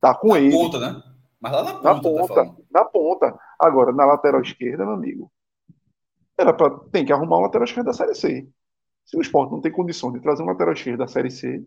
[0.00, 0.52] Tá com na ele.
[0.52, 1.02] ponta, né?
[1.40, 1.82] Mas lá na ponta.
[1.82, 3.38] Na ponta, tá na ponta.
[3.58, 5.32] Agora, na lateral esquerda, meu amigo,
[6.38, 8.48] era pra, tem que arrumar um lateral esquerdo da Série C.
[9.04, 11.62] Se o esporte não tem condições de trazer um lateral esquerdo da Série C,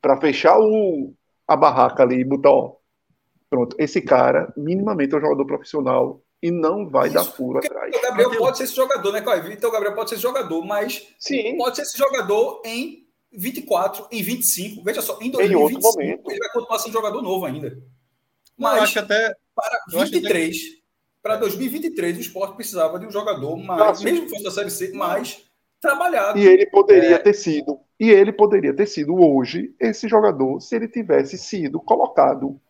[0.00, 1.14] para fechar o,
[1.46, 2.76] a barraca ali e botar, ó,
[3.50, 7.94] pronto, esse cara, minimamente, é um jogador profissional e não vai Isso, dar furo atrás.
[7.94, 9.52] O Gabriel pode ser esse jogador, né, Caio?
[9.52, 11.56] Então o Gabriel pode ser esse jogador, mas Sim.
[11.56, 14.84] pode ser esse jogador em 24, em 25.
[14.84, 17.76] Veja só, em 2025 em ele vai continuar sendo jogador novo ainda.
[18.56, 20.78] Mas eu acho até para 23, até...
[21.22, 24.92] para 2023 o esporte precisava de um jogador mais, mesmo que fosse da série C,
[24.92, 25.47] mais
[25.80, 26.38] trabalhado.
[26.38, 27.18] E ele poderia é...
[27.18, 32.60] ter sido, e ele poderia ter sido hoje esse jogador se ele tivesse sido colocado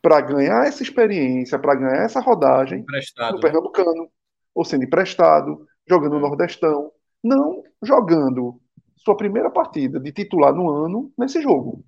[0.00, 3.42] para ganhar essa experiência, para ganhar essa rodagem emprestado, no né?
[3.42, 4.08] Pernambucano,
[4.54, 6.28] ou sendo emprestado, jogando no é.
[6.28, 6.92] Nordestão,
[7.22, 8.60] não jogando
[8.96, 11.84] sua primeira partida de titular no ano nesse jogo.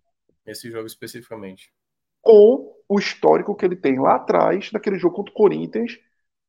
[0.47, 1.73] Esse jogo especificamente.
[2.21, 5.99] Com o histórico que ele tem lá atrás, daquele jogo contra o Corinthians,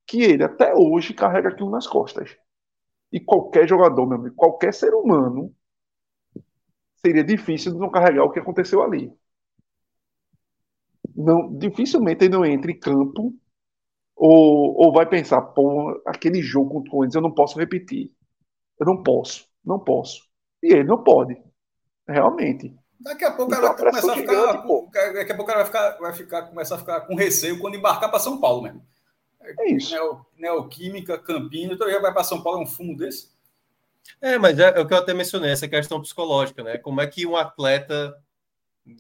[0.08, 2.36] que ele até hoje carrega aquilo nas costas.
[3.12, 5.54] E qualquer jogador, meu amigo, qualquer ser humano,
[6.98, 9.12] seria difícil de não carregar o que aconteceu ali
[11.20, 13.34] não, dificilmente ele não entra em campo
[14.16, 18.12] ou, ou vai pensar, pô, aquele jogo contra o Corinthians eu não posso repetir.
[18.80, 20.24] Eu não posso, não posso.
[20.64, 21.38] E ele não pode.
[22.08, 22.74] Realmente.
[23.00, 24.34] Daqui a pouco então, ela vai começar a ficar.
[24.34, 27.76] Gigante, daqui a pouco ela vai ficar, vai ficar, começar a ficar com receio quando
[27.76, 28.82] embarcar para São Paulo mesmo.
[29.42, 29.94] É isso.
[29.94, 33.30] Neo, Neoquímica, Campinas, então vai para São Paulo é um fumo desse?
[34.22, 36.78] É, mas é, é, o que eu até mencionei, essa questão psicológica, né?
[36.78, 38.16] Como é que um atleta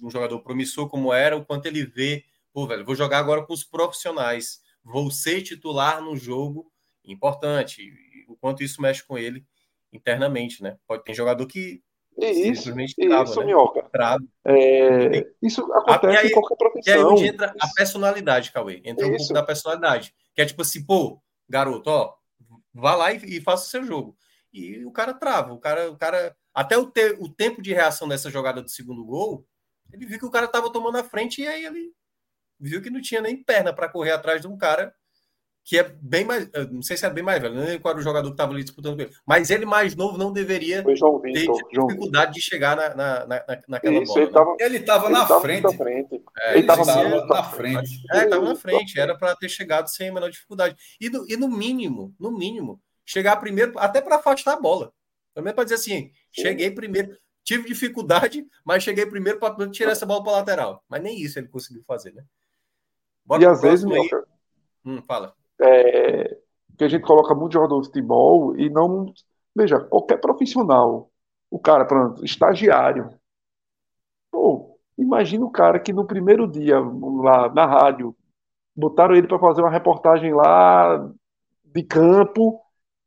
[0.04, 3.54] um jogador promissor como era, o quanto ele vê, pô, velho, vou jogar agora com
[3.54, 6.72] os profissionais, vou ser titular no jogo,
[7.04, 7.92] importante,
[8.28, 9.46] o quanto isso mexe com ele
[9.92, 10.78] internamente, né?
[10.88, 11.82] Pode ter jogador que
[12.18, 13.46] isso, simplesmente trava, isso, né?
[13.46, 13.84] Minhoca.
[13.92, 14.24] Trava.
[14.46, 16.94] É, isso acontece aí, em qualquer profissão.
[16.94, 18.82] E aí onde entra a personalidade, Cauê.
[18.84, 19.16] Entra isso.
[19.16, 20.14] um pouco da personalidade.
[20.40, 22.14] Que é tipo assim, pô, garoto, ó,
[22.74, 24.16] vá lá e, e faça o seu jogo.
[24.54, 28.08] E o cara trava, o cara, o cara até o, te, o tempo de reação
[28.08, 29.46] dessa jogada do segundo gol,
[29.92, 31.92] ele viu que o cara estava tomando a frente e aí ele
[32.58, 34.96] viu que não tinha nem perna para correr atrás de um cara
[35.66, 36.50] que é bem mais.
[36.72, 38.54] Não sei se é bem mais velho, não lembro qual era o jogador que estava
[38.54, 39.12] ali disputando com ele.
[39.28, 44.02] Mas ele mais novo não deveria Vitor, ter dificuldade de chegar na, na, na, naquela
[44.02, 44.56] Isso, bola.
[44.58, 45.20] Ele estava né?
[45.20, 45.78] ele na frente.
[45.78, 46.24] frente.
[46.42, 48.04] É, ele estava na frente.
[48.12, 49.00] É, estava na frente.
[49.00, 50.76] Era para ter chegado sem a menor dificuldade.
[51.00, 54.94] E no, e no mínimo, no mínimo, chegar primeiro, até para afastar a bola.
[55.34, 57.18] Também para dizer assim, cheguei primeiro.
[57.44, 60.84] Tive dificuldade, mas cheguei primeiro para tirar essa bola para lateral.
[60.88, 62.24] Mas nem isso ele conseguiu fazer, né?
[63.26, 64.10] Bora e às vezes, aí.
[64.86, 65.34] Hum, fala.
[65.62, 66.38] É,
[66.78, 69.14] que a gente coloca muito jogador de futebol e não.
[69.56, 71.12] Veja, qualquer profissional,
[71.50, 73.10] o cara, pronto, estagiário.
[74.32, 74.69] Pô,
[75.00, 78.16] imagina o cara que no primeiro dia, lá na rádio,
[78.76, 81.10] botaram ele para fazer uma reportagem lá
[81.66, 82.60] de campo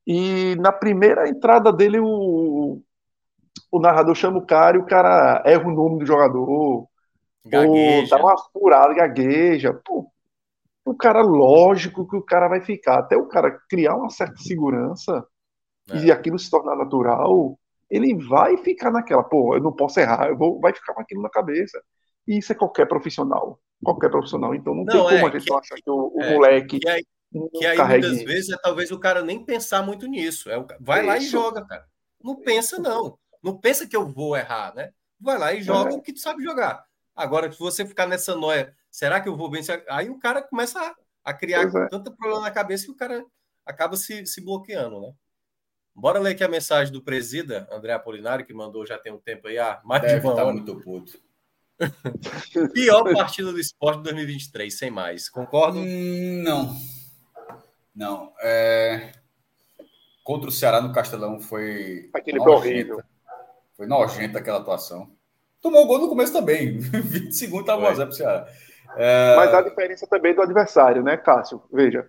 [0.07, 2.81] e na primeira entrada dele o,
[3.71, 6.89] o narrador chama o cara e o cara erra o nome do jogador.
[7.45, 8.03] Gagueja.
[8.03, 9.73] Ou dá uma furada, gagueja.
[9.85, 10.11] Pô,
[10.85, 12.99] o cara, lógico que o cara vai ficar.
[13.01, 15.25] Até o cara criar uma certa segurança
[15.91, 15.99] é.
[15.99, 17.59] e aquilo se tornar natural,
[17.93, 21.21] ele vai ficar naquela, pô, eu não posso errar, eu vou, vai ficar com aquilo
[21.21, 21.79] na cabeça.
[22.27, 23.61] E isso é qualquer profissional.
[23.85, 24.55] Qualquer profissional.
[24.55, 26.81] Então não, não tem como é, a gente que, achar que o, o é, moleque.
[26.81, 27.05] Que aí,
[27.53, 30.49] que aí muitas vezes é talvez o cara nem pensar muito nisso.
[30.51, 31.09] É, vai isso.
[31.09, 31.85] lá e joga, cara.
[32.23, 33.19] Não pensa, não.
[33.43, 34.91] Não pensa que eu vou errar, né?
[35.21, 35.95] Vai lá e joga é.
[35.95, 36.83] o que tu sabe jogar.
[37.15, 39.63] Agora, se você ficar nessa noia, será que eu vou bem?
[39.91, 40.95] Aí o cara começa a,
[41.25, 41.89] a criar é.
[41.89, 43.23] tanto problema na cabeça que o cara
[43.67, 45.13] acaba se, se bloqueando, né?
[45.95, 49.49] Bora ler aqui a mensagem do presida, André Apolinário, que mandou já tem um tempo
[49.49, 49.59] aí.
[49.59, 50.53] Ah, mais Deve de uma tá hora.
[50.53, 51.21] muito puto.
[52.73, 55.29] Pior partida do esporte de 2023, sem mais.
[55.29, 55.79] Concordo?
[55.79, 56.77] Hum, não.
[57.95, 58.33] Não.
[58.41, 59.13] É...
[60.25, 62.09] Contra o Ceará no Castelão foi.
[62.15, 63.03] Aquele foi horrível.
[63.77, 65.11] Foi nojenta aquela atuação.
[65.61, 66.79] Tomou gol no começo também.
[66.79, 68.49] 20 segundos estava 1x0 para o Ceará.
[68.97, 69.37] É...
[69.37, 71.63] Mas a diferença também do adversário, né, Cássio?
[71.73, 72.09] Veja.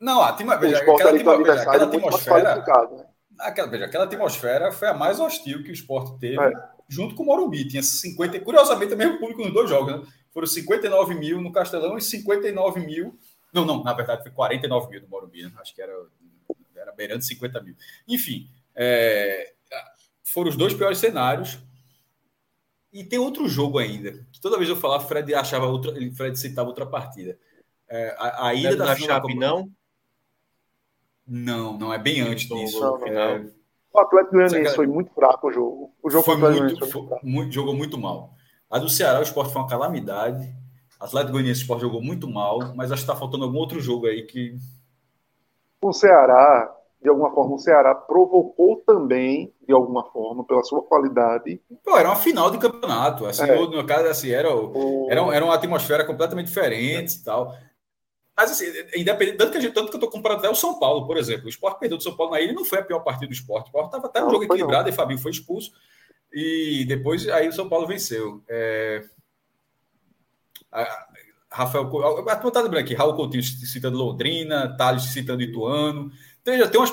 [0.00, 2.56] Não, a time, veja, aquela, veja, aquela atmosfera.
[2.56, 3.04] Né?
[3.40, 6.52] Aquela, veja, aquela atmosfera foi a mais hostil que o esporte teve, é.
[6.88, 7.66] junto com o Morumbi.
[7.66, 10.06] Tinha 50, curiosamente, o mesmo público nos dois jogos, né?
[10.32, 13.18] Foram 59 mil no Castelão e 59 mil.
[13.52, 15.52] Não, não, na verdade foi 49 mil no Morumbi, né?
[15.60, 15.92] Acho que era,
[16.76, 17.74] era beirando 50 mil.
[18.06, 19.52] Enfim, é,
[20.22, 21.58] foram os dois piores cenários.
[22.92, 24.12] E tem outro jogo ainda.
[24.32, 27.38] Que toda vez eu falava, Fred achava outra, Fred citava outra partida.
[27.88, 29.70] É, a, a ida da, da Chape, não?
[31.28, 32.80] Não, não é bem antes disso.
[32.80, 33.06] Não, não.
[33.06, 33.44] É...
[33.92, 35.92] O Atlético Goianiense foi muito fraco o jogo.
[36.02, 38.30] O jogo foi muito, foi muito, muito, jogou muito mal.
[38.70, 40.48] A do Ceará, o esporte foi uma calamidade.
[41.00, 44.06] Atlético Goianiense, o esporte jogou muito mal, mas acho que está faltando algum outro jogo
[44.06, 44.56] aí que.
[45.82, 51.60] O Ceará, de alguma forma, o Ceará provocou também, de alguma forma, pela sua qualidade.
[51.84, 53.26] Pô, era uma final de campeonato.
[53.26, 53.56] Assim, é.
[53.56, 55.06] no, caso, assim, era, o...
[55.10, 57.54] era, era uma atmosfera completamente diferente e tal.
[58.38, 61.04] Mas, assim, independente, tanto que, gente, tanto que eu estou comparando até o São Paulo,
[61.08, 61.46] por exemplo.
[61.46, 63.64] O esporte perdeu do São Paulo na ilha não foi a pior partida do esporte.
[63.64, 64.90] O esporte estava até um jogo equilibrado não.
[64.90, 65.72] e Fabinho foi expulso.
[66.32, 68.40] E depois aí o São Paulo venceu.
[68.48, 69.04] É...
[70.70, 71.08] A,
[71.50, 71.86] Rafael.
[72.28, 76.12] A turma lembrando aqui, Raul Coutinho citando Londrina, Thales citando Ituano.
[76.44, 76.92] Tem, tem umas.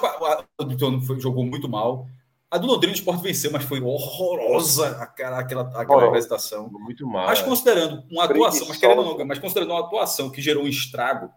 [0.58, 2.08] O Ituano foi, jogou muito mal.
[2.50, 6.70] A do Londrina o Sport venceu, mas foi horrorosa aquela, aquela, aquela apresentação.
[6.70, 7.26] Muito mal.
[7.26, 7.44] Mas é.
[7.44, 11.32] considerando uma atuação, mas querendo não, mas considerando uma atuação que gerou um estrago,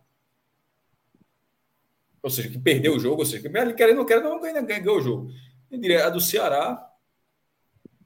[2.22, 4.98] ou seja, que perdeu o jogo, ou seja, que querendo não querendo não ganhou, ganhou
[4.98, 5.30] o jogo.
[5.70, 6.88] Eu diria a do Ceará,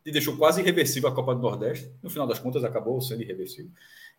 [0.05, 1.91] que deixou quase irreversível a Copa do Nordeste.
[2.03, 3.71] No final das contas, acabou sendo irreversível.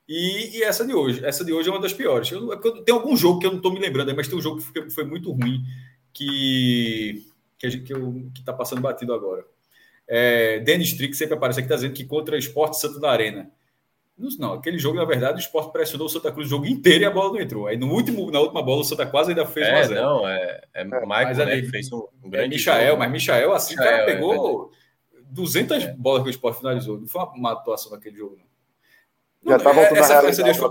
[0.07, 1.23] E, e, essa de hoje.
[1.26, 2.31] Essa de hoje é uma das piores.
[2.31, 4.57] Eu, é tem algum jogo que eu não estou me lembrando, mas tem um jogo
[4.57, 5.64] que foi, foi muito ruim
[6.14, 7.26] que
[7.69, 9.45] que está que, que tá passando batido agora.
[10.07, 13.49] É, Dennis Trick sempre aparece aqui, está dizendo que contra o Esporte Santo da Arena.
[14.18, 17.03] Não, não, aquele jogo, na verdade, o Esporte pressionou o Santa Cruz o jogo inteiro
[17.03, 17.68] e a bola não entrou.
[17.68, 20.81] Aí no último, na última bola, o Santa quase ainda fez é, Não, é, é,
[20.81, 22.56] é Michael, né, fez um, um grande.
[22.56, 22.99] É Michael, jogo.
[22.99, 26.99] mas Michael, assim, Michael, cara pegou é 200 bolas que o Esporte finalizou.
[26.99, 28.53] Não foi uma, uma atuação naquele jogo, não.
[29.49, 30.68] Já está voltando essa, na realidade, essa.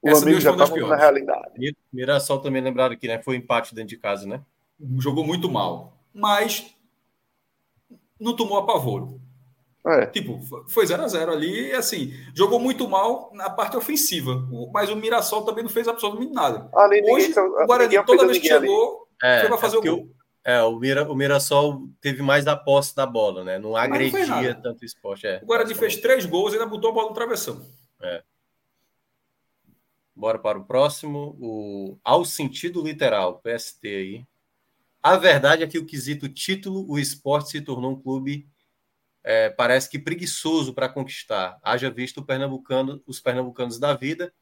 [0.00, 1.76] O essa amigo já está voltando na realidade.
[1.92, 3.20] Mirassol também lembraram aqui, né?
[3.20, 4.40] Foi um empate dentro de casa, né?
[4.98, 5.98] Jogou muito mal.
[6.12, 6.74] Mas
[8.18, 9.20] não tomou apavoro.
[9.86, 10.06] É.
[10.06, 14.96] Tipo, foi 0 a 0 ali, assim, jogou muito mal na parte ofensiva, mas o
[14.96, 16.68] Mirassol também não fez absolutamente nada.
[16.74, 19.82] Ali, Hoje, ninguém, o Guarani, toda vez que chegou, é, foi para fazer é o
[19.82, 20.08] gol.
[20.44, 23.60] É, o, Mira, o Mirassol teve mais da posse da bola, né?
[23.60, 25.24] Não agredia não tanto o esporte.
[25.24, 27.64] É, o Guarani fez três gols e ainda botou a bola no travessão.
[28.02, 28.22] É.
[30.14, 31.36] Bora para o próximo.
[31.40, 34.26] O Ao Sentido Literal, PST aí.
[35.06, 38.48] A verdade é que o quesito título, o esporte se tornou um clube,
[39.22, 41.60] é, parece que preguiçoso para conquistar.
[41.62, 44.34] Haja visto pernambucano, os pernambucanos da vida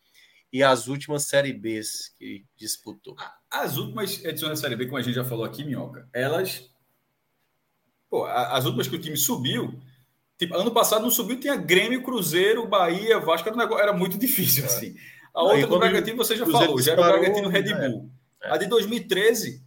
[0.50, 3.14] e as últimas Série Bs que disputou.
[3.50, 6.70] As últimas edições da Série B, como a gente já falou aqui, Minhoca, elas.
[8.08, 9.78] Pô, as últimas que o time subiu,
[10.38, 14.16] Tipo, ano passado não subiu, tinha Grêmio, Cruzeiro, Bahia, Vasco, era, um negócio, era muito
[14.18, 14.66] difícil, é.
[14.66, 14.96] assim.
[15.34, 17.88] A outra do Bragantino você já falou, já era o Bragantino Red é.
[17.88, 18.10] Bull.
[18.42, 18.50] É.
[18.50, 19.63] A de 2013,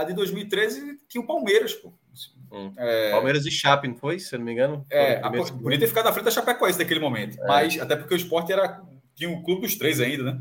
[0.00, 1.92] a de 2013 tinha o Palmeiras, pô.
[2.52, 2.72] Hum.
[2.76, 3.12] É...
[3.12, 4.18] Palmeiras e Chape, não foi?
[4.18, 4.84] Se eu não me engano.
[4.90, 7.40] É, a, podia ter ficado na frente da Chapecoense naquele momento.
[7.40, 7.46] É.
[7.46, 8.82] Mas até porque o esporte era.
[9.14, 10.40] Tinha um clube dos três ainda, né?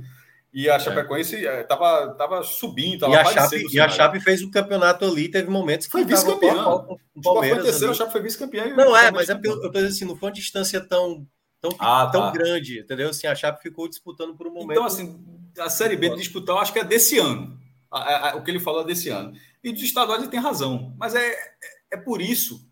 [0.52, 0.80] E a é.
[0.80, 1.64] Chapecoense é.
[1.64, 5.86] tava subindo, tava e a, Chape, e a Chape fez o campeonato ali, teve momentos
[5.86, 6.98] que foi vice-campeão.
[7.14, 8.76] O Palmeiras foi terceiro, a Chape foi vice-campeão.
[8.76, 11.28] Não, é, mas é porque eu, eu tô assim, não foi uma distância tão,
[11.62, 12.32] tão, ah, tão tá.
[12.32, 13.10] grande, entendeu?
[13.10, 14.72] Assim, a Chape ficou disputando por um momento.
[14.72, 15.24] Então, assim,
[15.60, 17.56] a Série B de disputar, eu acho que é desse ano.
[17.92, 19.34] A, a, a, o que ele falou é desse ano.
[19.64, 20.94] E dos estaduais ele tem razão.
[20.98, 21.58] Mas é, é,
[21.92, 22.68] é por isso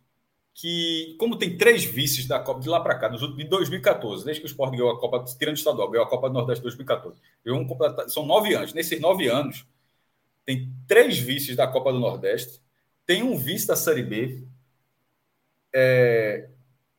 [0.53, 4.47] que, como tem três vices da Copa de lá para cá, de 2014, desde que
[4.47, 7.61] o Sport ganhou a Copa, tirando o estadual, ganhou a Copa do Nordeste 2014, ganhou
[7.61, 8.73] um, são nove anos.
[8.73, 9.67] Nesses nove anos,
[10.43, 12.59] tem três vices da Copa do Nordeste,
[13.05, 14.47] tem um vice da Série B,
[15.73, 16.49] é,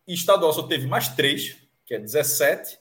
[0.07, 2.79] estadual só teve mais três, que é 17,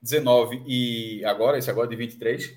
[0.00, 2.56] 19 e agora, esse agora de 23.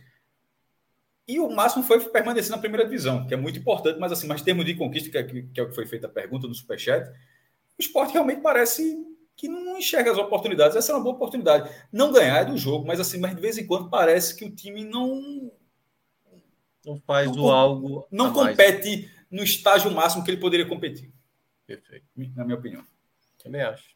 [1.28, 4.42] E o máximo foi permanecer na primeira divisão, que é muito importante, mas assim, mas
[4.42, 7.10] termos de conquista, que é, que é o que foi feita a pergunta no Superchat,
[7.10, 8.98] o esporte realmente parece
[9.36, 10.76] que não enxerga as oportunidades.
[10.76, 11.70] Essa é uma boa oportunidade.
[11.92, 14.50] Não ganhar é do jogo, mas assim, mas de vez em quando parece que o
[14.50, 15.52] time não.
[16.86, 18.08] Não faz não, o algo.
[18.10, 21.12] Não compete no estágio máximo que ele poderia competir.
[21.68, 22.06] Perfeito.
[22.36, 22.84] Na minha opinião.
[23.44, 23.96] Também acho.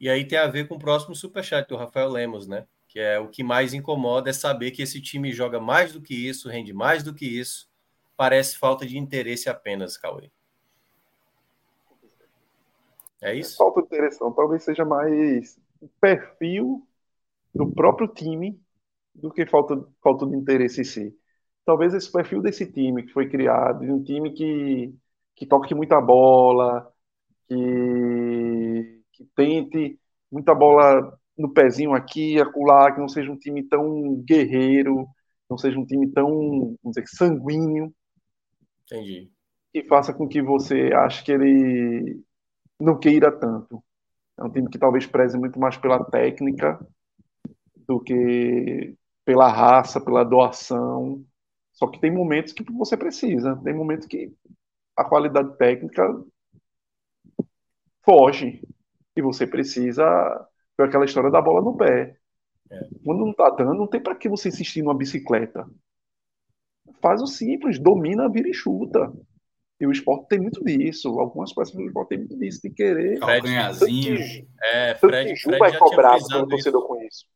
[0.00, 2.66] E aí tem a ver com o próximo superchat do Rafael Lemos, né?
[2.92, 6.14] Que é o que mais incomoda é saber que esse time joga mais do que
[6.14, 7.66] isso, rende mais do que isso.
[8.14, 10.30] Parece falta de interesse apenas, Cauê.
[13.22, 13.56] É isso?
[13.56, 16.86] Falta de interesse, talvez seja mais o perfil
[17.54, 18.60] do próprio time
[19.14, 21.18] do que falta, falta de interesse em si.
[21.64, 24.94] Talvez esse perfil desse time que foi criado, de um time que,
[25.34, 26.92] que toque muita bola,
[27.48, 29.98] que, que tente
[30.30, 35.06] muita bola no pezinho aqui, acolá, que não seja um time tão guerreiro,
[35.48, 37.92] não seja um time tão, dizer, sanguíneo.
[38.84, 39.30] Entendi.
[39.72, 42.22] Que faça com que você ache que ele
[42.78, 43.82] não queira tanto.
[44.38, 46.78] É um time que talvez preze muito mais pela técnica
[47.86, 48.94] do que
[49.24, 51.24] pela raça, pela doação.
[51.72, 54.32] Só que tem momentos que você precisa, tem momentos que
[54.96, 56.02] a qualidade técnica
[58.04, 58.62] foge
[59.16, 60.48] e você precisa
[60.82, 62.16] foi aquela história da bola no pé.
[62.70, 62.80] É.
[63.04, 65.64] Quando não tá dando, não tem para que você insistir numa bicicleta.
[67.00, 69.12] Faz o simples, domina, vira e chuta.
[69.78, 71.08] E o esporte tem muito disso.
[71.20, 73.18] Algumas peças do esporte tem muito disso, de querer.
[73.20, 74.18] Calcanhazinho.
[74.60, 77.26] É, Fred, Fred vai cobrar o torcedor com isso.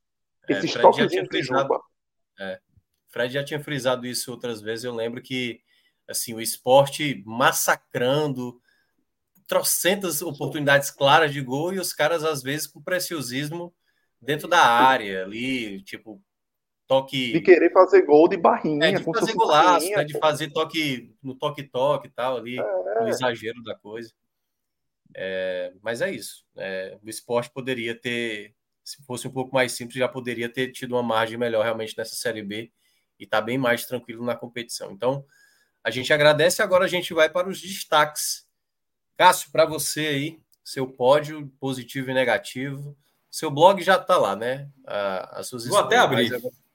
[0.49, 1.81] É, Esses Fred toquezinhos de Juba.
[2.41, 2.59] É.
[3.09, 4.85] Fred já tinha frisado isso outras vezes.
[4.85, 5.61] Eu lembro que
[6.09, 8.61] assim o esporte massacrando
[9.47, 13.75] trocentas oportunidades claras de gol e os caras, às vezes, com preciosismo
[14.21, 16.21] dentro da área ali, tipo,
[16.87, 17.33] toque.
[17.33, 21.35] De querer fazer gol de barrinha, é, de fazer golaço, né, de fazer toque no
[21.35, 23.01] toque-toque e tal, ali, é.
[23.01, 24.13] no exagero da coisa.
[25.15, 26.45] É, mas é isso.
[26.57, 28.55] É, o esporte poderia ter,
[28.85, 32.17] se fosse um pouco mais simples, já poderia ter tido uma margem melhor realmente nessa
[32.17, 32.71] Série B
[33.19, 34.91] e tá bem mais tranquilo na competição.
[34.93, 35.25] Então,
[35.83, 36.61] a gente agradece.
[36.61, 38.46] Agora a gente vai para os destaques
[39.17, 42.97] Cássio, para você aí, seu pódio positivo e negativo.
[43.31, 44.69] Seu blog já está lá, né?
[44.85, 46.33] as suas Vou até abrir.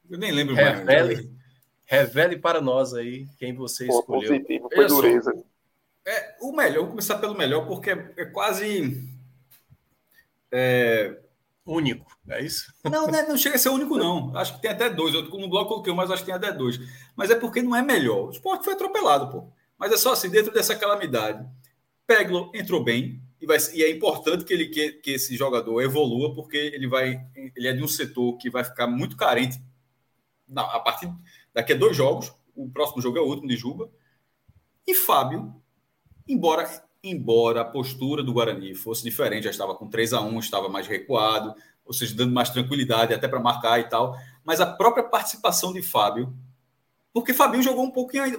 [0.09, 1.29] Eu nem lembro revele, mais.
[1.85, 4.29] Revele para nós aí quem você Pô, escolheu.
[4.29, 5.33] Positivo, foi dureza.
[6.05, 9.07] É, o melhor, vou começar pelo melhor, porque é, é quase.
[10.51, 11.17] É...
[11.63, 12.73] Único, é isso?
[12.83, 14.35] Não, não, é, não chega a ser único, não.
[14.35, 15.13] Acho que tem até dois.
[15.13, 16.79] Eu, no blog coloquei um, mas acho que tem até dois.
[17.15, 18.27] Mas é porque não é melhor.
[18.27, 19.47] O esporte foi atropelado, pô.
[19.77, 21.47] Mas é só assim, dentro dessa calamidade
[22.11, 26.35] Peglo entrou bem e, vai, e é importante que ele que, que esse jogador evolua
[26.35, 27.25] porque ele vai
[27.55, 29.57] ele é de um setor que vai ficar muito carente
[30.45, 31.09] na, a partir
[31.53, 32.33] daqui a dois jogos.
[32.53, 33.89] O próximo jogo é o último de Juba.
[34.85, 35.55] E Fábio,
[36.27, 36.69] embora
[37.01, 40.85] embora a postura do Guarani fosse diferente, já estava com 3 a 1 estava mais
[40.85, 41.55] recuado,
[41.85, 45.81] ou seja, dando mais tranquilidade até para marcar e tal, mas a própria participação de
[45.81, 46.31] Fábio,
[47.13, 48.37] porque Fabinho jogou um pouquinho ainda,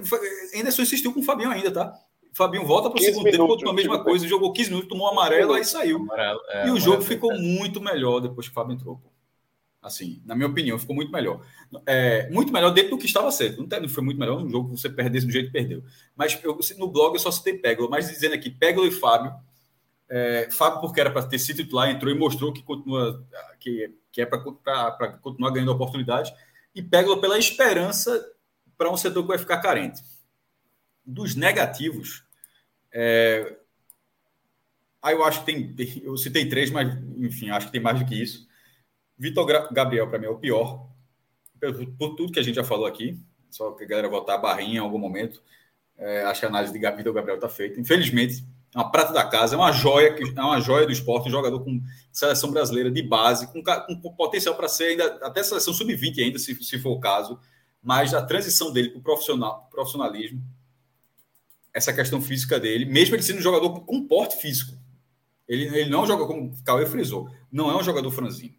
[0.55, 1.99] Anderson insistiu com o Fabinho ainda, tá?
[2.33, 5.11] Fabinho volta para o segundo tempo, continuou a mesma coisa, jogou 15 minutos, tomou um
[5.11, 5.97] amarelo, aí saiu.
[5.97, 7.37] Amarelo, é, e o jogo ficou é.
[7.37, 8.99] muito melhor depois que o Fábio entrou.
[9.81, 11.41] Assim, na minha opinião, ficou muito melhor.
[11.85, 13.61] É, muito melhor dentro do que estava certo.
[13.61, 15.83] Não foi muito melhor no jogo, você perdesse do jeito que perdeu.
[16.15, 19.33] Mas eu, no blog eu só citei Pégolo, mas dizendo aqui, Pégolo e Fábio.
[20.09, 23.25] É, Fábio, porque era para ter sido titular, entrou e mostrou que continua
[23.59, 24.39] que, que é para
[25.21, 26.33] continuar ganhando oportunidade.
[26.73, 28.25] E Pégolo pela esperança
[28.77, 30.01] para um setor que vai ficar carente
[31.05, 32.22] dos negativos,
[32.93, 33.57] é,
[35.03, 36.01] Aí eu acho que tem.
[36.01, 38.47] Eu citei três, mas enfim, acho que tem mais do que isso.
[39.17, 40.87] Vitor Gabriel, para mim, é o pior.
[41.59, 43.19] Por, por, tudo que a gente já falou aqui.
[43.49, 45.43] Só que a galera votar a barrinha em algum momento.
[45.97, 47.81] É, acho que a análise de Vitor Gabriel está feita.
[47.81, 51.31] Infelizmente, é uma prata da casa, é uma joia, é uma joia do esporte, um
[51.31, 56.17] jogador com seleção brasileira de base, com, com potencial para ser ainda, até seleção sub-20
[56.19, 57.39] ainda, se, se for o caso,
[57.83, 60.41] mas a transição dele para o profissional, profissionalismo,
[61.73, 64.77] essa questão física dele, mesmo ele sendo um jogador com porte físico,
[65.47, 68.53] ele, ele não joga como o Cauê frisou, não é um jogador franzino.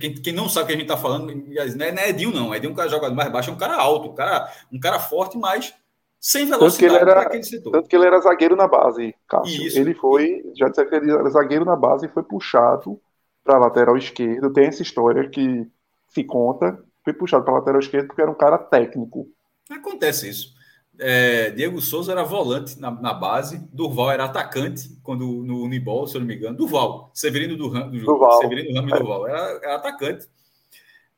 [0.00, 2.32] Quem, quem não sabe o que a gente está falando, não é, não é Edinho,
[2.32, 2.54] não.
[2.54, 4.98] Edinho é um cara jogador mais baixo, é um cara alto, um cara, um cara
[4.98, 5.74] forte, mas
[6.18, 9.66] sem velocidade tanto que, ele era, tanto que ele era zagueiro na base, Cássio.
[9.66, 9.78] Isso.
[9.78, 12.98] Ele foi, já disse que ele era zagueiro na base e foi puxado
[13.44, 14.52] para a lateral esquerda.
[14.52, 15.66] Tem essa história que
[16.08, 19.28] se conta, foi puxado para a lateral esquerda porque era um cara técnico.
[19.70, 20.57] Acontece isso.
[21.00, 26.16] É, Diego Souza era volante na, na, base, Durval era atacante quando no Unibol, se
[26.16, 26.56] eu não me engano.
[26.56, 28.40] Durval, Severino do, do Durval.
[28.40, 28.98] Severino Ramos é.
[28.98, 30.26] Durval, era, era atacante.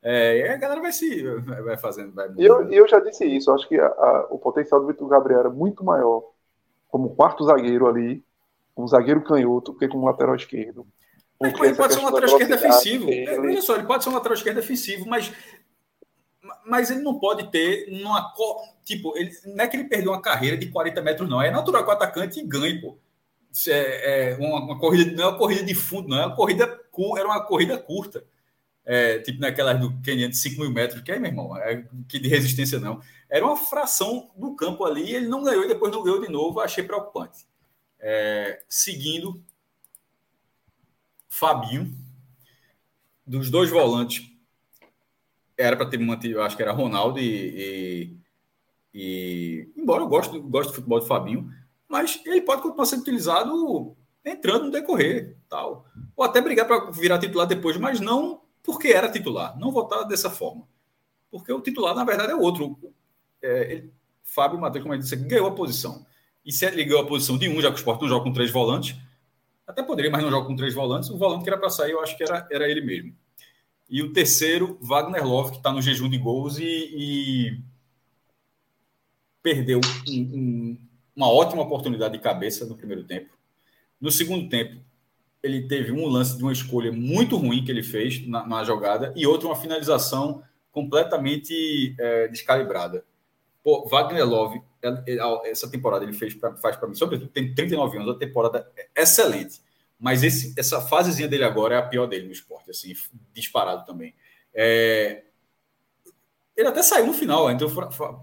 [0.02, 1.22] É, e a galera vai se
[1.64, 2.14] vai fazendo.
[2.14, 5.08] Vai e eu, eu já disse isso, acho que a, a, o potencial do Vitor
[5.08, 6.24] Gabriel era muito maior
[6.88, 8.22] como quarto zagueiro ali,
[8.76, 10.86] um zagueiro canhoto, que como lateral esquerdo.
[11.42, 13.10] Ele pode ser um lateral esquerdo defensivo.
[13.10, 13.40] Ele...
[13.40, 15.32] Veja só, ele pode ser um lateral esquerdo defensivo, mas,
[16.64, 18.32] mas ele não pode ter uma.
[18.84, 21.40] Tipo, ele, não é que ele perdeu uma carreira de 40 metros, não.
[21.40, 22.98] É natural que o atacante ganhe, pô.
[23.68, 26.80] É, é uma, uma, corrida, não é uma corrida de fundo, não é uma corrida
[27.16, 28.22] era uma corrida curta
[28.84, 32.18] é, tipo naquelas do Kenya de 5 mil metros, que é, meu irmão, é, que
[32.18, 33.00] de resistência não.
[33.28, 36.60] Era uma fração do campo ali, ele não ganhou e depois não ganhou de novo,
[36.60, 37.46] achei preocupante.
[37.98, 39.42] É, seguindo,
[41.28, 41.94] Fabinho,
[43.26, 44.29] dos dois volantes,
[45.60, 48.16] era para ter mantido, eu acho que era Ronaldo e, e,
[48.94, 51.50] e, embora eu goste, goste do futebol do Fabinho,
[51.88, 55.86] mas ele pode continuar sendo utilizado entrando no decorrer, tal.
[56.16, 59.58] Ou até brigar para virar titular depois, mas não porque era titular.
[59.58, 60.68] Não votar dessa forma.
[61.30, 62.78] Porque o titular, na verdade, é outro.
[63.42, 63.92] É, ele,
[64.22, 66.06] Fábio Matheus, como ele disse, ganhou a posição.
[66.44, 68.32] E se ele ganhou a posição de um, já que o Sport não joga com
[68.32, 68.96] três volantes,
[69.66, 72.00] até poderia, mas não joga com três volantes, o volante que era para sair, eu
[72.00, 73.14] acho que era, era ele mesmo.
[73.90, 77.60] E o terceiro, Wagner Love, que está no jejum de gols e, e
[79.42, 80.78] perdeu um, um,
[81.16, 83.36] uma ótima oportunidade de cabeça no primeiro tempo.
[84.00, 84.80] No segundo tempo,
[85.42, 89.12] ele teve um lance de uma escolha muito ruim que ele fez na, na jogada
[89.16, 93.04] e outra uma finalização completamente é, descalibrada.
[93.62, 94.62] Pô, Wagner Love,
[95.44, 99.02] essa temporada ele fez pra, faz para mim, sobretudo tem 39 anos, a temporada é
[99.02, 99.60] excelente.
[100.00, 102.94] Mas esse, essa fasezinha dele agora é a pior dele no esporte, assim,
[103.34, 104.14] disparado também.
[104.54, 105.24] É,
[106.56, 107.68] ele até saiu no final, então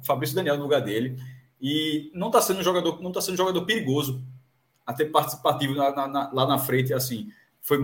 [0.04, 1.22] Fabrício Daniel no lugar dele
[1.62, 4.24] e não está sendo um jogador, não está sendo um jogador perigoso
[4.86, 7.32] até participativo na, na, lá na frente, assim,
[7.62, 7.78] foi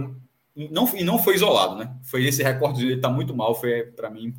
[0.55, 1.95] não, e não foi isolado, né?
[2.03, 4.33] Foi esse recorde ele tá muito mal, foi para mim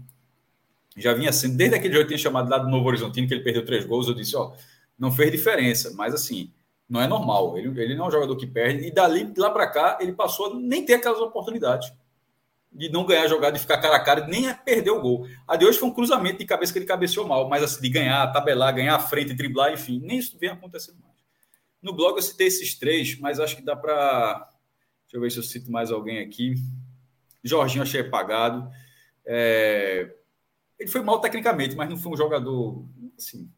[0.96, 3.34] já vinha sendo desde aquele jogo que eu tinha chamado lá do Novo Horizontino que
[3.34, 4.52] ele perdeu três gols, eu disse, ó,
[4.98, 6.52] não fez diferença, mas assim,
[6.94, 7.58] não é normal.
[7.58, 10.52] Ele, ele não é um jogador que perde e dali lá para cá ele passou
[10.52, 11.92] a nem ter aquelas oportunidades
[12.70, 15.28] de não ganhar a jogada, de ficar cara a cara, nem perder o gol.
[15.46, 17.88] A de hoje foi um cruzamento de cabeça que ele cabeceou mal, mas assim, de
[17.88, 21.14] ganhar, tabelar, ganhar a frente, driblar, enfim, nem isso vem acontecendo mais.
[21.80, 24.48] No blog eu citei esses três, mas acho que dá para.
[25.04, 26.54] Deixa eu ver se eu cito mais alguém aqui.
[27.44, 28.68] Jorginho achei apagado.
[29.24, 30.12] É...
[30.76, 32.84] Ele foi mal tecnicamente, mas não foi um jogador.
[33.16, 33.48] Assim,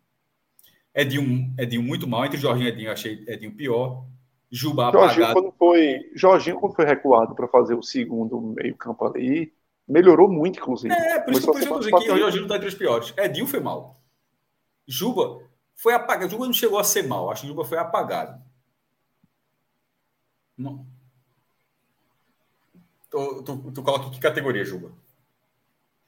[0.97, 2.25] Edinho, Edinho muito mal.
[2.25, 4.07] Entre Jorginho e Edinho, achei Edinho pior.
[4.51, 5.33] Juba Jorginho, apagado.
[5.35, 9.53] Quando foi, Jorginho, quando foi recuado para fazer o segundo meio-campo ali,
[9.87, 10.95] melhorou muito, inclusive.
[10.95, 13.13] É, por isso que eu estou aqui, o Jorginho está entre os piores.
[13.19, 14.01] Edinho foi mal.
[14.87, 15.43] Juba
[15.75, 16.31] foi apagado.
[16.31, 17.31] Juba não chegou a ser mal.
[17.31, 18.41] Acho que Juba foi apagado.
[20.57, 20.87] Não.
[23.11, 24.91] Tu, tu, tu coloca que categoria, Juba?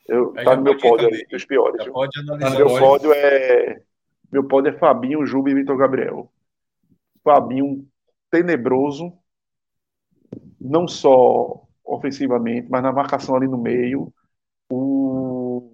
[0.07, 1.87] Eu, tá no meu pódio ali, dos piores.
[1.89, 2.57] Pode analisar.
[2.57, 3.83] Meu pódio é.
[4.31, 6.31] Meu pódio é Fabinho, Juba e Vitor Gabriel.
[7.23, 7.87] Fabinho
[8.31, 9.13] tenebroso,
[10.61, 14.13] não só ofensivamente, mas na marcação ali no meio.
[14.71, 15.73] O,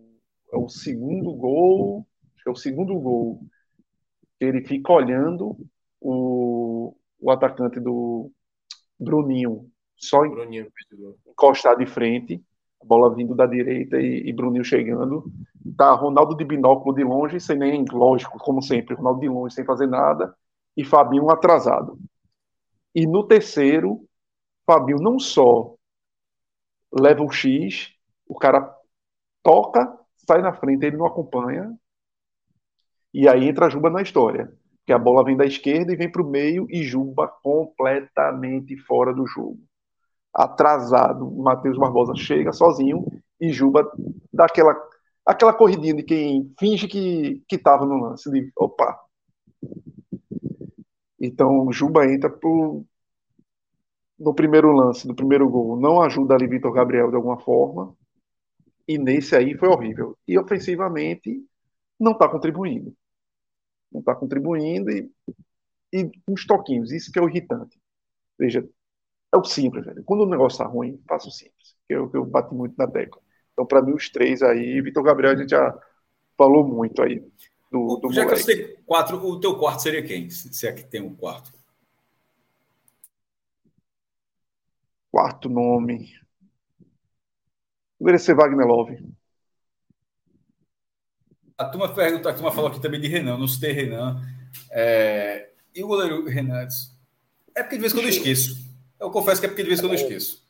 [0.52, 2.06] é o segundo gol,
[2.46, 3.40] é o segundo gol
[4.40, 5.56] ele fica olhando
[6.00, 8.30] o, o atacante do
[8.98, 10.66] Bruninho só Bruninho,
[11.26, 12.42] encostar de frente,
[12.80, 15.24] a bola vindo da direita e, e, Bruninho chegando.
[15.76, 19.64] Tá Ronaldo de binóculo de longe, sem nem, lógico, como sempre, Ronaldo de longe sem
[19.64, 20.34] fazer nada,
[20.76, 21.98] e Fabinho atrasado.
[22.94, 24.06] E no terceiro,
[24.66, 25.74] Fabinho não só
[26.92, 27.92] leva o X,
[28.26, 28.72] o cara
[29.42, 31.76] toca, sai na frente, ele não acompanha,
[33.12, 34.52] e aí entra a Juba na história.
[34.86, 39.14] que a bola vem da esquerda e vem para o meio e Juba completamente fora
[39.14, 39.58] do jogo.
[40.34, 43.06] Atrasado, Matheus Barbosa chega sozinho
[43.40, 43.90] e Juba
[44.32, 44.74] dá aquela,
[45.26, 48.98] aquela corridinha de quem finge que estava no lance, de opa.
[51.20, 52.84] Então Juba entra pro,
[54.18, 57.94] no primeiro lance, no primeiro gol, não ajuda ali Vitor Gabriel de alguma forma.
[58.86, 60.16] E nesse aí foi horrível.
[60.28, 61.42] E ofensivamente
[61.98, 62.94] não está contribuindo
[63.94, 65.10] não está contribuindo e,
[65.92, 67.80] e uns toquinhos, isso que é o irritante.
[68.38, 68.68] Veja,
[69.32, 70.02] é o simples, velho.
[70.04, 73.22] Quando o negócio está ruim, faça o simples, que eu, eu bati muito na tecla.
[73.54, 75.80] Então, para mim, os três aí, Vitor Gabriel, a gente já
[76.36, 77.24] falou muito aí.
[77.70, 78.44] Do, do já moleque.
[78.44, 80.28] que você tem quatro, o teu quarto seria quem?
[80.28, 81.52] Se é que tem um quarto.
[85.10, 86.12] Quarto nome.
[87.98, 89.14] Deveria ser Wagner Love.
[91.56, 94.20] A turma pergunta, a turma falou aqui também de Renan, não citei Renan.
[94.72, 96.66] É, e o goleiro Renan?
[97.54, 98.56] É porque de vez em quando eu esqueço.
[98.98, 100.43] Eu confesso que é porque de vez em quando eu esqueço.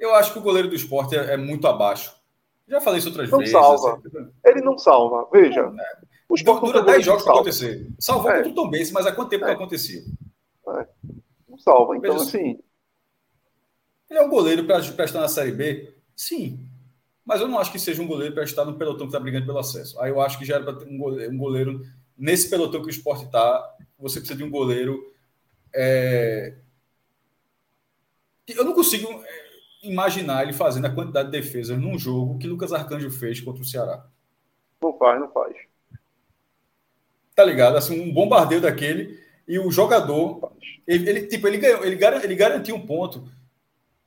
[0.00, 2.18] Eu acho que o goleiro do esporte é, é muito abaixo.
[2.66, 3.52] Já falei isso outras não vezes.
[3.52, 4.00] Salva.
[4.04, 4.30] Assim.
[4.44, 5.28] Ele não salva.
[5.30, 5.60] Veja.
[5.60, 6.06] É.
[6.26, 7.86] O esporte dura 10 jogos para acontecer.
[7.98, 8.36] Salvou é.
[8.36, 9.48] contra o Tom Benz, mas há quanto tempo é.
[9.48, 10.00] que acontecia?
[10.68, 10.86] É.
[11.48, 11.96] Não salva.
[11.96, 12.58] Então, Veja, assim.
[14.08, 15.94] Ele é um goleiro para estar na Série B?
[16.16, 16.66] Sim.
[17.24, 19.46] Mas eu não acho que seja um goleiro para estar no pelotão que está brigando
[19.46, 20.00] pelo acesso.
[20.00, 21.86] Aí eu acho que já era para ter um goleiro, um goleiro,
[22.16, 23.76] nesse pelotão que o esporte está.
[23.98, 25.12] Você precisa de um goleiro.
[25.74, 26.56] É...
[28.48, 29.39] Eu não consigo é,
[29.82, 33.66] imaginar ele fazendo a quantidade de defesas num jogo que Lucas Arcanjo fez contra o
[33.66, 34.04] Ceará.
[34.82, 35.56] Não faz, não faz.
[37.34, 37.76] Tá ligado?
[37.76, 40.52] Assim, um bombardeio daquele e o jogador,
[40.86, 43.28] ele, ele tipo, ele ganhou, ele, ele garantiu um ponto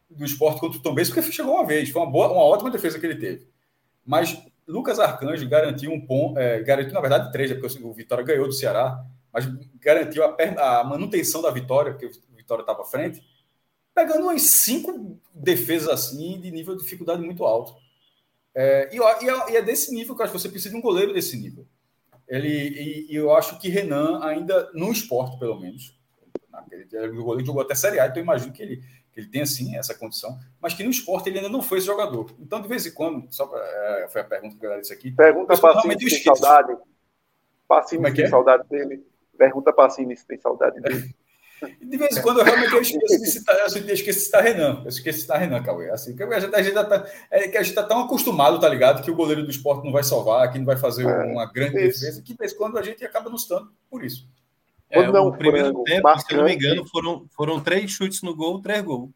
[0.10, 2.70] do esporte contra o Tom Benz, porque chegou uma vez, foi uma, boa, uma ótima
[2.70, 3.48] defesa que ele teve.
[4.06, 8.24] Mas Lucas Arcanjo garantiu um ponto, é, garantiu, na verdade, três, né, porque o Vitória
[8.24, 9.46] ganhou do Ceará, mas
[9.80, 10.36] garantiu a,
[10.80, 13.22] a manutenção da vitória, porque o Vitória estava à frente,
[13.94, 17.76] pegando umas cinco defesas assim, de nível de dificuldade muito alto.
[18.56, 20.82] É, e, e, e, é desse nível que eu acho que você precisa de um
[20.82, 21.66] goleiro desse nível.
[22.28, 25.98] Ele, e, e eu acho que Renan, ainda no esporte, pelo menos,
[26.72, 28.84] ele, o goleiro jogou até Série A, então eu imagino que ele
[29.14, 31.86] que ele tem sim essa condição, mas que no esporte ele ainda não foi esse
[31.86, 32.36] jogador.
[32.40, 35.12] Então, de vez em quando, só pra, é, foi a pergunta que eu disse aqui.
[35.12, 36.78] Pergunta para Cine se tem saudade.
[37.68, 38.28] Pacini se tem é?
[38.28, 39.06] saudade dele.
[39.38, 41.14] Pergunta para Cine se tem saudade dele.
[41.82, 44.82] De vez em quando eu realmente eu esqueço de citar, eu esqueço de citar Renan.
[44.84, 45.90] Eu esqueço de citar Renan, Cauê.
[45.90, 48.70] Assim, que a gente, a gente tá, é que a gente está tão acostumado, tá
[48.70, 49.04] ligado?
[49.04, 51.80] Que o goleiro do esporte não vai salvar, que não vai fazer é, uma grande
[51.88, 52.02] isso.
[52.02, 54.28] defesa, que de vez em quando a gente acaba nos dando por isso.
[54.90, 58.36] É, não, o primeiro tempo, se eu não me engano, foram, foram três chutes no
[58.36, 59.10] gol, três gols.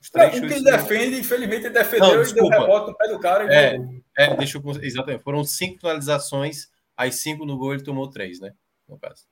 [0.00, 3.18] Os três não, quem defende, infelizmente, ele defendeu não, e deu rebote no pé do
[3.20, 3.54] cara.
[3.54, 3.78] é,
[4.16, 4.82] é, deixa eu.
[4.82, 5.22] Exatamente.
[5.22, 8.52] Foram cinco finalizações, as cinco no gol ele tomou três, né?
[8.88, 9.26] No caso.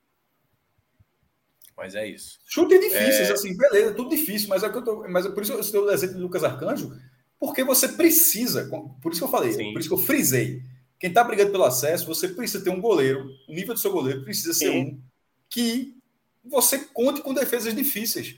[1.79, 2.39] Mas é isso.
[2.45, 3.31] Chutes difíceis, é...
[3.31, 5.79] assim, beleza, tudo difícil, mas é que eu tô, mas é por isso eu citei
[5.79, 6.91] o exemplo de Lucas Arcanjo,
[7.39, 8.69] porque você precisa,
[9.01, 9.71] por isso que eu falei, Sim.
[9.71, 10.61] por isso que eu frisei.
[10.99, 14.25] Quem tá brigando pelo acesso, você precisa ter um goleiro, o nível do seu goleiro
[14.25, 14.77] precisa ser Sim.
[14.77, 15.01] um
[15.49, 15.97] que
[16.43, 18.35] você conte com defesas difíceis.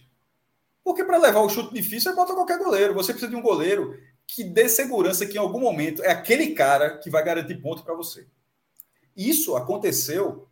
[0.84, 2.94] Porque para levar o chute difícil é contra qualquer goleiro.
[2.94, 6.98] Você precisa de um goleiro que dê segurança que em algum momento é aquele cara
[6.98, 8.28] que vai garantir ponto para você.
[9.16, 10.48] Isso aconteceu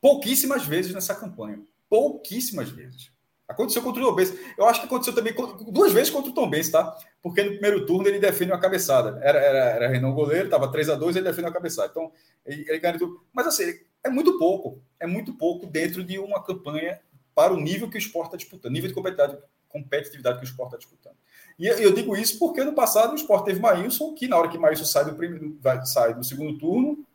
[0.00, 1.62] pouquíssimas vezes nessa campanha.
[1.94, 3.12] Pouquíssimas vezes.
[3.46, 4.34] Aconteceu contra o Tom Benz.
[4.58, 5.32] Eu acho que aconteceu também
[5.70, 6.96] duas vezes contra o Tom Benz, tá?
[7.22, 9.20] Porque no primeiro turno ele defende uma cabeçada.
[9.22, 11.88] Era, era, era Renan goleiro, estava 3 a 2 ele defende uma cabeçada.
[11.88, 12.10] Então,
[12.44, 13.20] ele, ele garantiu.
[13.32, 14.82] Mas assim, é muito pouco.
[14.98, 16.98] É muito pouco dentro de uma campanha
[17.32, 20.74] para o nível que o esporte está disputando, nível de competitividade, competitividade que o esporte
[20.74, 21.16] está disputando.
[21.56, 24.58] E eu digo isso porque no passado o esporte teve Maílson, que na hora que
[24.58, 27.06] Maílson sai do, primeiro, sai do segundo turno,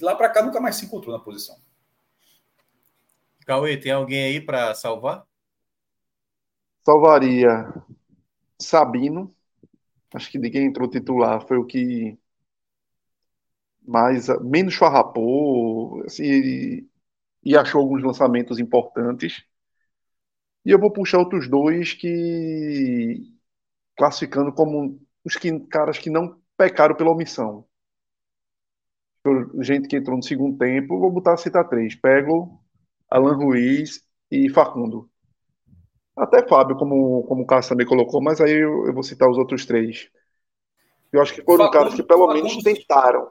[0.00, 1.56] lá para cá nunca mais se encontrou na posição.
[3.46, 5.26] Cauê, tem alguém aí para salvar?
[6.84, 7.72] Salvaria
[8.58, 9.34] Sabino.
[10.14, 12.18] Acho que quem entrou titular foi o que
[13.86, 16.88] mais menos farrapou assim, e,
[17.44, 19.44] e achou alguns lançamentos importantes.
[20.64, 23.38] E eu vou puxar outros dois que
[23.96, 27.66] classificando como os que, caras que não pecaram pela omissão.
[29.60, 32.60] Gente que entrou no segundo tempo, vou botar a citar três: Pego,
[33.10, 35.10] Alan Ruiz e Facundo.
[36.16, 39.38] Até Fábio, como, como o Carlos também colocou, mas aí eu, eu vou citar os
[39.38, 40.08] outros três.
[41.12, 43.30] Eu acho que foram Facundo, caras que pelo Facundo, menos tentaram.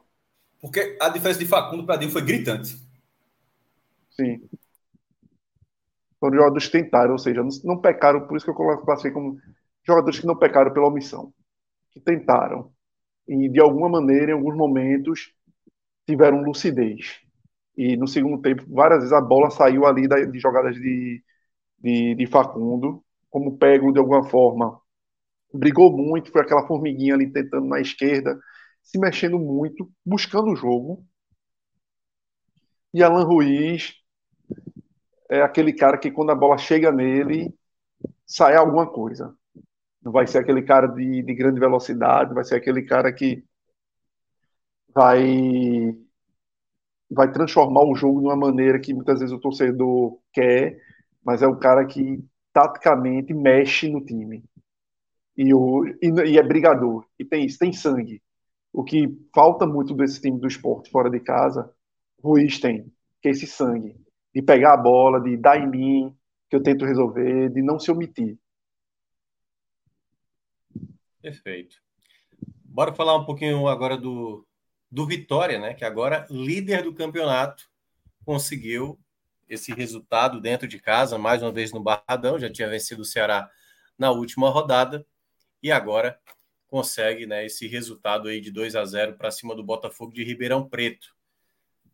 [0.60, 2.76] Porque a diferença de Facundo para Dinho foi gritante.
[4.10, 4.42] Sim.
[6.20, 9.40] Foram jogadores que tentaram, ou seja, não, não pecaram, por isso que eu classifiquei como
[9.88, 11.34] jogadores que não pecaram pela omissão.
[11.92, 12.74] Que tentaram.
[13.26, 15.32] E de alguma maneira, em alguns momentos,
[16.06, 17.22] tiveram lucidez
[17.80, 21.24] E no segundo tempo, várias vezes a bola saiu ali de jogadas de,
[21.80, 24.82] de, de Facundo, como pego de alguma forma.
[25.54, 28.38] Brigou muito, foi aquela formiguinha ali tentando na esquerda,
[28.84, 31.08] se mexendo muito, buscando o jogo.
[32.94, 33.94] E Alan Ruiz
[35.30, 37.58] é aquele cara que quando a bola chega nele,
[38.26, 39.34] sai alguma coisa.
[40.04, 43.42] Não vai ser aquele cara de, de grande velocidade, vai ser aquele cara que
[44.94, 45.96] vai
[47.10, 50.80] vai transformar o jogo de uma maneira que muitas vezes o torcedor quer,
[51.24, 52.24] mas é o cara que
[52.54, 54.44] taticamente mexe no time.
[55.36, 57.06] E, o, e, e é brigador.
[57.18, 58.22] E tem isso, tem sangue.
[58.72, 61.74] O que falta muito desse time do esporte fora de casa,
[62.22, 62.92] Ruiz tem,
[63.22, 63.96] que é esse sangue.
[64.34, 66.16] De pegar a bola, de dar em mim,
[66.50, 68.38] que eu tento resolver, de não se omitir.
[71.22, 71.76] Perfeito.
[72.66, 74.46] Bora falar um pouquinho agora do,
[74.92, 75.74] do Vitória, né?
[75.74, 77.70] Que agora líder do campeonato
[78.26, 79.00] conseguiu
[79.48, 83.50] esse resultado dentro de casa, mais uma vez no Barradão, já tinha vencido o Ceará
[83.98, 85.06] na última rodada
[85.62, 86.20] e agora
[86.68, 90.70] consegue, né, esse resultado aí de 2 a 0 para cima do Botafogo de Ribeirão
[90.70, 91.16] Preto.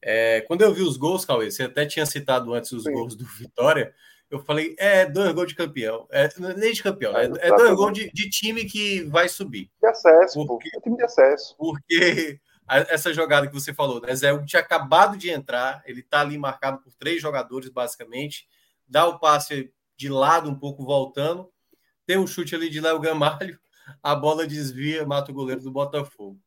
[0.02, 2.92] É, quando eu vi os gols, Cauê, você até tinha citado antes os Sim.
[2.92, 3.94] gols do Vitória,
[4.30, 6.08] eu falei, é dois gols de campeão.
[6.12, 6.28] É,
[6.58, 9.72] nem de campeão, é, é dois gols de, de, time que vai subir.
[9.80, 10.78] De acesso, porque, pô.
[10.78, 11.56] É time de acesso.
[11.58, 14.16] Porque essa jogada que você falou, né?
[14.16, 18.48] Zé tinha acabado de entrar, ele tá ali marcado por três jogadores, basicamente.
[18.88, 21.52] Dá o passe de lado, um pouco voltando.
[22.06, 23.60] Tem um chute ali de Léo Gamalho,
[24.02, 26.40] a bola desvia, mata o goleiro do Botafogo.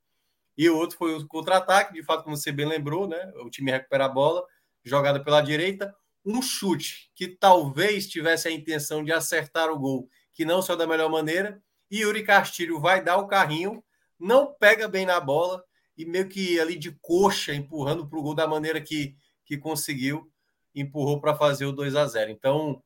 [0.57, 3.33] E o outro foi o contra-ataque, de fato, como você bem lembrou, né?
[3.37, 4.45] O time recupera a bola,
[4.85, 10.45] jogada pela direita, um chute que talvez tivesse a intenção de acertar o gol, que
[10.45, 13.83] não saiu da melhor maneira, e Yuri Castilho vai dar o carrinho,
[14.19, 15.65] não pega bem na bola,
[15.99, 20.31] e meio que ali de coxa, empurrando para o gol da maneira que, que conseguiu,
[20.73, 22.81] empurrou para fazer o 2 a 0 Então,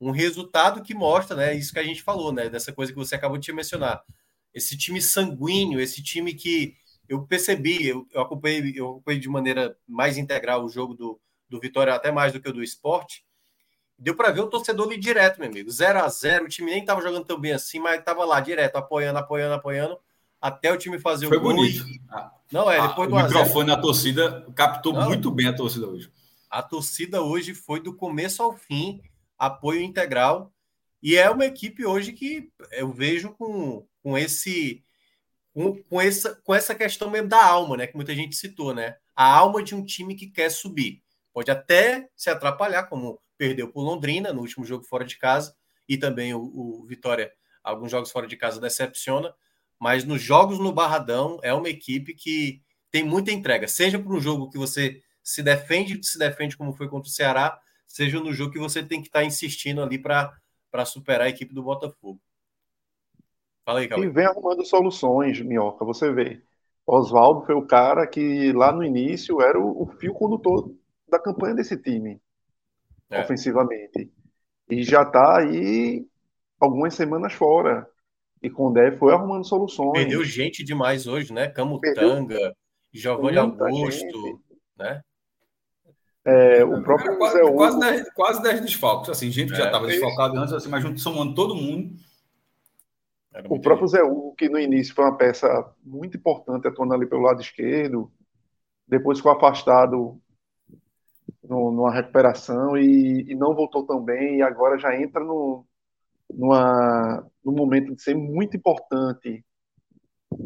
[0.00, 3.14] um resultado que mostra, né, isso que a gente falou, né, dessa coisa que você
[3.14, 4.02] acabou de mencionar.
[4.52, 6.74] Esse time sanguíneo, esse time que
[7.08, 11.60] eu percebi, eu, eu, acompanhei, eu acompanhei de maneira mais integral o jogo do, do
[11.60, 13.24] Vitória, até mais do que o do esporte.
[13.96, 15.70] Deu para ver o torcedor ali direto, meu amigo.
[15.70, 18.76] 0 a 0 o time nem estava jogando tão bem assim, mas estava lá direto,
[18.76, 19.98] apoiando, apoiando, apoiando
[20.46, 21.56] até o time fazer Foi o gol.
[21.56, 21.84] Foi bonito.
[22.52, 25.88] Não, é, depois ah, do O microfone na torcida captou Não, muito bem a torcida
[25.88, 26.10] hoje.
[26.48, 29.00] A torcida hoje foi do começo ao fim,
[29.36, 30.52] apoio integral.
[31.02, 34.82] E é uma equipe hoje que eu vejo com, com esse
[35.52, 37.86] com, com, essa, com essa questão mesmo da alma, né?
[37.86, 38.96] Que muita gente citou, né?
[39.14, 41.02] A alma de um time que quer subir.
[41.32, 45.56] Pode até se atrapalhar, como perdeu por Londrina no último jogo fora de casa,
[45.88, 47.32] e também o, o Vitória,
[47.64, 49.34] alguns jogos fora de casa decepciona,
[49.80, 54.20] mas nos jogos no Barradão é uma equipe que tem muita entrega, seja para um
[54.20, 58.52] jogo que você se defende, se defende como foi contra o Ceará, seja no jogo
[58.52, 62.20] que você tem que estar tá insistindo ali para superar a equipe do Botafogo.
[63.64, 64.06] Fala aí, Cauê.
[64.06, 66.40] E vem arrumando soluções, Minhoca, você vê.
[66.86, 70.72] Oswaldo foi o cara que lá no início era o, o fio condutor
[71.08, 72.20] da campanha desse time,
[73.10, 73.20] é.
[73.20, 74.12] ofensivamente.
[74.70, 76.06] E já está aí
[76.60, 77.88] algumas semanas fora.
[78.42, 79.92] E Condé foi arrumando soluções.
[79.92, 81.48] Perdeu gente demais hoje, né?
[81.48, 82.54] Camutanga,
[82.92, 84.40] Giovanni Augusto, gente.
[84.78, 85.00] né?
[86.24, 89.66] É, o próprio quase, Zé quase, 10, quase 10 desfalques, assim, gente que é, já
[89.66, 91.94] estava desfalcado antes, assim, mas junto somando todo mundo.
[93.48, 97.22] O próprio Zé Hugo, que no início foi uma peça muito importante, atuando ali pelo
[97.22, 98.10] lado esquerdo,
[98.88, 100.20] depois ficou afastado
[101.44, 105.64] no, numa recuperação e, e, não voltou tão bem, e agora já entra no,
[106.32, 109.44] numa, num momento de ser muito importante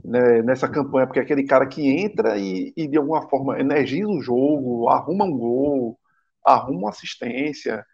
[0.05, 4.09] né, nessa campanha, porque é aquele cara que entra e, e, de alguma forma energiza
[4.09, 5.99] o jogo, arruma um gol,
[6.45, 7.85] arruma uma assistência.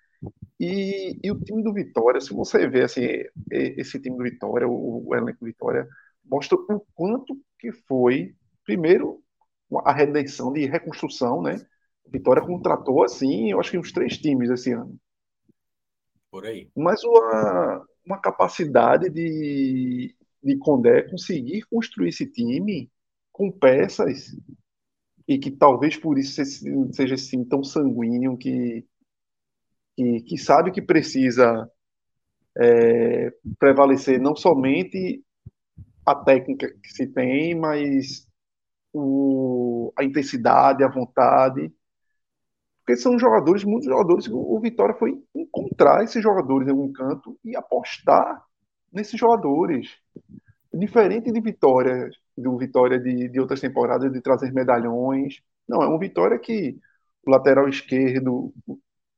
[0.58, 3.02] E, e o time do Vitória, se você vê assim,
[3.50, 5.86] esse time do Vitória, o, o elenco do Vitória,
[6.24, 8.34] mostra o quanto que foi,
[8.64, 9.22] primeiro,
[9.84, 11.60] a redenção de reconstrução, né?
[12.08, 14.96] Vitória contratou assim, eu acho que uns três times esse ano.
[16.36, 16.68] Por aí.
[16.76, 20.14] Mas uma, uma capacidade de,
[20.44, 22.90] de Condé conseguir construir esse time
[23.32, 24.36] com peças
[25.26, 26.44] e que talvez por isso
[26.92, 28.84] seja esse time tão sanguíneo que,
[29.96, 31.70] que, que sabe que precisa
[32.54, 35.24] é, prevalecer não somente
[36.04, 38.28] a técnica que se tem, mas
[38.92, 41.72] o, a intensidade, a vontade
[42.86, 47.56] porque são jogadores, muitos jogadores, o Vitória foi encontrar esses jogadores em algum canto e
[47.56, 48.44] apostar
[48.92, 49.96] nesses jogadores.
[50.72, 52.08] Diferente de Vitória,
[52.38, 55.40] do Vitória de, de outras temporadas, de trazer medalhões.
[55.68, 56.78] Não, é um Vitória que
[57.26, 58.54] o lateral esquerdo,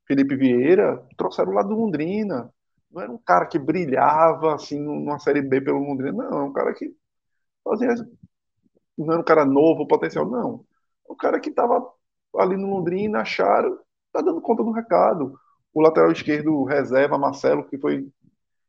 [0.07, 2.51] Felipe Vieira, trouxeram lá do Londrina.
[2.91, 6.39] Não era um cara que brilhava assim numa Série B pelo Londrina, não.
[6.39, 6.91] É um cara que
[7.63, 7.89] fazia.
[8.97, 10.65] Não era um cara novo, potencial, não.
[11.07, 11.98] É um cara que estava
[12.37, 13.77] ali no Londrina, acharam,
[14.11, 15.37] tá dando conta do recado.
[15.73, 18.07] O lateral esquerdo reserva, Marcelo, que foi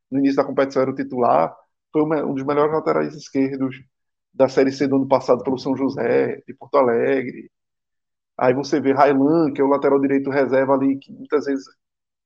[0.09, 1.55] no início da competição era o titular,
[1.91, 3.75] foi um dos melhores laterais esquerdos
[4.33, 7.51] da Série C do ano passado pelo São José, de Porto Alegre.
[8.37, 11.65] Aí você vê Railan, que é o lateral direito reserva ali, que muitas vezes,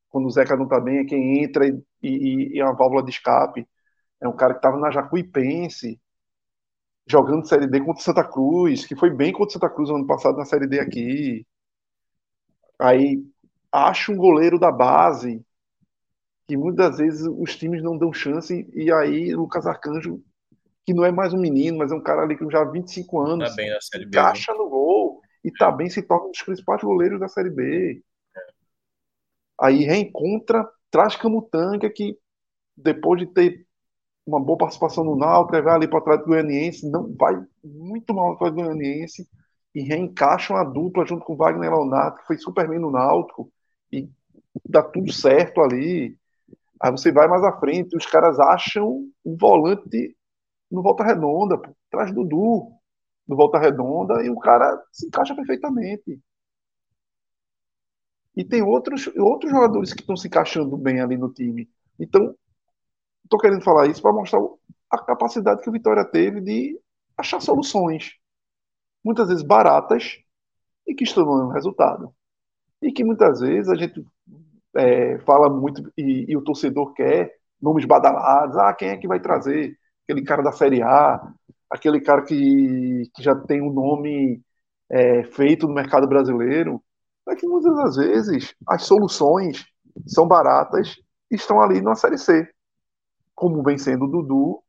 [0.09, 3.03] quando o Zeca não tá bem, é quem entra e, e, e é uma válvula
[3.03, 3.67] de escape.
[4.21, 5.99] É um cara que estava na Jacuipense,
[7.07, 10.37] jogando Série D contra Santa Cruz, que foi bem contra Santa Cruz no ano passado
[10.37, 11.45] na Série D aqui.
[12.79, 13.23] Aí
[13.71, 15.45] acha um goleiro da base,
[16.47, 20.21] que muitas vezes os times não dão chance, e aí Lucas Arcanjo,
[20.85, 23.19] que não é mais um menino, mas é um cara ali que já há 25
[23.19, 24.57] anos, tá bem na série B, encaixa né?
[24.57, 28.01] no gol, e tá bem, se torna um dos principais goleiros da Série B.
[29.59, 32.17] Aí reencontra, traz Camutanga, que
[32.75, 33.64] depois de ter
[34.25, 38.33] uma boa participação no Náutico, vai ali para trás do Goianiense, não vai muito mal
[38.33, 39.27] atrás do Goianiense,
[39.73, 43.51] e reencaixa uma dupla junto com Wagner Leonardo, que foi super bem no Náutico,
[43.91, 44.09] e
[44.67, 46.17] dá tudo certo ali.
[46.81, 50.15] Aí você vai mais à frente, os caras acham o volante
[50.71, 52.71] no Volta Redonda, pô, traz Dudu
[53.27, 56.19] no Volta Redonda e o cara se encaixa perfeitamente.
[58.35, 61.69] E tem outros, outros jogadores que estão se encaixando bem ali no time.
[61.99, 62.35] Então,
[63.25, 64.39] estou querendo falar isso para mostrar
[64.89, 66.79] a capacidade que o Vitória teve de
[67.17, 68.13] achar soluções,
[69.03, 70.17] muitas vezes baratas,
[70.87, 72.13] e que estão dando resultado.
[72.81, 74.05] E que muitas vezes a gente
[74.75, 78.57] é, fala muito e, e, o torcedor quer nomes badalados.
[78.57, 79.75] Ah, quem é que vai trazer?
[80.03, 81.33] Aquele cara da Série A,
[81.69, 84.41] aquele cara que, que já tem um nome
[84.89, 86.81] é, feito no mercado brasileiro.
[87.27, 89.65] É que muitas das vezes as soluções
[90.05, 90.95] são baratas
[91.31, 92.47] e estão ali na Série C,
[93.35, 94.63] como vem sendo o Dudu,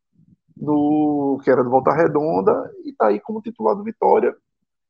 [0.57, 4.35] no, que era do Volta Redonda, e está aí como titular do Vitória.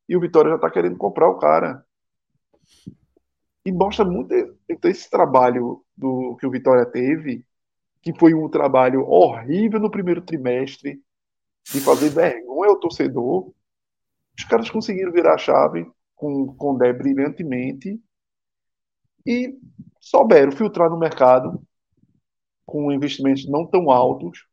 [0.09, 1.85] E o Vitória já está querendo comprar o cara.
[3.65, 4.33] E mostra muito
[4.67, 7.45] então, esse trabalho do que o Vitória teve,
[8.01, 11.01] que foi um trabalho horrível no primeiro trimestre,
[11.71, 13.51] de fazer vergonha ao torcedor.
[14.37, 15.85] Os caras conseguiram virar a chave
[16.15, 18.01] com o Condé brilhantemente
[19.25, 19.59] e
[19.99, 21.61] souberam filtrar no mercado
[22.67, 24.45] com investimentos não tão altos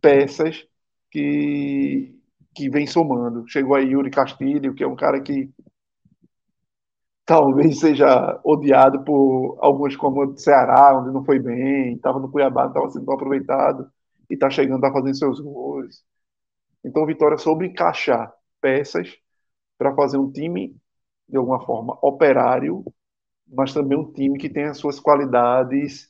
[0.00, 0.66] peças
[1.10, 2.12] que
[2.54, 3.44] que vem somando.
[3.48, 5.50] Chegou aí Yuri Castilho, que é um cara que
[7.24, 12.66] talvez seja odiado por alguns como o Ceará, onde não foi bem, estava no Cuiabá,
[12.66, 13.90] estava sendo aproveitado
[14.30, 16.02] e está chegando, a fazer seus gols.
[16.84, 19.14] Então Vitória soube encaixar peças
[19.78, 20.76] para fazer um time,
[21.28, 22.84] de alguma forma, operário,
[23.48, 26.08] mas também um time que tem as suas qualidades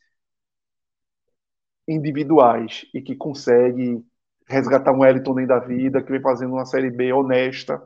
[1.89, 4.05] individuais e que consegue
[4.47, 7.83] resgatar um Wellington nem da vida, que vem fazendo uma Série B honesta,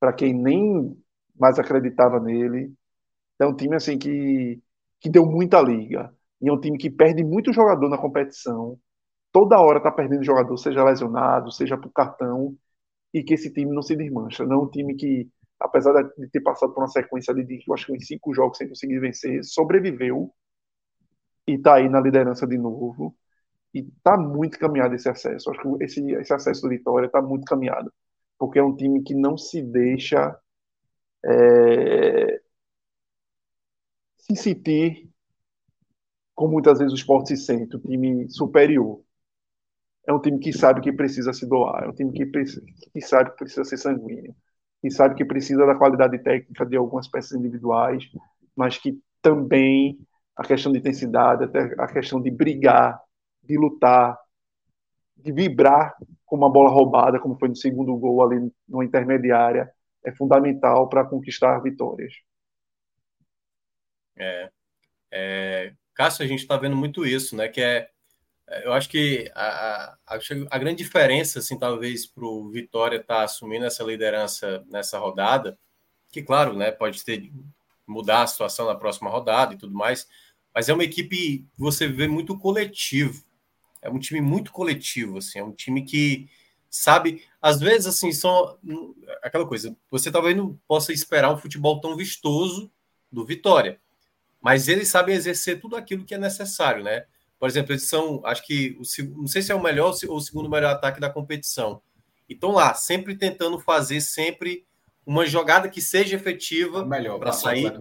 [0.00, 0.96] para quem nem
[1.38, 2.72] mais acreditava nele.
[3.38, 4.62] É um time assim que,
[5.00, 6.14] que deu muita liga.
[6.40, 8.78] E é um time que perde muito jogador na competição.
[9.32, 12.56] Toda hora tá perdendo jogador, seja lesionado, seja por cartão,
[13.12, 14.44] e que esse time não se desmancha.
[14.44, 15.28] Não é um time que,
[15.60, 18.68] apesar de ter passado por uma sequência de, eu acho que uns cinco jogos sem
[18.68, 20.32] conseguir vencer, sobreviveu
[21.48, 23.16] e tá aí na liderança de novo.
[23.74, 25.50] E tá muito caminhado esse acesso.
[25.50, 27.92] Acho que esse, esse acesso do Vitória tá muito caminhado.
[28.38, 30.36] Porque é um time que não se deixa
[31.24, 32.40] é,
[34.16, 35.10] se sentir
[36.34, 39.02] como muitas vezes o esporte se sente, o time superior.
[40.06, 43.30] É um time que sabe que precisa se doar, é um time que, que sabe
[43.30, 44.34] que precisa ser sanguíneo,
[44.80, 48.04] que sabe que precisa da qualidade técnica de algumas peças individuais,
[48.56, 49.98] mas que também
[50.38, 53.02] a questão de intensidade, até a questão de brigar,
[53.42, 54.16] de lutar,
[55.16, 59.68] de vibrar com uma bola roubada, como foi no segundo gol ali no intermediária,
[60.04, 62.14] é fundamental para conquistar vitórias.
[64.16, 64.50] É,
[65.10, 67.48] é, Cássio, a gente está vendo muito isso, né?
[67.48, 67.90] Que é
[68.64, 70.18] eu acho que a, a,
[70.50, 75.58] a grande diferença, assim, talvez para o Vitória estar tá assumindo essa liderança nessa rodada,
[76.10, 77.30] que claro, né, pode ter
[77.86, 80.06] mudar a situação na próxima rodada e tudo mais,
[80.54, 83.22] mas é uma equipe você vê muito coletivo,
[83.80, 86.28] é um time muito coletivo, assim, é um time que
[86.70, 87.24] sabe?
[87.40, 88.58] Às vezes, assim, são
[89.22, 89.76] aquela coisa.
[89.90, 92.70] Você talvez não possa esperar um futebol tão vistoso
[93.10, 93.80] do Vitória,
[94.40, 97.06] mas eles sabem exercer tudo aquilo que é necessário, né?
[97.38, 98.82] Por exemplo, eles são, acho que, o,
[99.18, 101.80] não sei se é o melhor ou o segundo melhor ataque da competição.
[102.28, 104.66] E estão lá, sempre tentando fazer sempre
[105.06, 107.72] uma jogada que seja efetiva melhor para sair.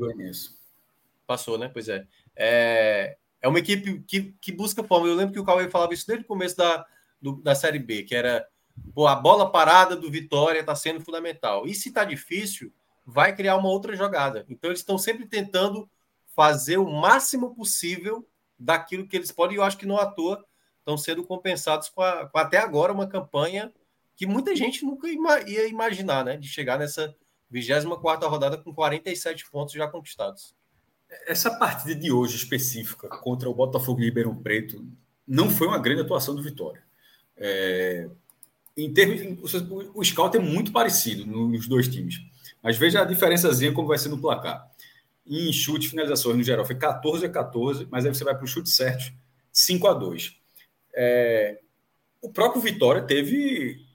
[1.26, 1.70] Passou, né?
[1.74, 2.06] Pois é.
[2.38, 3.18] É.
[3.40, 5.08] É uma equipe que, que busca forma.
[5.08, 6.86] Eu lembro que o Cauê falava isso desde o começo da,
[7.22, 8.48] do, da Série B, que era
[8.94, 11.68] pô, a bola parada do Vitória está sendo fundamental.
[11.68, 12.74] E se está difícil,
[13.06, 14.46] vai criar uma outra jogada.
[14.50, 15.90] Então eles estão sempre tentando
[16.36, 18.28] fazer o máximo possível
[18.60, 19.56] daquilo que eles podem.
[19.56, 20.44] E eu acho que não à toa
[20.80, 23.74] estão sendo compensados com, a, com até agora uma campanha
[24.16, 26.38] que muita gente nunca ia imaginar, né?
[26.38, 27.16] De chegar nessa
[27.50, 30.56] 24 rodada com 47 pontos já conquistados.
[31.26, 34.86] Essa partida de hoje específica contra o Botafogo de Ribeirão Preto
[35.28, 36.82] não foi uma grande atuação do Vitória.
[37.36, 38.10] É,
[38.76, 39.54] em termos,
[39.94, 42.20] o scout é muito parecido nos dois times,
[42.62, 44.70] mas veja a diferençazinha como vai ser no placar.
[45.26, 48.48] Em chute, finalizações no geral foi 14 a 14, mas aí você vai para o
[48.48, 49.12] chute certo,
[49.52, 50.36] 5 a 2.
[50.96, 51.60] É,
[52.22, 53.87] o próprio Vitória teve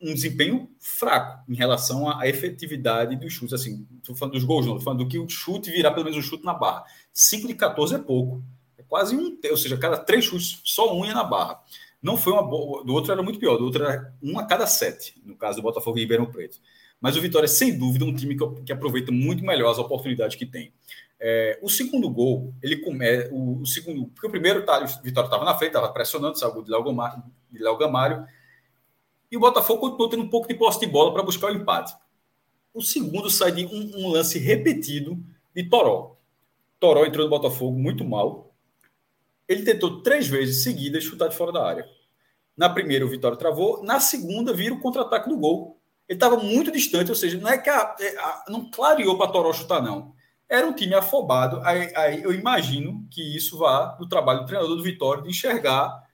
[0.00, 3.54] um desempenho fraco em relação à efetividade dos chutes.
[3.54, 6.18] Assim, estou falando dos gols, não, estou falando do que o chute virar pelo menos
[6.18, 6.84] um chute na barra.
[7.12, 8.42] 5 de 14 é pouco.
[8.78, 11.60] É quase um, ou seja, cada três chutes, só um ia na barra.
[12.02, 12.84] Não foi uma boa.
[12.84, 15.62] Do outro era muito pior, do outro era um a cada sete, no caso do
[15.62, 16.58] Botafogo e Ribeirão Preto.
[17.00, 20.36] Mas o Vitória, sem dúvida, é um time que, que aproveita muito melhor as oportunidades
[20.36, 20.72] que tem.
[21.18, 23.32] É, o segundo gol, ele começa.
[23.32, 24.06] O, o, segundo.
[24.08, 28.26] Porque o primeiro, tá, o Vitória estava na frente, estava pressionando, saiu de Léo Gamário
[29.30, 31.94] e o Botafogo continuou tendo um pouco de posse de bola para buscar o empate.
[32.72, 35.18] O segundo sai de um, um, lance repetido
[35.54, 36.16] de Toró.
[36.78, 38.54] Toró entrou no Botafogo muito mal.
[39.48, 41.88] Ele tentou três vezes seguidas chutar de fora da área.
[42.56, 43.82] Na primeira, o Vitória travou.
[43.82, 45.80] Na segunda, vira o contra-ataque do gol.
[46.08, 49.30] Ele estava muito distante, ou seja, não é que a, é, a, não clareou para
[49.30, 50.14] Toró chutar, não.
[50.48, 51.60] Era um time afobado.
[51.64, 56.05] Aí, aí eu imagino que isso vá do trabalho do treinador do Vitória de enxergar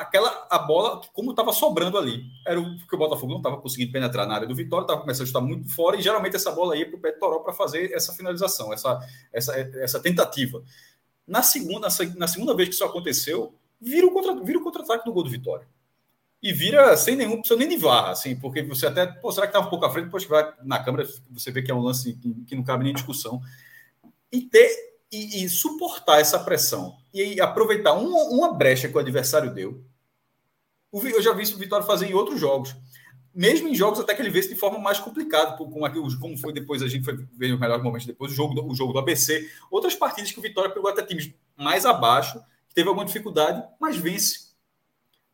[0.00, 2.24] aquela a bola como estava sobrando ali.
[2.46, 5.24] Era o, porque o Botafogo não estava conseguindo penetrar na área do Vitória, estava começando
[5.24, 7.52] a estar muito fora e geralmente essa bola ia para o pé de Toró para
[7.52, 9.00] fazer essa finalização, essa,
[9.32, 10.62] essa, essa tentativa.
[11.26, 15.12] Na segunda, na segunda vez que isso aconteceu, vira o contra, vira o contra-ataque do
[15.12, 15.66] gol do Vitória.
[16.42, 19.50] E vira sem nenhum, precisa nem de varra, assim, porque você até, pô, será que
[19.50, 21.80] estava um pouco à frente, depois que vai na câmera, você vê que é um
[21.80, 23.40] lance que, que não cabe nem discussão.
[24.30, 29.54] E ter e, e, suportar essa pressão e aproveitar uma, uma, brecha que o adversário
[29.54, 29.84] deu.
[30.92, 32.74] Eu já vi isso o Vitória fazer em outros jogos.
[33.34, 35.78] Mesmo em jogos até que ele vê de forma mais complicada, como,
[36.18, 38.74] como foi depois, a gente foi ver os melhores momentos depois, o jogo, do, o
[38.74, 39.50] jogo do ABC.
[39.70, 43.96] Outras partidas que o Vitória pegou até times mais abaixo, que teve alguma dificuldade, mas
[43.96, 44.54] vence.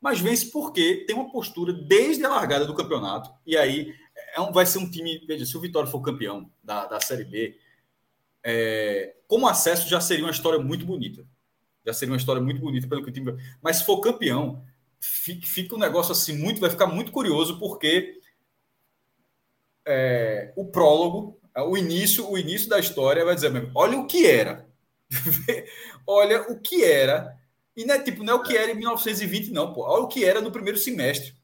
[0.01, 3.31] Mas vence porque tem uma postura desde a largada do campeonato.
[3.47, 3.95] E aí
[4.35, 5.25] é um, vai ser um time.
[5.27, 7.57] Veja, se o Vitória for campeão da, da Série B,
[8.45, 11.25] é, como acesso já seria uma história muito bonita.
[11.87, 13.35] Já seria uma história muito bonita pelo que o time.
[13.63, 14.63] Mas se for campeão,
[15.01, 16.61] fica um negócio assim muito.
[16.61, 18.21] Vai ficar muito curioso, porque
[19.87, 24.27] é, o prólogo, o início, o início da história vai dizer mesmo: olha o que
[24.27, 24.69] era.
[26.07, 27.35] olha o que era.
[27.75, 29.81] E não é tipo, não é o que era em 1920, não, pô.
[29.81, 31.35] Olha o que era no primeiro semestre.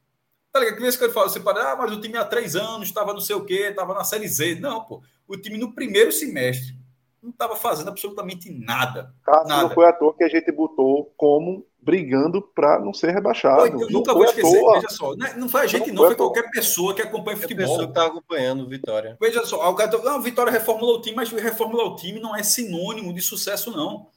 [0.51, 0.75] Tá ligado?
[0.75, 3.13] Que vezes que ele fala, você para, ah, mas o time há três anos estava
[3.13, 4.59] não sei o quê, estava na Série Z.
[4.59, 5.01] Não, pô.
[5.27, 6.78] O time no primeiro semestre
[7.21, 9.13] não estava fazendo absolutamente nada.
[9.23, 9.63] Cássio, nada.
[9.63, 13.71] não foi à toa que a gente botou como brigando para não ser rebaixado.
[13.71, 15.15] Foi, eu nunca vou esquecer, veja só.
[15.15, 17.65] Não, é, foi a gente, não, não foi, qualquer pessoa que acompanha qualquer futebol.
[17.65, 19.17] pessoa que está acompanhando o Vitória.
[19.19, 22.43] Veja só, o cara não, Vitória reformulou o time, mas reformular o time não é
[22.43, 24.07] sinônimo de sucesso, não.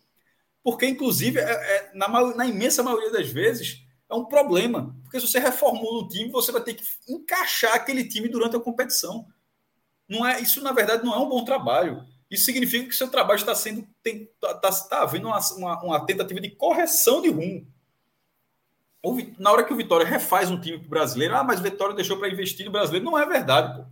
[0.62, 4.94] Porque, inclusive, é, é, na, na imensa maioria das vezes, é um problema.
[5.02, 8.60] Porque se você reformula o time, você vai ter que encaixar aquele time durante a
[8.60, 9.26] competição.
[10.08, 12.04] Não é, isso, na verdade, não é um bom trabalho.
[12.32, 13.86] Isso significa que seu trabalho está sendo.
[14.02, 17.66] Está tá, tá havendo uma, uma, uma, tentativa de correção de rumo.
[19.38, 22.30] Na hora que o Vitória refaz um time brasileiro, ah, mas o Vitória deixou para
[22.30, 23.04] investir no brasileiro.
[23.04, 23.84] Não é verdade, pô.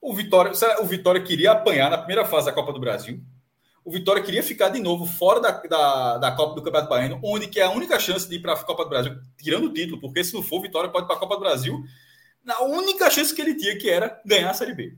[0.00, 0.50] O Vitória,
[0.80, 3.22] o Vitória queria apanhar na primeira fase da Copa do Brasil.
[3.84, 7.46] O Vitória queria ficar de novo fora da, da, da Copa do Campeonato Baiano, onde
[7.46, 10.00] que é a única chance de ir para a Copa do Brasil, tirando o título,
[10.00, 11.84] porque se não for, o Vitória pode ir para a Copa do Brasil.
[12.42, 14.96] Na única chance que ele tinha, que era ganhar a Série B.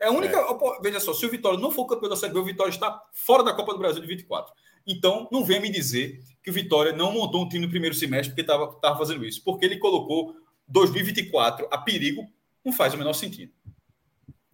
[0.00, 0.36] É a única.
[0.38, 0.82] É.
[0.82, 3.44] Veja só, se o Vitória não for campeão da Série B, o Vitória está fora
[3.44, 4.52] da Copa do Brasil de 24.
[4.86, 8.34] Então, não venha me dizer que o Vitória não montou um time no primeiro semestre
[8.34, 9.44] porque estava fazendo isso.
[9.44, 10.34] Porque ele colocou
[10.66, 12.26] 2024 a perigo,
[12.64, 13.52] não faz o menor sentido.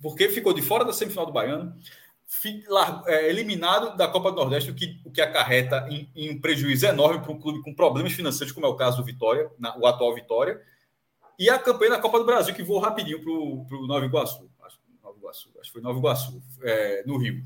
[0.03, 1.75] Porque ficou de fora da semifinal do Baiano,
[3.07, 6.85] é, eliminado da Copa do Nordeste, o que, o que acarreta em, em um prejuízo
[6.87, 9.87] enorme para um clube com problemas financeiros, como é o caso do Vitória, na, o
[9.87, 10.61] atual Vitória,
[11.39, 14.51] e a campanha da Copa do Brasil, que voou rapidinho para o Nova Iguaçu.
[15.27, 17.43] Iguaçu, acho que foi Nova Iguaçu, é, no Rio.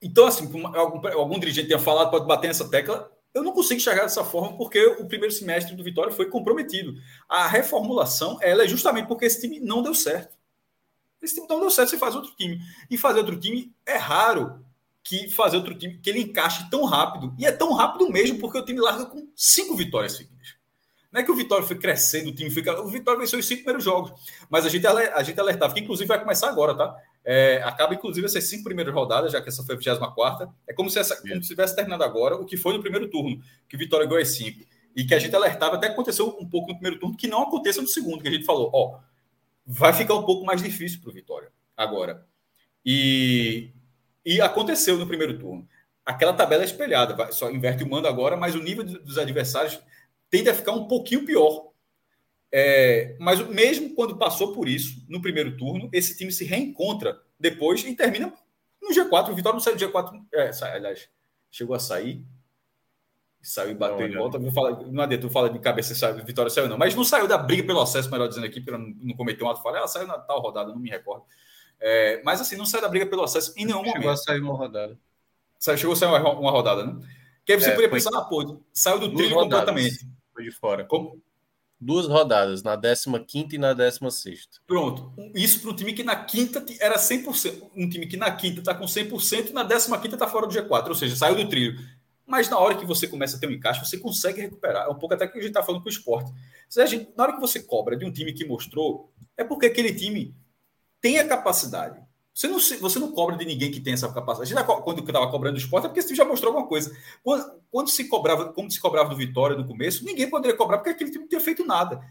[0.00, 4.02] Então, assim, algum, algum dirigente tenha falado, pode bater nessa tecla, eu não consigo enxergar
[4.02, 6.94] dessa forma porque o primeiro semestre do Vitória foi comprometido.
[7.28, 10.36] A reformulação ela é justamente porque esse time não deu certo.
[11.20, 12.60] Esse time não deu certo, você faz outro time.
[12.88, 14.64] E fazer outro time é raro
[15.02, 17.34] que fazer outro time que ele encaixe tão rápido.
[17.36, 20.53] E é tão rápido mesmo porque o time larga com cinco vitórias seguidas.
[21.14, 22.80] Não é que o Vitória foi crescendo, o time fica.
[22.80, 24.12] O Vitória venceu os cinco primeiros jogos.
[24.50, 26.92] Mas a gente, a gente alertava, que inclusive vai começar agora, tá?
[27.24, 30.52] É, acaba, inclusive, essas cinco primeiras rodadas, já que essa foi a 24.
[30.66, 33.40] É como se, essa, como se tivesse terminado agora o que foi no primeiro turno,
[33.68, 34.66] que o Vitória ganhou as cinco.
[34.96, 37.80] E que a gente alertava, até aconteceu um pouco no primeiro turno, que não aconteça
[37.80, 38.98] no segundo, que a gente falou, ó,
[39.64, 42.26] vai ficar um pouco mais difícil para o Vitória agora.
[42.84, 43.70] E,
[44.26, 45.64] e aconteceu no primeiro turno.
[46.04, 49.78] Aquela tabela é espelhada, só inverte o mando agora, mas o nível dos adversários
[50.34, 51.68] tende a ficar um pouquinho pior.
[52.50, 57.84] É, mas mesmo quando passou por isso, no primeiro turno, esse time se reencontra depois
[57.84, 58.34] e termina
[58.82, 59.30] no G4.
[59.30, 60.24] O Vitória não saiu do G4.
[60.32, 61.08] É, sai, aliás,
[61.48, 62.24] chegou a sair.
[63.40, 64.36] Saiu e bateu em volta.
[64.38, 66.78] Vou falar, não adianta, tu fala de cabeça se Vitória saiu, não.
[66.78, 69.50] Mas não saiu da briga pelo acesso, melhor dizendo aqui, para não, não cometer um
[69.50, 69.76] ato falha.
[69.76, 71.24] Ela saiu na tal rodada, não me recordo.
[71.80, 74.00] É, mas assim, não saiu da briga pelo acesso em nenhum chegou momento.
[74.00, 74.98] Chegou a sair uma rodada.
[75.60, 76.98] Saiu, chegou a sair uma, uma rodada, né?
[77.44, 80.14] Que aí você é, poderia pensar, ah, pô, saiu do trilho completamente.
[80.38, 80.84] De fora.
[80.84, 81.22] Como?
[81.80, 84.48] Duas rodadas, na 15 e na 16.
[84.66, 85.12] Pronto.
[85.34, 87.70] Isso para um time que na quinta era 100%.
[87.76, 90.88] Um time que na quinta está com 100% e na 15 está fora do G4,
[90.88, 91.78] ou seja, saiu do trilho.
[92.26, 94.86] Mas na hora que você começa a ter um encaixe, você consegue recuperar.
[94.86, 96.32] É um pouco até que a gente está falando com o esporte.
[96.76, 99.92] A gente, na hora que você cobra de um time que mostrou, é porque aquele
[99.94, 100.34] time
[101.00, 102.03] tem a capacidade
[102.34, 104.66] você não, você não cobra de ninguém que tem essa capacidade.
[104.82, 106.94] Quando eu estava cobrando o esporte, é porque você já mostrou alguma coisa.
[107.22, 110.90] Quando, quando, se cobrava, como se cobrava do Vitória no começo, ninguém poderia cobrar porque
[110.90, 112.02] aquele time não tinha feito nada.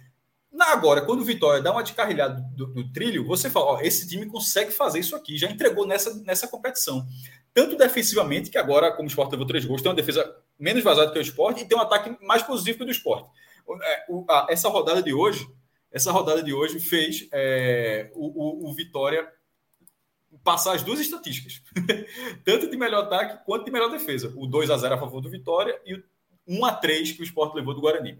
[0.49, 4.07] Na, agora, quando o Vitória dá uma descarrilhada do, do, trilho, você fala: ó, esse
[4.07, 7.05] time consegue fazer isso aqui, já entregou nessa, nessa competição.
[7.53, 11.11] Tanto defensivamente, que agora, como o esporte levou três gols, tem uma defesa menos vazada
[11.11, 13.27] que o esporte e tem um ataque mais positivo que o do esporte.
[13.81, 14.05] É,
[14.53, 15.45] essa rodada de hoje,
[15.91, 19.27] essa rodada de hoje fez é, o, o, o Vitória
[20.43, 21.61] passar as duas estatísticas,
[22.43, 24.33] tanto de melhor ataque quanto de melhor defesa.
[24.35, 26.03] O 2 a 0 a favor do Vitória e o
[26.47, 28.19] 1 a 3 que o Sport levou do Guarani.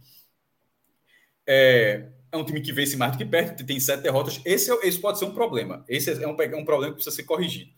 [1.46, 4.42] É, é um time que vence mais do que perde, tem sete derrotas.
[4.44, 5.86] Esse, é, esse pode ser um problema.
[5.88, 7.72] Esse é um, é um problema que precisa ser corrigido,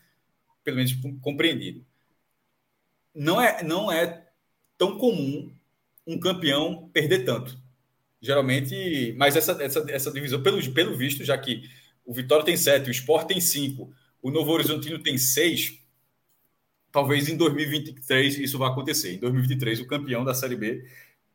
[0.63, 1.85] pelo menos compreendido.
[3.13, 4.25] Não é, não é
[4.77, 5.51] tão comum
[6.05, 7.57] um campeão perder tanto.
[8.21, 11.69] Geralmente, mas essa, essa, essa divisão, pelo, pelo visto, já que
[12.05, 13.93] o Vitória tem sete, o Sport tem cinco,
[14.25, 15.79] o Novo Horizontino tem seis.
[16.91, 19.13] Talvez em 2023 isso vá acontecer.
[19.13, 20.83] Em 2023, o campeão da Série B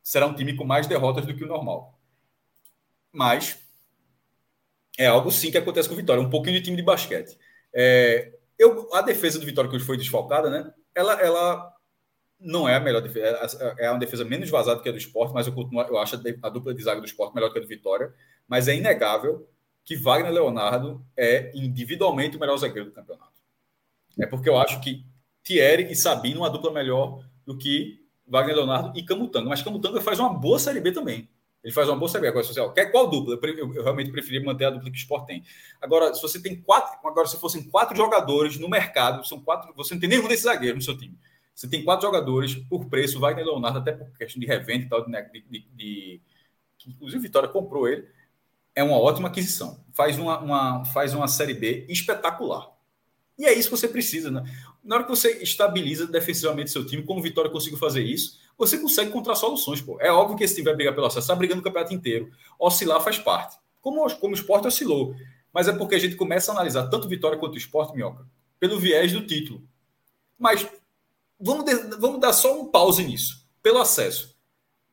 [0.02, 1.97] será um time com mais derrotas do que o normal.
[3.12, 3.65] Mas
[4.99, 6.20] é algo sim que acontece com o Vitória.
[6.20, 7.39] Um pouquinho de time de basquete.
[7.73, 10.75] É, eu, a defesa do Vitória que hoje foi desfalcada, né?
[10.93, 11.73] Ela, ela
[12.41, 13.77] não é a melhor defesa.
[13.78, 16.17] É, é uma defesa menos vazada que a do esporte, mas eu, continuo, eu acho
[16.17, 18.12] a dupla de zaga do esporte melhor que a do Vitória.
[18.49, 19.49] Mas é inegável
[19.91, 23.33] que Wagner Leonardo é individualmente o melhor zagueiro do campeonato.
[24.20, 25.05] É porque eu acho que
[25.43, 29.49] Thierry e Sabino uma dupla melhor do que Wagner Leonardo e Camutanga.
[29.49, 31.28] Mas Camutanga faz uma boa Série B também.
[31.65, 32.28] Ele faz uma boa Série B.
[32.28, 33.36] Agora, se você, quer qual dupla?
[33.43, 35.43] Eu, eu, realmente preferi manter a dupla que o Sport tem.
[35.81, 39.94] Agora, se você tem quatro, agora se fossem quatro jogadores no mercado, são quatro, você
[39.94, 41.19] não tem nenhum desses zagueiros no seu time.
[41.52, 45.05] Você tem quatro jogadores por preço, Wagner Leonardo, até por questão de revenda e tal,
[45.05, 46.20] de, de, de, de
[46.86, 48.07] inclusive Vitória comprou ele
[48.74, 49.84] é uma ótima aquisição.
[49.92, 52.70] Faz uma, uma, faz uma Série B espetacular.
[53.39, 54.44] E é isso que você precisa, né?
[54.84, 58.78] Na hora que você estabiliza defensivamente seu time, como o Vitória conseguiu fazer isso, você
[58.78, 59.99] consegue encontrar soluções, pô.
[60.00, 62.31] É óbvio que esse time vai brigar pelo acesso, está brigando o campeonato inteiro.
[62.58, 63.57] Oscilar faz parte.
[63.81, 65.15] Como, como o esporte oscilou.
[65.52, 68.26] Mas é porque a gente começa a analisar tanto Vitória quanto o esporte, Minhoca,
[68.58, 69.66] pelo viés do título.
[70.39, 70.66] Mas
[71.40, 73.49] vamos, de, vamos dar só um pause nisso.
[73.62, 74.36] Pelo acesso.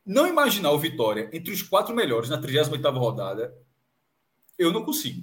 [0.04, 3.54] Não imaginar o Vitória entre os quatro melhores na 38ª rodada
[4.58, 5.22] eu não consigo.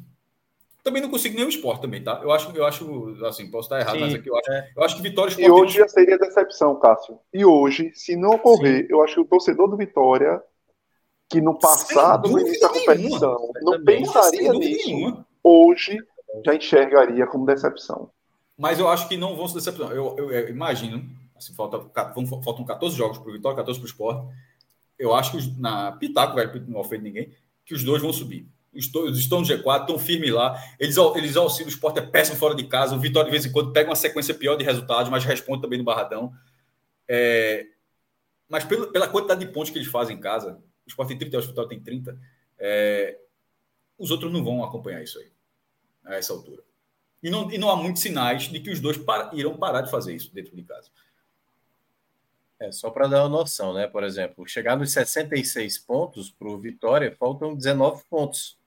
[0.86, 2.20] Também não consigo nem o esporte também, tá?
[2.22, 4.72] Eu acho, eu acho assim, posso estar errado, Sim, mas aqui eu acho, é.
[4.78, 5.48] eu acho que Vitória Esporte.
[5.48, 7.20] E hoje já seria decepção, Cássio.
[7.34, 8.88] E hoje, se não ocorrer, Sim.
[8.92, 10.40] eu acho que o torcedor do Vitória,
[11.28, 15.28] que no passado, no início da competição, não pensaria nisso, nenhuma.
[15.44, 15.98] hoje
[16.46, 18.12] já enxergaria como decepção.
[18.56, 19.92] Mas eu acho que não vão se decepcionar.
[19.92, 21.04] Eu, eu, eu imagino,
[21.36, 21.80] assim, falta,
[22.44, 24.36] faltam 14 jogos para o Vitória, 14 para o esporte.
[25.00, 27.34] Eu acho que na Pitaco, velho, não ofende ninguém,
[27.66, 30.62] que os dois vão subir eles estão no G4, estão firmes lá.
[30.80, 32.96] Eles, eles auxiliam, o esporte é péssimo fora de casa.
[32.96, 35.80] O Vitória, de vez em quando, pega uma sequência pior de resultados, mas responde também
[35.80, 36.34] no Barradão.
[37.08, 37.66] É,
[38.50, 41.38] mas pelo, pela quantidade de pontos que eles fazem em casa, o esporte tem 30,
[41.38, 42.20] o Vitória tem 30,
[42.60, 43.20] é,
[43.98, 45.32] os outros não vão acompanhar isso aí,
[46.04, 46.64] a essa altura.
[47.24, 49.90] E não, e não há muitos sinais de que os dois para, irão parar de
[49.90, 50.90] fazer isso dentro de casa.
[52.60, 53.88] É, só para dar uma noção, né?
[53.88, 58.58] Por exemplo, chegar nos 66 pontos para o Vitória, faltam 19 pontos.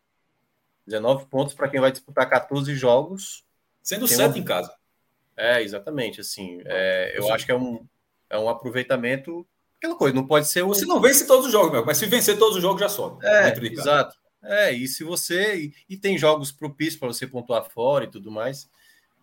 [0.89, 3.44] 19 pontos para quem vai disputar 14 jogos.
[3.83, 4.42] Sendo 7 um...
[4.42, 4.75] em casa.
[5.36, 6.20] É, exatamente.
[6.20, 7.86] Assim, é, eu acho que é um,
[8.28, 9.47] é um aproveitamento.
[9.78, 10.65] Aquela coisa, não pode ser.
[10.65, 13.25] Você não vence todos os jogos, meu, mas se vencer todos os jogos já sobe.
[13.25, 14.17] É, exato.
[14.42, 15.57] É, e se você.
[15.57, 18.68] E, e tem jogos propícios para você pontuar fora e tudo mais.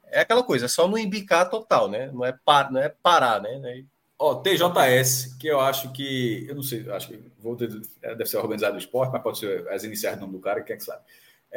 [0.07, 2.09] É aquela coisa, é só não embicar total, né?
[2.13, 3.83] Não é, par, não é parar, né?
[4.17, 6.45] Ó, TJS, que eu acho que.
[6.47, 7.67] Eu não sei, acho que vou ter,
[8.01, 10.75] deve ser organizado do esporte, mas pode ser as iniciais do nome do cara, quem
[10.75, 11.01] é que sabe.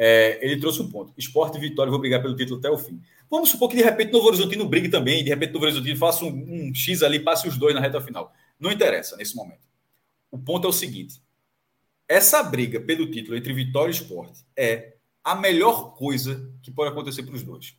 [0.01, 1.13] É, ele trouxe um ponto.
[1.17, 3.01] Esporte e Vitória vou brigar pelo título até o fim.
[3.29, 6.29] Vamos supor que de repente Novo Horizontino brigue também, de repente Novo Horizontino faça um,
[6.29, 8.33] um X ali, passe os dois na reta final.
[8.57, 9.67] Não interessa nesse momento.
[10.31, 11.21] O ponto é o seguinte:
[12.07, 17.23] essa briga pelo título entre Vitória e Esporte é a melhor coisa que pode acontecer
[17.23, 17.75] para os dois,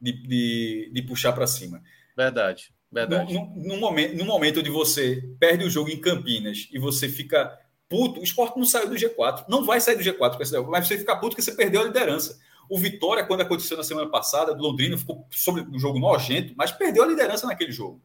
[0.00, 1.80] de, de, de puxar para cima.
[2.16, 2.72] Verdade.
[2.90, 3.32] Verdade.
[3.32, 7.08] No, no, no, momento, no momento onde você perde o jogo em Campinas e você
[7.08, 7.56] fica
[7.90, 10.38] puto, o esporte não saiu do G4, não vai sair do G4,
[10.68, 12.38] mas você fica puto porque você perdeu a liderança.
[12.68, 16.70] O Vitória, quando aconteceu na semana passada, do Londrina ficou sobre um jogo nojento, mas
[16.70, 18.00] perdeu a liderança naquele jogo.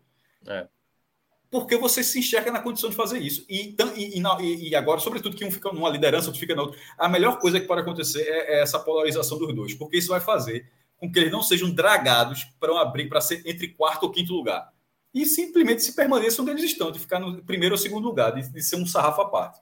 [0.48, 0.68] É.
[1.52, 3.46] Porque você se enxerga na condição de fazer isso.
[3.48, 6.80] E, e, e, e, agora, sobretudo, que um fica numa liderança, outro fica na outra.
[6.98, 10.20] A melhor coisa que pode acontecer é, é essa polarização dos dois, porque isso vai
[10.20, 14.12] fazer com que eles não sejam dragados para uma briga para ser entre quarto ou
[14.12, 14.74] quinto lugar
[15.16, 18.50] e simplesmente se permaneçam onde eles estão, de ficar no primeiro ou segundo lugar, de,
[18.50, 19.62] de ser um sarrafo à parte.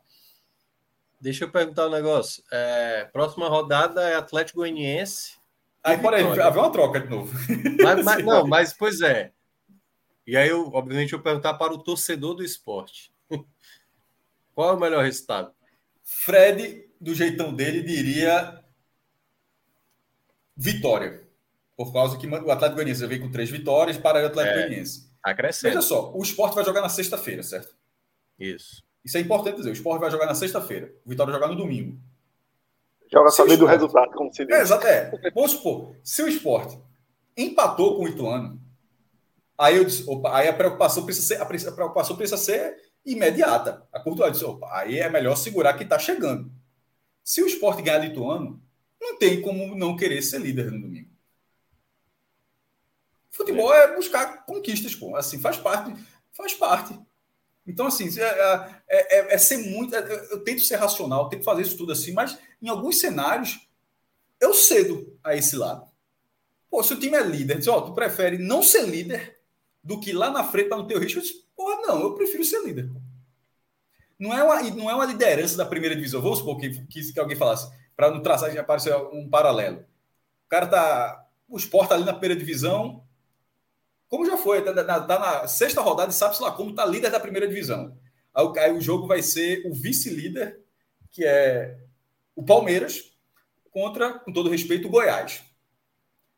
[1.24, 2.43] Deixa eu perguntar um negócio.
[2.52, 5.38] É, próxima rodada é Atlético Goianiense.
[5.82, 7.34] Aí pode haver uma troca de novo.
[7.82, 9.32] Mas, mas, não, mas pois é.
[10.27, 13.14] E aí, eu, obviamente, eu vou perguntar para o torcedor do esporte.
[14.53, 15.53] Qual é o melhor resultado?
[16.03, 18.61] Fred, do jeitão dele, diria
[20.58, 21.26] vitória.
[21.77, 24.61] Por causa que o Atlético Goianiense veio com três vitórias para o Atlético é.
[24.68, 25.10] Goianiense.
[25.24, 25.76] Tá crescendo.
[25.76, 27.74] Veja só, o esporte vai jogar na sexta-feira, certo?
[28.38, 28.84] Isso.
[29.03, 29.69] Isso é importante dizer.
[29.69, 30.93] O esporte vai jogar na sexta-feira.
[31.06, 31.99] O Vitória vai jogar no domingo.
[33.11, 34.56] Joga sabendo do resultado, como se diz.
[34.56, 34.88] É, exato.
[34.88, 35.11] É.
[35.35, 36.80] Vamos supor, se o esporte
[37.38, 38.59] empatou com o Ituano,
[39.57, 42.75] aí, eu disse, opa, aí a preocupação precisa ser, a preocupação precisa ser
[43.06, 43.88] imediata.
[43.91, 46.51] A curto prazo, opa, aí é melhor segurar que está chegando.
[47.23, 48.61] Se o esporte ganhar do Ituano,
[48.99, 51.09] não tem como não querer ser líder no domingo.
[53.30, 55.15] Futebol é, é buscar conquistas, pô.
[55.15, 55.93] Assim, faz parte,
[56.32, 56.99] faz parte.
[57.66, 58.24] Então, assim, é,
[58.90, 59.95] é, é, é ser muito.
[59.95, 63.67] É, eu tento ser racional, tento fazer isso tudo assim, mas em alguns cenários
[64.40, 65.88] eu cedo a esse lado.
[66.69, 69.40] Pô, se o time é líder, diz, ó, tu prefere não ser líder
[69.83, 71.19] do que lá na frente não ter o risco?
[71.19, 72.90] Eu disse, porra, não, eu prefiro ser líder.
[74.19, 76.22] Não é uma, não é uma liderança da primeira divisão.
[76.22, 79.85] Vamos supor que, que, que alguém falasse, para não traçar, já aparecer um paralelo.
[80.45, 81.27] O cara tá.
[81.48, 83.03] O esporte ali na primeira divisão,
[84.14, 87.09] como já foi, está tá, tá na sexta rodada e sabe-se lá como está líder
[87.09, 87.98] da primeira divisão.
[88.32, 90.61] Aí, aí o jogo vai ser o vice-líder,
[91.09, 91.80] que é
[92.35, 93.11] o Palmeiras,
[93.72, 95.42] contra, com todo respeito, o Goiás.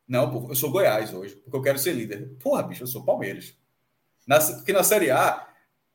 [0.08, 2.30] Não, pô, eu sou Goiás hoje, porque eu quero ser líder.
[2.42, 3.54] Porra, bicho, eu sou Palmeiras.
[4.26, 5.46] Na, porque na Série A,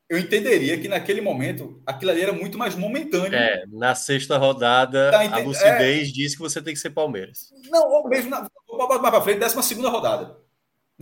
[0.08, 3.36] eu entenderia que naquele momento aquilo ali era muito mais momentâneo.
[3.36, 6.12] É, na sexta rodada, tá, a lucidez é...
[6.12, 7.52] diz que você tem que ser Palmeiras.
[7.68, 8.46] Não, ou mesmo na,
[8.78, 10.41] mais para frente, décima segunda rodada.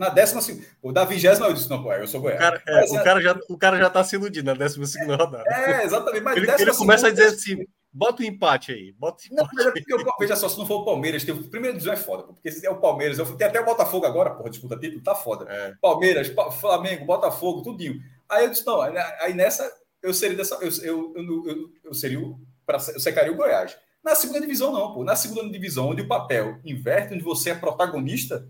[0.01, 0.67] Na décima segunda.
[0.81, 2.41] O da vigésima eu disse, não, pô, eu sou Goiás.
[2.41, 5.15] O cara, é, o cara, já, o cara já tá se iludindo na décima segunda
[5.15, 5.45] rodada.
[5.47, 6.23] É, exatamente.
[6.23, 8.93] Mas ele, ele começa a dizer assim, bota o um empate aí.
[8.93, 9.55] Bota um empate.
[9.57, 11.99] Não, porque, eu, veja só, se não for o Palmeiras, tem, o primeiro divisão é
[11.99, 15.03] foda, porque se é o Palmeiras, eu, tem até o Botafogo agora, porra, disputa título,
[15.03, 15.45] tá foda.
[15.47, 15.75] É.
[15.83, 18.01] Palmeiras, Flamengo, Botafogo, tudinho.
[18.27, 19.71] Aí eu disse, não, aí nessa
[20.03, 23.77] eu seria dessa, eu, eu, eu, eu, eu seria o, pra, eu secaria o Goiás.
[24.03, 25.05] Na segunda divisão, não, pô.
[25.05, 28.49] Na segunda divisão, onde o papel inverte, onde você é protagonista,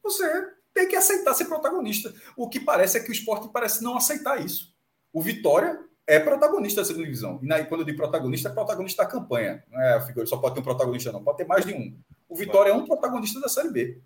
[0.00, 2.12] você tem que aceitar ser protagonista.
[2.36, 4.74] O que parece é que o esporte parece não aceitar isso.
[5.12, 7.40] O Vitória é protagonista da segunda divisão.
[7.42, 9.64] E quando eu digo protagonista, é protagonista da campanha.
[9.70, 11.22] Não é a figura, só pode ter um protagonista, não.
[11.22, 11.96] Pode ter mais de um.
[12.28, 14.02] O Vitória é um protagonista da Série B.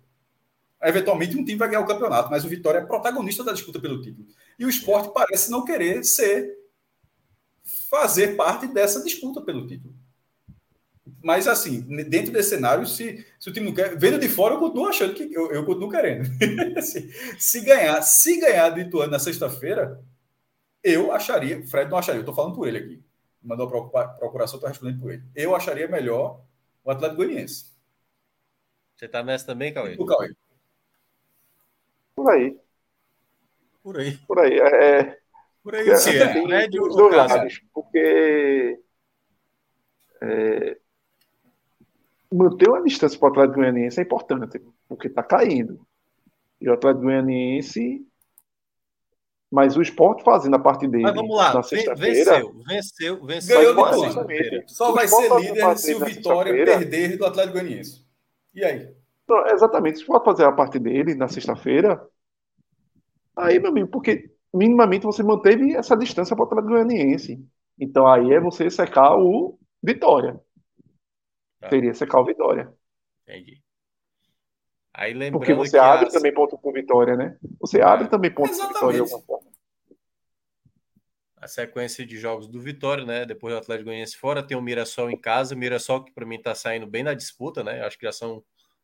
[0.81, 4.01] Eventualmente um time vai ganhar o campeonato, mas o Vitória é protagonista da disputa pelo
[4.01, 4.27] título.
[4.57, 6.57] E o esporte parece não querer ser,
[7.89, 9.93] fazer parte dessa disputa pelo título.
[11.21, 13.97] Mas, assim, dentro desse cenário, se, se o time não quer.
[13.97, 15.33] Vendo de fora, eu continuo achando que.
[15.33, 16.25] Eu, eu continuo querendo.
[16.81, 20.01] se, se, ganhar, se ganhar do Ituano na sexta-feira,
[20.83, 21.65] eu acharia.
[21.67, 23.03] Fred não acharia, eu estou falando por ele aqui.
[23.41, 25.23] Mandou a procuração, estou respondendo por ele.
[25.35, 26.41] Eu acharia melhor
[26.83, 27.65] o Atlético Goianiense.
[28.95, 29.95] Você está nessa também, Cauê?
[29.97, 30.33] O Cauê.
[32.15, 32.59] Por aí.
[33.81, 34.17] Por aí.
[34.27, 34.59] Por aí.
[34.59, 35.19] É, é
[35.63, 36.11] por aí, sim.
[36.11, 36.67] É, é.
[36.67, 38.81] Dois lados, porque.
[40.21, 40.77] É,
[42.31, 45.85] manter uma distância para o Atlético Goianiense é importante, porque está caindo.
[46.61, 48.05] E o Atlético Goianiense
[49.51, 51.03] Mas o esporte fazendo a parte dele.
[51.03, 53.57] Mas vamos lá, na venceu, venceu, venceu.
[53.57, 54.63] Ganhou do Ituano.
[54.67, 58.05] Só vai ser líder se o Vitória perder do Atlético Goianiense.
[58.53, 58.93] E aí?
[59.27, 59.97] Não, exatamente.
[59.97, 61.99] Se o esporte fazer a parte dele na sexta-feira,
[63.35, 67.43] aí, meu amigo, porque minimamente você manteve essa distância para o Atlético Goianiense.
[67.79, 70.39] Então aí é você secar o Vitória.
[71.59, 71.69] Tá.
[71.69, 72.73] Seria secar o Vitória.
[73.23, 73.61] Entendi.
[74.93, 76.13] Aí lembrando Porque você abre as...
[76.13, 77.37] também ponto com Vitória, né?
[77.59, 78.09] Você abre é.
[78.09, 79.49] também ponto com Vitória de alguma forma.
[81.37, 83.25] A sequência de jogos do Vitória, né?
[83.25, 85.55] Depois do Atlético Goianiense fora, tem o Mirassol em casa.
[85.55, 87.81] O Mirassol que para mim está saindo bem na disputa, né?
[87.85, 88.43] Acho que já são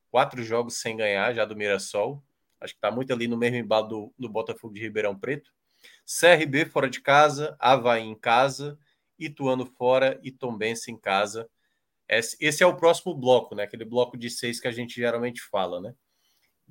[0.10, 2.24] quatro jogos sem ganhar já do Mirassol.
[2.62, 5.52] Acho que está muito ali no mesmo embalo do, do Botafogo de Ribeirão Preto.
[6.06, 8.80] CRB fora de casa, Havaí em casa,
[9.20, 11.50] Ituano fora e Tombense em casa.
[12.08, 13.64] Esse é o próximo bloco, né?
[13.64, 15.94] Aquele bloco de seis que a gente geralmente fala, né?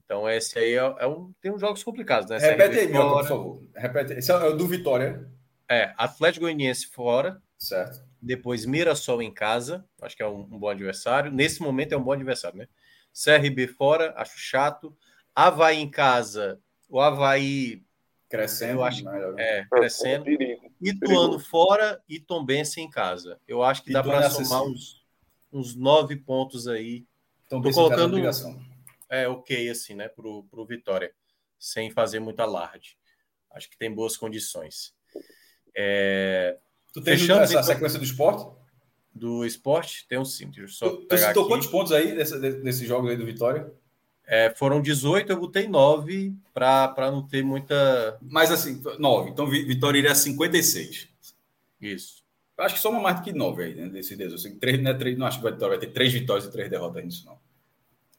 [0.04, 2.38] Então, esse aí é, é um, tem uns jogos complicados, né?
[2.38, 3.62] Repete aí, fora, por favor.
[3.74, 4.12] Repete.
[4.14, 5.28] Esse é o do Vitória.
[5.68, 7.40] É, Atlético Goianiense fora.
[7.56, 8.04] Certo.
[8.20, 9.84] Depois Mirassol em casa.
[10.02, 11.32] Acho que é um, um, bom adversário.
[11.32, 12.68] Nesse momento é um bom adversário, né?
[13.12, 14.96] CRB fora, acho chato.
[15.34, 16.60] Havaí em casa.
[16.88, 17.82] O Havaí.
[18.28, 18.80] Crescendo.
[18.80, 19.34] Eu acho, né?
[19.38, 20.26] é, crescendo.
[20.80, 23.40] Ituano fora e Tombense em casa.
[23.46, 25.03] Eu acho que dá para somar uns,
[25.54, 27.04] uns nove pontos aí.
[27.46, 28.18] Então, Tô colocando
[29.08, 31.12] é ok assim, né, pro, pro Vitória,
[31.58, 32.98] sem fazer muita alarde.
[33.52, 34.92] Acho que tem boas condições.
[35.76, 36.58] É...
[36.92, 38.46] Tu tem Fechando, essa então, sequência do esporte?
[39.12, 40.06] Do esporte?
[40.08, 40.50] Tem um sim.
[40.66, 43.72] Só tu, tu citou quantos pontos aí desse, desse jogo aí do Vitória?
[44.26, 48.18] É, foram 18, eu botei 9 para não ter muita.
[48.22, 49.30] Mas assim, 9.
[49.30, 51.08] Então Vitória iria a 56.
[51.80, 52.23] Isso.
[52.56, 53.88] Eu acho que soma mais do que 9 aí, né?
[53.88, 54.58] Desse 18.
[54.58, 57.04] 3, não, é 3, não acho que Vitória vai ter 3 vitórias e 3 derrotas
[57.04, 57.38] nisso, não.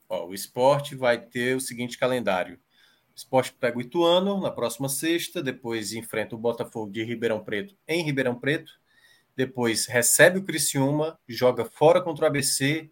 [0.09, 2.55] Ó, o esporte vai ter o seguinte calendário.
[2.55, 7.75] O esporte pega o Ituano na próxima sexta, depois enfrenta o Botafogo de Ribeirão Preto
[7.88, 8.73] em Ribeirão Preto,
[9.35, 12.89] depois recebe o Criciúma, joga fora contra o ABC,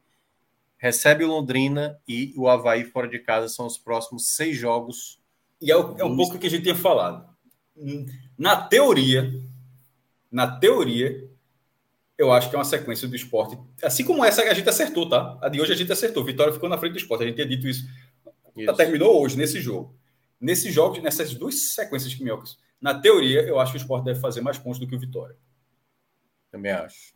[0.78, 5.20] recebe o Londrina e o Havaí fora de casa são os próximos seis jogos.
[5.62, 7.28] E é, é um pouco o que a gente tinha falado.
[8.38, 9.32] Na teoria,
[10.32, 11.30] na teoria,
[12.18, 13.58] eu acho que é uma sequência do esporte.
[13.82, 15.38] Assim como essa a gente acertou, tá?
[15.42, 16.24] A de hoje a gente acertou.
[16.24, 17.24] Vitória ficou na frente do esporte.
[17.24, 17.88] A gente tinha dito isso.
[18.56, 18.74] isso.
[18.76, 19.98] Terminou hoje, nesse jogo.
[20.40, 24.20] Nesse jogo, nessas duas sequências de minhocas, na teoria, eu acho que o esporte deve
[24.20, 25.38] fazer mais pontos do que o Vitória.
[26.52, 27.14] Também acho.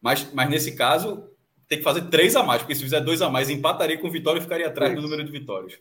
[0.00, 1.30] Mas, mas nesse caso,
[1.68, 4.10] tem que fazer três a mais, porque se fizer dois a mais, empataria com o
[4.10, 5.78] Vitória e ficaria atrás do número de vitórias.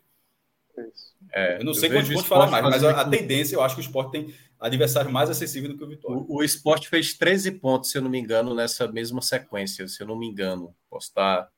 [1.33, 3.81] É, eu não sei quantos pontos falar mais, mas a, a tendência, eu acho que
[3.81, 6.17] o esporte tem adversário mais acessível do que o Vitória.
[6.17, 10.01] O, o esporte fez 13 pontos, se eu não me engano, nessa mesma sequência, se
[10.01, 10.75] eu não me engano.
[10.89, 11.49] Posso estar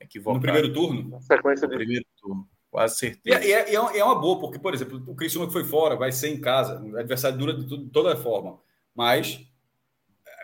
[0.00, 0.36] equivocado.
[0.36, 1.20] No primeiro turno?
[1.22, 3.44] Sequência no primeiro turno, quase certeza.
[3.44, 5.96] E, é, e, é, é, uma boa, porque, por exemplo, o Criciúma que foi fora,
[5.96, 8.58] vai ser em casa, o adversário dura de, de toda forma.
[8.94, 9.40] Mas,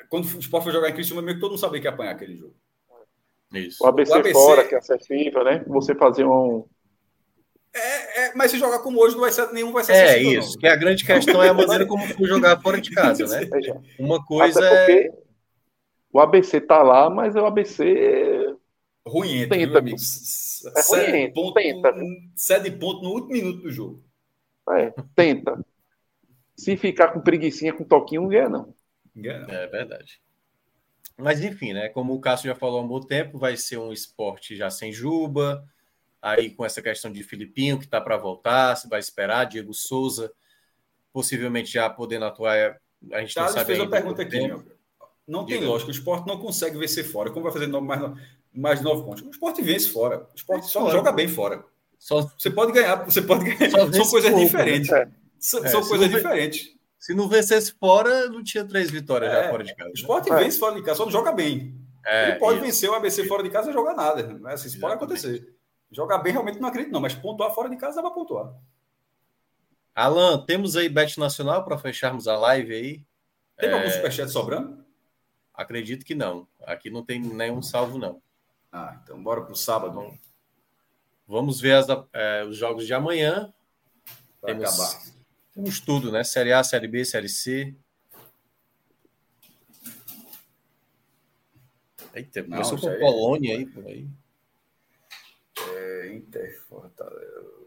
[0.08, 2.12] quando o esporte for jogar em Criciúma, meio que todo mundo sabia que ia apanhar
[2.12, 2.55] aquele jogo.
[3.52, 3.82] Isso.
[3.82, 5.65] O ABC, o ABC fora, que é acessível, né?
[5.66, 6.66] Você fazer um
[7.74, 10.52] é, é, mas se jogar como hoje, não vai ser, nenhum vai ser É isso,
[10.52, 10.58] não.
[10.58, 13.48] que a grande questão é a maneira como for jogar fora de casa, né?
[13.98, 15.10] Uma coisa é.
[16.12, 18.55] O ABC tá lá, mas o ABC.
[19.06, 21.94] Ruim, tenta, viu, É ruim, ponto, tenta.
[22.34, 24.02] Cede ponto no último minuto do jogo.
[24.70, 25.64] É, tenta.
[26.56, 28.74] Se ficar com preguiçinha, com toquinho, não ganha, não.
[29.14, 29.55] Ganha, não.
[29.55, 30.20] É verdade.
[31.16, 31.88] Mas enfim, né?
[31.88, 34.92] Como o Cássio já falou há um bom tempo, vai ser um esporte já sem
[34.92, 35.64] Juba
[36.20, 40.32] aí com essa questão de Filipinho, que está para voltar, se vai esperar, Diego Souza,
[41.12, 42.80] possivelmente já podendo atuar.
[43.12, 44.48] A gente Thales não sabe fez uma pergunta aqui.
[45.26, 45.72] Não tem Diego.
[45.72, 47.30] lógica, o esporte não consegue vencer fora.
[47.30, 48.12] Como vai fazer mais,
[48.52, 49.22] mais nove pontos?
[49.22, 50.26] O esporte vence fora.
[50.32, 50.92] O esporte só fora.
[50.92, 51.64] joga bem fora.
[51.98, 52.22] Só...
[52.22, 53.70] Você pode ganhar, você pode ganhar.
[53.92, 54.90] São coisas pouco, diferentes.
[54.90, 55.10] Né?
[55.38, 56.74] São, é, coisas diferentes.
[56.98, 59.90] Se não vencesse fora, não tinha três vitórias é, já fora de casa.
[59.90, 60.38] O esporte né?
[60.38, 61.74] vence fora de casa, só não joga bem.
[62.05, 62.66] É, Ele pode isso.
[62.66, 64.22] vencer o ABC fora de casa e jogar nada.
[64.22, 64.52] Né?
[64.52, 65.58] Assim, isso pode acontecer.
[65.91, 68.55] Jogar bem, realmente não acredito, não, mas pontuar fora de casa dá para pontuar.
[69.94, 73.07] Alan, temos aí Bet Nacional para fecharmos a live aí.
[73.57, 73.73] Tem é...
[73.73, 74.84] algum superchat sobrando?
[75.52, 76.47] Acredito que não.
[76.62, 78.23] Aqui não tem nenhum salvo, não.
[78.70, 80.17] Ah, então bora para o sábado.
[81.26, 83.52] Vamos ver as, é, os jogos de amanhã.
[84.44, 85.02] Temos, acabar.
[85.52, 86.23] Temos tudo, né?
[86.23, 87.75] Série A, Série B, Série C.
[92.15, 94.08] Eita, começou com Polônia aí, por aí.
[95.74, 97.58] É, Inter Fortaleza.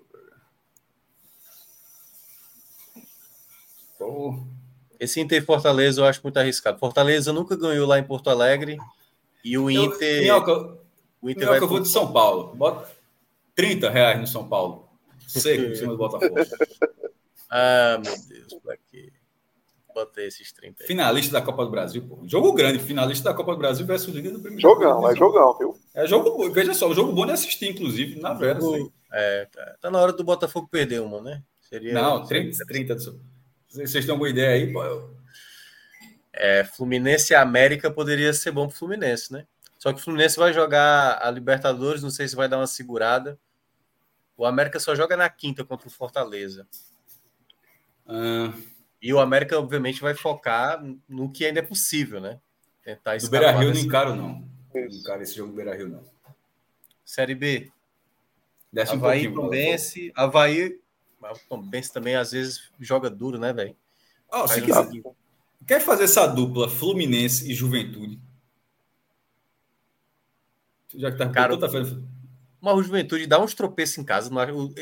[4.99, 6.79] Esse Inter Fortaleza eu acho muito arriscado.
[6.79, 8.77] Fortaleza nunca ganhou lá em Porto Alegre
[9.43, 10.25] e o Inter.
[10.25, 10.79] Eu,
[11.21, 11.59] o Inter vai.
[11.59, 12.55] eu vou de São Paulo.
[12.55, 12.91] Bota
[13.55, 14.87] 30 reais no São Paulo.
[15.27, 16.35] Seco em cima do Botafogo.
[17.49, 19.11] Ah, meu Deus, pra quê?
[19.93, 20.87] Botei esses 30 aí.
[20.87, 22.23] Finalista da Copa do Brasil, pô.
[22.25, 24.61] Jogo grande, finalista da Copa do Brasil versus líder do primeiro.
[24.61, 25.77] Jogão, é jogão, viu?
[25.93, 28.59] É jogo, veja só, jogo bom de assistir, inclusive, na vera.
[28.59, 28.91] Assim.
[29.11, 31.43] É, tá, tá, na hora do Botafogo perder uma, né?
[31.61, 32.95] Seria Não, 30, 30
[33.69, 34.71] Vocês têm alguma ideia aí?
[34.71, 34.81] Pô?
[36.33, 39.45] É, Fluminense e América poderia ser bom pro Fluminense, né?
[39.77, 43.37] Só que o Fluminense vai jogar a Libertadores, não sei se vai dar uma segurada.
[44.37, 46.67] O América só joga na quinta contra o Fortaleza.
[48.07, 48.53] Ah.
[49.01, 52.39] E o América, obviamente, vai focar no que ainda é possível, né?
[52.83, 53.81] Tentar Do Beira Rio desse...
[53.81, 54.47] não encaro, não.
[54.73, 56.03] Não encaro esse jogo do Beira Rio, não.
[57.03, 57.71] Série B.
[58.71, 60.11] Desce Havaí, um Tombense.
[60.15, 60.79] Havaí.
[61.21, 63.75] O Tombense também às vezes joga duro, né, velho?
[64.31, 64.87] Oh, se quiser,
[65.67, 68.19] quer fazer essa dupla Fluminense e Juventude?
[70.95, 71.69] Já que tá Cara, toda
[72.61, 74.29] mas o Juventude dá uns tropeços em casa.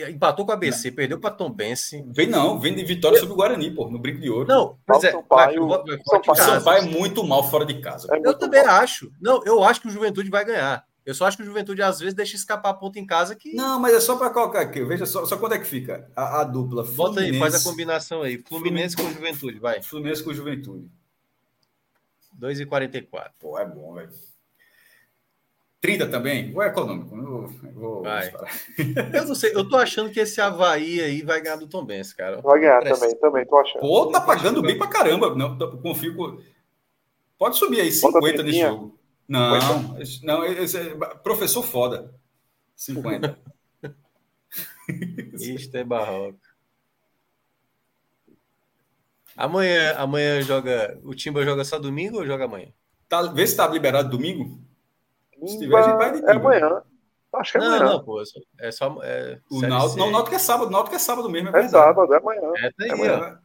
[0.10, 0.96] Empatou com a ABC, não.
[0.96, 2.04] perdeu para Tom Bense.
[2.10, 4.48] Vem não, vem de vitória sobre o Guarani, pô, no brinco de ouro.
[4.48, 8.08] Não, mas é, Sampaio, vai, vai, vai, Sampaio, é muito mal fora de casa.
[8.12, 8.76] É eu também mal.
[8.76, 9.10] acho.
[9.22, 10.86] Não, eu acho que o Juventude vai ganhar.
[11.06, 13.54] Eu só acho que o Juventude às vezes deixa escapar a ponta em casa que.
[13.54, 14.84] Não, mas é só para colocar aqui.
[14.84, 16.84] Veja só, só quando é que fica a, a dupla.
[16.84, 18.44] Fluminense, Bota aí, faz a combinação aí.
[18.46, 19.82] Fluminense, Fluminense com Juventude, vai.
[19.82, 20.92] Fluminense com Juventude.
[22.38, 23.32] 2,44.
[23.40, 24.10] Pô, é bom, velho.
[25.82, 26.52] 30 também?
[26.52, 27.16] Vou econômico.
[27.16, 28.32] Eu vou, vai.
[29.14, 32.12] eu não sei, eu tô achando que esse Havaí aí vai ganhar do Tom Benz,
[32.14, 32.42] cara.
[32.42, 33.82] Vai ganhar também, também, tô achando.
[33.82, 35.34] Pô, tá pagando bem pra caramba.
[35.36, 36.38] Não, confio com...
[37.38, 39.00] Pode subir aí, 50 nesse jogo.
[39.28, 39.60] Não,
[40.24, 42.14] não, esse é professor foda.
[42.76, 43.40] 50.
[45.40, 46.40] Isto é barroco.
[49.38, 51.00] Amanhã, amanhã joga.
[51.04, 52.74] O Timba joga só domingo ou joga amanhã?
[53.08, 54.60] Tá, vê se tá liberado domingo.
[55.48, 56.84] Se tiver, a gente vai de É amanhã.
[57.34, 57.86] Acho que é não, amanhã.
[57.86, 58.22] Não, pô.
[58.60, 58.98] É só.
[59.04, 60.68] É, o Náutico, não, o Náutico é sábado.
[60.68, 61.56] O Náutico é sábado mesmo.
[61.56, 62.52] É, é sábado, é amanhã.
[62.58, 63.40] É, tá aí, é amanhã.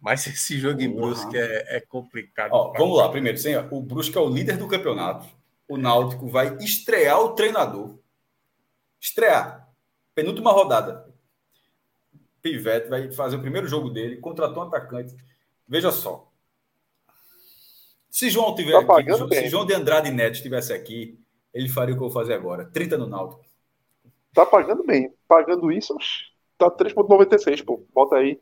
[0.00, 2.50] Mas esse jogo em Brusque é, é complicado.
[2.52, 3.38] Ó, vamos lá, primeiro.
[3.38, 5.26] Sim, o Brusque é o líder do campeonato.
[5.66, 7.98] O Náutico vai estrear o treinador.
[9.00, 9.66] Estrear.
[10.14, 11.06] Penúltima rodada.
[12.42, 15.16] Pivete vai fazer o primeiro jogo dele, contratou um atacante.
[15.66, 16.30] Veja só.
[18.14, 21.18] Se João tiver tá aqui, se João de Andrade Neto estivesse aqui,
[21.52, 22.64] ele faria o que eu vou fazer agora.
[22.64, 23.44] 30 no Náutico.
[24.32, 25.12] Tá pagando bem.
[25.26, 25.96] Pagando isso,
[26.56, 27.84] tá 3,96, pô.
[27.92, 28.40] Bota aí.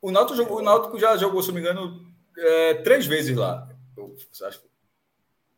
[0.00, 2.02] O Náutico, jogou, o Náutico já jogou, se não me engano,
[2.38, 3.68] é, três vezes lá.
[3.94, 4.62] Eu acho,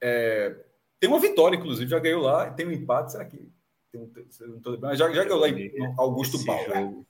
[0.01, 0.57] é,
[0.99, 2.51] tem uma vitória, inclusive, já ganhou lá.
[2.51, 3.39] Tem um empate, será que.
[3.93, 4.11] Tem um,
[4.97, 7.07] já, já ganhou lá em Augusto Paulo.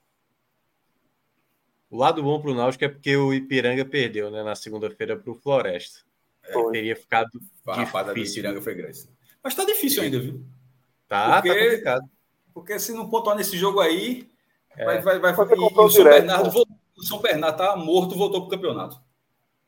[1.90, 5.30] O lado bom para o Náutico é porque o Ipiranga perdeu né, na segunda-feira para
[5.30, 6.00] o Floresta.
[6.44, 7.28] É, teria ficado
[7.66, 9.08] a rapada do Ipiranga foi grande.
[9.42, 10.44] Mas está difícil ainda, viu?
[11.08, 12.10] Tá, porque, tá complicado.
[12.54, 14.30] Porque se não pontuar nesse jogo aí,
[14.76, 14.84] é.
[14.84, 18.40] vai, vai, vai, e, o São direto, Bernardo voltou, o São Bernardo tá morto, voltou
[18.40, 19.00] para o campeonato.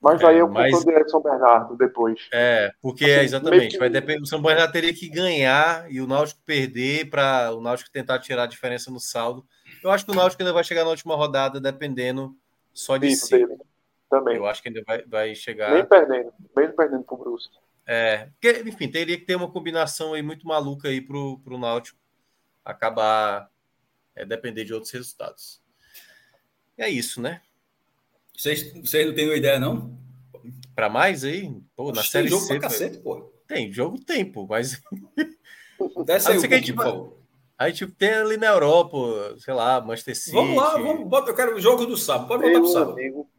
[0.00, 0.84] Mas aí é, eu mas...
[0.84, 2.28] direto São Bernardo depois.
[2.32, 3.72] É, porque assim, exatamente.
[3.72, 3.78] Que...
[3.78, 7.90] Vai depender, o São Bernardo teria que ganhar e o Náutico perder para o Náutico
[7.90, 9.44] tentar tirar a diferença no saldo.
[9.82, 12.36] Eu acho que o Náutico ainda vai chegar na última rodada, dependendo
[12.72, 13.38] só de Isso si.
[13.38, 13.58] Dele.
[14.08, 14.36] Também.
[14.36, 15.72] Eu acho que ainda vai, vai chegar.
[15.72, 17.56] Nem perdendo, mesmo perdendo pro Brusque.
[17.86, 21.98] É, porque, enfim, teria que ter uma combinação aí muito maluca aí pro, pro Náutico
[22.64, 23.50] acabar
[24.14, 25.60] é, depender de outros resultados.
[26.78, 27.40] E é isso, né?
[28.36, 29.98] Vocês, vocês não têm ideia, não?
[30.74, 31.54] Para mais aí?
[31.74, 32.58] Pô, na série jogo C.
[32.58, 33.32] Pra cacete, pô.
[33.46, 34.80] Tem jogo, tempo, mas.
[36.06, 37.21] Desce aí um pouquinho, por favor.
[37.62, 38.96] Aí, tipo, tem ali na Europa,
[39.38, 40.32] sei lá, Manchester City.
[40.32, 42.26] Vamos lá, vamos, bota, eu quero o jogo do sábado.
[42.26, 42.92] Pode voltar pro sábado.
[42.92, 43.30] Amigo,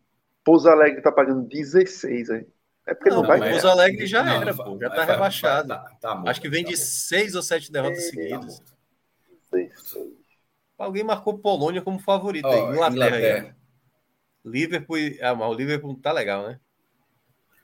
[0.45, 2.47] Pouso Alegre tá pagando 16 aí.
[2.87, 3.49] É porque não, não vai.
[3.51, 5.67] Pouso Alegre já não, era, pô, já tá vai, rebaixado.
[5.67, 8.59] Vai, tá, tá Acho que vem tá de seis ou sete derrotas é, seguidas.
[9.51, 9.57] Tá
[10.77, 12.47] Alguém marcou Polônia como favorito.
[12.47, 12.89] Oh, Inglaterra.
[12.91, 13.57] Inglaterra.
[14.45, 14.97] Liverpool.
[15.21, 16.59] Ah, mas o Liverpool tá legal, né?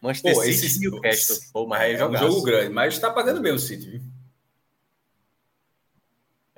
[0.01, 1.37] Manchester pô, City e Newcastle.
[1.53, 4.18] Pô, mas é, é um jogo grande, mas tá pagando bem o City, viu?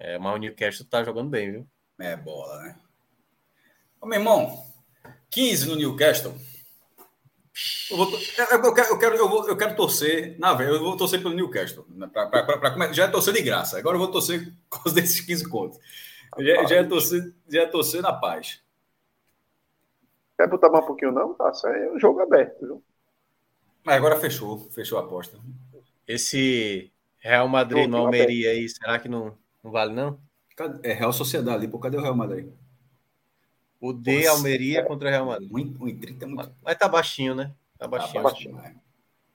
[0.03, 1.67] É, mas o Newcastle tá jogando bem, viu?
[1.99, 2.75] É bola, né?
[4.01, 4.65] Ô, meu irmão,
[5.29, 6.33] 15 no Newcastle.
[7.91, 10.39] Eu, vou, eu, quero, eu, quero, eu, vou, eu quero torcer.
[10.39, 11.85] Na verdade, eu vou torcer pelo Newcastle.
[11.87, 13.77] Né, pra, pra, pra, pra, já é torcer de graça.
[13.77, 15.79] Agora eu vou torcer com os desses 15 contos.
[16.39, 18.59] Já, já, é torcer, já é torcer na paz.
[20.35, 21.35] Quer botar mais um pouquinho, não?
[21.35, 22.83] Tá, isso é um jogo aberto, viu?
[23.83, 24.67] Mas agora fechou.
[24.71, 25.37] Fechou a aposta.
[26.07, 30.19] Esse Real Madrid no Almeria aí, será que não, não vale, não?
[30.83, 31.79] É Real Sociedade ali, pô.
[31.79, 32.51] Cadê o Real Madrid?
[33.79, 35.51] O D Nossa, Almeria é, contra o Real Madrid.
[35.51, 36.55] 1,30 é muito.
[36.61, 37.51] Mas tá baixinho, né?
[37.77, 38.13] Tá baixinho.
[38.13, 38.81] Tá baixinho.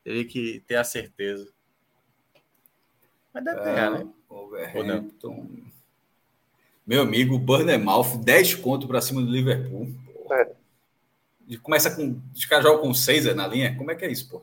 [0.05, 1.49] Teria que ter a certeza.
[3.35, 4.07] Mas deve é, ganhar, né?
[4.29, 5.49] Overhampton.
[6.87, 9.93] Meu amigo, Burnemouth, 10 conto para cima do Liverpool.
[10.31, 11.57] É.
[11.61, 12.21] Começa com.
[12.33, 13.77] Os caras jogam com 6 na linha?
[13.77, 14.43] Como é que é isso, pô?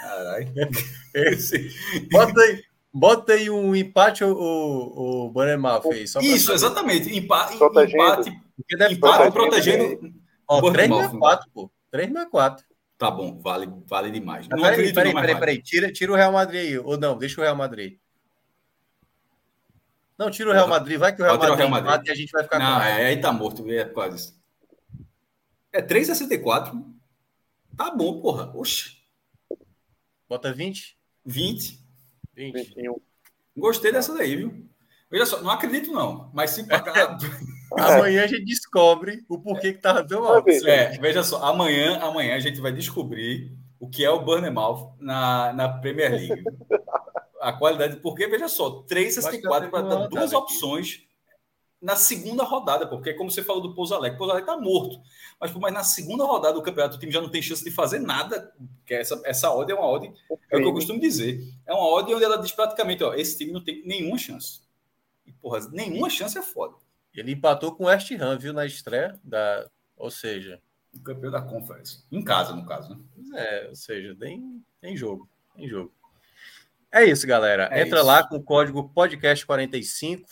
[0.00, 0.48] Caralho.
[1.14, 1.70] Esse...
[2.10, 2.64] Bota aí.
[2.98, 6.16] Bota aí um empate o, o, o Burnemouth fez.
[6.16, 7.16] Isso, exatamente.
[7.16, 7.94] Empa empate.
[7.94, 10.12] Empate, empate protegendo.
[10.48, 11.70] Ó, 364, pô.
[11.92, 12.66] 364.
[12.98, 14.48] Tá bom, vale, vale demais.
[14.48, 15.62] Não peraí, peraí, peraí, peraí.
[15.62, 16.78] Tira, tira o Real Madrid aí.
[16.78, 17.98] Ou não, deixa o Real Madrid.
[20.18, 22.08] Não, tira o Real Madrid, vai que o Real Madrid, o Real Madrid.
[22.08, 24.34] e a gente vai ficar Não, com é, aí tá morto, é quase.
[25.72, 26.84] É 3,64.
[27.76, 28.50] Tá bom, porra.
[28.56, 28.96] Oxi.
[30.28, 30.98] Bota 20?
[31.24, 31.77] 20.
[32.38, 32.54] 20.
[32.54, 33.00] 21.
[33.56, 34.64] Gostei dessa daí, viu?
[35.10, 37.18] Veja só, não acredito não, mas se pagar...
[37.72, 40.48] amanhã a gente descobre o porquê que tava tão alto.
[40.48, 45.52] É, veja só, amanhã, amanhã a gente vai descobrir o que é o Burnemouth na,
[45.52, 46.44] na Premier League
[47.40, 51.07] a qualidade, porque veja só, 3,64 para dar duas opções
[51.80, 55.00] na segunda rodada, porque como você falou do Pouso Alegre, o Pouso Alegre está morto.
[55.40, 58.00] Mas, mas na segunda rodada do campeonato, o time já não tem chance de fazer
[58.00, 58.52] nada,
[58.84, 60.12] que essa, essa odd é uma odd,
[60.50, 63.38] é o que eu costumo dizer, é uma odd onde ela diz praticamente, ó, esse
[63.38, 64.60] time não tem nenhuma chance.
[65.24, 66.74] E, porra, nenhuma chance é foda.
[67.14, 70.60] Ele empatou com o West Ham, viu, na estreia, da, ou seja...
[70.94, 72.02] O campeão da Conference.
[72.10, 73.00] Em casa, no caso, né?
[73.34, 75.92] É, ou seja, tem, tem jogo, tem jogo.
[76.90, 77.68] É isso, galera.
[77.70, 78.06] É Entra isso.
[78.06, 80.24] lá com o código podcast45.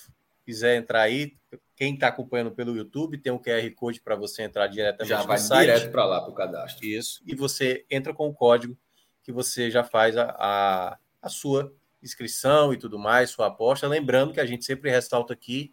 [0.47, 1.37] Quiser entrar aí,
[1.75, 5.39] quem está acompanhando pelo YouTube, tem um QR Code para você entrar diretamente já vai
[5.39, 5.67] site.
[5.67, 6.87] direto para lá para o cadastro.
[6.87, 7.21] Isso.
[7.27, 8.79] E você entra com o código
[9.25, 13.89] que você já faz a, a, a sua inscrição e tudo mais, sua aposta.
[13.89, 15.73] Lembrando que a gente sempre ressalta aqui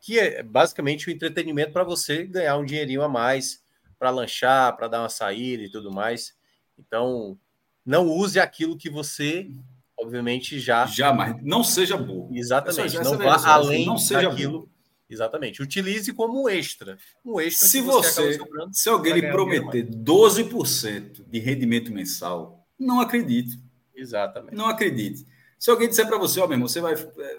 [0.00, 3.62] que é basicamente o entretenimento para você ganhar um dinheirinho a mais,
[3.98, 6.36] para lanchar, para dar uma saída e tudo mais.
[6.78, 7.38] Então,
[7.84, 9.50] não use aquilo que você
[9.98, 10.86] obviamente já.
[10.86, 11.36] Jamais.
[11.42, 12.30] Não seja burro.
[12.34, 12.96] Exatamente.
[12.96, 14.60] Essa, não vá além não seja daquilo.
[14.60, 14.70] Burro.
[15.10, 15.62] Exatamente.
[15.62, 16.98] Utilize como um extra.
[17.24, 17.66] Um extra.
[17.66, 23.56] Se você, você se alguém lhe prometer 12% de rendimento mensal, não acredito.
[23.94, 24.54] Exatamente.
[24.54, 25.26] Não acredite.
[25.58, 26.94] Se alguém disser para você, ó, mesmo, você vai.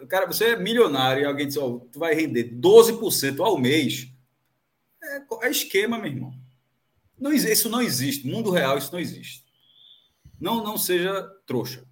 [0.10, 4.12] Cara, você é milionário e alguém disser, ó, tu vai render 12% ao mês.
[5.02, 6.34] É, é esquema, meu irmão.
[7.18, 8.28] Não, isso não existe.
[8.28, 9.46] Mundo real, isso não existe.
[10.40, 11.84] Não, não seja trouxa.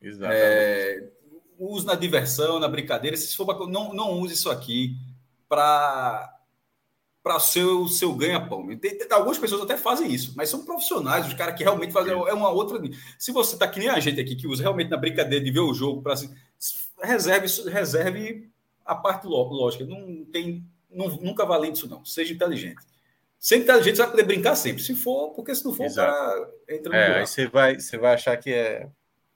[0.00, 0.40] Exatamente.
[0.40, 1.08] É,
[1.58, 3.16] use na diversão, na brincadeira.
[3.16, 4.96] Se for pra, não, não use isso aqui
[5.48, 6.36] para
[7.22, 8.66] para o seu, seu ganha-pão.
[9.10, 12.12] Algumas pessoas até fazem isso, mas são profissionais, os caras que realmente fazem.
[12.12, 12.80] É uma outra.
[13.18, 15.60] Se você está que nem a gente aqui, que usa realmente na brincadeira de ver
[15.60, 16.14] o jogo, para
[17.02, 18.50] reserve, reserve
[18.84, 19.84] a parte lógica.
[19.84, 20.64] Não tem.
[20.90, 22.04] Não, nunca valendo isso, não.
[22.04, 22.82] Seja inteligente.
[23.38, 24.82] Sendo inteligente, você vai poder brincar sempre.
[24.82, 26.12] Se for, porque se não for, Exato.
[26.12, 28.88] cara entra no é, aí você vai, você vai achar que é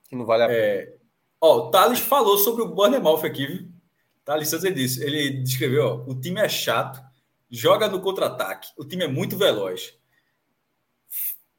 [0.09, 0.59] que não vale a pena.
[0.59, 0.95] É...
[1.41, 3.69] Ó, o Thales falou sobre o Bournemouth aqui, viu?
[4.25, 7.01] Thales Santos ele disse, ele descreveu, ó, o time é chato,
[7.51, 9.95] joga no contra-ataque, o time é muito veloz.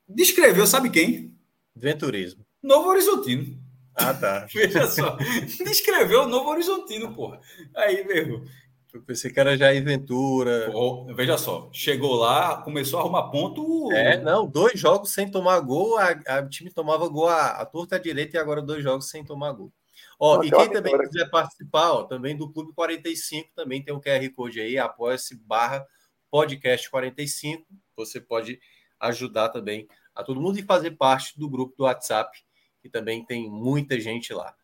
[0.07, 1.35] Descreveu, sabe quem?
[1.75, 2.45] Venturismo.
[2.61, 3.59] Novo Horizontino.
[3.95, 4.47] Ah, tá.
[4.53, 5.17] Veja só.
[5.63, 7.39] Descreveu o Novo Horizontino, porra.
[7.75, 8.43] Aí, meu
[8.95, 10.71] eu pensei que era Jair Ventura.
[10.73, 13.91] Oh, veja só, chegou lá, começou a arrumar ponto.
[13.91, 17.97] É, não, dois jogos sem tomar gol, a, a time tomava gol a, a torta
[17.97, 19.69] à direita e agora dois jogos sem tomar gol.
[20.17, 24.29] Ó, e quem também quiser participar, ó, também do Clube 45, também tem um QR
[24.33, 25.85] Code aí, apoia-se barra
[26.31, 27.65] podcast 45.
[27.97, 28.59] Você pode
[28.97, 32.31] ajudar também a todo mundo e fazer parte do grupo do WhatsApp,
[32.81, 34.55] que também tem muita gente lá.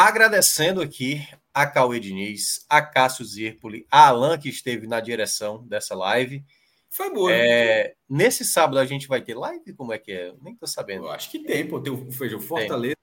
[0.00, 5.92] Agradecendo aqui a Cauê Diniz, a Cássio Zirpoli, a Alan, que esteve na direção dessa
[5.96, 6.44] live.
[6.88, 7.32] Foi boa.
[7.32, 9.72] É, nesse sábado a gente vai ter live?
[9.72, 10.32] Como é que é?
[10.40, 11.06] Nem tô sabendo.
[11.06, 11.80] Eu acho que tem, pô.
[11.80, 12.94] Tem o, foi o Fortaleza.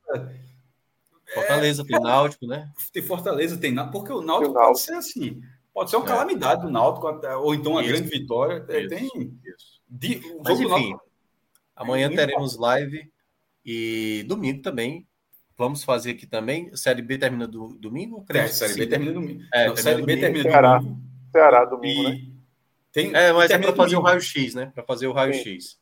[1.33, 2.71] Fortaleza, é, tem Náutico, né?
[2.93, 4.73] Tem Fortaleza, tem Náutico, porque o Náutico, o Náutico.
[4.73, 5.41] pode ser assim.
[5.73, 6.07] Pode ser uma é.
[6.07, 7.07] calamidade do Náutico,
[7.41, 8.65] ou então uma isso, grande vitória.
[8.69, 9.39] É, isso, tem.
[9.43, 9.81] Isso.
[9.89, 11.01] De, Mas, enfim, Náutico,
[11.75, 13.11] amanhã teremos live
[13.65, 15.05] e domingo também
[15.57, 16.75] Vamos fazer aqui também.
[16.75, 18.25] Série B termina do, domingo?
[18.29, 19.43] É, série B termina domingo.
[19.53, 20.77] É, Não, série B termina Ceará.
[20.79, 21.01] domingo.
[21.31, 22.03] Ceará, domingo, e...
[22.03, 22.35] né?
[22.91, 24.71] Tem, é, mas é para fazer o raio-x, né?
[24.73, 25.77] Para fazer o raio-x.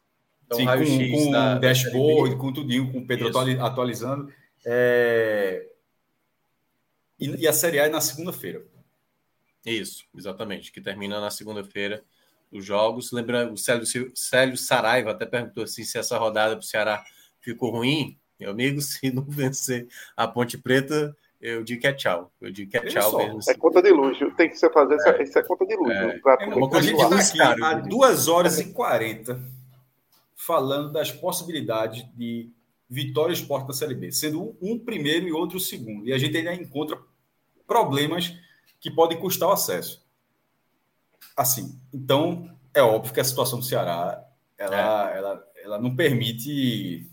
[0.45, 3.61] Então, Sim, raio com, com da, dashboard, com tudinho, com o Pedro Isso.
[3.61, 4.33] atualizando.
[4.65, 5.67] É...
[7.19, 8.63] E, e, a Série A é na segunda-feira.
[9.65, 10.71] Isso, exatamente.
[10.71, 12.03] Que termina na segunda-feira
[12.51, 13.11] os jogos.
[13.11, 13.85] Lembrando, o Célio,
[14.15, 17.03] Célio Saraiva até perguntou assim, se essa rodada para o Ceará
[17.39, 18.19] ficou ruim.
[18.43, 22.31] Meu amigo, se não vencer a Ponte Preta, eu digo que é tchau.
[22.39, 23.39] Eu digo que é tchau mesmo.
[23.47, 24.31] É conta de luxo.
[24.31, 25.23] Tem que ser fazer é.
[25.23, 25.91] isso é conta de luxo.
[25.91, 26.21] É.
[26.41, 29.39] É uma a gente está aqui há 2 horas e 40
[30.35, 32.49] falando das possibilidades de
[32.89, 36.07] Vitória Esporte da Série B, sendo um primeiro e outro segundo.
[36.07, 36.97] E a gente ainda encontra
[37.65, 38.37] problemas
[38.79, 40.05] que podem custar o acesso.
[41.35, 44.23] assim, então é óbvio que a situação do Ceará
[44.57, 45.17] ela, é.
[45.17, 47.09] ela, ela não permite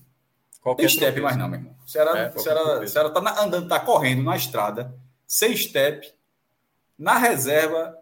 [0.61, 1.77] qualquer step mais, não, meu irmão.
[1.85, 4.95] O Ceará, é, o Ceará, o Ceará tá na, andando, tá correndo na estrada,
[5.27, 6.13] sem step,
[6.99, 7.97] na reserva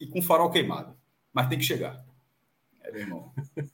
[0.00, 0.96] e com farol queimado.
[1.32, 2.04] Mas tem que chegar.
[2.82, 3.32] É, meu irmão.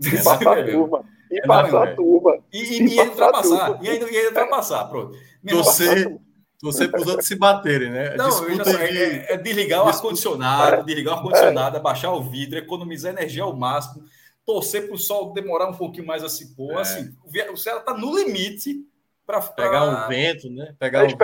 [0.00, 1.04] E passar a turma.
[1.30, 2.38] E é, passar a turma.
[2.52, 3.78] E, e, e, e ultrapassar.
[3.82, 4.84] E ainda, e ainda ultrapassar.
[4.86, 5.16] Pronto.
[5.48, 6.18] Torcer,
[6.60, 8.16] torcer para os outros se baterem, né?
[8.16, 8.76] Não, já de...
[8.76, 14.04] é, é, desligar o ar-condicionado, desligar o ar-condicionado, abaixar o vidro, economizar energia ao máximo,
[14.46, 16.72] torcer para o sol demorar um pouquinho mais a se pôr.
[16.72, 16.80] É.
[16.80, 17.16] Assim,
[17.52, 18.86] o Ceará está no limite
[19.26, 20.74] para pegar um vento, né?
[20.78, 21.16] Pegar, um vento, e...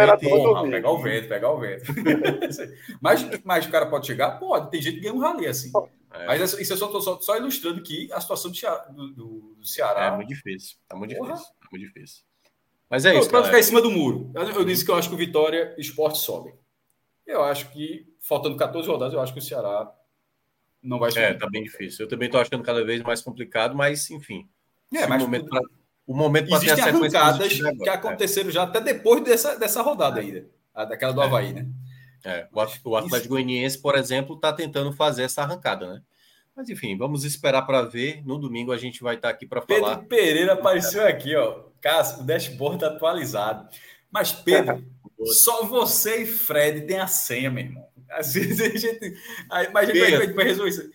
[0.70, 1.84] pegar o vento, pegar o vento.
[3.00, 4.38] mas, mas o cara pode chegar?
[4.38, 4.70] Pode.
[4.70, 5.70] Tem gente que ganha um rally assim.
[6.12, 6.26] É.
[6.26, 9.66] Mas isso eu só estou só, só, ilustrando que a situação do Ceará, do, do
[9.66, 10.06] Ceará.
[10.06, 10.76] É muito difícil.
[10.88, 11.34] Tá muito Porra.
[11.34, 11.54] difícil.
[11.60, 12.22] Tá muito difícil.
[12.88, 13.30] Mas é isso.
[13.30, 14.32] Para ficar em cima do muro.
[14.34, 16.52] Eu, eu, disse que eu acho que o Vitória e Esporte sobem.
[17.24, 19.88] Eu acho que, faltando 14 rodadas, eu acho que o Ceará
[20.82, 21.24] não vai subir.
[21.24, 22.04] É, tá bem difícil.
[22.04, 24.48] Eu também estou achando cada vez mais complicado, mas, enfim.
[24.94, 25.60] É, mas o momento pra,
[26.06, 28.52] o momento para ter a arrancadas que aconteceram é.
[28.52, 30.46] já até depois dessa, dessa rodada ainda.
[30.74, 31.66] daquela do Havaí, né?
[32.24, 36.02] É, o, o Atlético Goianiense, por exemplo, está tentando fazer essa arrancada, né?
[36.54, 38.22] Mas enfim, vamos esperar para ver.
[38.26, 39.96] No domingo a gente vai estar tá aqui para falar.
[39.96, 41.64] Pedro Pereira apareceu aqui, ó.
[41.80, 43.68] Cássio, o dashboard atualizado.
[44.10, 44.84] Mas, Pedro,
[45.42, 47.88] só você e Fred tem a senha, meu irmão.
[48.12, 49.16] Assim, a gente,
[49.72, 50.90] mas a gente vai, vai resolver isso.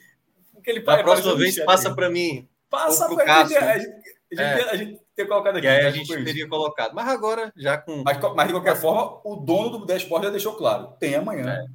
[0.54, 2.48] Porque ele a próxima vez passa para mim.
[2.70, 3.32] Passa para mim.
[3.32, 4.04] A gente, a gente,
[4.38, 4.70] é.
[4.70, 5.68] a gente ter colocado aqui.
[5.68, 6.94] E aí a gente teria colocado.
[6.94, 8.04] Mas agora, já com.
[8.04, 10.94] Mas, mas de qualquer forma, o dono do dashboard já deixou claro.
[11.00, 11.50] Tem amanhã.
[11.50, 11.66] É.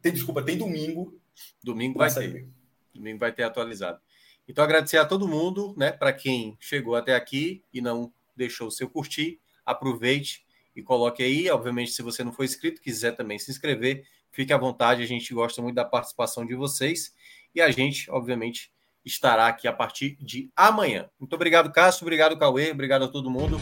[0.00, 1.18] Tem, desculpa, tem domingo.
[1.62, 2.48] Domingo vai ter.
[2.94, 4.00] Domingo vai ter atualizado.
[4.48, 5.92] Então, agradecer a todo mundo, né?
[5.92, 10.44] Para quem chegou até aqui e não deixou o seu curtir, aproveite
[10.74, 11.48] e coloque aí.
[11.48, 15.02] Obviamente, se você não for inscrito, quiser também se inscrever, fique à vontade.
[15.02, 17.12] A gente gosta muito da participação de vocês
[17.54, 18.72] e a gente, obviamente,
[19.04, 21.08] estará aqui a partir de amanhã.
[21.18, 22.04] Muito obrigado, Cássio.
[22.04, 22.70] Obrigado, Cauê.
[22.70, 23.58] Obrigado a todo mundo.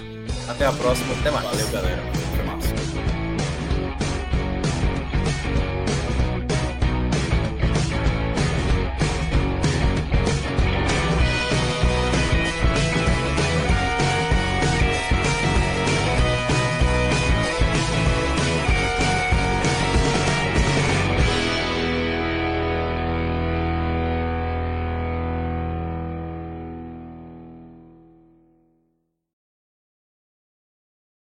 [0.49, 1.18] Até a próxima.
[1.20, 1.47] Até mais.
[1.47, 2.19] Valeu, galera.